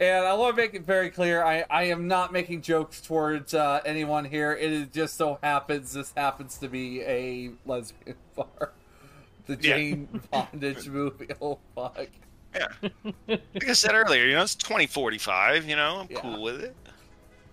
And 0.00 0.26
I 0.26 0.34
want 0.34 0.56
to 0.56 0.62
make 0.62 0.74
it 0.74 0.82
very 0.82 1.10
clear: 1.10 1.42
I, 1.42 1.64
I 1.70 1.84
am 1.84 2.08
not 2.08 2.32
making 2.32 2.62
jokes 2.62 3.00
towards 3.00 3.54
uh, 3.54 3.80
anyone 3.84 4.24
here. 4.24 4.52
It 4.52 4.72
is 4.72 4.86
just 4.92 5.16
so 5.16 5.38
happens 5.42 5.92
this 5.92 6.12
happens 6.16 6.58
to 6.58 6.68
be 6.68 7.02
a 7.02 7.50
lesbian 7.64 8.16
bar, 8.36 8.72
the 9.46 9.54
Yeah. 9.54 9.58
Jane 9.60 10.20
bondage 10.30 10.88
movie. 10.88 11.28
Oh 11.40 11.58
fuck! 11.74 12.06
Yeah. 12.54 12.68
Like 13.28 13.68
I 13.68 13.72
said 13.74 13.94
earlier, 13.94 14.24
you 14.24 14.34
know, 14.34 14.42
it's 14.42 14.54
2045, 14.54 15.68
you 15.68 15.76
know, 15.76 16.00
I'm 16.00 16.06
Yeah. 16.10 16.20
cool 16.20 16.42
with 16.42 16.62
it. 16.62 16.74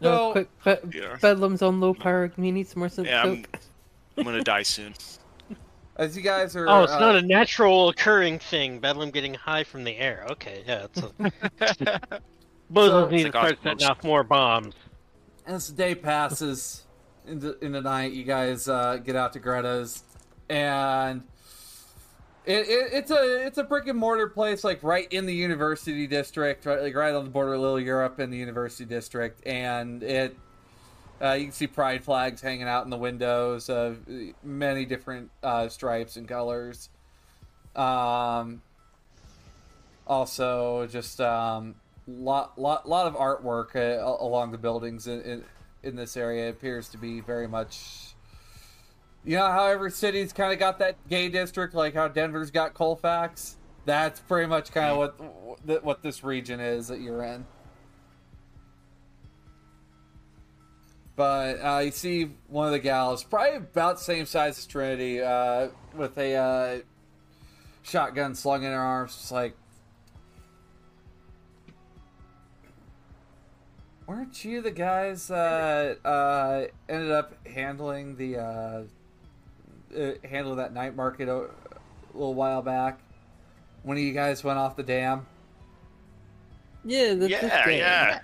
No, 0.01 0.11
No. 0.33 0.45
quick, 0.63 0.89
Be- 0.89 0.97
Yeah. 0.99 1.17
Bedlam's 1.21 1.61
on 1.61 1.79
low 1.79 1.93
power. 1.93 2.31
He 2.35 2.51
need 2.51 2.67
some 2.67 2.79
more 2.79 2.89
sense 2.89 3.07
Yeah, 3.07 3.21
I'm. 3.23 3.45
I'm 4.17 4.23
gonna 4.25 4.43
die 4.43 4.63
soon. 4.63 4.93
As 5.95 6.17
you 6.17 6.23
guys 6.23 6.55
are, 6.55 6.67
Oh, 6.67 6.83
it's 6.83 6.93
uh, 6.93 6.99
not 6.99 7.15
a 7.15 7.21
natural 7.21 7.89
occurring 7.89 8.39
thing. 8.39 8.79
Bedlam 8.79 9.11
getting 9.11 9.33
high 9.33 9.63
from 9.63 9.83
the 9.83 9.95
air. 9.95 10.25
Okay, 10.31 10.63
yeah. 10.65 10.85
It's 10.85 11.01
a... 11.01 12.21
Muslims 12.69 13.11
need 13.11 13.27
It's 13.27 13.31
to 13.31 13.37
like 13.37 13.57
start 13.59 13.63
setting 13.63 13.87
off 13.87 14.03
more 14.03 14.23
bombs. 14.23 14.73
as 15.45 15.67
the 15.67 15.75
day 15.75 15.93
passes 15.93 16.83
into 17.27 17.57
in 17.59 17.71
the 17.71 17.81
night, 17.81 18.13
you 18.13 18.23
guys 18.23 18.67
uh, 18.67 18.97
get 18.97 19.15
out 19.15 19.33
to 19.33 19.39
Greta's, 19.39 20.03
and 20.49 21.23
it, 22.45 22.67
it, 22.67 22.93
it's 22.93 23.11
a 23.11 23.45
it's 23.45 23.57
a 23.57 23.63
brick 23.63 23.87
and 23.87 23.97
mortar 23.97 24.27
place, 24.27 24.63
like 24.63 24.81
right 24.83 25.11
in 25.13 25.25
the 25.25 25.33
university 25.33 26.07
district, 26.07 26.65
right 26.65 26.81
like 26.81 26.95
right 26.95 27.13
on 27.13 27.23
the 27.23 27.29
border 27.29 27.53
of 27.53 27.61
Little 27.61 27.79
Europe 27.79 28.19
and 28.19 28.33
the 28.33 28.37
university 28.37 28.85
district, 28.85 29.45
and 29.45 30.03
it. 30.03 30.35
Uh, 31.21 31.33
you 31.33 31.45
can 31.45 31.53
see 31.53 31.67
pride 31.67 32.03
flags 32.03 32.41
hanging 32.41 32.67
out 32.67 32.83
in 32.83 32.89
the 32.89 32.97
windows 32.97 33.69
of 33.69 33.99
many 34.43 34.85
different 34.85 35.31
uh, 35.41 35.69
stripes 35.69 36.17
and 36.17 36.27
colors. 36.27 36.89
Um, 37.75 38.61
also, 40.05 40.85
just 40.87 41.21
um, 41.21 41.75
lot 42.07 42.59
lot 42.59 42.87
lot 42.87 43.07
of 43.07 43.15
artwork 43.15 43.75
uh, 43.75 44.23
along 44.23 44.51
the 44.51 44.57
buildings 44.57 45.07
in, 45.07 45.21
in 45.21 45.43
in 45.83 45.95
this 45.95 46.17
area. 46.17 46.47
It 46.47 46.51
appears 46.51 46.89
to 46.89 46.97
be 46.97 47.21
very 47.21 47.47
much. 47.47 48.15
You 49.25 49.37
know 49.37 49.47
how 49.47 49.67
every 49.67 49.91
city's 49.91 50.33
kind 50.33 50.51
of 50.51 50.59
got 50.59 50.79
that 50.79 50.97
gay 51.07 51.29
district, 51.29 51.73
like 51.73 51.93
how 51.93 52.09
Denver's 52.09 52.51
got 52.51 52.73
Colfax. 52.73 53.55
That's 53.85 54.19
pretty 54.19 54.47
much 54.47 54.71
kind 54.71 54.91
of 54.91 54.97
what 54.97 55.65
what 55.65 55.83
what 55.83 56.01
this 56.01 56.23
region 56.23 56.59
is 56.59 56.89
that 56.89 56.99
you're 56.99 57.23
in. 57.23 57.45
But 61.15 61.53
uh, 61.55 61.81
you 61.85 61.91
see 61.91 62.31
one 62.47 62.65
of 62.65 62.71
the 62.71 62.79
gals, 62.79 63.23
probably 63.23 63.57
about 63.57 63.97
the 63.97 64.03
same 64.03 64.25
size 64.25 64.57
as 64.57 64.65
Trinity, 64.65 65.21
uh, 65.21 65.67
with 65.95 66.17
a 66.17 66.35
uh, 66.35 66.79
shotgun 67.83 68.33
slung 68.33 68.63
in 68.63 68.71
her 68.71 68.79
arms, 68.79 69.15
just 69.15 69.31
like, 69.31 69.55
weren't 74.07 74.43
you 74.43 74.61
the 74.61 74.71
guys 74.71 75.27
that 75.27 75.99
uh, 76.03 76.65
ended 76.89 77.11
up 77.11 77.47
handling 77.47 78.15
the 78.15 78.37
uh, 78.37 78.83
uh, 79.95 80.11
handling 80.27 80.57
that 80.57 80.73
night 80.73 80.95
market 80.95 81.29
a, 81.29 81.35
a 81.35 81.49
little 82.13 82.33
while 82.33 82.63
back? 82.63 82.99
when 83.83 83.97
you 83.97 84.13
guys 84.13 84.43
went 84.43 84.57
off 84.57 84.75
the 84.75 84.83
dam. 84.83 85.25
Yeah, 86.85 87.13
that's 87.13 87.31
yeah, 87.31 87.69
yeah, 87.69 88.19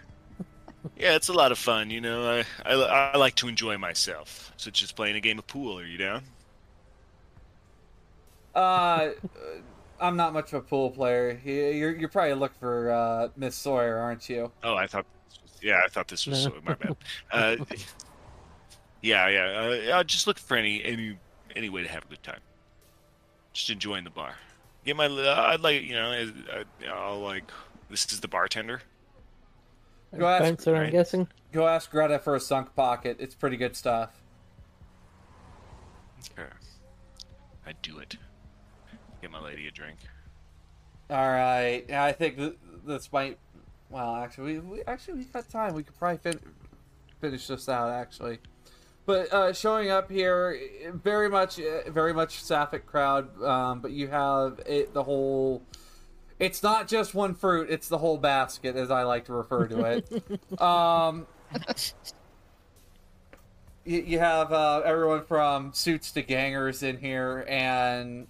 yeah. 0.97 1.15
It's 1.15 1.29
a 1.29 1.33
lot 1.33 1.51
of 1.51 1.57
fun, 1.57 1.89
you 1.89 2.01
know. 2.01 2.29
I, 2.29 2.45
I 2.65 2.73
I 3.13 3.17
like 3.17 3.35
to 3.35 3.47
enjoy 3.47 3.77
myself, 3.77 4.51
such 4.57 4.83
as 4.83 4.91
playing 4.91 5.15
a 5.15 5.19
game 5.21 5.39
of 5.39 5.47
pool. 5.47 5.79
Are 5.79 5.85
you 5.85 5.97
down? 5.97 6.23
Uh, 8.55 9.11
I'm 9.99 10.15
not 10.15 10.33
much 10.33 10.53
of 10.53 10.59
a 10.59 10.61
pool 10.61 10.89
player. 10.91 11.39
You- 11.43 11.53
You're 11.53 11.95
you're 11.95 12.09
probably 12.09 12.33
looking 12.33 12.57
for 12.59 12.91
uh, 12.91 13.29
Miss 13.35 13.55
Sawyer, 13.55 13.97
aren't 13.97 14.27
you? 14.29 14.51
Oh, 14.63 14.75
I 14.75 14.87
thought. 14.87 15.05
Yeah, 15.61 15.81
I 15.85 15.89
thought 15.89 16.07
this 16.07 16.25
was 16.25 16.45
No. 16.47 16.53
my 16.63 16.73
bad. 16.75 16.95
Uh, 17.31 17.57
yeah, 19.01 19.27
yeah. 19.29 19.89
Uh, 19.91 19.97
uh, 19.99 20.03
just 20.03 20.27
look 20.27 20.39
for 20.39 20.57
any 20.57 20.83
any 20.83 21.17
any 21.55 21.69
way 21.69 21.83
to 21.83 21.89
have 21.89 22.03
a 22.03 22.07
good 22.07 22.23
time. 22.23 22.39
Just 23.53 23.69
enjoying 23.69 24.03
the 24.03 24.09
bar. 24.09 24.35
Get 24.85 24.95
my. 24.95 25.05
Uh, 25.07 25.45
I'd 25.49 25.61
like 25.61 25.83
you 25.83 25.93
know. 25.93 26.11
I, 26.11 26.63
I'll 26.89 27.19
like. 27.19 27.49
This 27.89 28.11
is 28.11 28.19
the 28.19 28.27
bartender. 28.27 28.81
Go 30.17 30.27
ask- 30.27 30.43
Bouncer, 30.43 30.75
I'm 30.75 30.91
guessing. 30.91 31.27
Go 31.51 31.67
ask 31.67 31.89
Greta 31.89 32.19
for 32.19 32.35
a 32.35 32.39
sunk 32.39 32.75
pocket. 32.75 33.17
It's 33.19 33.35
pretty 33.35 33.57
good 33.57 33.75
stuff. 33.75 34.21
Okay. 36.37 36.49
I 37.65 37.73
do 37.81 37.99
it. 37.99 38.17
Get 39.21 39.31
my 39.31 39.41
lady 39.41 39.67
a 39.67 39.71
drink. 39.71 39.97
All 41.09 41.17
right. 41.27 41.83
Yeah, 41.89 42.03
I 42.03 42.11
think 42.11 42.37
th- 42.37 42.57
this 42.85 43.11
might. 43.11 43.37
Well, 43.89 44.15
actually, 44.15 44.59
we, 44.59 44.77
we 44.77 44.83
actually 44.83 45.15
we 45.19 45.23
got 45.25 45.49
time. 45.49 45.73
We 45.73 45.83
could 45.83 45.97
probably 45.97 46.17
fin- 46.19 46.39
finish 47.19 47.47
this 47.47 47.67
out 47.67 47.89
actually. 47.89 48.39
But 49.05 49.33
uh, 49.33 49.53
showing 49.53 49.89
up 49.89 50.11
here, 50.11 50.59
very 50.93 51.29
much, 51.29 51.59
uh, 51.59 51.89
very 51.89 52.13
much 52.13 52.43
sapphic 52.43 52.85
crowd. 52.85 53.41
Um, 53.41 53.79
but 53.79 53.89
you 53.91 54.07
have 54.07 54.59
it, 54.67 54.93
the 54.93 55.03
whole. 55.03 55.63
It's 56.39 56.63
not 56.63 56.87
just 56.87 57.13
one 57.13 57.35
fruit; 57.35 57.69
it's 57.69 57.89
the 57.89 57.97
whole 57.97 58.17
basket, 58.17 58.75
as 58.75 58.89
I 58.89 59.03
like 59.03 59.25
to 59.25 59.33
refer 59.33 59.67
to 59.67 59.83
it. 59.83 60.61
um, 60.61 61.27
you, 63.85 64.01
you 64.01 64.19
have 64.19 64.53
uh, 64.53 64.81
everyone 64.85 65.25
from 65.25 65.73
suits 65.73 66.11
to 66.13 66.21
gangers 66.21 66.81
in 66.81 66.97
here, 66.97 67.45
and 67.47 68.27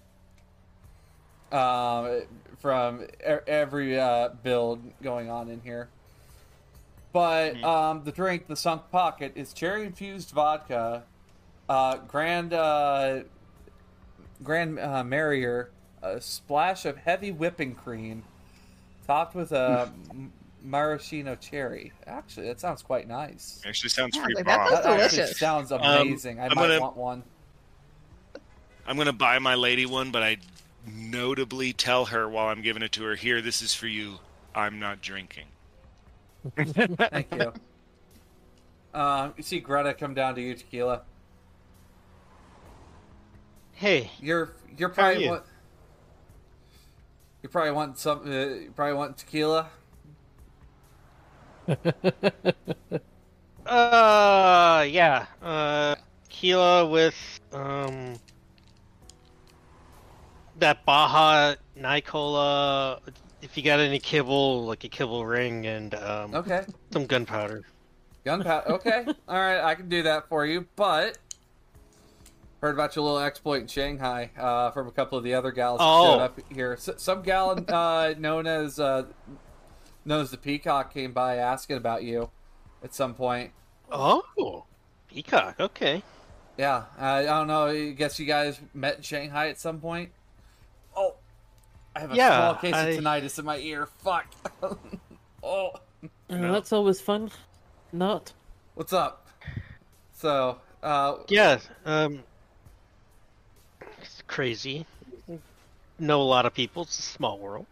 um, 1.52 2.22
from 2.58 3.02
e- 3.02 3.06
every 3.46 3.98
uh, 3.98 4.30
build 4.42 4.82
going 5.02 5.30
on 5.30 5.48
in 5.48 5.60
here. 5.60 5.88
But 7.12 7.62
um, 7.64 8.04
the 8.04 8.12
drink, 8.12 8.46
the 8.46 8.56
sunk 8.56 8.90
pocket, 8.90 9.32
is 9.34 9.52
cherry 9.52 9.84
infused 9.84 10.30
vodka, 10.30 11.04
uh, 11.68 11.96
grand 11.98 12.52
uh, 12.52 13.20
grand 14.42 14.78
uh, 14.78 15.02
Marnier, 15.04 15.70
a 16.02 16.20
splash 16.20 16.84
of 16.84 16.96
heavy 16.98 17.30
whipping 17.30 17.74
cream, 17.74 18.24
topped 19.06 19.34
with 19.34 19.52
a 19.52 19.92
maraschino 20.62 21.34
cherry. 21.36 21.92
Actually, 22.06 22.46
that 22.48 22.60
sounds 22.60 22.82
quite 22.82 23.08
nice. 23.08 23.60
Actually, 23.66 23.90
sounds 23.90 24.16
Yeah, 24.16 24.22
pretty 24.24 24.34
like, 24.36 24.46
that 24.46 24.56
bomb. 24.58 24.68
sounds 24.70 24.84
That 24.84 25.00
actually 25.00 25.34
sounds 25.34 25.70
amazing. 25.72 26.40
I 26.40 26.44
I'm 26.46 26.54
might 26.54 26.68
gonna- 26.68 26.80
want 26.80 26.96
one. 26.96 27.22
I'm 28.86 28.96
gonna 28.96 29.12
buy 29.12 29.38
my 29.38 29.54
lady 29.54 29.86
one, 29.86 30.10
but 30.10 30.22
I 30.22 30.38
notably 30.86 31.72
tell 31.72 32.06
her 32.06 32.28
while 32.28 32.48
I'm 32.48 32.62
giving 32.62 32.82
it 32.82 32.92
to 32.92 33.04
her, 33.04 33.14
"Here, 33.14 33.40
this 33.42 33.62
is 33.62 33.74
for 33.74 33.86
you. 33.86 34.18
I'm 34.54 34.80
not 34.80 35.00
drinking." 35.00 35.46
Thank 36.56 37.32
you. 37.34 37.52
Um, 38.92 39.34
you 39.36 39.42
see 39.44 39.60
Greta 39.60 39.94
come 39.94 40.14
down 40.14 40.34
to 40.34 40.40
you, 40.40 40.54
Tequila. 40.54 41.02
Hey, 43.74 44.10
You're 44.20 44.52
you're 44.76 44.88
How 44.88 44.92
are 44.92 44.94
probably 44.94 45.24
you? 45.24 45.30
want, 45.30 45.44
you 47.42 47.48
probably 47.48 47.72
want 47.72 47.98
some 47.98 48.20
uh, 48.26 48.30
you 48.30 48.72
probably 48.74 48.94
want 48.94 49.18
tequila. 49.18 49.68
uh, 53.66 54.86
yeah, 54.88 55.26
uh, 55.42 55.94
Kila 56.28 56.88
with, 56.88 57.40
um, 57.52 58.14
that 60.58 60.84
Baja 60.84 61.54
Nicola, 61.76 63.00
if 63.40 63.56
you 63.56 63.62
got 63.62 63.80
any 63.80 63.98
kibble, 63.98 64.66
like 64.66 64.84
a 64.84 64.88
kibble 64.88 65.24
ring, 65.26 65.66
and, 65.66 65.94
um, 65.94 66.34
Okay, 66.34 66.64
some 66.92 67.06
gunpowder. 67.06 67.62
gunpowder. 68.24 68.68
Okay, 68.70 69.06
all 69.28 69.38
right, 69.38 69.60
I 69.60 69.74
can 69.74 69.88
do 69.88 70.02
that 70.02 70.28
for 70.28 70.44
you. 70.46 70.66
But 70.76 71.18
heard 72.60 72.74
about 72.74 72.94
your 72.96 73.04
little 73.04 73.18
exploit 73.20 73.62
in 73.62 73.66
Shanghai 73.66 74.30
uh, 74.38 74.70
from 74.70 74.86
a 74.88 74.90
couple 74.90 75.16
of 75.18 75.24
the 75.24 75.34
other 75.34 75.50
gals 75.50 75.78
that 75.78 75.84
Oh. 75.84 76.04
showed 76.14 76.22
up 76.22 76.38
here. 76.52 76.72
S- 76.74 76.90
some 76.98 77.22
gal 77.22 77.58
uh, 77.68 78.14
known 78.18 78.46
as 78.46 78.78
uh, 78.78 79.04
known 80.04 80.22
as 80.22 80.30
the 80.30 80.36
Peacock 80.36 80.92
came 80.92 81.12
by 81.12 81.36
asking 81.36 81.76
about 81.76 82.02
you 82.02 82.30
at 82.82 82.94
some 82.94 83.14
point. 83.14 83.52
Oh, 83.92 84.64
peacock, 85.08 85.58
okay. 85.58 86.02
Yeah, 86.56 86.84
uh, 86.98 87.02
I 87.04 87.22
don't 87.24 87.46
know. 87.46 87.66
I 87.66 87.90
guess 87.90 88.18
you 88.20 88.26
guys 88.26 88.60
met 88.74 88.96
in 88.98 89.02
Shanghai 89.02 89.48
at 89.48 89.58
some 89.58 89.80
point. 89.80 90.10
Oh, 90.96 91.16
I 91.96 92.00
have 92.00 92.12
a 92.12 92.14
Yeah, 92.14 92.38
small 92.38 92.54
case 92.56 92.74
I- 92.74 92.88
of 92.88 92.98
tinnitus 93.02 93.38
in 93.38 93.44
my 93.46 93.56
ear. 93.58 93.86
Fuck. 94.04 94.26
oh, 95.42 95.72
No. 96.28 96.52
That's 96.52 96.72
always 96.72 97.00
fun. 97.00 97.30
Not. 97.92 98.32
what's 98.74 98.92
up? 98.92 99.26
So, 100.12 100.58
uh, 100.82 101.16
Yeah, 101.28 101.58
um, 101.84 102.14
it's 102.14 102.22
crazy. 104.30 104.86
Know 105.98 106.22
a 106.22 106.24
lot 106.24 106.46
of 106.46 106.54
people. 106.54 106.82
It's 106.82 106.98
a 106.98 107.02
small 107.02 107.38
world. 107.38 107.66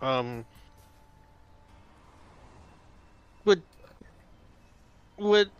Um, 0.00 0.46
would 3.44 3.62
would 5.18 5.52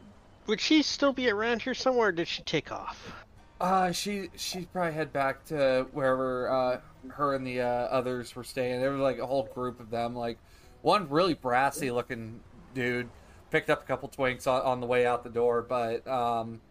would 0.47 0.60
she 0.60 0.83
still 0.83 1.12
be 1.12 1.28
around 1.31 1.62
here 1.62 1.75
somewhere? 1.75 2.08
Or 2.08 2.12
did 2.12 2.28
she 2.28 2.42
take 2.42 2.73
off? 2.73 3.12
uh, 3.60 3.92
she 3.92 4.31
she 4.36 4.66
probably 4.66 4.92
head 4.92 5.12
back 5.12 5.44
to 5.47 5.86
wherever 5.92 6.50
uh, 6.50 6.81
her 7.12 7.34
and 7.34 7.47
the 7.47 7.60
uh, 7.62 7.66
others 7.66 8.34
were 8.34 8.44
staying. 8.44 8.81
There 8.81 8.92
was 8.92 9.00
like 9.00 9.18
a 9.18 9.26
whole 9.26 9.44
group 9.55 9.81
of 9.81 9.91
them. 9.91 10.15
Like 10.15 10.39
one 10.83 11.08
really 11.08 11.34
brassy 11.34 11.91
looking 11.91 12.42
dude 12.75 13.12
picked 13.50 13.70
up 13.70 13.83
a 13.83 13.86
couple 13.86 14.08
twinks 14.10 14.47
on, 14.47 14.62
on 14.62 14.81
the 14.81 14.86
way 14.86 15.07
out 15.07 15.25
the 15.25 15.31
door, 15.31 15.62
but 15.62 16.07
um, 16.07 16.62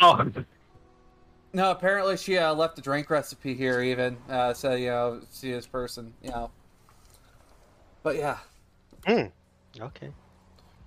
Oh, 0.00 0.30
No, 1.52 1.72
apparently 1.72 2.16
she 2.16 2.38
uh, 2.38 2.54
left 2.54 2.78
a 2.78 2.82
drink 2.82 3.10
recipe 3.10 3.54
here, 3.54 3.82
even. 3.82 4.16
Uh, 4.28 4.54
so, 4.54 4.74
you 4.74 4.86
know, 4.86 5.20
see 5.30 5.50
this 5.50 5.66
person, 5.66 6.14
you 6.22 6.30
know. 6.30 6.50
But 8.02 8.16
yeah, 8.16 8.38
okay. 9.80 10.10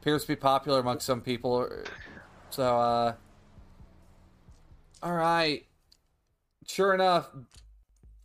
appears 0.02 0.22
to 0.24 0.30
be 0.30 0.36
popular 0.36 0.80
among 0.80 1.00
some 1.00 1.22
people. 1.22 1.70
So, 2.50 2.78
uh. 2.78 3.14
Alright. 5.04 5.66
Sure 6.66 6.94
enough, 6.94 7.30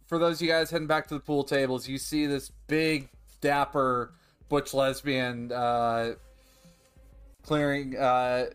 for 0.07 0.19
those 0.19 0.37
of 0.37 0.43
you 0.43 0.49
guys 0.49 0.71
heading 0.71 0.87
back 0.87 1.09
to 1.09 1.15
the 1.15 1.21
pool 1.21 1.43
tables, 1.43 1.89
you 1.89 1.99
see 1.99 2.27
this 2.27 2.53
big, 2.69 3.09
dapper, 3.41 4.15
butch 4.49 4.73
lesbian, 4.73 5.51
uh. 5.51 6.13
Clearing, 7.43 7.97
uh. 7.97 8.47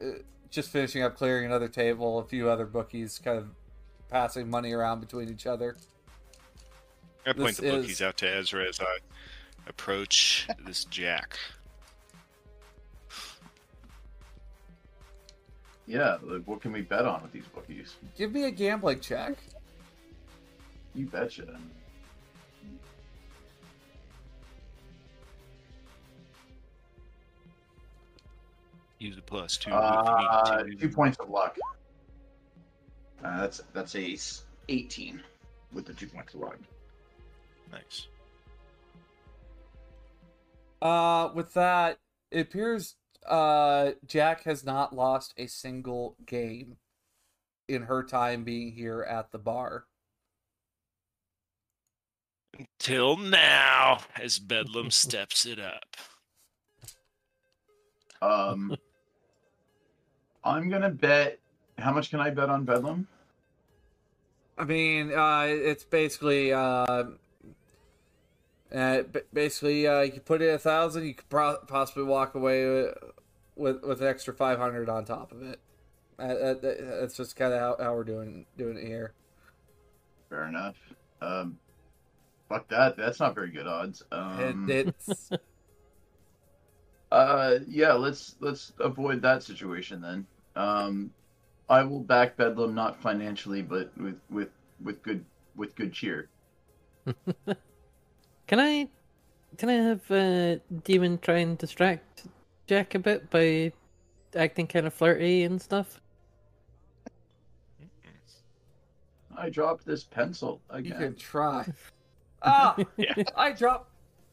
Just 0.50 0.70
finishing 0.70 1.04
up 1.04 1.18
clearing 1.18 1.46
another 1.46 1.68
table, 1.68 2.20
a 2.20 2.24
few 2.24 2.50
other 2.50 2.66
bookies 2.66 3.20
kind 3.20 3.40
of 3.40 3.50
passing 4.14 4.48
money 4.48 4.72
around 4.72 5.00
between 5.00 5.28
each 5.28 5.48
other. 5.48 5.76
I 7.26 7.34
point 7.34 7.48
This 7.48 7.58
the 7.58 7.72
bookies 7.72 7.90
is- 7.96 8.02
out 8.04 8.16
to 8.18 8.30
Ezra 8.30 8.64
as 8.70 8.80
I 8.80 8.98
approach 9.66 10.48
this 10.64 10.86
Jack. 10.86 11.40
Yeah, 15.88 16.18
like, 16.22 16.44
what 16.46 16.62
can 16.62 16.72
we 16.72 16.82
bet 16.82 17.06
on 17.06 17.24
with 17.24 17.32
these 17.32 17.48
bookies? 17.54 17.96
Give 18.16 18.32
me 18.32 18.44
a 18.44 18.52
gambling 18.52 19.00
check. 19.00 19.36
You 20.94 21.08
betcha. 21.08 21.60
Use 29.00 29.18
a 29.18 29.22
plus 29.22 29.58
two. 29.58 29.72
Uh, 29.72 30.58
if 30.60 30.66
you 30.66 30.70
need 30.72 30.80
two 30.80 30.90
points 30.90 31.18
of 31.20 31.30
luck. 31.30 31.58
Uh, 33.24 33.42
that's 33.42 33.62
that's 33.74 33.96
a 33.96 34.14
s- 34.14 34.44
18 34.70 35.22
with 35.72 35.86
the 35.86 35.94
two 35.94 36.08
points 36.08 36.34
of 36.34 36.42
luck. 36.42 36.58
Nice. 37.72 38.08
Uh, 40.82 41.30
with 41.34 41.54
that, 41.54 42.00
it 42.32 42.42
appears 42.42 42.96
uh, 43.28 43.92
Jack 44.06 44.44
has 44.44 44.66
not 44.66 44.94
lost 44.94 45.34
a 45.38 45.48
single 45.48 46.18
game 46.26 46.78
in 47.70 47.84
her 47.84 48.04
time 48.04 48.44
being 48.44 48.72
here 48.74 49.02
at 49.02 49.32
the 49.32 49.40
bar. 49.40 49.86
Until 52.58 53.18
now, 53.18 54.02
as 54.22 54.38
Bedlam 54.40 54.92
steps 54.92 55.46
it 55.46 55.60
up. 55.60 55.96
Um, 58.22 58.76
I'm 60.44 60.70
gonna 60.70 60.90
bet. 60.90 61.40
How 61.78 61.92
much 61.92 62.10
can 62.10 62.20
I 62.20 62.30
bet 62.30 62.50
on 62.50 62.66
Bedlam? 62.66 63.08
I 64.58 64.66
mean, 64.66 65.14
uh, 65.14 65.46
it's 65.48 65.84
basically, 65.84 66.54
uh, 66.54 67.06
uh, 68.74 69.04
basically, 69.34 69.88
uh, 69.88 70.02
you 70.02 70.12
could 70.12 70.26
put 70.26 70.42
in 70.42 70.54
a 70.54 70.60
thousand, 70.60 71.06
you 71.06 71.16
could 71.16 71.30
pro- 71.30 71.58
possibly 71.68 72.04
walk 72.04 72.36
away 72.36 72.66
with, 72.66 72.96
with 73.56 73.84
with 73.84 74.02
an 74.02 74.08
extra 74.08 74.34
five 74.34 74.60
hundred 74.60 74.90
on 74.90 75.06
top 75.06 75.32
of 75.32 75.42
it. 75.42 75.60
Uh, 76.20 76.24
uh, 76.24 76.54
that's 76.62 77.18
just 77.18 77.36
kind 77.36 77.54
of 77.54 77.60
how, 77.60 77.84
how 77.84 77.96
we're 77.96 78.04
doing 78.04 78.46
doing 78.58 78.78
it 78.78 78.86
here. 78.86 79.14
Fair 80.30 80.48
enough. 80.48 80.76
Um, 81.22 81.58
fuck 82.50 82.68
that. 82.70 82.96
That's 82.98 83.20
not 83.20 83.34
very 83.34 83.50
good 83.50 83.68
odds. 83.68 84.04
Um, 84.12 84.70
it, 84.70 84.88
it's 84.88 85.30
Uh, 87.14 87.60
yeah, 87.68 87.94
let's 87.94 88.36
let's 88.40 88.74
avoid 88.80 89.22
that 89.22 89.44
situation 89.44 90.02
then. 90.02 90.26
Um, 90.56 91.12
I 91.70 91.84
will 91.84 92.00
back 92.02 92.38
Bedlam 92.38 92.76
not 92.76 93.02
financially, 93.02 93.62
but 93.62 93.96
with 93.98 94.20
with 94.30 94.50
with 94.84 95.02
good 95.02 95.24
with 95.56 95.76
good 95.76 95.94
cheer. 95.94 96.30
Can 98.48 98.60
I 98.60 98.90
can 99.58 99.70
I 99.70 99.74
have 99.74 100.12
uh, 100.12 100.56
Demon 100.84 101.18
try 101.18 101.38
and 101.38 101.58
distract 101.58 102.24
Jack 102.68 102.96
a 102.96 103.00
bit 103.00 103.30
by 103.30 103.72
acting 104.36 104.68
kind 104.68 104.86
of 104.86 104.94
flirty 104.94 105.44
and 105.44 105.62
stuff? 105.62 106.02
I 109.36 109.50
dropped 109.50 109.86
this 109.86 110.04
pencil 110.04 110.62
you 110.72 110.78
again. 110.80 110.98
can 110.98 111.16
try. 111.16 111.66
Ah, 112.46 112.76
Yeah. 112.98 113.14
I 113.38 113.54
dropped. 113.54 113.90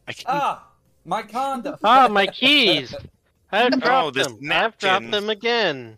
I 0.08 0.12
can, 0.12 0.24
Ah, 0.26 0.66
my 1.04 1.22
condom. 1.22 1.76
Ah, 1.84 2.08
my 2.10 2.26
keys! 2.26 2.92
I've 3.52 3.80
dropped 3.80 4.16
this 4.16 4.26
them. 4.26 4.50
I've 4.50 4.76
dropped 4.78 5.12
them 5.12 5.30
again. 5.30 5.96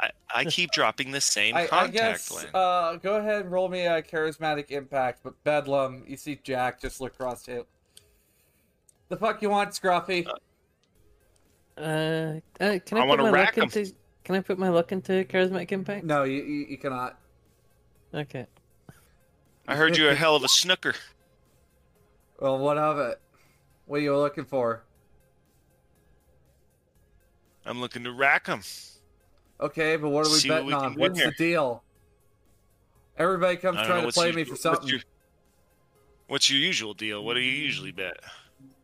I, 0.00 0.10
I 0.34 0.44
keep 0.44 0.70
dropping 0.70 1.10
the 1.10 1.20
same 1.20 1.54
I, 1.54 1.64
I 1.64 1.66
contact 1.66 1.92
guess 1.92 2.32
lens. 2.32 2.54
uh, 2.54 2.96
go 2.96 3.16
ahead 3.16 3.42
and 3.42 3.52
roll 3.52 3.68
me 3.68 3.82
a 3.86 4.02
charismatic 4.02 4.70
impact, 4.70 5.20
but 5.22 5.42
Bedlam, 5.44 6.04
you 6.06 6.16
see 6.16 6.40
Jack 6.42 6.80
just 6.80 7.00
look 7.00 7.12
across 7.14 7.44
him. 7.44 7.64
The 9.08 9.16
fuck 9.16 9.42
you 9.42 9.50
want, 9.50 9.70
Scruffy? 9.70 10.26
Uh, 11.76 11.80
uh 11.80 12.38
can 12.58 12.58
I, 12.60 12.74
I 12.74 12.78
put 12.78 13.18
my 13.18 13.30
rack 13.30 13.56
luck 13.56 13.58
'em. 13.58 13.82
into 13.82 13.94
Can 14.24 14.36
I 14.36 14.40
put 14.40 14.58
my 14.58 14.68
luck 14.68 14.92
into 14.92 15.24
charismatic 15.24 15.72
impact? 15.72 16.04
No, 16.04 16.24
you, 16.24 16.42
you 16.42 16.66
you 16.70 16.78
cannot. 16.78 17.18
Okay. 18.14 18.46
I 19.68 19.76
heard 19.76 19.96
you're 19.96 20.10
a 20.10 20.14
hell 20.24 20.36
of 20.36 20.44
a 20.44 20.48
snooker. 20.48 20.94
Well, 22.38 22.58
what 22.58 22.78
of 22.78 22.98
it? 22.98 23.20
What 23.86 23.98
are 23.98 24.02
you 24.02 24.16
looking 24.16 24.44
for? 24.44 24.84
I'm 27.66 27.80
looking 27.80 28.04
to 28.04 28.12
rack 28.12 28.46
them. 28.46 28.62
Okay, 29.60 29.96
but 29.96 30.08
what 30.08 30.26
are 30.26 30.30
we 30.30 30.36
See 30.36 30.48
what 30.48 30.54
betting 30.56 30.66
we 30.68 30.72
on? 30.74 30.94
What's 30.94 31.18
here. 31.18 31.28
the 31.36 31.44
deal? 31.44 31.82
Everybody 33.18 33.56
comes 33.58 33.76
trying 33.78 34.02
know, 34.02 34.10
to 34.10 34.12
play 34.14 34.32
me 34.32 34.44
for 34.44 34.52
what's 34.52 34.62
something. 34.62 34.88
your- 34.88 35.00
What's 36.28 36.48
your 36.48 36.60
usual 36.60 36.94
deal? 36.94 37.24
What 37.24 37.34
do 37.34 37.40
you 37.40 37.50
usually 37.50 37.90
bet? 37.90 38.16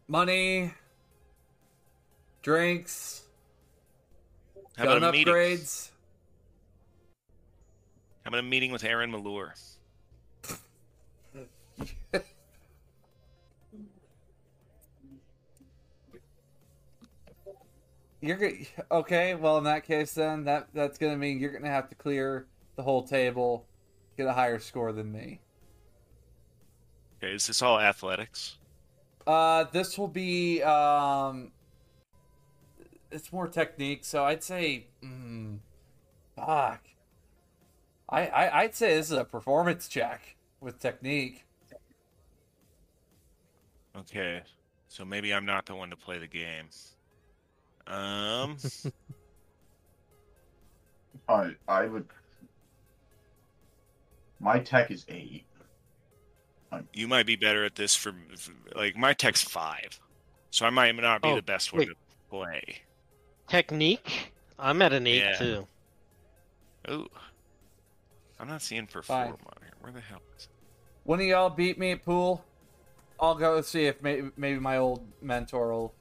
Money, 0.08 0.72
drinks, 2.42 3.22
How 4.76 4.84
gun 4.84 4.96
about 4.98 5.08
a 5.10 5.12
meeting? 5.12 5.32
upgrades. 5.32 5.90
How 8.24 8.28
about 8.28 8.40
a 8.40 8.42
meeting 8.42 8.72
with 8.72 8.82
Aaron 8.82 9.12
Malure? 9.12 9.52
You're 18.26 18.52
okay. 18.90 19.36
Well, 19.36 19.58
in 19.58 19.64
that 19.64 19.84
case, 19.84 20.14
then 20.14 20.44
that 20.44 20.68
that's 20.74 20.98
gonna 20.98 21.16
mean 21.16 21.38
you're 21.38 21.52
gonna 21.52 21.68
have 21.68 21.88
to 21.90 21.94
clear 21.94 22.46
the 22.74 22.82
whole 22.82 23.04
table, 23.04 23.66
get 24.16 24.26
a 24.26 24.32
higher 24.32 24.58
score 24.58 24.92
than 24.92 25.12
me. 25.12 25.40
Okay, 27.18 27.32
is 27.34 27.46
this 27.46 27.62
all 27.62 27.78
athletics? 27.78 28.58
Uh, 29.26 29.64
this 29.70 29.96
will 29.96 30.08
be 30.08 30.60
um, 30.62 31.52
it's 33.12 33.32
more 33.32 33.46
technique. 33.46 34.04
So 34.04 34.24
I'd 34.24 34.42
say, 34.42 34.88
mm, 35.04 35.58
fuck. 36.34 36.82
I, 38.08 38.26
I 38.26 38.60
I'd 38.62 38.74
say 38.74 38.96
this 38.96 39.06
is 39.06 39.16
a 39.16 39.24
performance 39.24 39.86
check 39.86 40.36
with 40.60 40.80
technique. 40.80 41.44
Okay, 43.96 44.42
so 44.88 45.04
maybe 45.04 45.32
I'm 45.32 45.46
not 45.46 45.64
the 45.64 45.76
one 45.76 45.90
to 45.90 45.96
play 45.96 46.18
the 46.18 46.26
game. 46.26 46.66
Um, 47.86 48.56
I 51.28 51.50
I 51.68 51.86
would. 51.86 52.06
My 54.40 54.58
tech 54.58 54.90
is 54.90 55.04
eight. 55.08 55.44
you 56.92 57.08
might 57.08 57.26
be 57.26 57.36
better 57.36 57.64
at 57.64 57.74
this 57.74 57.94
for, 57.94 58.12
for- 58.36 58.78
like 58.78 58.96
my 58.96 59.12
tech's 59.12 59.42
five, 59.42 59.98
so 60.50 60.66
I 60.66 60.70
might 60.70 60.94
not 60.96 61.22
be 61.22 61.28
Oh, 61.30 61.36
the 61.36 61.42
best 61.42 61.72
one 61.72 61.80
wait. 61.80 61.88
to 61.88 61.94
play. 62.30 62.82
Technique? 63.48 64.32
I'm 64.58 64.82
at 64.82 64.92
an 64.92 65.06
8 65.06 65.16
Yeah. 65.18 65.36
too. 65.36 65.66
Oh, 66.88 67.06
I'm 68.40 68.48
not 68.48 68.60
seeing 68.62 68.86
perform 68.86 69.24
Fine. 69.24 69.32
on 69.32 69.62
here. 69.62 69.72
Where 69.80 69.92
the 69.92 70.00
hell 70.00 70.20
is 70.36 70.44
it? 70.44 70.48
One 71.04 71.20
of 71.20 71.26
y'all 71.26 71.50
beat 71.50 71.78
me 71.78 71.92
at 71.92 72.04
pool. 72.04 72.44
I'll 73.20 73.34
go 73.36 73.60
see 73.62 73.86
if 73.86 74.02
maybe, 74.02 74.30
maybe 74.36 74.58
my 74.58 74.76
old 74.78 75.06
mentor 75.22 75.72
will 75.72 75.94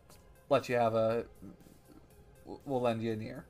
let 0.49 0.67
you 0.67 0.75
have 0.75 0.95
a. 0.95 1.25
We'll 2.45 2.81
lend 2.81 3.01
you 3.01 3.11
an 3.13 3.21
ear. 3.21 3.45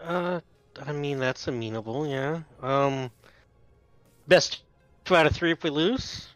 Uh, 0.00 0.40
I 0.86 0.92
mean 0.92 1.18
that's 1.18 1.46
amenable, 1.48 2.06
yeah. 2.06 2.40
Um, 2.62 3.10
best 4.28 4.62
two 5.04 5.14
out 5.16 5.26
of 5.26 5.32
three 5.34 5.52
if 5.52 5.62
we 5.62 5.70
lose. 5.70 6.28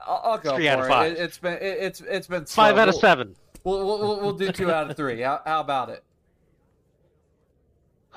I'll, 0.00 0.20
I'll 0.24 0.38
go 0.38 0.54
Three 0.56 0.66
for 0.66 0.70
out 0.72 0.78
of 0.80 0.84
it. 0.86 0.88
five. 0.88 1.12
it. 1.12 1.18
It's 1.18 1.38
been 1.38 1.52
it, 1.54 1.62
it's 1.62 2.00
it's 2.00 2.26
been 2.26 2.44
Five 2.46 2.76
out 2.78 2.88
of 2.88 2.94
We'll- 2.94 3.00
seven. 3.00 3.36
We'll, 3.64 3.86
we'll, 3.86 3.98
we'll, 4.00 4.20
we'll 4.20 4.32
do 4.32 4.50
two 4.50 4.72
out 4.72 4.90
of 4.90 4.96
three. 4.96 5.20
How, 5.20 5.40
how 5.44 5.60
about 5.60 5.88
it? 5.90 6.02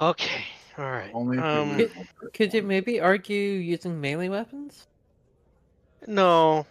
Okay, 0.01 0.43
all 0.77 0.91
right. 0.91 1.09
Only 1.13 1.37
if 1.37 1.43
we 1.43 1.49
Um, 1.49 1.77
lose. 1.77 1.91
Could 2.33 2.53
you 2.53 2.63
maybe 2.63 2.99
argue 2.99 3.39
using 3.39 4.01
melee 4.01 4.27
weapons? 4.27 4.87
no, 6.05 6.65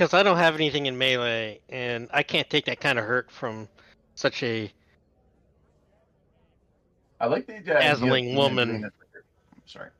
because 0.00 0.14
I 0.14 0.22
don't 0.22 0.38
have 0.38 0.54
anything 0.54 0.86
in 0.86 0.96
melee, 0.96 1.60
and 1.68 2.08
I 2.10 2.22
can't 2.22 2.48
take 2.48 2.64
that 2.64 2.80
kind 2.80 2.98
of 2.98 3.04
hurt 3.04 3.30
from 3.30 3.68
such 4.14 4.42
a. 4.42 4.72
I 7.20 7.26
like 7.26 7.46
the 7.46 7.56
idea. 7.56 7.74
of 7.74 7.80
Dazzling 7.82 8.24
Demon 8.28 8.36
woman. 8.38 8.68
doing 8.68 8.80
this 8.80 8.92
with 8.98 9.08
her- 9.12 9.24
I'm 9.54 9.62
sorry. 9.66 9.90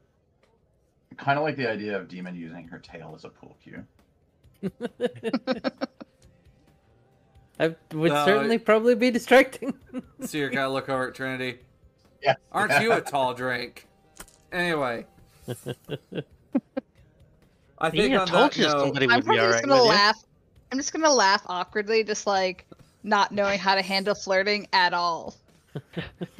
Kind 1.19 1.37
of 1.39 1.45
like 1.45 1.57
the 1.57 1.69
idea 1.69 1.99
of 1.99 2.09
Demon 2.09 2.35
using 2.35 2.67
her 2.69 2.79
tail 2.79 3.13
as 3.15 3.27
a 3.27 3.29
pool 3.29 3.55
cue. 3.63 3.85
I 7.61 7.75
would 7.93 8.13
No, 8.13 8.25
certainly 8.25 8.57
probably 8.57 8.95
be 8.95 9.11
distracting. 9.11 9.75
So 10.25 10.39
you're 10.39 10.49
gonna 10.49 10.71
look 10.73 10.89
over 10.89 11.09
at 11.09 11.15
Trinity. 11.15 11.59
Yeah. 12.23 12.37
Aren't 12.53 12.83
you 12.83 12.93
a 12.93 13.01
tall 13.03 13.35
drink? 13.35 13.87
Anyway. 14.51 15.05
I 17.81 17.91
think 17.91 18.11
Yeah, 18.13 18.19
I 18.19 18.21
on 18.23 18.27
told 18.27 18.53
that 18.53 18.57
you 18.57 18.65
note, 18.65 18.79
somebody 18.81 19.07
I'm 19.09 19.17
would 19.17 19.29
be 19.29 19.37
probably 19.37 19.37
just 19.37 19.47
alright 19.47 19.65
gonna 19.65 19.75
with 19.77 19.85
you. 19.85 19.89
laugh. 19.91 20.25
I'm 20.73 20.79
just 20.79 20.93
gonna 20.93 21.13
laugh 21.13 21.43
awkwardly, 21.47 22.05
just 22.05 22.27
like 22.27 22.67
not 23.03 23.33
knowing 23.33 23.59
how 23.59 23.75
to 23.75 23.83
handle 23.83 24.15
flirting 24.15 24.67
at 24.73 24.93
all. 24.93 25.35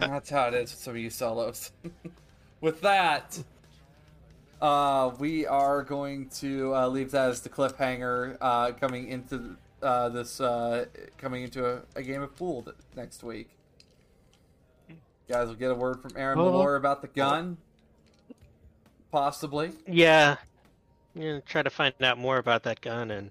that's 0.00 0.30
how 0.30 0.48
it 0.48 0.54
is 0.54 0.70
with 0.72 0.80
some 0.80 0.92
of 0.92 0.96
you 0.98 1.10
solos. 1.10 1.70
with 2.60 2.80
that, 2.80 3.38
uh, 4.60 5.12
we 5.18 5.46
are 5.46 5.82
going 5.82 6.28
to 6.30 6.74
uh, 6.74 6.88
leave 6.88 7.10
that 7.12 7.30
as 7.30 7.40
the 7.42 7.48
cliffhanger 7.48 8.36
uh, 8.40 8.72
coming 8.72 9.08
into 9.08 9.56
uh, 9.82 10.08
this 10.08 10.40
uh, 10.40 10.86
coming 11.18 11.44
into 11.44 11.64
a, 11.66 11.82
a 11.94 12.02
game 12.02 12.22
of 12.22 12.34
pool 12.36 12.62
th- 12.62 12.76
next 12.96 13.22
week. 13.22 13.48
guys 15.28 15.46
will 15.46 15.54
get 15.54 15.70
a 15.70 15.74
word 15.74 16.00
from 16.02 16.10
Aaron 16.16 16.38
Oh. 16.38 16.44
Malore 16.50 16.76
about 16.76 17.00
the 17.02 17.08
gun, 17.08 17.58
possibly. 19.12 19.72
Yeah, 19.86 20.36
yeah. 21.14 21.40
Try 21.46 21.62
to 21.62 21.70
find 21.70 21.94
out 22.02 22.18
more 22.18 22.38
about 22.38 22.62
that 22.64 22.80
gun, 22.80 23.10
and 23.10 23.30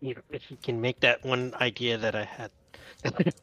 you 0.00 0.14
know, 0.14 0.20
if 0.30 0.50
you 0.50 0.56
can 0.62 0.80
make 0.80 1.00
that 1.00 1.24
one 1.24 1.54
idea 1.60 1.98
that 1.98 2.14
I 2.14 2.24
had. 2.24 2.50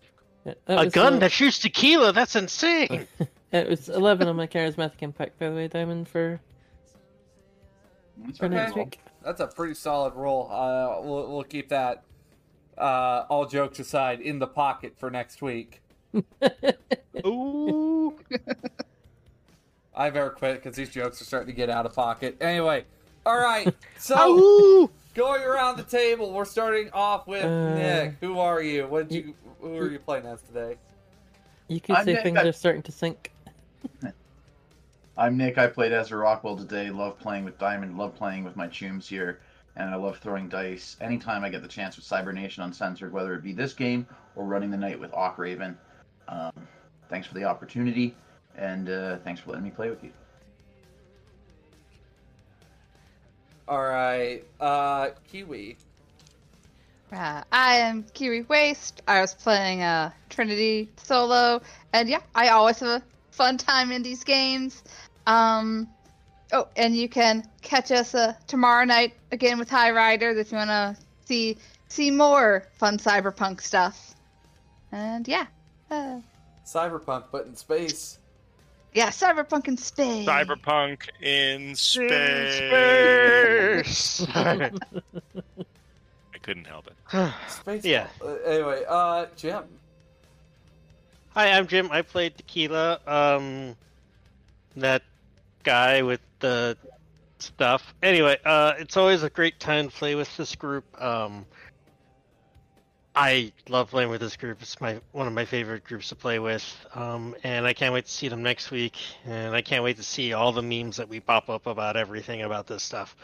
That 0.46 0.88
a 0.88 0.88
gun 0.88 1.18
that 1.20 1.32
shoots 1.32 1.58
tequila. 1.58 2.14
That's 2.14 2.36
insane. 2.36 3.08
It 3.52 3.70
was 3.70 3.88
11 3.88 4.28
on 4.28 4.36
my 4.36 4.48
charismatic 4.48 5.02
impact, 5.02 5.40
by 5.40 5.50
the 5.50 5.56
way, 5.56 5.68
Diamond, 5.70 6.10
for, 6.10 6.42
for 8.38 8.46
okay. 8.48 8.54
next 8.54 8.76
week. 8.76 9.00
That's 9.24 9.40
a 9.40 9.48
pretty 9.48 9.76
solid 9.76 10.14
roll. 10.14 10.50
Uh, 10.52 11.00
we'll, 11.02 11.32
we'll 11.32 11.44
keep 11.44 11.70
that, 11.70 12.04
uh, 12.78 13.24
all 13.30 13.46
jokes 13.46 13.80
aside, 13.80 14.20
in 14.20 14.40
the 14.40 14.48
pocket 14.48 14.96
for 14.98 15.10
next 15.10 15.42
week. 15.42 15.82
Ooh. 17.26 18.20
I 19.96 20.10
better 20.10 20.32
quit 20.32 20.62
because 20.62 20.76
these 20.76 20.90
jokes 20.90 21.22
are 21.22 21.26
starting 21.26 21.48
to 21.48 21.56
get 21.56 21.70
out 21.70 21.86
of 21.86 21.94
pocket. 21.94 22.36
Anyway, 22.42 22.84
All 23.26 23.38
right. 23.38 23.74
So 23.98 24.92
going 25.16 25.42
around 25.44 25.78
the 25.78 25.84
table, 25.84 26.32
we're 26.32 26.46
starting 26.46 26.90
off 26.94 27.28
with 27.28 27.44
Uh, 27.46 27.76
Nick. 27.76 28.16
Who 28.22 28.40
are 28.40 28.62
you? 28.62 28.88
What 28.88 29.10
did 29.10 29.26
you? 29.26 29.34
Who 29.62 29.78
are 29.78 29.90
you 29.90 30.00
playing 30.00 30.26
as 30.26 30.42
today? 30.44 30.76
You 31.68 31.80
can 31.80 31.96
I'm 31.96 32.06
say 32.06 32.14
Nick, 32.14 32.24
things 32.24 32.38
I- 32.38 32.44
are 32.48 32.52
starting 32.52 32.84
to 32.84 32.92
sink. 32.92 33.32
I'm 35.18 35.38
Nick. 35.38 35.58
I 35.58 35.68
played 35.68 35.94
Ezra 35.94 36.18
Rockwell 36.20 36.58
today. 36.58 36.90
Love 36.90 37.18
playing 37.18 37.46
with 37.46 37.58
Diamond. 37.58 37.98
Love 37.98 38.16
playing 38.16 38.44
with 38.44 38.56
my 38.56 38.68
chooms 38.68 39.08
here. 39.08 39.40
And 39.78 39.90
I 39.90 39.96
love 39.96 40.18
throwing 40.20 40.48
dice 40.50 40.98
anytime 41.02 41.44
I 41.44 41.50
get 41.50 41.62
the 41.62 41.68
chance 41.68 41.96
with 41.96 42.06
Cybernation 42.06 42.64
Uncensored, 42.64 43.12
whether 43.12 43.34
it 43.34 43.44
be 43.44 43.52
this 43.54 43.74
game 43.74 44.06
or 44.36 44.46
running 44.46 44.72
the 44.72 44.78
night 44.78 45.00
with 45.00 45.12
Hawk 45.12 45.38
Raven. 45.38 45.78
Um, 46.28 46.52
thanks 47.10 47.28
for 47.28 47.34
the 47.34 47.44
opportunity, 47.44 48.16
and 48.58 48.90
uh, 48.90 49.18
thanks 49.26 49.42
for 49.42 49.50
letting 49.52 49.66
me 49.66 49.72
play 49.72 49.90
with 49.90 50.02
you. 50.04 50.12
All 53.68 53.84
right. 53.84 54.44
Uh, 54.60 55.10
Kiwi. 55.28 55.78
Uh, 57.12 57.44
I 57.52 57.76
am 57.76 58.04
Kiwi 58.14 58.44
Waste. 58.44 59.02
I 59.08 59.22
was 59.22 59.34
playing 59.34 59.82
uh, 59.82 60.12
Trinity 60.30 60.90
solo, 60.98 61.62
and 61.94 62.10
yeah, 62.10 62.20
I 62.34 62.50
always 62.50 62.80
have 62.80 63.02
a 63.02 63.04
fun 63.32 63.58
time 63.58 63.92
in 63.92 64.04
these 64.04 64.24
games. 64.24 64.84
Um, 65.26 65.88
oh, 66.52 66.68
and 66.76 66.96
you 66.96 67.08
can 67.08 67.48
catch 67.62 67.92
us 67.92 68.14
uh, 68.16 68.34
tomorrow 68.48 68.86
night 68.86 69.14
again 69.32 69.58
with 69.60 69.70
High 69.70 69.92
Riders 69.92 70.38
if 70.38 70.52
you 70.52 70.58
want 70.58 70.70
to 70.70 70.98
see 71.26 71.58
see 71.88 72.12
more 72.12 72.68
fun 72.74 72.98
cyberpunk 72.98 73.62
stuff. 73.62 74.16
And 74.92 75.28
yeah, 75.28 75.46
uh, 75.90 76.20
Cyberpunk, 76.66 77.26
but 77.32 77.46
in 77.46 77.56
space. 77.56 78.18
Yeah, 78.96 79.10
cyberpunk 79.10 79.68
in 79.68 79.78
space. 79.78 80.26
Cyberpunk 80.26 81.10
in 81.22 81.76
space. 81.76 82.56
Space. 83.84 84.28
I 84.36 84.72
couldn't 86.42 86.66
help 86.66 86.88
it. 86.88 87.34
Space. 87.50 87.84
Yeah. 87.84 88.08
Uh, 88.22 88.36
anyway, 88.46 88.84
uh, 88.88 89.26
Jim. 89.36 89.66
Hi, 91.32 91.52
I'm 91.52 91.68
Jim. 91.68 91.90
I 91.92 92.02
played 92.02 92.38
Tequila. 92.38 93.02
Um, 93.06 93.76
that 94.78 95.04
guy 95.64 96.02
with 96.02 96.22
the 96.40 96.78
stuff. 97.40 97.94
Anyway, 98.02 98.38
uh, 98.46 98.76
it's 98.80 98.96
always 98.96 99.24
a 99.24 99.30
great 99.30 99.60
time 99.60 99.90
to 99.90 99.96
play 99.96 100.16
with 100.16 100.36
this 100.38 100.56
group. 100.56 100.86
Um, 101.02 101.46
I 103.16 103.54
love 103.70 103.92
playing 103.92 104.10
with 104.10 104.20
this 104.20 104.36
group. 104.36 104.62
It's 104.62 104.82
my 104.82 105.00
one 105.14 105.26
of 105.26 105.34
my 105.34 105.46
favorite 105.46 105.86
groups 105.86 106.10
to 106.10 106.16
play 106.16 106.40
with. 106.40 106.64
Um, 106.94 107.36
and 107.44 107.66
I 107.66 107.74
can't 107.74 107.94
wait 107.94 108.06
to 108.06 108.12
see 108.12 108.28
them 108.28 108.44
next 108.44 108.72
week. 108.72 108.98
And 109.26 109.56
I 109.56 109.62
can't 109.62 109.84
wait 109.84 109.98
to 109.98 110.04
see 110.04 110.34
all 110.34 110.52
the 110.52 110.62
memes 110.62 110.98
that 110.98 111.08
we 111.08 111.22
pop 111.22 111.50
up 111.50 111.66
about 111.66 111.96
everything 111.96 112.42
about 112.42 112.68
this 112.68 112.84
stuff. 112.84 113.16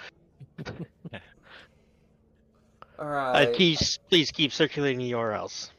All 2.99 3.07
Uh, 3.35 3.47
please, 3.53 3.99
please 4.09 4.31
keep 4.31 4.53
circulating 4.53 4.99
the 4.99 5.11
URLs. 5.11 5.71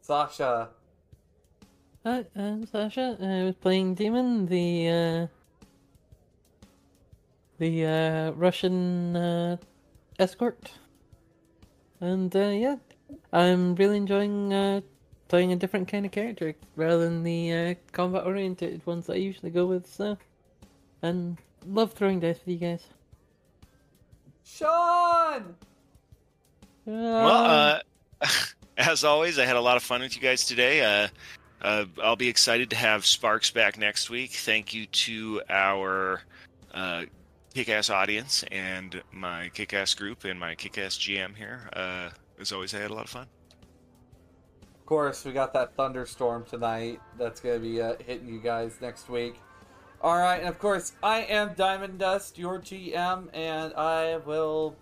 Sasha. 0.00 0.70
Hi, 2.04 2.24
I'm 2.34 2.66
Sasha. 2.66 3.18
I 3.20 3.44
was 3.44 3.54
playing 3.56 3.94
Demon, 3.94 4.46
the 4.46 4.88
uh, 4.88 5.26
the 7.58 7.84
uh, 7.84 8.30
Russian 8.30 9.14
uh, 9.14 9.56
escort, 10.18 10.70
and 12.00 12.34
uh, 12.34 12.48
yeah, 12.48 12.76
I'm 13.32 13.74
really 13.74 13.96
enjoying 13.96 14.52
uh, 14.52 14.80
playing 15.28 15.52
a 15.52 15.56
different 15.56 15.88
kind 15.88 16.06
of 16.06 16.12
character 16.12 16.54
rather 16.76 17.04
than 17.04 17.22
the 17.22 17.52
uh, 17.52 17.74
combat-oriented 17.92 18.84
ones 18.86 19.08
I 19.08 19.14
usually 19.14 19.50
go 19.50 19.66
with. 19.66 19.86
So, 19.86 20.16
and 21.02 21.36
love 21.66 21.92
throwing 21.92 22.20
dice 22.20 22.40
with 22.44 22.48
you 22.48 22.68
guys. 22.68 22.84
Sean. 24.44 25.54
Well, 26.86 27.80
uh, 28.22 28.26
as 28.78 29.04
always, 29.04 29.38
I 29.38 29.44
had 29.44 29.56
a 29.56 29.60
lot 29.60 29.76
of 29.76 29.82
fun 29.82 30.00
with 30.00 30.16
you 30.16 30.22
guys 30.22 30.46
today. 30.46 30.80
Uh, 30.82 31.08
uh, 31.60 31.84
I'll 32.02 32.16
be 32.16 32.28
excited 32.28 32.70
to 32.70 32.76
have 32.76 33.04
Sparks 33.04 33.50
back 33.50 33.76
next 33.76 34.10
week. 34.10 34.32
Thank 34.32 34.72
you 34.72 34.86
to 34.86 35.42
our 35.50 36.22
uh, 36.72 37.04
kick-ass 37.58 37.90
audience 37.90 38.44
and 38.52 39.02
my 39.10 39.50
kick-ass 39.52 39.92
group 39.94 40.22
and 40.22 40.38
my 40.38 40.54
kick-ass 40.54 40.96
GM 40.96 41.34
here. 41.34 41.68
Uh, 41.72 42.08
as 42.40 42.52
always, 42.52 42.72
I 42.72 42.78
had 42.78 42.92
a 42.92 42.94
lot 42.94 43.02
of 43.02 43.10
fun. 43.10 43.26
Of 44.62 44.86
course, 44.86 45.24
we 45.24 45.32
got 45.32 45.52
that 45.54 45.74
thunderstorm 45.74 46.44
tonight. 46.44 47.00
That's 47.18 47.40
gonna 47.40 47.58
be 47.58 47.82
uh, 47.82 47.94
hitting 48.06 48.28
you 48.28 48.38
guys 48.38 48.78
next 48.80 49.08
week. 49.08 49.40
All 50.00 50.16
right, 50.16 50.38
and 50.38 50.48
of 50.48 50.60
course, 50.60 50.92
I 51.02 51.22
am 51.22 51.54
Diamond 51.56 51.98
Dust, 51.98 52.38
your 52.38 52.60
GM, 52.60 53.28
and 53.34 53.74
I 53.74 54.18
will. 54.18 54.76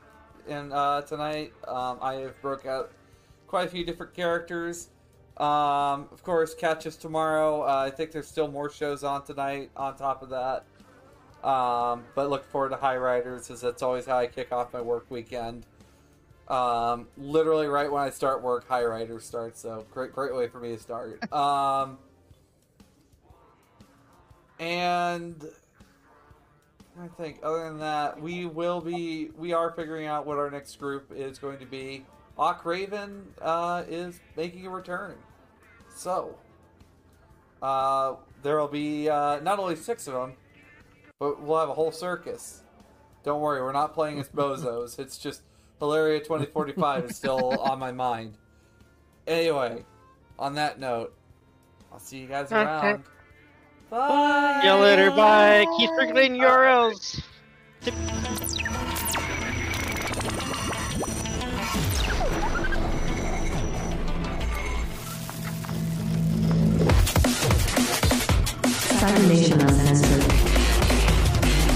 And 0.46 0.70
uh, 0.70 1.00
tonight, 1.00 1.54
um, 1.66 1.96
I 2.02 2.16
have 2.16 2.38
broke 2.42 2.66
out 2.66 2.92
quite 3.46 3.68
a 3.68 3.70
few 3.70 3.86
different 3.86 4.12
characters. 4.12 4.90
Um, 5.38 6.08
of 6.12 6.22
course, 6.22 6.54
catch 6.54 6.86
us 6.86 6.96
tomorrow. 6.96 7.62
Uh, 7.62 7.86
I 7.86 7.90
think 7.90 8.12
there's 8.12 8.28
still 8.28 8.48
more 8.48 8.68
shows 8.68 9.02
on 9.02 9.24
tonight. 9.24 9.70
On 9.78 9.96
top 9.96 10.22
of 10.22 10.28
that, 10.28 10.66
um, 11.46 12.02
but 12.16 12.28
look 12.28 12.44
forward 12.50 12.70
to 12.70 12.76
High 12.76 12.96
Riders, 12.96 13.50
as 13.50 13.60
that's 13.60 13.82
always 13.82 14.04
how 14.04 14.18
I 14.18 14.26
kick 14.26 14.50
off 14.50 14.72
my 14.72 14.80
work 14.80 15.06
weekend. 15.08 15.64
Um, 16.48 17.06
literally 17.16 17.68
right 17.68 17.90
when 17.90 18.02
I 18.02 18.10
start 18.10 18.42
work, 18.42 18.66
High 18.66 18.84
Riders 18.84 19.24
starts. 19.24 19.60
So 19.60 19.86
great, 19.92 20.12
great 20.12 20.34
way 20.34 20.48
for 20.48 20.58
me 20.58 20.74
to 20.74 20.78
start. 20.78 21.22
Um, 21.32 21.98
and 24.58 25.44
I 27.00 27.08
think 27.08 27.40
other 27.42 27.64
than 27.64 27.78
that, 27.78 28.20
we 28.20 28.46
will 28.46 28.80
be 28.80 29.30
we 29.36 29.52
are 29.52 29.70
figuring 29.70 30.06
out 30.06 30.26
what 30.26 30.38
our 30.38 30.50
next 30.50 30.78
group 30.80 31.12
is 31.14 31.38
going 31.38 31.58
to 31.58 31.66
be. 31.66 32.06
Hawk 32.36 32.64
Raven 32.64 33.34
uh, 33.40 33.84
is 33.86 34.18
making 34.34 34.66
a 34.66 34.70
return, 34.70 35.16
so 35.94 36.36
uh, 37.60 38.14
there 38.42 38.58
will 38.58 38.66
be 38.66 39.10
uh, 39.10 39.40
not 39.40 39.58
only 39.58 39.76
six 39.76 40.06
of 40.06 40.14
them, 40.14 40.34
but 41.18 41.42
we'll 41.42 41.58
have 41.58 41.68
a 41.68 41.74
whole 41.74 41.92
circus. 41.92 42.62
Don't 43.24 43.40
worry, 43.40 43.62
we're 43.62 43.72
not 43.72 43.94
playing 43.94 44.18
as 44.20 44.28
bozos. 44.28 44.98
It's 45.06 45.18
just 45.18 45.42
Hilaria 45.78 46.20
2045 46.20 47.04
is 47.04 47.16
still 47.16 47.58
on 47.60 47.78
my 47.78 47.92
mind. 47.92 48.34
Anyway, 49.26 49.84
on 50.38 50.54
that 50.54 50.78
note, 50.78 51.14
I'll 51.92 51.98
see 51.98 52.18
you 52.18 52.26
guys 52.26 52.52
around. 52.52 53.02
Bye. 53.90 54.60
See 54.62 54.68
you 54.68 54.74
later. 54.74 55.10
Bye. 55.10 55.66
Keep 55.78 55.90
circulating 55.98 56.40
URLs. 56.40 57.22